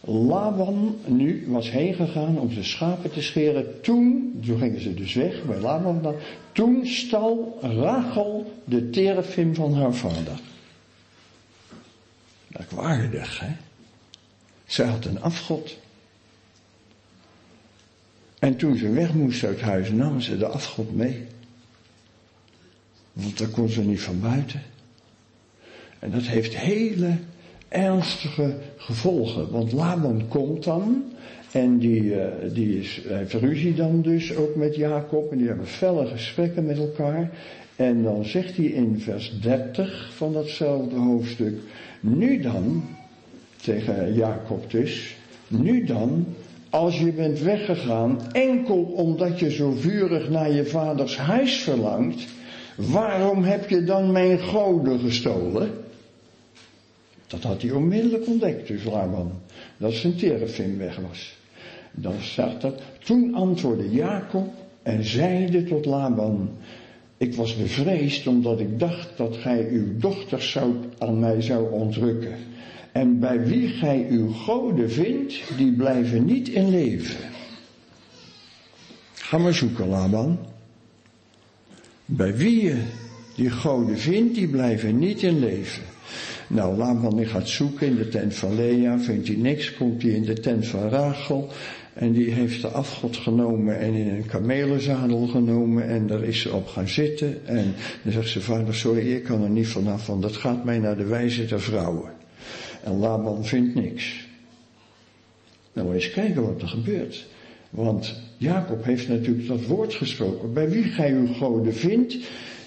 Laban 0.01 0.99
nu 1.07 1.45
was 1.47 1.71
heen 1.71 1.95
gegaan 1.95 2.39
om 2.39 2.53
zijn 2.53 2.65
schapen 2.65 3.11
te 3.11 3.23
scheren. 3.23 3.81
Toen, 3.81 4.35
toen 4.47 4.59
gingen 4.59 4.81
ze 4.81 4.95
dus 4.95 5.15
weg 5.15 5.45
bij 5.45 5.59
Laban 5.59 6.03
dan. 6.03 6.15
Toen 6.53 6.87
stal 6.87 7.59
Rachel 7.61 8.53
de 8.65 8.91
terefim 8.91 9.55
van 9.55 9.75
haar 9.75 9.95
vader. 9.95 10.41
Merkwaardig, 12.47 13.41
hè? 13.41 13.53
Zij 14.67 14.87
had 14.87 15.05
een 15.05 15.21
afgod. 15.21 15.77
En 18.39 18.57
toen 18.57 18.77
ze 18.77 18.91
weg 18.91 19.15
moest 19.15 19.45
uit 19.45 19.61
huis, 19.61 19.91
nam 19.91 20.21
ze 20.21 20.39
de 20.39 20.47
afgod 20.47 20.97
mee. 20.97 21.27
Want 23.23 23.39
daar 23.39 23.49
kon 23.49 23.69
ze 23.69 23.81
niet 23.81 24.01
van 24.01 24.21
buiten. 24.21 24.63
En 25.99 26.11
dat 26.11 26.23
heeft 26.23 26.57
hele 26.57 27.17
ernstige 27.69 28.57
gevolgen. 28.77 29.51
Want 29.51 29.73
Laban 29.73 30.29
komt 30.29 30.65
dan 30.65 31.05
en 31.53 31.79
die, 31.79 32.03
uh, 32.03 32.25
die 32.53 32.79
is, 32.79 33.01
heeft 33.09 33.33
ruzie 33.33 33.75
dan 33.75 34.03
dus 34.03 34.37
ook 34.37 34.55
met 34.55 34.77
Jacob 34.77 35.33
en 35.33 35.39
die 35.39 35.47
hebben 35.47 35.67
felle 35.67 36.07
gesprekken 36.07 36.67
met 36.67 36.79
elkaar. 36.79 37.31
En 37.77 38.03
dan 38.03 38.25
zegt 38.25 38.57
hij 38.57 38.65
in 38.65 39.01
vers 39.01 39.41
30 39.41 40.11
van 40.15 40.33
datzelfde 40.33 40.97
hoofdstuk, 40.97 41.59
nu 42.01 42.41
dan, 42.41 42.83
tegen 43.63 44.15
Jacob 44.15 44.71
dus, 44.71 45.17
nu 45.49 45.85
dan, 45.85 46.27
als 46.71 46.99
je 46.99 47.13
bent 47.13 47.41
weggegaan, 47.41 48.33
enkel 48.33 48.83
omdat 48.83 49.39
je 49.39 49.51
zo 49.51 49.71
vurig 49.71 50.31
naar 50.31 50.51
je 50.51 50.65
vaders 50.65 51.17
huis 51.17 51.57
verlangt, 51.57 52.27
waarom 52.79 53.43
heb 53.43 53.69
je 53.69 53.85
dan 53.85 54.13
mijn 54.13 54.39
goden 54.39 55.01
gestolen? 55.01 55.71
Dat 57.27 57.43
had 57.43 57.63
hij 57.63 57.71
onmiddellijk 57.71 58.27
ontdekt, 58.27 58.69
dus 58.69 58.85
Laban, 58.85 59.33
dat 59.77 59.93
zijn 59.93 60.17
terefim 60.17 60.79
weg 60.79 60.97
was. 61.09 61.37
Dan 61.93 62.15
staat 62.21 62.63
er, 62.63 62.75
toen 63.05 63.35
antwoordde 63.35 63.91
Jacob 63.91 64.49
en 64.83 65.05
zeide 65.05 65.65
tot 65.65 65.85
Laban, 65.85 66.51
ik 67.17 67.35
was 67.35 67.57
bevreesd 67.57 68.27
omdat 68.27 68.61
ik 68.61 68.79
dacht 68.79 69.17
dat 69.17 69.37
gij 69.37 69.69
uw 69.71 69.99
dochters 69.99 70.51
zou, 70.51 70.75
aan 70.99 71.19
mij 71.19 71.43
zou 71.43 71.73
ontrukken. 71.73 72.37
En 72.93 73.19
bij 73.19 73.47
wie 73.47 73.69
gij 73.69 74.07
uw 74.11 74.33
goden 74.33 74.91
vindt, 74.91 75.35
die 75.57 75.73
blijven 75.73 76.25
niet 76.25 76.49
in 76.49 76.71
leven. 76.71 77.31
Ga 79.15 79.39
maar 79.39 79.55
zoeken, 79.55 79.89
Laban. 79.89 80.39
Bij 82.11 82.37
wie 82.37 82.63
je 82.63 82.83
die 83.35 83.51
goden 83.51 83.99
vindt, 83.99 84.35
die 84.35 84.49
blijven 84.49 84.99
niet 84.99 85.23
in 85.23 85.39
leven. 85.39 85.83
Nou, 86.47 86.77
Laban 86.77 87.27
gaat 87.27 87.49
zoeken 87.49 87.87
in 87.87 87.95
de 87.95 88.09
tent 88.09 88.35
van 88.35 88.55
Lea, 88.55 88.99
vindt 88.99 89.29
hij 89.29 89.37
niks, 89.37 89.75
komt 89.75 90.03
hij 90.03 90.11
in 90.11 90.23
de 90.23 90.41
tent 90.41 90.67
van 90.67 90.89
Rachel. 90.89 91.49
En 91.95 92.13
die 92.13 92.31
heeft 92.31 92.63
de 92.63 92.69
afgod 92.69 93.17
genomen 93.17 93.79
en 93.79 93.93
in 93.95 94.09
een 94.09 94.27
kamelenzadel 94.27 95.27
genomen 95.27 95.89
en 95.89 96.07
daar 96.07 96.23
is 96.23 96.41
ze 96.41 96.53
op 96.53 96.67
gaan 96.67 96.89
zitten. 96.89 97.47
En 97.47 97.75
dan 98.03 98.13
zegt 98.13 98.29
ze, 98.29 98.41
vader, 98.41 98.75
sorry, 98.75 99.13
ik 99.13 99.25
kan 99.25 99.43
er 99.43 99.51
niet 99.51 99.69
vanaf, 99.69 100.07
want 100.07 100.23
dat 100.23 100.37
gaat 100.37 100.65
mij 100.65 100.79
naar 100.79 100.97
de 100.97 101.07
wijze 101.07 101.47
der 101.47 101.61
vrouwen. 101.61 102.13
En 102.85 102.99
Laban 102.99 103.45
vindt 103.45 103.75
niks. 103.75 104.27
Nou, 105.73 105.95
eens 105.95 106.11
kijken 106.11 106.43
wat 106.43 106.63
er 106.63 106.69
gebeurt. 106.69 107.27
Want 107.71 108.15
Jacob 108.39 108.85
heeft 108.85 109.09
natuurlijk 109.09 109.49
dat 109.49 109.67
woord 109.67 109.95
gesproken. 109.95 110.53
Bij 110.53 110.69
wie 110.71 110.85
gij 110.85 111.13
uw 111.13 111.27
goden 111.27 111.75
vindt, 111.75 112.17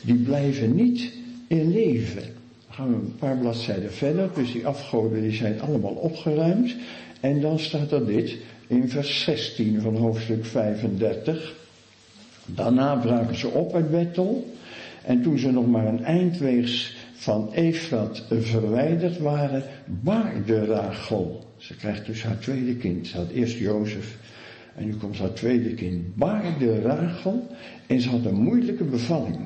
die 0.01 0.15
blijven 0.15 0.75
niet 0.75 1.13
in 1.47 1.71
leven. 1.71 2.21
Dan 2.21 2.75
gaan 2.75 2.89
we 2.89 2.95
een 2.95 3.15
paar 3.19 3.37
bladzijden 3.37 3.93
verder. 3.93 4.29
Dus 4.35 4.51
die 4.51 4.67
afgoden 4.67 5.21
die 5.21 5.31
zijn 5.31 5.61
allemaal 5.61 5.93
opgeruimd. 5.93 6.75
En 7.19 7.41
dan 7.41 7.59
staat 7.59 7.91
er 7.91 8.05
dit 8.05 8.37
in 8.67 8.89
vers 8.89 9.23
16 9.23 9.81
van 9.81 9.95
hoofdstuk 9.95 10.45
35. 10.45 11.55
Daarna 12.45 12.95
braken 12.95 13.35
ze 13.35 13.47
op 13.47 13.73
uit 13.73 13.91
Bethel. 13.91 14.53
En 15.05 15.21
toen 15.21 15.37
ze 15.37 15.51
nog 15.51 15.67
maar 15.67 15.87
een 15.87 16.03
eindweegs 16.03 16.95
van 17.13 17.49
Efrat 17.53 18.25
verwijderd 18.29 19.17
waren, 19.17 19.63
baarde 19.85 20.65
Rachel. 20.65 21.45
Ze 21.57 21.75
krijgt 21.75 22.05
dus 22.05 22.23
haar 22.23 22.39
tweede 22.39 22.75
kind. 22.75 23.07
Ze 23.07 23.17
had 23.17 23.29
eerst 23.29 23.57
Jozef 23.57 24.17
en 24.75 24.85
nu 24.85 24.93
komt 24.93 25.17
haar 25.17 25.33
tweede 25.33 25.73
kind. 25.73 26.15
Baarde 26.15 26.81
Rachel 26.81 27.47
en 27.87 28.01
ze 28.01 28.09
had 28.09 28.25
een 28.25 28.41
moeilijke 28.41 28.83
bevalling. 28.83 29.39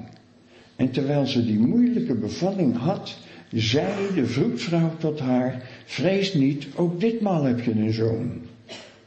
En 0.76 0.91
terwijl 0.91 1.26
ze 1.26 1.45
die 1.45 1.60
moeilijke 1.60 2.15
bevalling 2.15 2.77
had, 2.77 3.18
zei 3.52 4.14
de 4.15 4.26
vroedvrouw 4.26 4.91
tot 4.97 5.19
haar, 5.19 5.69
vrees 5.85 6.34
niet, 6.34 6.68
ook 6.76 6.99
ditmaal 6.99 7.43
heb 7.43 7.60
je 7.60 7.72
een 7.72 7.93
zoon. 7.93 8.31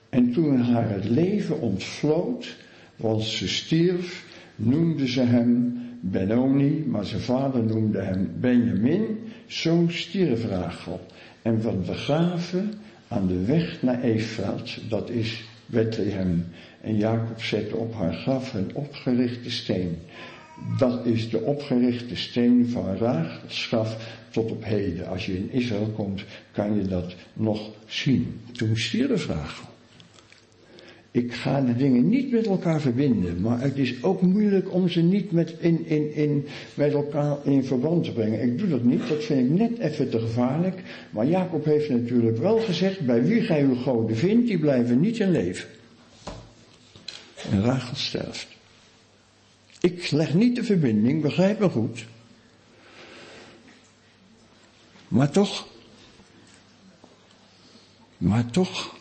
En 0.08 0.32
toen 0.32 0.60
haar 0.60 0.90
het 0.90 1.04
leven 1.04 1.60
ontvloot, 1.60 2.56
want 2.96 3.22
ze 3.22 3.48
stierf, 3.48 4.26
noemde 4.56 5.08
ze 5.08 5.20
hem 5.20 5.80
Benoni, 6.00 6.84
maar 6.86 7.04
zijn 7.04 7.20
vader 7.20 7.64
noemde 7.64 8.00
hem 8.00 8.30
Benjamin. 8.40 9.18
Zo 9.46 9.84
stierf 9.88 10.44
Rachel 10.44 11.00
en 11.42 11.62
werd 11.62 11.86
begraven 11.86 12.72
aan 13.08 13.26
de 13.26 13.44
weg 13.44 13.82
naar 13.82 14.02
Efraat, 14.02 14.78
dat 14.88 15.10
is 15.10 15.48
Bethlehem. 15.68 16.46
En 16.80 16.96
Jacob 16.96 17.42
zette 17.42 17.76
op 17.76 17.94
haar 17.94 18.14
graf 18.14 18.54
een 18.54 18.70
opgerichte 18.74 19.50
steen. 19.50 19.98
Dat 20.78 21.06
is 21.06 21.30
de 21.30 21.40
opgerichte 21.40 22.16
steen 22.16 22.68
van 22.68 22.96
Rachels 22.96 23.66
graf 23.66 24.16
tot 24.30 24.50
op 24.50 24.64
heden. 24.64 25.08
Als 25.08 25.26
je 25.26 25.36
in 25.36 25.52
Israël 25.52 25.92
komt, 25.96 26.24
kan 26.52 26.76
je 26.76 26.88
dat 26.88 27.14
nog 27.32 27.70
zien. 27.86 28.40
Toen 28.52 28.76
stierf 28.76 29.26
Rachel. 29.26 29.68
Ik 31.10 31.34
ga 31.34 31.60
de 31.60 31.76
dingen 31.76 32.08
niet 32.08 32.30
met 32.30 32.46
elkaar 32.46 32.80
verbinden, 32.80 33.40
maar 33.40 33.60
het 33.60 33.76
is 33.76 34.02
ook 34.02 34.22
moeilijk 34.22 34.72
om 34.72 34.88
ze 34.88 35.00
niet 35.00 35.32
met, 35.32 35.54
in, 35.58 35.86
in, 35.86 36.14
in, 36.14 36.46
met 36.74 36.92
elkaar 36.92 37.36
in 37.44 37.64
verband 37.64 38.04
te 38.04 38.12
brengen. 38.12 38.42
Ik 38.42 38.58
doe 38.58 38.68
dat 38.68 38.82
niet, 38.82 39.08
dat 39.08 39.24
vind 39.24 39.50
ik 39.50 39.58
net 39.58 39.78
even 39.78 40.10
te 40.10 40.20
gevaarlijk. 40.20 40.82
Maar 41.10 41.26
Jacob 41.26 41.64
heeft 41.64 41.88
natuurlijk 41.88 42.38
wel 42.38 42.58
gezegd, 42.58 43.00
bij 43.00 43.24
wie 43.24 43.40
gij 43.40 43.62
uw 43.62 43.74
goden 43.74 44.16
vindt, 44.16 44.46
die 44.46 44.58
blijven 44.58 45.00
niet 45.00 45.18
in 45.18 45.30
leven. 45.30 45.68
En 47.50 47.62
Rachel 47.62 47.96
sterft. 47.96 48.46
Ik 49.80 50.10
leg 50.10 50.34
niet 50.34 50.56
de 50.56 50.64
verbinding, 50.64 51.22
begrijp 51.22 51.58
me 51.58 51.68
goed. 51.68 52.06
Maar 55.08 55.30
toch, 55.30 55.66
maar 58.18 58.50
toch, 58.50 58.97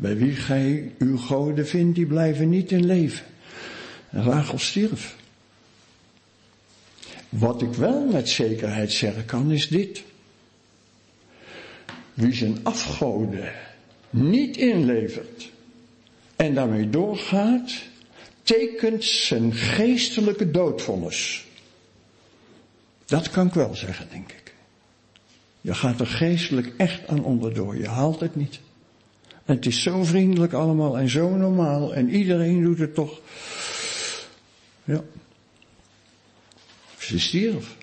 bij 0.00 0.16
wie 0.16 0.34
gij 0.34 0.92
uw 0.98 1.16
goden 1.16 1.66
vindt, 1.66 1.94
die 1.94 2.06
blijven 2.06 2.48
niet 2.48 2.72
in 2.72 2.86
leven. 2.86 3.26
En 4.10 4.22
Rachel 4.22 4.58
stierf. 4.58 5.16
Wat 7.28 7.62
ik 7.62 7.72
wel 7.72 8.06
met 8.06 8.28
zekerheid 8.28 8.92
zeggen 8.92 9.24
kan, 9.24 9.50
is 9.50 9.68
dit. 9.68 10.02
Wie 12.14 12.34
zijn 12.34 12.58
afgoden 12.62 13.52
niet 14.10 14.56
inlevert 14.56 15.50
en 16.36 16.54
daarmee 16.54 16.90
doorgaat, 16.90 17.72
tekent 18.42 19.04
zijn 19.04 19.54
geestelijke 19.54 20.50
doodvonnis. 20.50 21.46
Dat 23.04 23.30
kan 23.30 23.46
ik 23.46 23.54
wel 23.54 23.74
zeggen, 23.74 24.08
denk 24.10 24.32
ik. 24.32 24.54
Je 25.60 25.74
gaat 25.74 26.00
er 26.00 26.06
geestelijk 26.06 26.72
echt 26.76 27.08
aan 27.08 27.24
onderdoor. 27.24 27.76
Je 27.76 27.88
haalt 27.88 28.20
het 28.20 28.36
niet. 28.36 28.60
Het 29.50 29.66
is 29.66 29.82
zo 29.82 30.04
vriendelijk 30.04 30.52
allemaal 30.52 30.98
en 30.98 31.08
zo 31.08 31.36
normaal 31.36 31.94
en 31.94 32.08
iedereen 32.08 32.62
doet 32.62 32.78
het 32.78 32.94
toch. 32.94 33.20
Ja. 34.84 35.02
Ze 36.98 37.18
stierf. 37.18 37.76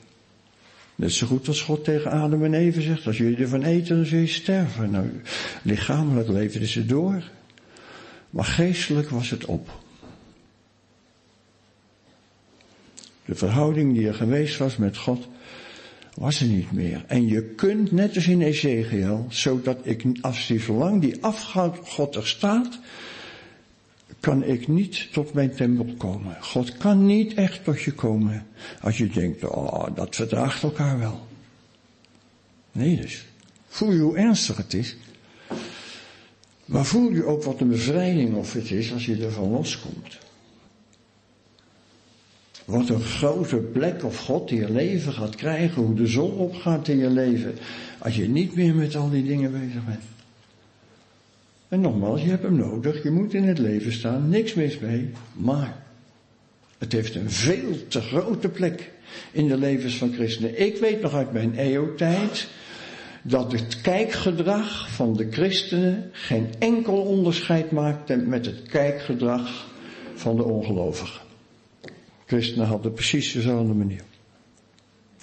Net 0.95 1.11
zo 1.11 1.27
goed 1.27 1.47
als 1.47 1.61
God 1.61 1.83
tegen 1.83 2.11
Adam 2.11 2.43
en 2.43 2.53
Eve 2.53 2.81
zegt, 2.81 3.07
als 3.07 3.17
jullie 3.17 3.37
ervan 3.37 3.63
eten, 3.63 3.95
dan 3.95 4.05
zul 4.05 4.19
je 4.19 4.27
sterven. 4.27 4.91
Nou, 4.91 5.21
lichamelijk 5.61 6.27
leefden 6.27 6.67
ze 6.67 6.85
door. 6.85 7.23
Maar 8.29 8.45
geestelijk 8.45 9.09
was 9.09 9.29
het 9.29 9.45
op. 9.45 9.69
De 13.25 13.35
verhouding 13.35 13.93
die 13.93 14.07
er 14.07 14.13
geweest 14.13 14.57
was 14.57 14.77
met 14.77 14.97
God, 14.97 15.27
was 16.17 16.41
er 16.41 16.47
niet 16.47 16.71
meer. 16.71 17.03
En 17.07 17.27
je 17.27 17.43
kunt, 17.43 17.91
net 17.91 18.15
als 18.15 18.27
in 18.27 18.41
Ezekiel, 18.41 19.25
zodat 19.29 19.77
ik, 19.83 20.03
als 20.21 20.47
die 20.47 20.59
zolang 20.59 21.01
die 21.01 21.23
afgod 21.23 22.15
er 22.15 22.27
staat, 22.27 22.79
kan 24.19 24.43
ik 24.43 24.67
niet 24.67 25.11
tot 25.11 25.33
mijn 25.33 25.55
tempel 25.55 25.93
komen. 25.97 26.37
God 26.41 26.77
kan 26.77 27.05
niet 27.05 27.33
echt 27.33 27.63
tot 27.63 27.81
je 27.81 27.91
komen 27.91 28.47
als 28.81 28.97
je 28.97 29.07
denkt, 29.07 29.43
oh, 29.43 29.95
dat 29.95 30.15
verdraagt 30.15 30.63
elkaar 30.63 30.99
wel. 30.99 31.27
Nee 32.71 32.95
dus. 33.01 33.25
Voel 33.67 33.91
je 33.91 33.99
hoe 33.99 34.17
ernstig 34.17 34.57
het 34.57 34.73
is. 34.73 34.97
Maar 36.65 36.85
voel 36.85 37.11
je 37.11 37.25
ook 37.25 37.43
wat 37.43 37.59
een 37.59 37.69
bevrijding 37.69 38.35
of 38.35 38.53
het 38.53 38.71
is 38.71 38.93
als 38.93 39.05
je 39.05 39.23
ervan 39.23 39.49
loskomt. 39.49 40.17
Wat 42.67 42.89
een 42.89 43.01
grote 43.01 43.55
plek 43.55 44.03
of 44.03 44.17
God 44.17 44.51
in 44.51 44.57
je 44.57 44.71
leven 44.71 45.13
gaat 45.13 45.35
krijgen, 45.35 45.81
hoe 45.81 45.95
de 45.95 46.07
zon 46.07 46.31
opgaat 46.31 46.87
in 46.87 46.97
je 46.97 47.09
leven, 47.09 47.55
als 47.99 48.15
je 48.15 48.29
niet 48.29 48.55
meer 48.55 48.75
met 48.75 48.95
al 48.95 49.09
die 49.09 49.25
dingen 49.25 49.51
bezig 49.51 49.85
bent. 49.85 50.03
En 51.67 51.81
nogmaals, 51.81 52.21
je 52.21 52.29
hebt 52.29 52.43
hem 52.43 52.55
nodig, 52.55 53.03
je 53.03 53.11
moet 53.11 53.33
in 53.33 53.43
het 53.43 53.57
leven 53.57 53.91
staan, 53.91 54.29
niks 54.29 54.53
mis 54.53 54.79
mee, 54.79 55.09
maar 55.33 55.83
het 56.77 56.91
heeft 56.91 57.15
een 57.15 57.31
veel 57.31 57.87
te 57.87 58.01
grote 58.01 58.49
plek 58.49 58.91
in 59.31 59.47
de 59.47 59.57
levens 59.57 59.95
van 59.95 60.13
christenen. 60.13 60.61
Ik 60.61 60.77
weet 60.77 61.01
nog 61.01 61.13
uit 61.13 61.31
mijn 61.31 61.57
EO-tijd 61.57 62.47
dat 63.21 63.51
het 63.51 63.81
kijkgedrag 63.81 64.89
van 64.95 65.13
de 65.13 65.27
christenen 65.31 66.09
geen 66.11 66.47
enkel 66.59 67.01
onderscheid 67.01 67.71
maakte 67.71 68.15
met 68.15 68.45
het 68.45 68.61
kijkgedrag 68.61 69.67
van 70.15 70.35
de 70.35 70.43
ongelovigen. 70.43 71.26
Christenen 72.27 72.67
hadden 72.67 72.93
precies 72.93 73.31
dezelfde 73.31 73.73
manier. 73.73 74.03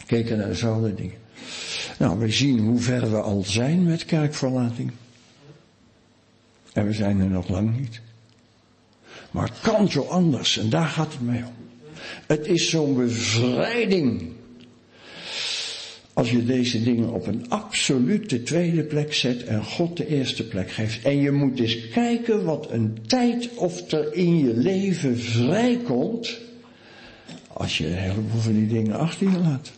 Keken 0.06 0.38
naar 0.38 0.48
dezelfde 0.48 0.94
dingen. 0.94 1.18
Nou, 1.98 2.18
we 2.18 2.30
zien 2.30 2.58
hoe 2.58 2.78
ver 2.78 3.10
we 3.10 3.20
al 3.20 3.42
zijn 3.42 3.82
met 3.82 4.04
kerkverlating. 4.04 4.90
En 6.72 6.86
we 6.86 6.92
zijn 6.92 7.20
er 7.20 7.26
nog 7.26 7.48
lang 7.48 7.78
niet. 7.78 8.00
Maar 9.30 9.48
het 9.48 9.60
kan 9.60 9.90
zo 9.90 10.02
anders 10.02 10.58
en 10.58 10.68
daar 10.68 10.86
gaat 10.86 11.12
het 11.12 11.20
mee 11.20 11.42
om. 11.42 11.54
Het 12.26 12.46
is 12.46 12.70
zo'n 12.70 12.94
bevrijding. 12.94 14.32
Als 16.12 16.30
je 16.30 16.44
deze 16.44 16.82
dingen 16.82 17.12
op 17.12 17.26
een 17.26 17.48
absolute 17.48 18.42
tweede 18.42 18.84
plek 18.84 19.14
zet 19.14 19.44
en 19.44 19.64
God 19.64 19.96
de 19.96 20.06
eerste 20.06 20.48
plek 20.48 20.70
geeft. 20.70 21.04
En 21.04 21.16
je 21.16 21.30
moet 21.30 21.60
eens 21.60 21.88
kijken 21.88 22.44
wat 22.44 22.70
een 22.70 22.98
tijd 23.06 23.54
of 23.54 23.92
er 23.92 24.14
in 24.14 24.38
je 24.38 24.56
leven 24.56 25.18
vrijkomt 25.18 26.42
als 27.54 27.78
je 27.78 27.86
een 27.86 27.98
heleboel 27.98 28.40
van 28.40 28.52
die 28.52 28.66
dingen 28.66 28.98
achter 28.98 29.30
je 29.30 29.38
laat. 29.38 29.72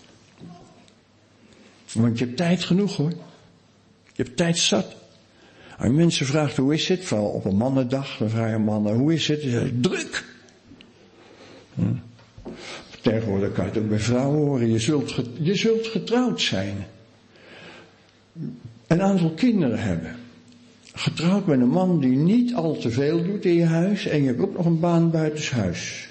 Want 1.93 2.19
je 2.19 2.24
hebt 2.24 2.36
tijd 2.36 2.65
genoeg 2.65 2.97
hoor. 2.97 3.11
Je 4.12 4.23
hebt 4.23 4.36
tijd 4.36 4.59
zat. 4.59 4.97
Als 5.78 5.90
mensen 5.90 6.27
vragen 6.27 6.62
hoe 6.62 6.74
is 6.74 6.89
het, 6.89 7.05
vooral 7.05 7.27
op 7.27 7.44
een 7.44 7.57
mannendag, 7.57 8.16
dan 8.19 8.31
vragen 8.31 8.61
mannen 8.61 8.94
hoe 8.94 9.15
is 9.15 9.28
het? 9.28 9.40
Zeg, 9.43 9.70
druk. 9.81 10.24
Hm. 11.74 11.82
Tegenwoordig 13.01 13.53
kan 13.53 13.65
je 13.65 13.70
het 13.70 13.81
ook 13.81 13.89
bij 13.89 13.98
vrouwen 13.98 14.39
horen. 14.39 14.70
Je 14.70 14.78
zult, 14.78 15.15
je 15.40 15.55
zult 15.55 15.86
getrouwd 15.86 16.40
zijn. 16.40 16.86
Een 18.86 19.03
aantal 19.03 19.31
kinderen 19.31 19.78
hebben. 19.78 20.16
Getrouwd 20.93 21.47
met 21.47 21.61
een 21.61 21.69
man 21.69 22.01
die 22.01 22.16
niet 22.16 22.55
al 22.55 22.77
te 22.77 22.90
veel 22.90 23.23
doet 23.23 23.44
in 23.44 23.55
je 23.55 23.65
huis 23.65 24.07
en 24.07 24.20
je 24.20 24.27
hebt 24.27 24.40
ook 24.40 24.57
nog 24.57 24.66
een 24.66 24.81
baan 24.81 25.11
buitenshuis. 25.11 26.09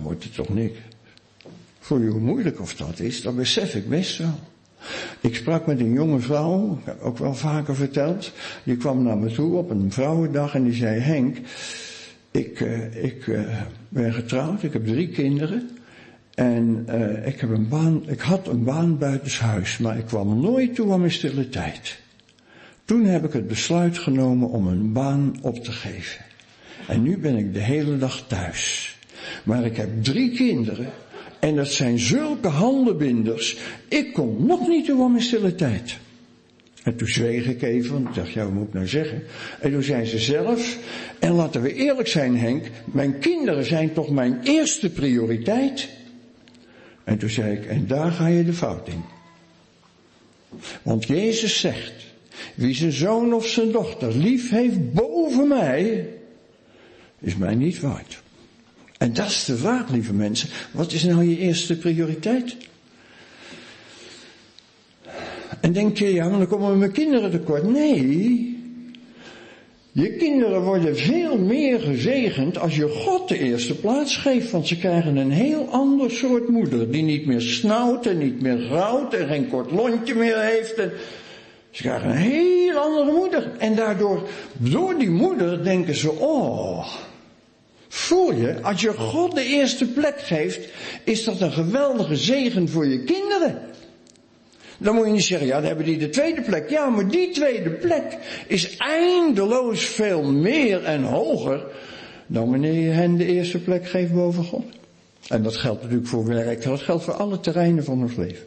Dan 0.00 0.08
wordt 0.08 0.24
het 0.24 0.34
toch 0.34 0.48
niks. 0.48 0.78
Voor 1.78 2.00
je 2.00 2.08
hoe 2.08 2.20
moeilijk 2.20 2.60
of 2.60 2.74
dat 2.74 3.00
is, 3.00 3.22
dat 3.22 3.36
besef 3.36 3.74
ik 3.74 3.88
best 3.88 4.18
wel. 4.18 4.38
Ik 5.20 5.34
sprak 5.34 5.66
met 5.66 5.80
een 5.80 5.92
jonge 5.92 6.18
vrouw, 6.18 6.78
ook 7.00 7.18
wel 7.18 7.34
vaker 7.34 7.76
verteld. 7.76 8.32
Die 8.64 8.76
kwam 8.76 9.02
naar 9.02 9.18
me 9.18 9.32
toe 9.32 9.56
op 9.56 9.70
een 9.70 9.92
vrouwendag 9.92 10.54
en 10.54 10.64
die 10.64 10.72
zei: 10.72 11.00
Henk, 11.00 11.38
ik, 12.30 12.60
uh, 12.60 13.04
ik 13.04 13.26
uh, 13.26 13.40
ben 13.88 14.12
getrouwd, 14.12 14.62
ik 14.62 14.72
heb 14.72 14.86
drie 14.86 15.08
kinderen. 15.08 15.70
En 16.34 16.86
uh, 16.88 17.26
ik, 17.26 17.40
heb 17.40 17.50
een 17.50 17.68
baan, 17.68 18.08
ik 18.08 18.20
had 18.20 18.48
een 18.48 18.64
baan 18.64 18.98
buitenshuis, 18.98 19.78
maar 19.78 19.98
ik 19.98 20.06
kwam 20.06 20.40
nooit 20.40 20.74
toe 20.74 20.92
aan 20.92 21.00
mijn 21.00 21.12
stille 21.12 21.48
tijd. 21.48 22.00
Toen 22.84 23.04
heb 23.04 23.24
ik 23.24 23.32
het 23.32 23.46
besluit 23.46 23.98
genomen 23.98 24.48
om 24.48 24.66
een 24.66 24.92
baan 24.92 25.34
op 25.42 25.64
te 25.64 25.72
geven. 25.72 26.24
En 26.88 27.02
nu 27.02 27.18
ben 27.18 27.36
ik 27.36 27.54
de 27.54 27.60
hele 27.60 27.98
dag 27.98 28.26
thuis. 28.26 28.98
Maar 29.44 29.64
ik 29.64 29.76
heb 29.76 29.88
drie 30.02 30.30
kinderen 30.30 30.92
en 31.38 31.56
dat 31.56 31.72
zijn 31.72 31.98
zulke 31.98 32.48
handenbinders. 32.48 33.58
Ik 33.88 34.12
kom 34.12 34.46
nog 34.46 34.68
niet 34.68 34.90
aan 34.90 35.12
mijn 35.12 35.24
stille 35.24 35.54
tijd. 35.54 35.98
En 36.82 36.96
toen 36.96 37.08
zweeg 37.08 37.46
ik 37.46 37.62
even, 37.62 37.92
want 37.92 38.08
ik 38.08 38.14
dacht, 38.14 38.32
ja, 38.32 38.44
wat 38.44 38.52
moet 38.52 38.66
ik 38.66 38.72
nou 38.72 38.86
zeggen? 38.86 39.22
En 39.60 39.72
toen 39.72 39.82
zei 39.82 40.04
ze 40.04 40.18
zelf, 40.18 40.78
en 41.18 41.32
laten 41.32 41.62
we 41.62 41.74
eerlijk 41.74 42.08
zijn 42.08 42.38
Henk, 42.38 42.66
mijn 42.84 43.18
kinderen 43.18 43.64
zijn 43.64 43.92
toch 43.92 44.10
mijn 44.10 44.40
eerste 44.42 44.90
prioriteit? 44.90 45.88
En 47.04 47.18
toen 47.18 47.28
zei 47.28 47.52
ik, 47.52 47.66
en 47.66 47.86
daar 47.86 48.10
ga 48.10 48.26
je 48.26 48.44
de 48.44 48.52
fout 48.52 48.88
in. 48.88 49.02
Want 50.82 51.06
Jezus 51.06 51.60
zegt, 51.60 51.92
wie 52.54 52.74
zijn 52.74 52.92
zoon 52.92 53.32
of 53.32 53.46
zijn 53.46 53.70
dochter 53.70 54.16
lief 54.16 54.50
heeft 54.50 54.92
boven 54.92 55.48
mij, 55.48 56.08
is 57.18 57.36
mij 57.36 57.54
niet 57.54 57.80
waard. 57.80 58.22
En 59.00 59.12
dat 59.12 59.26
is 59.26 59.44
de 59.44 59.56
vraag, 59.56 59.90
lieve 59.90 60.12
mensen. 60.12 60.48
Wat 60.70 60.92
is 60.92 61.04
nou 61.04 61.24
je 61.24 61.38
eerste 61.38 61.78
prioriteit? 61.78 62.56
En 65.60 65.72
denk 65.72 65.98
je, 65.98 66.12
ja, 66.12 66.28
maar 66.28 66.38
dan 66.38 66.48
komen 66.48 66.78
mijn 66.78 66.92
kinderen 66.92 67.30
tekort. 67.30 67.68
Nee. 67.70 68.58
Je 69.92 70.16
kinderen 70.16 70.62
worden 70.62 70.96
veel 70.96 71.38
meer 71.38 71.80
gezegend 71.80 72.58
als 72.58 72.76
je 72.76 72.88
God 72.88 73.28
de 73.28 73.38
eerste 73.38 73.74
plaats 73.74 74.16
geeft, 74.16 74.50
want 74.50 74.66
ze 74.66 74.78
krijgen 74.78 75.16
een 75.16 75.30
heel 75.30 75.68
ander 75.70 76.10
soort 76.10 76.48
moeder, 76.48 76.90
die 76.90 77.02
niet 77.02 77.26
meer 77.26 77.40
snauwt 77.40 78.06
en 78.06 78.18
niet 78.18 78.42
meer 78.42 78.58
grauwt 78.58 79.14
en 79.14 79.28
geen 79.28 79.48
kort 79.48 79.70
lontje 79.70 80.14
meer 80.14 80.40
heeft. 80.40 80.74
Ze 81.70 81.82
krijgen 81.82 82.10
een 82.10 82.16
heel 82.16 82.76
andere 82.76 83.12
moeder. 83.12 83.52
En 83.58 83.74
daardoor, 83.74 84.28
door 84.56 84.98
die 84.98 85.10
moeder 85.10 85.64
denken 85.64 85.94
ze, 85.94 86.10
oh, 86.10 86.86
voel 87.92 88.34
je, 88.34 88.60
als 88.62 88.80
je 88.80 88.92
God 88.92 89.34
de 89.34 89.44
eerste 89.44 89.86
plek 89.86 90.20
geeft, 90.20 90.68
is 91.04 91.24
dat 91.24 91.40
een 91.40 91.52
geweldige 91.52 92.16
zegen 92.16 92.68
voor 92.68 92.86
je 92.86 93.04
kinderen. 93.04 93.58
Dan 94.78 94.94
moet 94.94 95.06
je 95.06 95.12
niet 95.12 95.24
zeggen, 95.24 95.46
ja, 95.46 95.56
dan 95.56 95.64
hebben 95.64 95.84
die 95.84 95.98
de 95.98 96.08
tweede 96.08 96.42
plek. 96.42 96.70
Ja, 96.70 96.88
maar 96.88 97.08
die 97.08 97.30
tweede 97.30 97.70
plek 97.70 98.18
is 98.46 98.76
eindeloos 98.76 99.84
veel 99.84 100.22
meer 100.22 100.84
en 100.84 101.02
hoger 101.02 101.66
dan 102.26 102.50
wanneer 102.50 102.72
je 102.72 102.90
hen 102.90 103.16
de 103.16 103.26
eerste 103.26 103.58
plek 103.58 103.88
geeft 103.88 104.12
boven 104.12 104.44
God. 104.44 104.64
En 105.28 105.42
dat 105.42 105.56
geldt 105.56 105.82
natuurlijk 105.82 106.08
voor 106.08 106.26
werk, 106.26 106.62
dat 106.62 106.80
geldt 106.80 107.04
voor 107.04 107.14
alle 107.14 107.40
terreinen 107.40 107.84
van 107.84 108.02
ons 108.02 108.16
leven. 108.16 108.46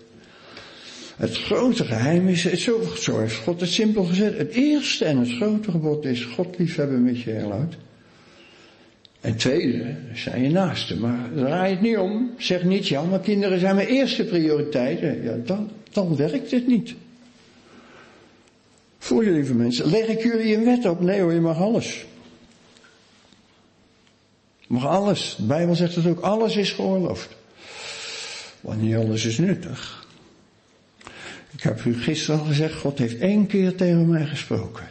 Het 1.15 1.37
grote 1.37 1.85
geheim 1.85 2.27
is, 2.27 2.53
zo, 2.53 3.19
heeft 3.19 3.35
God 3.35 3.59
het 3.59 3.69
simpel 3.69 4.03
gezet. 4.03 4.37
Het 4.37 4.53
eerste 4.53 5.05
en 5.05 5.17
het 5.17 5.31
grote 5.31 5.71
gebod 5.71 6.05
is 6.05 6.23
God 6.23 6.57
liefhebben 6.57 7.03
met 7.03 7.21
je 7.21 7.31
heel 7.31 7.51
hart. 7.51 7.75
En 9.23 9.35
tweede 9.35 9.95
zijn 10.13 10.43
je 10.43 10.49
naasten. 10.49 10.99
Maar 10.99 11.29
draai 11.35 11.71
het 11.71 11.81
niet 11.81 11.97
om. 11.97 12.31
Zeg 12.37 12.63
niet, 12.63 12.87
ja, 12.87 13.03
maar 13.03 13.19
kinderen 13.19 13.59
zijn 13.59 13.75
mijn 13.75 13.87
eerste 13.87 14.23
prioriteit. 14.23 14.99
Ja, 14.99 15.35
dan, 15.45 15.69
dan 15.91 16.15
werkt 16.15 16.51
het 16.51 16.67
niet. 16.67 16.93
Voor 18.97 19.25
je 19.25 19.31
lieve 19.31 19.53
mensen, 19.53 19.89
leg 19.89 20.07
ik 20.07 20.23
jullie 20.23 20.55
een 20.55 20.63
wet 20.63 20.85
op? 20.85 21.01
Nee 21.01 21.21
hoor, 21.21 21.33
je 21.33 21.39
mag 21.39 21.57
alles. 21.57 22.05
Je 24.59 24.67
mag 24.67 24.85
alles. 24.85 25.35
De 25.37 25.45
Bijbel 25.45 25.75
zegt 25.75 25.95
het 25.95 26.07
ook, 26.07 26.19
alles 26.19 26.55
is 26.55 26.71
geoorloofd. 26.71 27.29
Want 28.61 28.81
niet 28.81 28.95
alles 28.95 29.25
is 29.25 29.37
nuttig. 29.37 30.07
Ik 31.51 31.61
heb 31.63 31.85
u 31.85 31.93
gisteren 31.93 32.39
al 32.39 32.45
gezegd, 32.45 32.75
God 32.75 32.97
heeft 32.97 33.17
één 33.17 33.47
keer 33.47 33.75
tegen 33.75 34.09
mij 34.09 34.25
gesproken. 34.25 34.87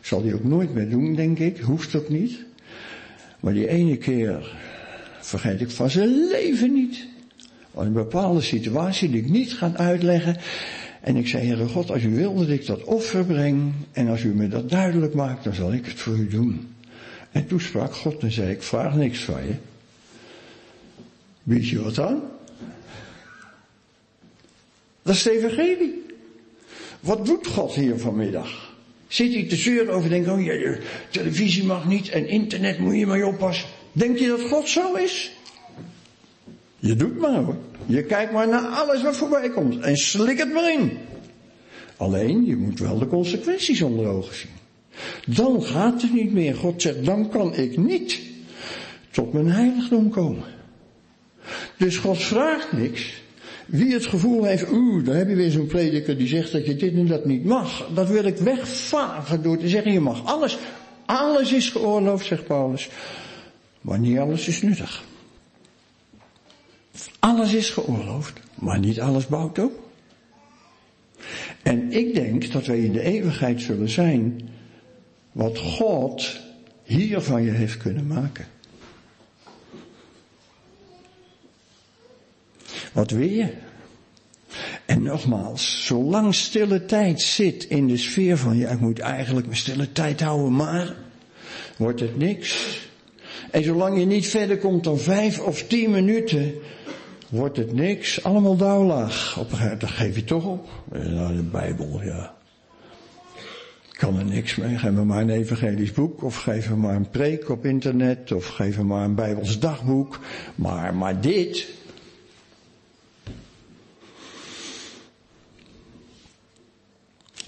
Zal 0.00 0.22
hij 0.22 0.34
ook 0.34 0.44
nooit 0.44 0.74
meer 0.74 0.90
doen, 0.90 1.14
denk 1.14 1.38
ik. 1.38 1.58
Hoeft 1.58 1.94
ook 1.94 2.08
niet. 2.08 2.50
Maar 3.42 3.52
die 3.52 3.68
ene 3.68 3.96
keer 3.96 4.56
vergeet 5.20 5.60
ik 5.60 5.70
van 5.70 5.90
zijn 5.90 6.28
leven 6.28 6.72
niet. 6.72 7.06
Een 7.74 7.92
bepaalde 7.92 8.40
situatie 8.40 9.10
die 9.10 9.20
ik 9.20 9.28
niet 9.28 9.52
ga 9.52 9.72
uitleggen. 9.74 10.36
En 11.00 11.16
ik 11.16 11.28
zei, 11.28 11.46
Heere 11.46 11.68
God, 11.68 11.90
als 11.90 12.02
u 12.02 12.14
wil 12.14 12.34
dat 12.34 12.48
ik 12.48 12.66
dat 12.66 12.84
offer 12.84 13.24
breng. 13.24 13.72
En 13.92 14.08
als 14.08 14.22
u 14.22 14.34
me 14.34 14.48
dat 14.48 14.70
duidelijk 14.70 15.14
maakt, 15.14 15.44
dan 15.44 15.54
zal 15.54 15.72
ik 15.72 15.86
het 15.86 15.98
voor 15.98 16.16
u 16.16 16.28
doen. 16.28 16.74
En 17.32 17.46
toen 17.46 17.60
sprak 17.60 17.94
God 17.94 18.22
en 18.22 18.32
zei, 18.32 18.50
ik 18.50 18.62
vraag 18.62 18.94
niks 18.94 19.18
van 19.18 19.46
je. 19.46 19.54
Weet 21.42 21.68
je 21.68 21.82
wat 21.82 21.94
dan? 21.94 22.22
Dat 25.02 25.14
is 25.14 25.22
de 25.22 25.30
evangelie. 25.30 26.02
Wat 27.00 27.26
doet 27.26 27.46
God 27.46 27.74
hier 27.74 27.98
vanmiddag? 27.98 28.71
Zit 29.12 29.32
hij 29.32 29.44
te 29.44 29.56
zeuren 29.56 29.94
over, 29.94 30.10
denk 30.10 30.28
oh 30.28 30.44
ja, 30.44 30.76
televisie 31.10 31.64
mag 31.64 31.86
niet 31.86 32.08
en 32.08 32.28
internet 32.28 32.78
moet 32.78 32.98
je 32.98 33.06
maar 33.06 33.22
oppassen. 33.22 33.68
Denk 33.92 34.18
je 34.18 34.26
dat 34.26 34.40
God 34.40 34.68
zo 34.68 34.94
is? 34.94 35.32
Je 36.78 36.96
doet 36.96 37.18
maar 37.18 37.42
hoor. 37.42 37.56
Je 37.86 38.04
kijkt 38.04 38.32
maar 38.32 38.48
naar 38.48 38.66
alles 38.66 39.02
wat 39.02 39.16
voorbij 39.16 39.50
komt 39.50 39.80
en 39.80 39.96
slik 39.96 40.38
het 40.38 40.52
maar 40.52 40.72
in. 40.72 40.98
Alleen, 41.96 42.44
je 42.44 42.56
moet 42.56 42.78
wel 42.78 42.98
de 42.98 43.06
consequenties 43.06 43.82
onder 43.82 44.06
ogen 44.06 44.34
zien. 44.34 44.50
Dan 45.36 45.62
gaat 45.62 46.02
het 46.02 46.12
niet 46.12 46.32
meer. 46.32 46.54
God 46.54 46.82
zegt, 46.82 47.04
dan 47.04 47.28
kan 47.28 47.54
ik 47.54 47.76
niet 47.76 48.20
tot 49.10 49.32
mijn 49.32 49.50
heiligdom 49.50 50.10
komen. 50.10 50.44
Dus 51.76 51.96
God 51.96 52.22
vraagt 52.22 52.72
niks. 52.72 53.22
Wie 53.72 53.92
het 53.92 54.06
gevoel 54.06 54.44
heeft, 54.44 54.70
oeh, 54.70 55.04
daar 55.04 55.14
heb 55.14 55.28
je 55.28 55.34
weer 55.34 55.50
zo'n 55.50 55.66
prediker 55.66 56.18
die 56.18 56.26
zegt 56.26 56.52
dat 56.52 56.66
je 56.66 56.76
dit 56.76 56.94
en 56.94 57.06
dat 57.06 57.24
niet 57.24 57.44
mag. 57.44 57.88
Dat 57.94 58.08
wil 58.08 58.24
ik 58.24 58.36
wegvagen 58.36 59.42
door 59.42 59.58
te 59.58 59.68
zeggen, 59.68 59.92
je 59.92 60.00
mag 60.00 60.24
alles. 60.24 60.58
Alles 61.06 61.52
is 61.52 61.70
geoorloofd, 61.70 62.26
zegt 62.26 62.46
Paulus. 62.46 62.90
Maar 63.80 63.98
niet 63.98 64.18
alles 64.18 64.48
is 64.48 64.62
nuttig. 64.62 65.04
Alles 67.18 67.52
is 67.52 67.70
geoorloofd, 67.70 68.40
maar 68.54 68.78
niet 68.78 69.00
alles 69.00 69.26
bouwt 69.26 69.58
op. 69.58 69.88
En 71.62 71.92
ik 71.92 72.14
denk 72.14 72.52
dat 72.52 72.66
wij 72.66 72.78
in 72.78 72.92
de 72.92 73.02
eeuwigheid 73.02 73.60
zullen 73.60 73.88
zijn 73.88 74.48
wat 75.32 75.58
God 75.58 76.40
hier 76.82 77.20
van 77.20 77.42
je 77.42 77.50
heeft 77.50 77.76
kunnen 77.76 78.06
maken. 78.06 78.46
Wat 82.92 83.10
wil 83.10 83.28
je? 83.28 83.48
En 84.86 85.02
nogmaals, 85.02 85.86
zolang 85.86 86.34
stille 86.34 86.84
tijd 86.84 87.20
zit 87.20 87.64
in 87.64 87.86
de 87.86 87.96
sfeer 87.96 88.38
van, 88.38 88.56
ja, 88.56 88.70
ik 88.70 88.80
moet 88.80 88.98
eigenlijk 88.98 89.46
mijn 89.46 89.58
stille 89.58 89.92
tijd 89.92 90.20
houden, 90.20 90.52
maar 90.52 90.94
wordt 91.76 92.00
het 92.00 92.16
niks. 92.16 92.80
En 93.50 93.64
zolang 93.64 93.98
je 93.98 94.04
niet 94.04 94.28
verder 94.28 94.58
komt 94.58 94.84
dan 94.84 94.98
vijf 94.98 95.40
of 95.40 95.62
tien 95.62 95.90
minuten, 95.90 96.54
wordt 97.28 97.56
het 97.56 97.72
niks. 97.72 98.24
Allemaal 98.24 98.56
dauwlaag. 98.56 99.38
Op 99.38 99.50
een 99.50 99.56
gegeven 99.56 99.78
moment 99.80 99.90
geef 99.90 100.14
je 100.14 100.24
toch 100.24 100.44
op. 100.44 100.68
Nou, 100.90 101.36
de 101.36 101.42
Bijbel, 101.42 102.00
ja. 102.02 102.34
Kan 103.90 104.18
er 104.18 104.24
niks 104.24 104.56
mee. 104.56 104.78
Geef 104.78 104.90
me 104.90 105.04
maar 105.04 105.20
een 105.20 105.30
evangelisch 105.30 105.92
boek. 105.92 106.22
Of 106.22 106.36
geef 106.36 106.70
me 106.70 106.76
maar 106.76 106.94
een 106.94 107.10
preek 107.10 107.48
op 107.48 107.64
internet. 107.66 108.32
Of 108.32 108.46
geef 108.46 108.76
me 108.76 108.84
maar 108.84 109.04
een 109.04 109.14
Bijbels 109.14 109.58
dagboek. 109.58 110.20
Maar, 110.54 110.94
maar 110.94 111.20
dit. 111.20 111.66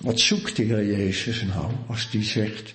Wat 0.04 0.20
zoekt 0.20 0.56
de 0.56 0.62
Heer 0.62 0.86
Jezus 0.86 1.42
nou 1.42 1.72
als 1.86 2.10
die 2.10 2.24
zegt, 2.24 2.74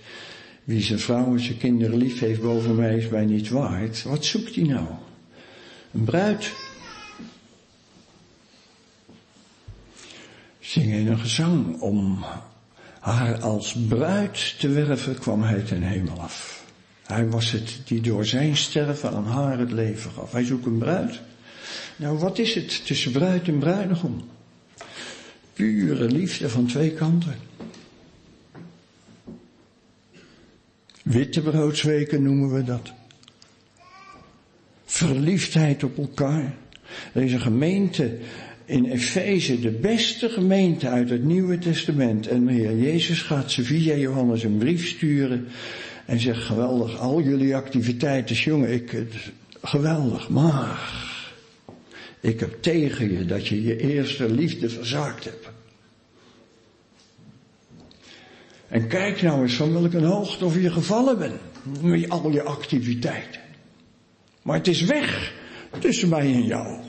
wie 0.64 0.82
zijn 0.82 1.00
vrouw 1.00 1.34
en 1.34 1.40
zijn 1.40 1.58
kinderen 1.58 1.98
lief 1.98 2.20
heeft 2.20 2.42
boven 2.42 2.76
mij 2.76 2.98
is 2.98 3.08
mij 3.08 3.26
niet 3.26 3.50
waard. 3.50 4.04
Wat 4.04 4.26
zoekt 4.26 4.56
hij 4.56 4.64
nou? 4.64 4.88
Een 5.92 6.04
bruid. 6.04 6.52
Zing 10.60 10.92
in 10.92 11.08
een 11.08 11.20
gezang 11.20 11.80
om 11.80 12.26
haar 13.00 13.40
als 13.42 13.76
bruid 13.88 14.60
te 14.60 14.70
werven 14.70 15.20
kwam 15.20 15.44
hij 15.44 15.62
ten 15.62 15.82
hemel 15.82 16.20
af. 16.20 16.66
Hij 17.04 17.30
was 17.30 17.52
het 17.52 17.82
die 17.86 18.02
door 18.02 18.26
zijn 18.26 18.58
sterven 18.58 19.12
aan 19.12 19.26
haar 19.26 19.60
het 19.60 19.72
leven 19.72 20.12
gaf. 20.12 20.32
Hij 20.32 20.44
zoekt 20.44 20.66
een 20.66 20.78
bruid. 20.78 21.22
Nou, 21.96 22.18
wat 22.18 22.40
is 22.40 22.56
het 22.56 22.86
tussen 22.86 23.12
bruid 23.12 23.48
en 23.48 23.60
bruidegom? 23.60 24.30
Pure 25.60 26.06
liefde 26.06 26.50
van 26.50 26.66
twee 26.66 26.92
kanten. 26.92 27.36
Wittebroodsweken 31.04 32.24
noemen 32.24 32.54
we 32.54 32.64
dat. 32.64 32.92
Verliefdheid 34.86 35.84
op 35.84 35.98
elkaar. 35.98 36.54
Een 37.14 37.40
gemeente 37.40 38.18
in 38.66 38.86
Efeze, 38.86 39.60
de 39.60 39.72
beste 39.72 40.30
gemeente 40.30 40.88
uit 40.88 41.10
het 41.10 41.24
Nieuwe 41.24 41.58
Testament. 41.58 42.28
En 42.28 42.46
de 42.46 42.52
Heer 42.52 42.78
Jezus 42.78 43.22
gaat 43.22 43.52
ze 43.52 43.64
via 43.64 43.96
Johannes 43.96 44.44
een 44.44 44.58
brief 44.58 44.88
sturen. 44.88 45.48
En 46.06 46.20
zegt, 46.20 46.44
geweldig, 46.44 46.98
al 46.98 47.22
jullie 47.22 47.56
activiteiten, 47.56 48.36
jongen, 48.36 48.74
ik, 48.74 49.04
geweldig, 49.62 50.30
maar 50.30 51.08
ik 52.20 52.40
heb 52.40 52.62
tegen 52.62 53.12
je 53.18 53.26
dat 53.26 53.48
je 53.48 53.64
je 53.64 53.78
eerste 53.78 54.30
liefde 54.32 54.70
verzaakt 54.70 55.24
hebt. 55.24 55.49
En 58.70 58.88
kijk 58.88 59.22
nou 59.22 59.42
eens 59.42 59.54
van 59.54 59.74
welke 59.74 60.06
hoogte 60.06 60.46
of 60.46 60.56
je 60.56 60.72
gevallen 60.72 61.18
bent. 61.18 61.42
Met 61.82 62.10
al 62.10 62.32
je 62.32 62.44
activiteiten. 62.44 63.42
Maar 64.42 64.58
het 64.58 64.68
is 64.68 64.82
weg 64.82 65.34
tussen 65.80 66.10
mij 66.10 66.34
en 66.34 66.46
jou. 66.46 66.80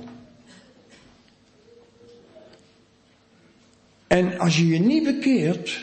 En 4.07 4.39
als 4.39 4.57
je 4.57 4.67
je 4.67 4.79
niet 4.79 5.05
bekeert, 5.05 5.81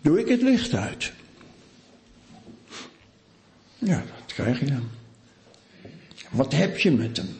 doe 0.00 0.20
ik 0.20 0.28
het 0.28 0.42
licht 0.42 0.74
uit. 0.74 1.12
Ja, 3.78 3.96
dat 3.96 4.34
krijg 4.34 4.60
je 4.60 4.66
dan. 4.66 4.88
Wat 6.30 6.52
heb 6.52 6.78
je 6.78 6.90
met 6.90 7.16
hem? 7.16 7.36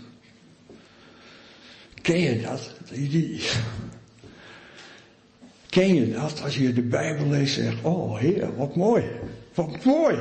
Ken 2.02 2.18
je 2.18 2.40
dat? 2.40 2.74
Die, 2.92 3.42
Ken 5.76 5.94
je 5.94 6.10
dat 6.10 6.42
als 6.42 6.56
je 6.56 6.72
de 6.72 6.82
Bijbel 6.82 7.26
leest 7.26 7.56
en 7.58 7.64
zegt, 7.64 7.76
oh 7.82 8.18
Heer, 8.18 8.56
wat 8.56 8.76
mooi, 8.76 9.04
wat 9.54 9.84
mooi. 9.84 10.16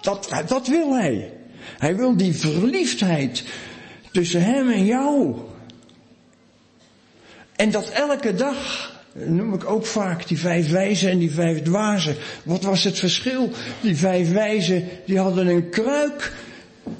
Dat, 0.00 0.28
dat 0.46 0.66
wil 0.66 0.96
hij. 0.96 1.32
Hij 1.78 1.96
wil 1.96 2.16
die 2.16 2.34
verliefdheid 2.34 3.44
tussen 4.12 4.42
hem 4.42 4.70
en 4.70 4.84
jou. 4.84 5.36
En 7.56 7.70
dat 7.70 7.88
elke 7.88 8.34
dag 8.34 8.92
noem 9.12 9.54
ik 9.54 9.70
ook 9.70 9.86
vaak, 9.86 10.28
die 10.28 10.38
vijf 10.38 10.70
wijzen 10.70 11.10
en 11.10 11.18
die 11.18 11.32
vijf 11.32 11.62
dwazen. 11.62 12.16
Wat 12.44 12.62
was 12.62 12.84
het 12.84 12.98
verschil? 12.98 13.50
Die 13.80 13.96
vijf 13.96 14.32
wijzen, 14.32 14.88
die 15.06 15.18
hadden 15.18 15.46
een 15.46 15.68
kruik. 15.68 16.32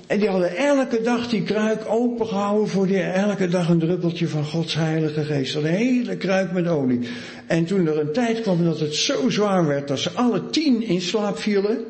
En 0.07 0.19
die 0.19 0.29
hadden 0.29 0.57
elke 0.57 1.01
dag 1.01 1.29
die 1.29 1.43
kruik 1.43 1.83
opengehouden 1.89 2.69
voor 2.69 2.87
die, 2.87 3.01
elke 3.01 3.49
dag 3.49 3.69
een 3.69 3.79
druppeltje 3.79 4.29
van 4.29 4.45
Gods 4.45 4.75
heilige 4.75 5.25
geest. 5.25 5.55
Een 5.55 5.65
hele 5.65 6.17
kruik 6.17 6.53
met 6.53 6.69
olie. 6.69 7.01
En 7.47 7.65
toen 7.65 7.87
er 7.87 7.99
een 7.99 8.13
tijd 8.13 8.41
kwam 8.41 8.65
dat 8.65 8.81
het 8.81 8.95
zo 8.95 9.31
zwaar 9.31 9.67
werd 9.67 9.89
dat 9.89 9.99
ze 9.99 10.11
alle 10.11 10.51
tien 10.51 10.83
in 10.83 11.01
slaap 11.01 11.39
vielen. 11.39 11.85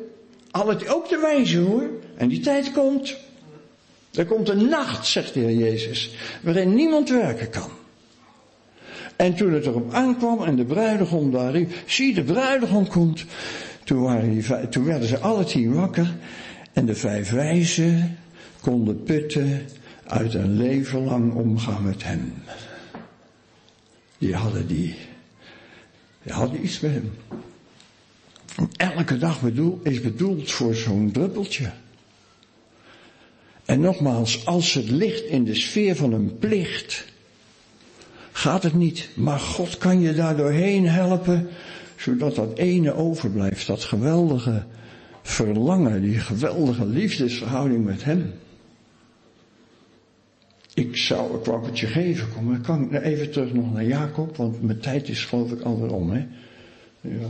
Alle, 0.51 0.77
ook 0.87 1.09
de 1.09 1.19
wijzen 1.21 1.63
hoor. 1.63 1.89
En 2.17 2.27
die 2.27 2.39
tijd 2.39 2.71
komt. 2.71 3.17
Er 4.13 4.25
komt 4.25 4.49
een 4.49 4.69
nacht, 4.69 5.07
zegt 5.07 5.33
de 5.33 5.39
Heer 5.39 5.57
Jezus, 5.57 6.15
waarin 6.41 6.75
niemand 6.75 7.09
werken 7.09 7.49
kan. 7.49 7.69
En 9.15 9.35
toen 9.35 9.53
het 9.53 9.65
erop 9.65 9.93
aankwam 9.93 10.43
en 10.43 10.55
de 10.55 10.65
bruidegom 10.65 11.31
daar 11.31 11.65
zie 11.85 12.13
de 12.13 12.23
bruidegom 12.23 12.87
komt. 12.87 13.25
Toen, 13.83 14.01
waren 14.01 14.33
die, 14.33 14.69
toen 14.69 14.85
werden 14.85 15.07
ze 15.07 15.17
alle 15.17 15.43
tien 15.43 15.73
wakker 15.73 16.15
en 16.77 16.85
de 16.85 16.95
vijf 16.95 17.29
wijzen 17.29 18.17
konden 18.61 19.03
putten 19.03 19.65
uit 20.03 20.33
een 20.33 20.57
leven 20.57 21.03
lang 21.03 21.33
omgaan 21.33 21.83
met 21.83 22.03
hem. 22.03 22.33
Die 24.17 24.35
hadden 24.35 24.67
die, 24.67 24.95
die 26.23 26.33
hadden 26.33 26.63
iets 26.63 26.79
met 26.79 26.91
hem. 26.91 27.11
Elke 28.75 29.17
dag 29.17 29.41
bedoel, 29.41 29.79
is 29.83 30.01
bedoeld 30.01 30.51
voor 30.51 30.75
zo'n 30.75 31.11
druppeltje. 31.11 31.71
En 33.65 33.79
nogmaals, 33.79 34.45
als 34.45 34.73
het 34.73 34.89
ligt 34.89 35.25
in 35.25 35.43
de 35.43 35.55
sfeer 35.55 35.95
van 35.95 36.13
een 36.13 36.37
plicht, 36.37 37.05
gaat 38.31 38.63
het 38.63 38.73
niet. 38.73 39.09
Maar 39.15 39.39
God 39.39 39.77
kan 39.77 40.01
je 40.01 40.13
daar 40.13 40.37
doorheen 40.37 40.87
helpen, 40.87 41.47
zodat 41.95 42.35
dat 42.35 42.57
ene 42.57 42.93
overblijft, 42.93 43.67
dat 43.67 43.83
geweldige 43.83 44.65
verlangen, 45.27 46.01
die 46.01 46.19
geweldige 46.19 46.85
liefdesverhouding 46.85 47.85
met 47.85 48.03
Hem. 48.03 48.33
Ik 50.73 50.97
zou, 50.97 51.37
ik 51.37 51.45
wou 51.45 51.65
het 51.65 51.79
je 51.79 51.87
geven, 51.87 52.27
kom, 52.33 52.45
maar 52.45 52.59
kan 52.59 52.83
ik 52.83 53.03
even 53.03 53.31
terug 53.31 53.53
nog 53.53 53.73
naar 53.73 53.85
Jacob, 53.85 54.35
want 54.35 54.61
mijn 54.61 54.79
tijd 54.79 55.09
is 55.09 55.25
geloof 55.25 55.51
ik 55.51 55.61
alweer 55.61 55.93
om, 55.93 56.09
hè. 56.09 56.25
Ja. 57.01 57.27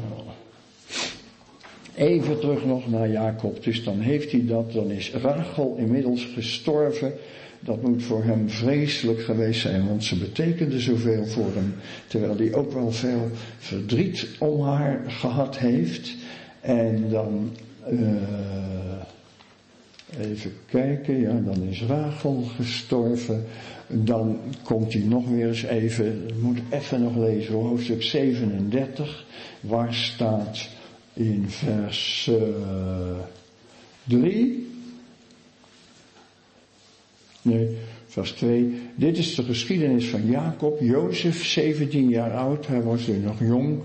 Even 1.95 2.39
terug 2.39 2.65
nog 2.65 2.89
naar 2.89 3.09
Jacob. 3.09 3.63
Dus 3.63 3.83
dan 3.83 3.99
heeft 3.99 4.31
hij 4.31 4.45
dat, 4.45 4.71
dan 4.71 4.91
is 4.91 5.11
Rachel 5.11 5.75
inmiddels 5.77 6.25
gestorven. 6.25 7.13
Dat 7.59 7.81
moet 7.81 8.03
voor 8.03 8.23
hem 8.23 8.49
vreselijk 8.49 9.21
geweest 9.21 9.61
zijn, 9.61 9.87
want 9.87 10.03
ze 10.03 10.17
betekende 10.17 10.79
zoveel 10.79 11.25
voor 11.25 11.53
hem. 11.53 11.73
Terwijl 12.07 12.37
hij 12.37 12.53
ook 12.53 12.73
wel 12.73 12.91
veel 12.91 13.31
verdriet 13.57 14.27
om 14.39 14.61
haar 14.61 15.03
gehad 15.07 15.57
heeft. 15.57 16.15
En 16.61 17.09
dan, 17.09 17.51
even 20.19 20.53
kijken, 20.65 21.19
ja, 21.19 21.39
dan 21.45 21.63
is 21.63 21.83
Rachel 21.83 22.43
gestorven. 22.55 23.45
Dan 23.87 24.39
komt 24.63 24.93
hij 24.93 25.01
nog 25.01 25.27
weer 25.29 25.47
eens 25.47 25.63
even, 25.63 26.25
moet 26.41 26.59
even 26.69 27.03
nog 27.03 27.15
lezen, 27.15 27.53
hoofdstuk 27.53 28.03
37, 28.03 29.25
waar 29.61 29.93
staat 29.93 30.67
in 31.13 31.45
vers 31.47 32.29
uh, 32.31 32.41
eh, 32.41 33.17
3. 34.03 34.67
Nee, 37.41 37.77
vers 38.07 38.31
2. 38.31 38.81
Dit 38.95 39.17
is 39.17 39.35
de 39.35 39.43
geschiedenis 39.43 40.05
van 40.05 40.25
Jacob, 40.25 40.79
Jozef, 40.81 41.45
17 41.45 42.09
jaar 42.09 42.31
oud. 42.31 42.67
Hij 42.67 42.81
was 42.81 43.07
nu 43.07 43.17
nog 43.17 43.39
jong 43.39 43.79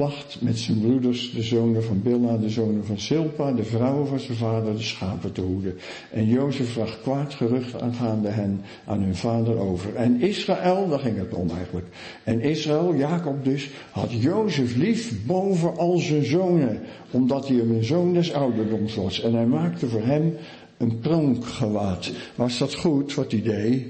placht 0.00 0.36
met 0.40 0.58
zijn 0.58 0.80
broeders, 0.80 1.32
de 1.32 1.42
zonen 1.42 1.84
van 1.84 2.02
Bilha, 2.02 2.36
de 2.36 2.50
zonen 2.50 2.84
van 2.84 2.98
Silpa, 2.98 3.52
de 3.52 3.64
vrouwen 3.64 4.06
van 4.06 4.20
zijn 4.20 4.36
vader, 4.36 4.76
de 4.76 4.82
schapen 4.82 5.32
te 5.32 5.40
hoeden. 5.40 5.78
En 6.10 6.26
Jozef 6.26 6.74
bracht 6.74 7.00
kwaad 7.00 7.34
gerucht 7.34 7.80
aangaande 7.80 8.28
hen 8.28 8.60
aan 8.84 9.02
hun 9.02 9.16
vader 9.16 9.58
over. 9.58 9.94
En 9.94 10.20
Israël, 10.20 10.88
daar 10.88 10.98
ging 10.98 11.18
het 11.18 11.34
om 11.34 11.50
eigenlijk. 11.50 11.86
En 12.24 12.40
Israël, 12.40 12.94
Jacob 12.94 13.44
dus, 13.44 13.70
had 13.90 14.12
Jozef 14.12 14.76
lief 14.76 15.26
boven 15.26 15.76
al 15.76 15.98
zijn 15.98 16.24
zonen, 16.24 16.80
omdat 17.10 17.48
hij 17.48 17.58
een 17.58 17.84
zoon 17.84 18.12
des 18.12 18.32
ouderdoms 18.32 18.94
was. 18.94 19.20
En 19.20 19.34
hij 19.34 19.46
maakte 19.46 19.88
voor 19.88 20.04
hem 20.04 20.36
een 20.76 20.98
pronkgewaad. 20.98 22.10
Was 22.34 22.58
dat 22.58 22.74
goed 22.74 23.14
wat 23.14 23.32
hij 23.32 23.42
deed? 23.42 23.86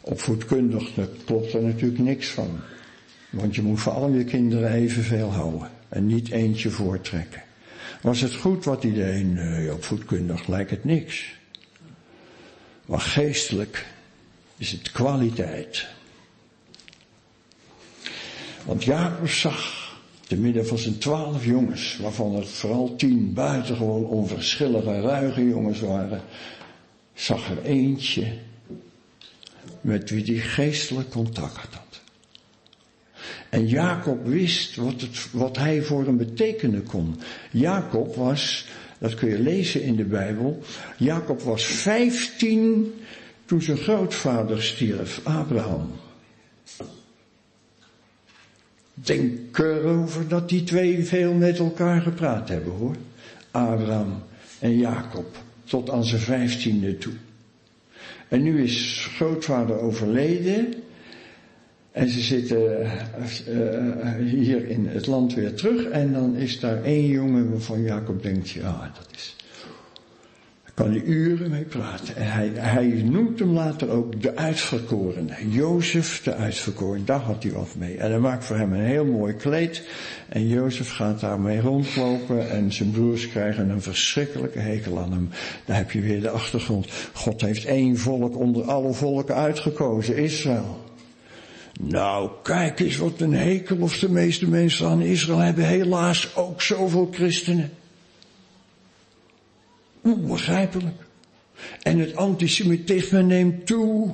Opvoedkundig, 0.00 0.90
klopt 1.24 1.52
er 1.52 1.62
natuurlijk 1.62 2.02
niks 2.02 2.28
van. 2.28 2.48
Want 3.36 3.54
je 3.54 3.62
moet 3.62 3.80
voor 3.80 3.92
al 3.92 4.08
je 4.08 4.24
kinderen 4.24 4.72
evenveel 4.72 5.30
houden. 5.30 5.70
En 5.88 6.06
niet 6.06 6.30
eentje 6.30 6.70
voortrekken. 6.70 7.42
Was 8.02 8.20
het 8.20 8.34
goed 8.34 8.64
wat 8.64 8.82
hij? 8.82 9.22
Nee, 9.22 9.72
op 9.72 9.84
voetkundig 9.84 10.46
lijkt 10.46 10.70
het 10.70 10.84
niks. 10.84 11.34
Maar 12.86 13.00
geestelijk 13.00 13.86
is 14.56 14.70
het 14.72 14.92
kwaliteit. 14.92 15.86
Want 18.64 18.84
Jacob 18.84 19.28
zag, 19.28 19.86
te 20.26 20.36
midden 20.36 20.66
van 20.66 20.78
zijn 20.78 20.98
twaalf 20.98 21.44
jongens, 21.44 21.96
waarvan 21.96 22.34
er 22.34 22.46
vooral 22.46 22.96
tien 22.96 23.32
buitengewoon 23.32 24.04
onverschillige, 24.04 25.00
ruige 25.00 25.48
jongens 25.48 25.80
waren, 25.80 26.22
zag 27.14 27.50
er 27.50 27.62
eentje 27.62 28.32
met 29.80 30.10
wie 30.10 30.24
hij 30.24 30.48
geestelijk 30.48 31.10
contact 31.10 31.74
had. 31.74 31.85
En 33.56 33.66
Jacob 33.66 34.26
wist 34.26 34.76
wat, 34.76 35.00
het, 35.00 35.28
wat 35.32 35.56
hij 35.56 35.82
voor 35.82 36.04
hem 36.04 36.16
betekenen 36.16 36.82
kon. 36.82 37.14
Jacob 37.50 38.14
was, 38.14 38.68
dat 38.98 39.14
kun 39.14 39.28
je 39.28 39.38
lezen 39.38 39.82
in 39.82 39.96
de 39.96 40.04
Bijbel, 40.04 40.62
Jacob 40.96 41.40
was 41.40 41.64
vijftien 41.64 42.94
toen 43.44 43.62
zijn 43.62 43.76
grootvader 43.76 44.62
stierf, 44.62 45.20
Abraham. 45.24 45.90
Denk 48.94 49.58
erover 49.58 50.28
dat 50.28 50.48
die 50.48 50.64
twee 50.64 51.04
veel 51.04 51.32
met 51.32 51.58
elkaar 51.58 52.00
gepraat 52.00 52.48
hebben 52.48 52.72
hoor. 52.72 52.96
Abraham 53.50 54.22
en 54.58 54.78
Jacob, 54.78 55.36
tot 55.64 55.90
aan 55.90 56.04
zijn 56.04 56.20
vijftiende 56.20 56.98
toe. 56.98 57.14
En 58.28 58.42
nu 58.42 58.62
is 58.62 59.08
grootvader 59.14 59.78
overleden 59.78 60.74
en 61.96 62.08
ze 62.08 62.20
zitten 62.20 62.80
uh, 63.48 64.14
hier 64.30 64.68
in 64.68 64.86
het 64.86 65.06
land 65.06 65.34
weer 65.34 65.54
terug 65.54 65.84
en 65.84 66.12
dan 66.12 66.36
is 66.36 66.60
daar 66.60 66.82
één 66.82 67.06
jongen 67.06 67.50
waarvan 67.50 67.82
Jacob 67.82 68.22
denkt, 68.22 68.50
ja, 68.50 68.92
dat 68.98 69.08
is, 69.16 69.36
daar 70.64 70.72
kan 70.74 70.90
hij 70.90 71.02
uren 71.02 71.50
mee 71.50 71.64
praten. 71.64 72.16
En 72.16 72.32
hij, 72.32 72.50
hij 72.54 72.86
noemt 72.86 73.38
hem 73.38 73.50
later 73.50 73.90
ook 73.90 74.22
de 74.22 74.36
uitverkoren. 74.36 75.30
Jozef 75.48 76.22
de 76.22 76.34
uitverkoren, 76.34 77.04
daar 77.04 77.20
had 77.20 77.42
hij 77.42 77.52
wat 77.52 77.74
mee. 77.78 77.96
En 77.96 78.10
hij 78.10 78.20
maakt 78.20 78.44
voor 78.44 78.56
hem 78.56 78.72
een 78.72 78.80
heel 78.80 79.04
mooi 79.04 79.34
kleed. 79.34 79.82
En 80.28 80.48
Jozef 80.48 80.90
gaat 80.90 81.20
daarmee 81.20 81.60
rondlopen 81.60 82.50
en 82.50 82.72
zijn 82.72 82.90
broers 82.90 83.28
krijgen 83.28 83.70
een 83.70 83.82
verschrikkelijke 83.82 84.58
hekel 84.58 84.98
aan 84.98 85.12
hem. 85.12 85.28
Daar 85.64 85.76
heb 85.76 85.90
je 85.90 86.00
weer 86.00 86.20
de 86.20 86.30
achtergrond. 86.30 86.88
God 87.12 87.40
heeft 87.40 87.64
één 87.64 87.96
volk 87.96 88.36
onder 88.38 88.62
alle 88.62 88.92
volken 88.92 89.34
uitgekozen, 89.34 90.16
Israël. 90.16 90.85
Nou, 91.80 92.30
kijk 92.42 92.80
eens 92.80 92.96
wat 92.96 93.20
een 93.20 93.34
hekel 93.34 93.76
of 93.80 93.98
de 93.98 94.10
meeste 94.10 94.48
mensen 94.48 94.86
aan 94.86 95.02
Israël 95.02 95.38
hebben. 95.38 95.64
Helaas 95.64 96.36
ook 96.36 96.62
zoveel 96.62 97.08
christenen. 97.12 97.70
Onbegrijpelijk. 100.02 101.06
En 101.82 101.98
het 101.98 102.16
antisemitisme 102.16 103.22
neemt 103.22 103.66
toe. 103.66 104.10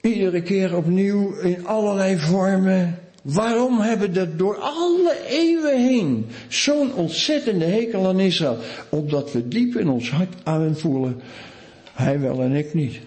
Iedere 0.00 0.42
keer 0.42 0.76
opnieuw 0.76 1.32
in 1.40 1.66
allerlei 1.66 2.18
vormen. 2.18 2.98
Waarom 3.22 3.80
hebben 3.80 4.12
we 4.12 4.36
door 4.36 4.56
alle 4.56 5.16
eeuwen 5.28 5.82
heen 5.82 6.26
zo'n 6.48 6.94
ontzettende 6.94 7.64
hekel 7.64 8.08
aan 8.08 8.20
Israël? 8.20 8.58
Omdat 8.88 9.32
we 9.32 9.48
diep 9.48 9.76
in 9.76 9.88
ons 9.88 10.10
hart 10.10 10.34
aan 10.42 10.76
voelen, 10.76 11.20
hij 11.92 12.20
wel 12.20 12.40
en 12.40 12.52
ik 12.52 12.74
niet. 12.74 13.00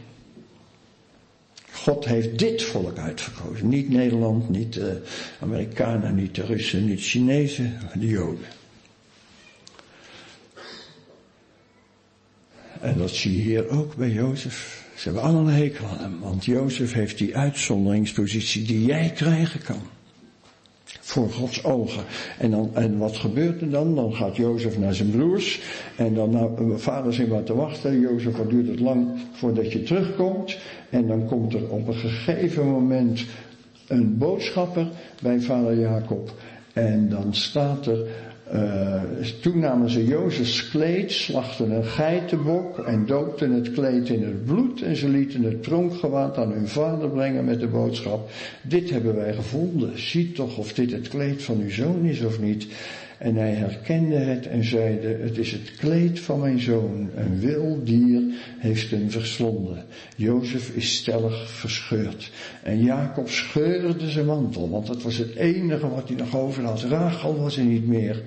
God 1.83 2.05
heeft 2.05 2.39
dit 2.39 2.63
volk 2.63 2.97
uitgekozen. 2.97 3.69
Niet 3.69 3.89
Nederland, 3.89 4.49
niet 4.49 4.73
de 4.73 5.01
Amerikanen, 5.39 6.15
niet 6.15 6.35
de 6.35 6.45
Russen, 6.45 6.85
niet 6.85 6.97
de 6.97 7.03
Chinezen, 7.03 7.77
de 7.93 8.07
Joden. 8.07 8.45
En 12.81 12.97
dat 12.97 13.09
zie 13.09 13.35
je 13.35 13.41
hier 13.41 13.69
ook 13.69 13.95
bij 13.95 14.09
Jozef. 14.09 14.85
Ze 14.95 15.03
hebben 15.03 15.23
allemaal 15.23 15.53
hekel 15.53 15.85
aan 15.85 15.99
hem, 15.99 16.19
want 16.19 16.45
Jozef 16.45 16.93
heeft 16.93 17.17
die 17.17 17.37
uitzonderingspositie 17.37 18.65
die 18.65 18.85
jij 18.85 19.11
krijgen 19.15 19.63
kan 19.63 19.81
voor 21.07 21.29
Gods 21.29 21.63
ogen. 21.63 22.03
En, 22.37 22.51
dan, 22.51 22.69
en 22.73 22.97
wat 22.97 23.17
gebeurt 23.17 23.61
er 23.61 23.69
dan? 23.69 23.95
Dan 23.95 24.15
gaat 24.15 24.35
Jozef 24.35 24.77
naar 24.77 24.93
zijn 24.93 25.09
broers. 25.09 25.61
En 25.95 26.13
dan 26.13 26.29
nou, 26.29 26.79
vader 26.79 27.13
zit 27.13 27.27
wat 27.27 27.45
te 27.45 27.55
wachten. 27.55 27.99
Jozef, 27.99 28.37
wat 28.37 28.49
duurt 28.49 28.67
het 28.67 28.79
lang 28.79 29.07
voordat 29.31 29.71
je 29.71 29.83
terugkomt? 29.83 30.57
En 30.89 31.07
dan 31.07 31.25
komt 31.25 31.53
er 31.53 31.69
op 31.69 31.87
een 31.87 31.93
gegeven 31.93 32.67
moment 32.67 33.25
een 33.87 34.17
boodschapper 34.17 34.87
bij 35.21 35.39
vader 35.39 35.79
Jacob. 35.79 36.31
En 36.73 37.09
dan 37.09 37.33
staat 37.33 37.85
er, 37.85 37.99
uh, 38.53 39.01
toen 39.41 39.59
namen 39.59 39.89
ze 39.89 40.05
Jozefs 40.05 40.69
kleed, 40.69 41.11
slachten 41.11 41.71
een 41.71 41.85
geitenbok 41.85 42.79
en 42.79 43.05
doopten 43.05 43.51
het 43.51 43.71
kleed 43.71 44.09
in 44.09 44.23
het 44.23 44.45
bloed 44.45 44.81
en 44.81 44.95
ze 44.95 45.09
lieten 45.09 45.43
het 45.43 45.61
pronkgewaad 45.61 46.37
aan 46.37 46.51
hun 46.51 46.67
vader 46.67 47.09
brengen 47.09 47.45
met 47.45 47.59
de 47.59 47.67
boodschap, 47.67 48.29
dit 48.61 48.89
hebben 48.89 49.15
wij 49.15 49.33
gevonden, 49.33 49.99
zie 49.99 50.31
toch 50.31 50.57
of 50.57 50.73
dit 50.73 50.91
het 50.91 51.07
kleed 51.07 51.43
van 51.43 51.59
uw 51.59 51.69
zoon 51.69 52.05
is 52.05 52.21
of 52.21 52.39
niet. 52.39 52.67
En 53.17 53.35
hij 53.35 53.53
herkende 53.53 54.15
het 54.15 54.47
en 54.47 54.63
zeide, 54.63 55.07
het 55.07 55.37
is 55.37 55.51
het 55.51 55.75
kleed 55.75 56.19
van 56.19 56.39
mijn 56.39 56.59
zoon. 56.59 57.09
Een 57.15 57.39
wild 57.39 57.85
dier 57.85 58.21
heeft 58.57 58.91
hem 58.91 59.11
verslonden. 59.11 59.85
Jozef 60.15 60.69
is 60.69 60.95
stellig 60.95 61.49
verscheurd. 61.49 62.31
En 62.63 62.83
Jacob 62.83 63.29
scheurde 63.29 64.09
zijn 64.09 64.25
mantel, 64.25 64.69
want 64.69 64.87
dat 64.87 65.03
was 65.03 65.17
het 65.17 65.35
enige 65.35 65.89
wat 65.89 66.07
hij 66.07 66.17
nog 66.17 66.35
over 66.37 66.63
had. 66.63 66.81
Rachel 66.81 67.39
was 67.39 67.57
er 67.57 67.63
niet 67.63 67.87
meer. 67.87 68.21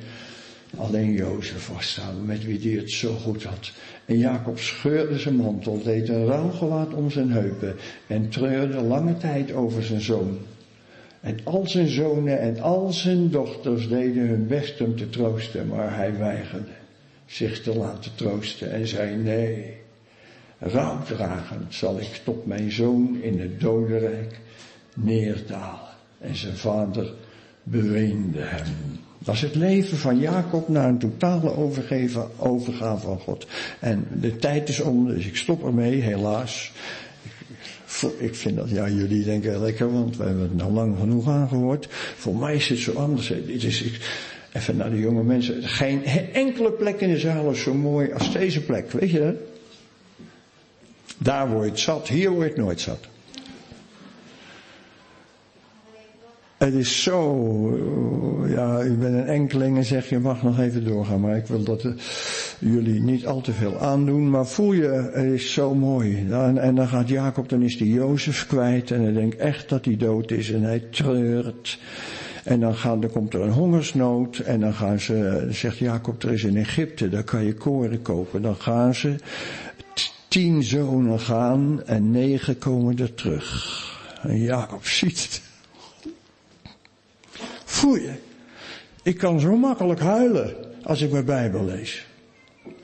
Alleen 0.77 1.13
Jozef 1.13 1.69
was 1.69 1.95
daar 1.95 2.15
met 2.25 2.45
wie 2.45 2.61
hij 2.61 2.81
het 2.81 2.91
zo 2.91 3.15
goed 3.15 3.43
had. 3.43 3.73
En 4.05 4.19
Jacob 4.19 4.59
scheurde 4.59 5.19
zijn 5.19 5.37
mantel, 5.37 5.83
deed 5.83 6.09
een 6.09 6.27
rouwgewaad 6.27 6.95
om 6.95 7.11
zijn 7.11 7.31
heupen 7.31 7.77
en 8.07 8.29
treurde 8.29 8.81
lange 8.81 9.17
tijd 9.17 9.53
over 9.53 9.83
zijn 9.83 10.01
zoon. 10.01 10.39
En 11.21 11.39
al 11.45 11.67
zijn 11.67 11.89
zonen 11.89 12.41
en 12.41 12.61
al 12.61 12.93
zijn 12.93 13.31
dochters 13.31 13.89
deden 13.89 14.29
hun 14.29 14.47
best 14.47 14.79
hem 14.79 14.97
te 14.97 15.11
troosten, 15.11 15.67
maar 15.67 15.97
hij 15.97 16.19
weigerde 16.19 16.73
zich 17.27 17.63
te 17.63 17.77
laten 17.77 18.15
troosten 18.15 18.71
en 18.71 18.87
zei 18.89 19.17
nee, 19.17 19.77
rouwdragend 20.59 21.75
zal 21.75 21.99
ik 21.99 22.21
tot 22.25 22.47
mijn 22.47 22.73
zoon 22.73 23.19
in 23.23 23.41
het 23.41 23.61
dodenrijk 23.61 24.41
neerdalen. 24.95 25.89
En 26.19 26.37
zijn 26.37 26.57
vader 26.57 27.13
beweende 27.63 28.41
hem. 28.41 28.75
Dat 29.19 29.35
is 29.35 29.41
het 29.41 29.55
leven 29.55 29.99
van 29.99 30.19
Jacob 30.19 30.69
naar 30.69 30.89
een 30.89 30.99
totale 30.99 31.57
overgave 32.37 33.09
aan 33.09 33.19
God. 33.19 33.47
En 33.81 34.07
de 34.21 34.37
tijd 34.37 34.69
is 34.69 34.81
om, 34.81 35.07
dus 35.07 35.27
ik 35.27 35.37
stop 35.37 35.65
ermee, 35.65 36.01
helaas. 36.01 36.73
Ik 38.19 38.35
vind 38.35 38.57
dat, 38.57 38.71
ja, 38.71 38.89
jullie 38.89 39.25
denken 39.25 39.61
lekker, 39.61 39.93
want 39.93 40.17
we 40.17 40.25
hebben 40.25 40.43
het 40.43 40.57
nou 40.57 40.73
lang 40.73 40.99
genoeg 40.99 41.29
aangehoord. 41.29 41.87
Voor 42.17 42.37
mij 42.37 42.55
is 42.55 42.69
het 42.69 42.79
zo 42.79 42.93
anders. 42.93 43.29
Dit 43.47 43.63
is, 43.63 43.83
ik, 43.83 44.01
even 44.53 44.77
naar 44.77 44.91
de 44.91 44.99
jonge 44.99 45.23
mensen. 45.23 45.63
Geen 45.63 46.05
enkele 46.33 46.71
plek 46.73 47.01
in 47.01 47.09
de 47.09 47.19
zaal 47.19 47.51
is 47.51 47.63
zo 47.63 47.75
mooi 47.75 48.13
als 48.13 48.33
deze 48.33 48.61
plek, 48.61 48.91
weet 48.91 49.11
je 49.11 49.19
dat? 49.19 49.35
Daar 51.19 51.49
word 51.49 51.65
je 51.65 51.71
het 51.71 51.81
zat, 51.81 52.09
hier 52.09 52.31
word 52.31 52.43
je 52.43 52.53
het 52.53 52.63
nooit 52.63 52.81
zat. 52.81 53.09
Het 56.61 56.75
is 56.75 57.03
zo, 57.03 57.25
ja, 58.49 58.83
u 58.83 58.95
bent 58.95 59.15
een 59.15 59.27
enkeling 59.27 59.77
en 59.77 59.85
zeg 59.85 60.09
je 60.09 60.19
mag 60.19 60.43
nog 60.43 60.59
even 60.59 60.85
doorgaan, 60.85 61.21
maar 61.21 61.37
ik 61.37 61.47
wil 61.47 61.63
dat 61.63 61.85
uh, 61.85 61.93
jullie 62.59 63.01
niet 63.01 63.27
al 63.27 63.41
te 63.41 63.53
veel 63.53 63.79
aandoen, 63.79 64.31
maar 64.31 64.47
voel 64.47 64.73
je, 64.73 65.11
het 65.13 65.33
is 65.33 65.53
zo 65.53 65.75
mooi. 65.75 66.27
En, 66.31 66.59
en 66.59 66.75
dan 66.75 66.89
gaat 66.89 67.09
Jacob, 67.09 67.49
dan 67.49 67.63
is 67.63 67.77
die 67.77 67.93
Jozef 67.93 68.47
kwijt 68.47 68.91
en 68.91 69.03
hij 69.03 69.13
denkt 69.13 69.37
echt 69.37 69.69
dat 69.69 69.85
hij 69.85 69.97
dood 69.97 70.31
is 70.31 70.53
en 70.53 70.63
hij 70.63 70.85
treurt. 70.91 71.79
En 72.45 72.61
dan, 72.61 72.75
gaan, 72.75 73.01
dan 73.01 73.11
komt 73.11 73.35
er 73.35 73.41
een 73.41 73.53
hongersnood 73.53 74.39
en 74.39 74.61
dan 74.61 74.75
gaan 74.75 75.01
ze, 75.01 75.47
zegt 75.51 75.79
Jacob, 75.79 76.23
er 76.23 76.33
is 76.33 76.45
in 76.45 76.57
Egypte, 76.57 77.09
daar 77.09 77.25
kan 77.25 77.45
je 77.45 77.55
koren 77.55 78.03
kopen. 78.03 78.43
Dan 78.43 78.57
gaan 78.57 78.95
ze, 78.95 79.15
tien 80.29 80.63
zonen 80.63 81.21
gaan 81.21 81.83
en 81.87 82.11
negen 82.11 82.59
komen 82.59 82.99
er 82.99 83.15
terug. 83.15 83.79
En 84.23 84.39
Jacob 84.39 84.87
ziet 84.99 85.23
het. 85.23 85.50
Je? 87.81 88.13
Ik 89.03 89.19
kan 89.19 89.41
zo 89.41 89.57
makkelijk 89.57 90.01
huilen 90.01 90.55
als 90.83 91.01
ik 91.03 91.13
mijn 91.13 91.25
Bijbel 91.25 91.65
lees. 91.65 92.07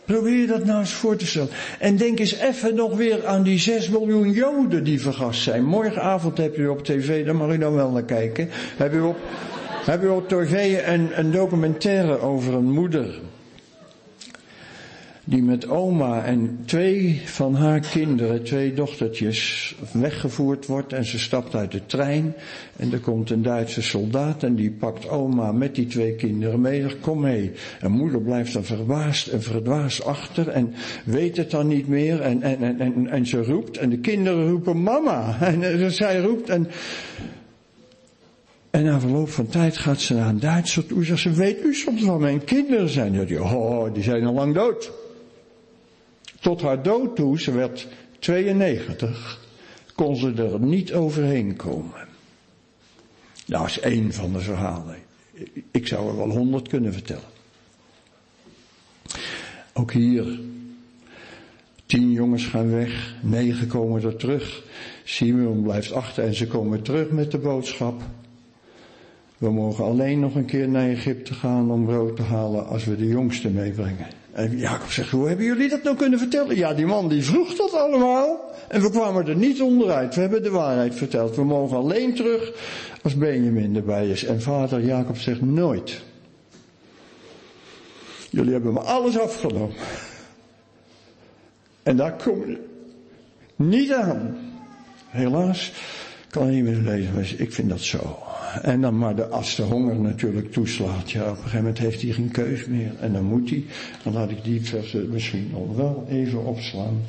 Probeer 0.05 0.41
je 0.41 0.47
dat 0.47 0.65
nou 0.65 0.81
eens 0.81 0.93
voor 0.93 1.17
te 1.17 1.27
stellen. 1.27 1.49
En 1.79 1.97
denk 1.97 2.19
eens 2.19 2.35
even 2.35 2.75
nog 2.75 2.97
weer 2.97 3.27
aan 3.27 3.43
die 3.43 3.59
6 3.59 3.89
miljoen 3.89 4.31
Joden 4.31 4.85
die 4.85 5.01
vergast 5.01 5.43
zijn. 5.43 5.65
Morgenavond 5.65 6.39
heb 6.39 6.57
je 6.57 6.71
op 6.71 6.85
tv, 6.85 7.25
daar 7.25 7.37
mag 7.37 7.51
u 7.51 7.59
dan 7.59 7.75
wel 7.75 7.91
naar 7.91 8.03
kijken. 8.03 8.49
Heb 8.77 8.93
je 8.93 9.05
op, 9.05 9.17
heb 9.85 10.03
je 10.03 10.13
op 10.13 10.29
tv 10.29 10.79
een, 10.87 11.19
een 11.19 11.31
documentaire 11.31 12.21
over 12.21 12.55
een 12.55 12.71
moeder 12.71 13.21
die 15.29 15.43
met 15.43 15.69
oma 15.69 16.25
en 16.25 16.59
twee 16.65 17.23
van 17.25 17.55
haar 17.55 17.81
kinderen, 17.81 18.43
twee 18.43 18.75
dochtertjes, 18.75 19.75
weggevoerd 19.93 20.67
wordt 20.67 20.93
en 20.93 21.05
ze 21.05 21.19
stapt 21.19 21.55
uit 21.55 21.73
de 21.73 21.87
trein 21.87 22.35
en 22.77 22.93
er 22.93 22.99
komt 22.99 23.31
een 23.31 23.43
Duitse 23.43 23.83
soldaat 23.83 24.43
en 24.43 24.55
die 24.55 24.71
pakt 24.71 25.09
oma 25.09 25.53
met 25.53 25.75
die 25.75 25.87
twee 25.87 26.15
kinderen 26.15 26.61
mee, 26.61 26.83
zegt 26.83 27.01
kom 27.01 27.21
mee. 27.21 27.53
En 27.81 27.91
moeder 27.91 28.21
blijft 28.21 28.53
dan 28.53 28.65
verbaasd 28.65 29.27
en 29.27 29.43
verdwaasd 29.43 30.05
achter 30.05 30.49
en 30.49 30.75
weet 31.05 31.37
het 31.37 31.51
dan 31.51 31.67
niet 31.67 31.89
meer 31.89 32.21
en, 32.21 32.43
en, 32.43 32.63
en, 32.63 32.81
en, 32.81 33.09
en 33.09 33.27
ze 33.27 33.43
roept 33.43 33.77
en 33.77 33.91
de 33.91 33.99
kinderen 33.99 34.49
roepen 34.49 34.83
mama 34.83 35.41
en 35.41 35.93
zij 35.93 36.21
roept 36.21 36.49
en 36.49 36.69
en 38.71 38.85
na 38.85 39.01
verloop 39.01 39.29
van 39.29 39.47
tijd 39.47 39.77
gaat 39.77 40.01
ze 40.01 40.15
naar 40.15 40.29
een 40.29 40.41
Duitser 40.41 40.87
toe. 40.87 41.05
Zegt 41.05 41.21
ze, 41.21 41.33
weet 41.33 41.65
u 41.65 41.75
soms 41.75 42.03
waar 42.03 42.19
mijn 42.19 42.45
kinderen 42.45 42.89
zijn? 42.89 43.27
Die, 43.27 43.43
oh, 43.43 43.95
die 43.95 44.03
zijn 44.03 44.25
al 44.25 44.33
lang 44.33 44.55
dood. 44.55 44.93
Tot 46.47 46.63
haar 46.63 46.83
dood 46.83 47.17
toe, 47.17 47.41
ze 47.41 47.53
werd 47.53 47.89
92, 48.19 49.41
kon 49.95 50.17
ze 50.17 50.33
er 50.33 50.61
niet 50.61 50.93
overheen 50.93 51.57
komen. 51.57 52.09
Nou, 53.47 53.63
dat 53.63 53.67
is 53.67 53.81
één 53.81 54.13
van 54.13 54.33
de 54.33 54.39
verhalen. 54.39 54.97
Ik 55.71 55.87
zou 55.87 56.09
er 56.09 56.17
wel 56.17 56.31
honderd 56.31 56.69
kunnen 56.69 56.93
vertellen. 56.93 57.29
Ook 59.73 59.93
hier. 59.93 60.41
Tien 61.87 62.13
jongens 62.13 62.47
gaan 62.47 62.71
weg, 62.71 63.15
negen 63.23 63.67
komen 63.67 64.03
er 64.03 64.17
terug. 64.17 64.65
Simon 65.05 65.63
blijft 65.63 65.93
achter 65.93 66.25
en 66.25 66.35
ze 66.35 66.47
komen 66.47 66.83
terug 66.83 67.11
met 67.11 67.31
de 67.31 67.39
boodschap. 67.39 68.03
We 69.39 69.51
mogen 69.51 69.85
alleen 69.85 70.21
nog 70.21 70.35
een 70.35 70.47
keer 70.47 70.69
naar 70.69 70.89
Egypte 70.89 71.35
gaan 71.35 71.71
om 71.71 71.85
brood 71.85 72.17
te 72.17 72.23
halen 72.23 72.67
als 72.67 72.85
we 72.85 72.97
de 72.97 73.07
jongste 73.07 73.49
meebrengen. 73.49 74.07
En 74.37 74.59
Jacob 74.59 74.91
zegt, 74.91 75.11
hoe 75.11 75.29
hebben 75.29 75.47
jullie 75.47 75.69
dat 75.69 75.83
nou 75.83 75.97
kunnen 75.97 76.19
vertellen? 76.19 76.57
Ja, 76.57 76.75
die 76.75 76.87
man 76.87 77.09
die 77.09 77.25
vroeg 77.25 77.55
dat 77.55 77.73
allemaal. 77.73 78.55
En 78.69 78.83
we 78.83 78.91
kwamen 78.91 79.27
er 79.27 79.37
niet 79.37 79.61
onderuit. 79.61 80.15
We 80.15 80.21
hebben 80.21 80.43
de 80.43 80.51
waarheid 80.51 80.95
verteld. 80.95 81.37
We 81.37 81.45
mogen 81.45 81.77
alleen 81.77 82.15
terug 82.15 82.53
als 83.03 83.17
Benjamin 83.17 83.77
erbij 83.77 84.09
is. 84.09 84.25
En 84.25 84.43
vader 84.43 84.85
Jacob 84.85 85.17
zegt, 85.19 85.41
nooit. 85.41 86.03
Jullie 88.31 88.53
hebben 88.53 88.73
me 88.73 88.81
alles 88.81 89.19
afgenomen. 89.19 89.77
En 91.83 91.97
daar 91.97 92.17
kom 92.17 92.47
je 92.47 92.59
niet 93.57 93.93
aan. 93.93 94.37
Helaas 95.07 95.73
kan 96.37 96.51
niet 96.51 96.65
meer 96.65 96.77
lezen, 96.77 97.15
maar 97.15 97.35
ik 97.37 97.53
vind 97.53 97.69
dat 97.69 97.81
zo. 97.81 98.19
En 98.63 98.81
dan 98.81 98.99
maar 98.99 99.17
de, 99.17 99.27
als 99.27 99.57
de 99.57 99.63
honger 99.63 99.97
natuurlijk 99.97 100.53
toeslaat, 100.53 101.11
ja, 101.11 101.23
op 101.23 101.29
een 101.29 101.37
gegeven 101.37 101.59
moment 101.59 101.79
heeft 101.79 102.03
hij 102.03 102.13
geen 102.13 102.31
keus 102.31 102.67
meer. 102.67 102.93
En 103.01 103.13
dan 103.13 103.25
moet 103.25 103.51
hij, 103.51 103.65
dan 104.03 104.13
laat 104.13 104.31
ik 104.31 104.45
die 104.45 104.65
versen 104.65 105.11
misschien 105.11 105.51
nog 105.53 105.77
wel 105.77 106.07
even 106.09 106.45
opslaan. 106.45 107.01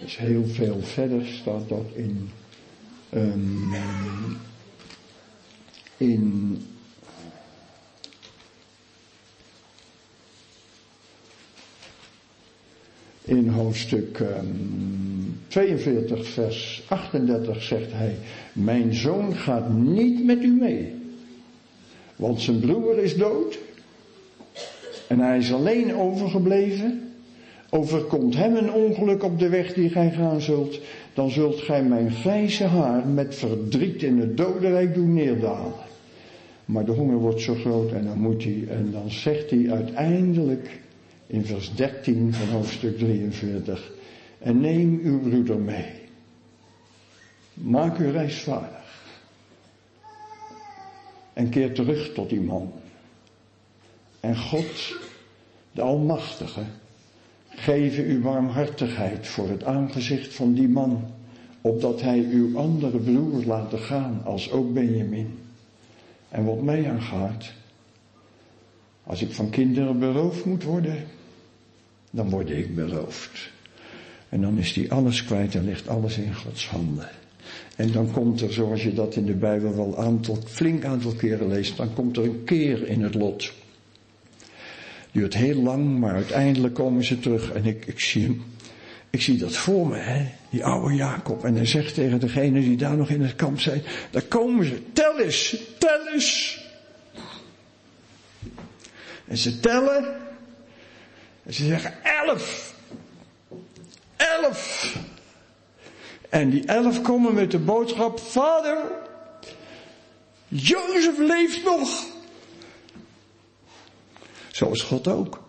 Dus 0.00 0.18
heel 0.18 0.46
veel 0.46 0.80
verder 0.82 1.26
staat 1.26 1.68
dat 1.68 1.86
in, 1.94 2.28
um, 3.14 3.72
in 5.96 6.56
in 13.30 13.48
hoofdstuk 13.48 14.18
um, 14.18 15.40
42, 15.48 16.26
vers 16.26 16.82
38 16.88 17.62
zegt 17.62 17.92
hij, 17.92 18.14
mijn 18.52 18.94
zoon 18.94 19.34
gaat 19.34 19.72
niet 19.72 20.24
met 20.24 20.42
u 20.42 20.48
mee, 20.48 20.94
want 22.16 22.40
zijn 22.40 22.60
broer 22.60 22.98
is 22.98 23.16
dood 23.16 23.58
en 25.08 25.18
hij 25.18 25.38
is 25.38 25.52
alleen 25.52 25.94
overgebleven. 25.94 27.00
Overkomt 27.70 28.36
hem 28.36 28.56
een 28.56 28.72
ongeluk 28.72 29.22
op 29.22 29.38
de 29.38 29.48
weg 29.48 29.74
die 29.74 29.88
gij 29.88 30.10
gaan 30.10 30.40
zult, 30.40 30.80
dan 31.14 31.30
zult 31.30 31.60
gij 31.60 31.82
mijn 31.82 32.10
grijze 32.10 32.64
haar 32.64 33.06
met 33.06 33.34
verdriet 33.34 34.02
in 34.02 34.18
het 34.18 34.36
dodenrijk 34.36 34.94
doen 34.94 35.14
neerdalen. 35.14 35.72
Maar 36.64 36.84
de 36.84 36.92
honger 36.92 37.16
wordt 37.16 37.40
zo 37.40 37.54
groot 37.54 37.92
en 37.92 38.04
dan 38.04 38.18
moet 38.18 38.42
hij, 38.44 38.64
en 38.68 38.88
dan 38.92 39.10
zegt 39.10 39.50
hij 39.50 39.70
uiteindelijk 39.70 40.80
in 41.30 41.44
vers 41.44 41.74
13 41.74 42.34
van 42.34 42.48
hoofdstuk 42.48 42.98
43, 42.98 43.90
en 44.38 44.60
neem 44.60 45.00
uw 45.02 45.20
broeder 45.20 45.58
mee. 45.58 45.92
Maak 47.54 47.98
u 47.98 48.10
reisvaardig. 48.10 48.78
En 51.32 51.48
keer 51.48 51.74
terug 51.74 52.12
tot 52.12 52.28
die 52.28 52.40
man. 52.40 52.72
En 54.20 54.36
God, 54.38 54.96
de 55.72 55.82
Almachtige, 55.82 56.62
geven 57.48 58.10
u 58.10 58.20
warmhartigheid 58.20 59.26
voor 59.26 59.48
het 59.48 59.64
aangezicht 59.64 60.34
van 60.34 60.54
die 60.54 60.68
man 60.68 61.04
opdat 61.60 62.00
hij 62.00 62.26
uw 62.30 62.58
andere 62.58 62.98
broer 62.98 63.44
laten 63.44 63.78
gaan, 63.78 64.20
als 64.24 64.50
ook 64.50 64.72
Benjamin. 64.72 65.38
En 66.28 66.44
wat 66.44 66.62
mij 66.62 66.90
aangaat, 66.90 67.52
als 69.04 69.22
ik 69.22 69.32
van 69.32 69.50
kinderen 69.50 69.98
beroofd 69.98 70.44
moet 70.44 70.62
worden, 70.62 71.06
dan 72.10 72.30
word 72.30 72.50
ik 72.50 72.74
beroofd. 72.74 73.50
En 74.28 74.40
dan 74.40 74.58
is 74.58 74.72
die 74.72 74.92
alles 74.92 75.24
kwijt 75.24 75.54
en 75.54 75.64
ligt 75.64 75.88
alles 75.88 76.16
in 76.18 76.34
Gods 76.34 76.68
handen. 76.68 77.08
En 77.76 77.92
dan 77.92 78.10
komt 78.10 78.40
er, 78.40 78.52
zoals 78.52 78.82
je 78.82 78.94
dat 78.94 79.16
in 79.16 79.26
de 79.26 79.34
Bijbel 79.34 79.76
wel 79.76 79.98
aantal, 79.98 80.38
flink 80.46 80.84
aantal 80.84 81.12
keren 81.12 81.48
leest, 81.48 81.76
dan 81.76 81.94
komt 81.94 82.16
er 82.16 82.24
een 82.24 82.44
keer 82.44 82.88
in 82.88 83.02
het 83.02 83.14
lot. 83.14 83.52
Duurt 85.12 85.34
heel 85.34 85.62
lang, 85.62 85.98
maar 85.98 86.14
uiteindelijk 86.14 86.74
komen 86.74 87.04
ze 87.04 87.18
terug 87.18 87.52
en 87.52 87.64
ik, 87.64 87.86
ik 87.86 88.00
zie 88.00 88.22
hem. 88.22 88.42
Ik 89.10 89.22
zie 89.22 89.38
dat 89.38 89.56
voor 89.56 89.86
me, 89.86 89.96
hè? 89.96 90.26
die 90.50 90.64
oude 90.64 90.94
Jacob. 90.94 91.44
En 91.44 91.54
hij 91.54 91.66
zegt 91.66 91.94
tegen 91.94 92.20
degene 92.20 92.60
die 92.60 92.76
daar 92.76 92.96
nog 92.96 93.10
in 93.10 93.22
het 93.22 93.34
kamp 93.34 93.60
zijn, 93.60 93.82
daar 94.10 94.22
komen 94.22 94.64
ze, 94.66 94.82
tel 94.92 95.20
eens, 95.20 95.56
tel 95.78 96.08
eens. 96.12 96.58
En 99.26 99.36
ze 99.36 99.60
tellen. 99.60 100.04
Ze 101.50 101.64
zeggen 101.64 101.92
elf. 102.02 102.74
Elf. 104.16 104.94
En 106.28 106.50
die 106.50 106.64
elf 106.66 107.02
komen 107.02 107.34
met 107.34 107.50
de 107.50 107.58
boodschap, 107.58 108.18
vader, 108.18 108.78
Jozef 110.48 111.18
leeft 111.18 111.64
nog. 111.64 112.04
Zo 114.50 114.70
is 114.70 114.82
God 114.82 115.08
ook. 115.08 115.42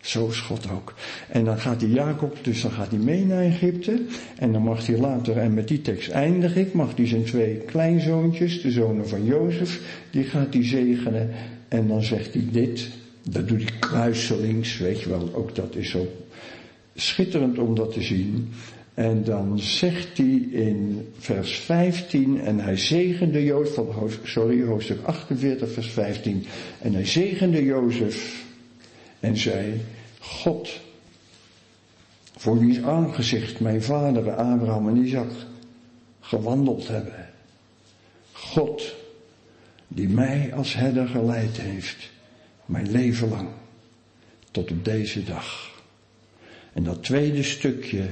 Zo 0.00 0.28
is 0.28 0.40
God 0.40 0.70
ook. 0.70 0.94
En 1.28 1.44
dan 1.44 1.58
gaat 1.58 1.80
die 1.80 1.92
Jacob, 1.92 2.36
dus 2.42 2.62
dan 2.62 2.70
gaat 2.70 2.90
hij 2.90 2.98
mee 2.98 3.24
naar 3.24 3.42
Egypte. 3.42 4.04
En 4.38 4.52
dan 4.52 4.62
mag 4.62 4.86
hij 4.86 4.98
later, 4.98 5.38
en 5.38 5.54
met 5.54 5.68
die 5.68 5.80
tekst 5.80 6.10
eindig 6.10 6.56
ik, 6.56 6.72
mag 6.72 6.96
hij 6.96 7.06
zijn 7.06 7.24
twee 7.24 7.56
kleinzoontjes, 7.56 8.62
de 8.62 8.70
zonen 8.70 9.08
van 9.08 9.24
Jozef, 9.24 9.80
die 10.10 10.24
gaat 10.24 10.54
hij 10.54 10.64
zegenen. 10.64 11.30
En 11.68 11.88
dan 11.88 12.02
zegt 12.02 12.34
hij 12.34 12.46
dit, 12.50 12.88
dat 13.30 13.48
doet 13.48 13.62
hij 13.62 13.78
kruiselings, 13.78 14.78
weet 14.78 15.00
je 15.00 15.08
wel, 15.08 15.30
ook 15.34 15.54
dat 15.54 15.74
is 15.74 15.90
zo 15.90 16.06
schitterend 16.94 17.58
om 17.58 17.74
dat 17.74 17.92
te 17.92 18.02
zien. 18.02 18.52
En 18.94 19.24
dan 19.24 19.58
zegt 19.58 20.18
hij 20.18 20.48
in 20.50 21.08
vers 21.18 21.58
15, 21.58 22.40
en 22.40 22.58
hij 22.58 22.76
zegende 22.76 23.44
Jozef, 23.44 24.18
sorry, 24.22 24.62
hoofdstuk 24.62 24.98
48, 25.04 25.72
vers 25.72 25.90
15. 25.90 26.46
En 26.80 26.94
hij 26.94 27.06
zegende 27.06 27.64
Jozef 27.64 28.44
en 29.20 29.36
zei, 29.36 29.80
God, 30.18 30.80
voor 32.36 32.58
wiens 32.58 32.82
aangezicht 32.82 33.60
mijn 33.60 33.82
vaderen 33.82 34.36
Abraham 34.36 34.88
en 34.88 35.04
Isaac 35.04 35.30
gewandeld 36.20 36.88
hebben. 36.88 37.28
God, 38.32 38.94
die 39.88 40.08
mij 40.08 40.52
als 40.54 40.74
herder 40.74 41.08
geleid 41.08 41.60
heeft, 41.60 42.12
mijn 42.66 42.90
leven 42.90 43.28
lang, 43.28 43.48
tot 44.50 44.70
op 44.70 44.84
deze 44.84 45.24
dag. 45.24 45.72
En 46.74 46.84
dat 46.84 47.02
tweede 47.02 47.42
stukje, 47.42 48.02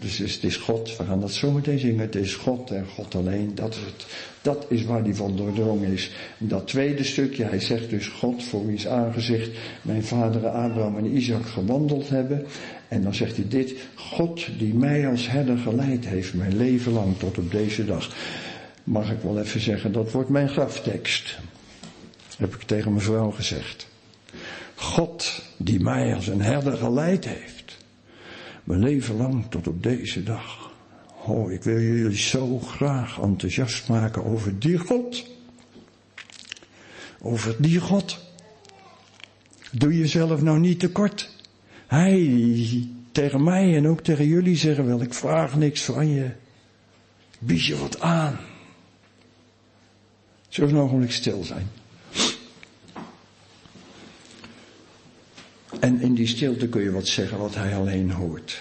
dus 0.00 0.18
het 0.18 0.42
is 0.42 0.56
God, 0.56 0.96
we 0.96 1.04
gaan 1.04 1.20
dat 1.20 1.32
zo 1.32 1.50
meteen 1.50 1.78
zingen, 1.78 2.00
het 2.00 2.14
is 2.14 2.34
God 2.34 2.70
en 2.70 2.86
God 2.86 3.14
alleen, 3.14 3.54
dat 3.54 3.74
is, 3.74 3.80
het, 3.80 4.06
dat 4.42 4.66
is 4.68 4.84
waar 4.84 5.02
die 5.02 5.14
van 5.14 5.36
doordrongen 5.36 5.92
is. 5.92 6.10
En 6.38 6.48
dat 6.48 6.66
tweede 6.66 7.04
stukje, 7.04 7.44
hij 7.44 7.60
zegt 7.60 7.90
dus 7.90 8.06
God 8.06 8.44
voor 8.44 8.66
wiens 8.66 8.86
aangezicht 8.86 9.50
mijn 9.82 10.04
vaderen 10.04 10.52
Abraham 10.52 10.96
en 10.96 11.16
Isaac 11.16 11.46
gewandeld 11.46 12.08
hebben. 12.08 12.46
En 12.88 13.02
dan 13.02 13.14
zegt 13.14 13.36
hij 13.36 13.48
dit, 13.48 13.74
God 13.94 14.58
die 14.58 14.74
mij 14.74 15.08
als 15.08 15.28
herder 15.28 15.58
geleid 15.58 16.06
heeft 16.06 16.34
mijn 16.34 16.56
leven 16.56 16.92
lang 16.92 17.18
tot 17.18 17.38
op 17.38 17.50
deze 17.50 17.84
dag. 17.84 18.16
Mag 18.84 19.10
ik 19.10 19.20
wel 19.22 19.40
even 19.40 19.60
zeggen, 19.60 19.92
dat 19.92 20.12
wordt 20.12 20.28
mijn 20.28 20.48
graftekst. 20.48 21.38
Heb 22.36 22.54
ik 22.54 22.62
tegen 22.62 22.92
mijn 22.92 23.04
vrouw 23.04 23.30
gezegd. 23.30 23.87
God 24.78 25.42
die 25.56 25.80
mij 25.80 26.14
als 26.14 26.26
een 26.26 26.42
herder 26.42 26.76
geleid 26.76 27.24
heeft 27.24 27.58
mijn 28.68 28.80
leven 28.80 29.16
lang 29.16 29.44
tot 29.48 29.68
op 29.68 29.82
deze 29.82 30.22
dag. 30.22 30.70
Oh, 31.24 31.52
ik 31.52 31.62
wil 31.62 31.80
jullie 31.80 32.16
zo 32.16 32.58
graag 32.58 33.20
enthousiast 33.20 33.88
maken 33.88 34.24
over 34.24 34.58
die 34.58 34.78
God. 34.78 35.26
Over 37.20 37.62
die 37.62 37.80
God. 37.80 38.18
Doe 39.70 39.98
jezelf 39.98 40.42
nou 40.42 40.58
niet 40.58 40.80
tekort. 40.80 41.36
Hij 41.86 42.88
tegen 43.12 43.42
mij 43.42 43.76
en 43.76 43.88
ook 43.88 44.00
tegen 44.00 44.26
jullie 44.26 44.56
zeggen 44.56 44.86
wel, 44.86 45.02
ik 45.02 45.14
vraag 45.14 45.56
niks 45.56 45.82
van 45.82 46.08
je. 46.08 46.30
Bied 47.38 47.64
je 47.64 47.78
wat 47.78 48.00
aan. 48.00 48.38
Zullen 50.48 50.70
we 50.70 50.76
een 50.76 50.82
ogenblik 50.82 51.12
stil 51.12 51.44
zijn? 51.44 51.68
En 55.80 56.00
in 56.00 56.14
die 56.14 56.26
stilte 56.26 56.68
kun 56.68 56.82
je 56.82 56.90
wat 56.90 57.06
zeggen 57.06 57.38
wat 57.38 57.54
hij 57.54 57.76
alleen 57.76 58.10
hoort. 58.10 58.60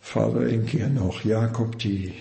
Vader, 0.00 0.52
een 0.52 0.64
keer 0.64 0.90
nog, 0.90 1.22
Jacob 1.22 1.80
die 1.80 2.14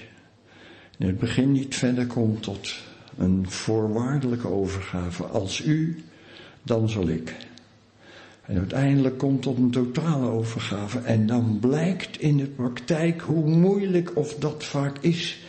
in 0.98 1.07
het 1.07 1.19
begin 1.19 1.52
niet 1.52 1.76
verder 1.76 2.07
komt 2.07 2.44
tot 2.44 2.89
een 3.19 3.49
voorwaardelijke 3.49 4.47
overgave. 4.47 5.23
Als 5.23 5.65
u, 5.65 6.03
dan 6.63 6.89
zal 6.89 7.07
ik. 7.07 7.35
En 8.45 8.57
uiteindelijk 8.57 9.17
komt 9.17 9.41
tot 9.41 9.57
een 9.57 9.71
totale 9.71 10.29
overgave. 10.29 10.99
En 10.99 11.25
dan 11.25 11.57
blijkt 11.59 12.19
in 12.19 12.37
de 12.37 12.45
praktijk 12.45 13.21
hoe 13.21 13.49
moeilijk 13.49 14.17
of 14.17 14.35
dat 14.35 14.63
vaak 14.63 14.97
is. 14.99 15.39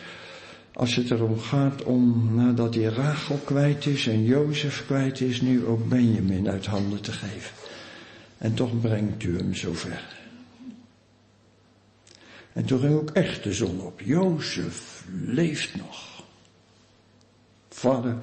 Als 0.73 0.95
het 0.95 1.11
erom 1.11 1.39
gaat 1.39 1.83
om, 1.83 2.29
nadat 2.35 2.75
hij 2.75 2.83
Rachel 2.83 3.39
kwijt 3.43 3.85
is 3.85 4.07
en 4.07 4.23
Jozef 4.23 4.85
kwijt 4.85 5.21
is, 5.21 5.41
nu 5.41 5.65
ook 5.65 5.89
Benjamin 5.89 6.49
uit 6.49 6.65
handen 6.65 7.01
te 7.01 7.11
geven. 7.11 7.51
En 8.37 8.53
toch 8.53 8.81
brengt 8.81 9.23
u 9.23 9.37
hem 9.37 9.53
zover. 9.53 10.19
En 12.53 12.65
toen 12.65 12.79
ging 12.79 12.93
ook 12.93 13.09
echt 13.09 13.43
de 13.43 13.53
zon 13.53 13.81
op. 13.81 14.01
Jozef 14.01 15.05
leeft 15.25 15.75
nog. 15.75 16.10
Vader, 17.81 18.15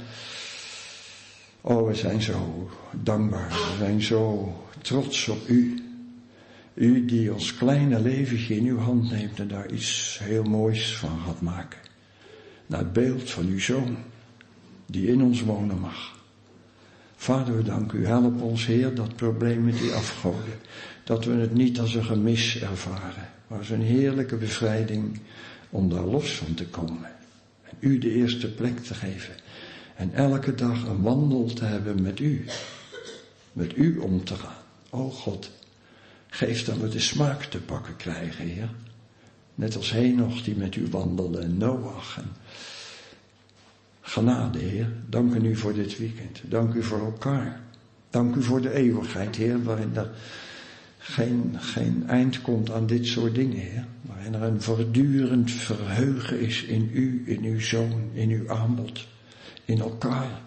oh 1.61 1.87
we 1.87 1.95
zijn 1.95 2.23
zo 2.23 2.71
dankbaar, 2.93 3.49
we 3.49 3.75
zijn 3.79 4.03
zo 4.03 4.53
trots 4.83 5.29
op 5.29 5.49
u. 5.49 5.83
U 6.75 7.05
die 7.05 7.33
ons 7.33 7.55
kleine 7.55 8.01
leventje 8.01 8.57
in 8.57 8.65
uw 8.65 8.79
hand 8.79 9.11
neemt 9.11 9.39
en 9.39 9.49
daar 9.49 9.71
iets 9.71 10.19
heel 10.23 10.43
moois 10.45 10.97
van 10.97 11.19
gaat 11.27 11.41
maken. 11.41 11.79
Naar 12.67 12.79
het 12.79 12.93
beeld 12.93 13.31
van 13.31 13.47
uw 13.47 13.61
zoon, 13.61 13.97
die 14.87 15.07
in 15.07 15.23
ons 15.23 15.43
wonen 15.43 15.79
mag. 15.79 16.17
Vader, 17.17 17.57
we 17.57 17.63
danken 17.63 17.99
u. 17.99 18.07
Help 18.07 18.43
ons, 18.43 18.67
Heer, 18.67 18.95
dat 18.95 19.17
probleem 19.17 19.65
met 19.65 19.79
die 19.79 19.93
afgoden. 19.93 20.59
Dat 21.05 21.25
we 21.25 21.33
het 21.33 21.55
niet 21.55 21.81
als 21.81 21.95
een 21.95 22.05
gemis 22.05 22.61
ervaren, 22.61 23.29
maar 23.47 23.59
als 23.59 23.71
een 23.71 23.83
heerlijke 23.83 24.37
bevrijding 24.37 25.21
om 25.71 25.89
daar 25.89 26.05
los 26.05 26.35
van 26.35 26.55
te 26.55 26.67
komen. 26.67 27.11
En 27.63 27.77
u 27.79 27.99
de 27.99 28.15
eerste 28.15 28.55
plek 28.55 28.79
te 28.79 28.95
geven. 28.95 29.35
En 29.99 30.15
elke 30.15 30.55
dag 30.55 30.87
een 30.87 31.03
wandel 31.03 31.45
te 31.45 31.65
hebben 31.65 32.03
met 32.03 32.21
u. 32.21 32.45
Met 33.53 33.77
u 33.77 33.99
om 33.99 34.25
te 34.25 34.35
gaan. 34.35 34.63
O 34.91 35.11
God, 35.11 35.51
geef 36.29 36.65
dat 36.65 36.77
we 36.77 36.89
de 36.89 37.01
smaak 37.01 37.43
te 37.43 37.59
pakken 37.59 37.97
krijgen, 37.97 38.45
Heer. 38.45 38.71
Net 39.55 39.77
als 39.77 39.91
Henoch 39.91 40.43
die 40.43 40.57
met 40.57 40.77
u 40.77 40.87
wandelde 40.91 41.39
en 41.39 41.57
Noach. 41.57 42.19
En 42.19 42.31
genade, 44.01 44.59
Heer. 44.59 44.93
Dank 45.09 45.35
u 45.35 45.57
voor 45.57 45.75
dit 45.75 45.99
weekend. 45.99 46.41
Dank 46.43 46.75
u 46.75 46.83
voor 46.83 47.01
elkaar. 47.01 47.61
Dank 48.11 48.35
u 48.35 48.43
voor 48.43 48.61
de 48.61 48.73
eeuwigheid, 48.73 49.37
Heer, 49.37 49.63
waarin 49.63 49.97
er 49.97 50.11
geen, 50.99 51.57
geen 51.59 52.05
eind 52.09 52.43
komt 52.43 52.71
aan 52.71 52.87
dit 52.87 53.07
soort 53.07 53.35
dingen, 53.35 53.59
Heer. 53.59 53.87
Waarin 54.03 54.35
er 54.35 54.43
een 54.43 54.63
voortdurend 54.63 55.51
verheugen 55.51 56.41
is 56.41 56.63
in 56.63 56.91
u, 56.93 57.23
in 57.27 57.43
uw 57.43 57.61
zoon, 57.61 58.11
in 58.13 58.31
uw 58.31 58.51
aanbod 58.51 59.07
in 59.69 59.81
elkaar. 59.81 60.41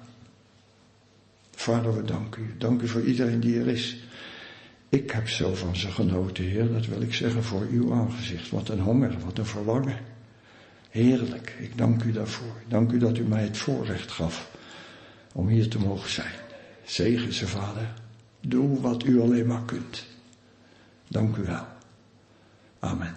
Vader, 1.52 1.95
we 1.95 2.03
danken 2.03 2.43
u. 2.43 2.57
Dank 2.57 2.81
u 2.81 2.88
voor 2.88 3.02
iedereen 3.02 3.39
die 3.39 3.60
er 3.60 3.68
is. 3.68 3.98
Ik 4.89 5.11
heb 5.11 5.30
zo 5.30 5.56
van 5.56 5.76
ze 5.76 5.91
genoten, 5.91 6.43
Heer. 6.43 6.72
Dat 6.72 6.85
wil 6.85 7.02
ik 7.02 7.14
zeggen 7.14 7.43
voor 7.43 7.68
uw 7.72 7.93
aangezicht. 7.93 8.49
Wat 8.49 8.69
een 8.69 8.80
honger, 8.80 9.18
wat 9.26 9.38
een 9.38 9.45
verlangen. 9.45 9.98
Heerlijk. 10.89 11.56
Ik 11.60 11.77
dank 11.77 12.03
u 12.03 12.11
daarvoor. 12.11 12.53
Dank 12.68 12.91
u 12.91 12.98
dat 12.98 13.18
u 13.18 13.23
mij 13.23 13.43
het 13.43 13.57
voorrecht 13.57 14.11
gaf 14.11 14.52
om 15.34 15.48
hier 15.48 15.69
te 15.69 15.80
mogen 15.80 16.10
zijn. 16.10 16.34
Zegen 16.85 17.34
ze, 17.34 17.48
Vader. 17.48 17.93
Doe 18.39 18.81
wat 18.81 19.06
u 19.06 19.22
alleen 19.22 19.48
maar 19.48 19.65
kunt. 19.65 20.06
Dank 21.07 21.35
u 21.35 21.43
wel. 21.43 21.65
Amen. 22.80 23.15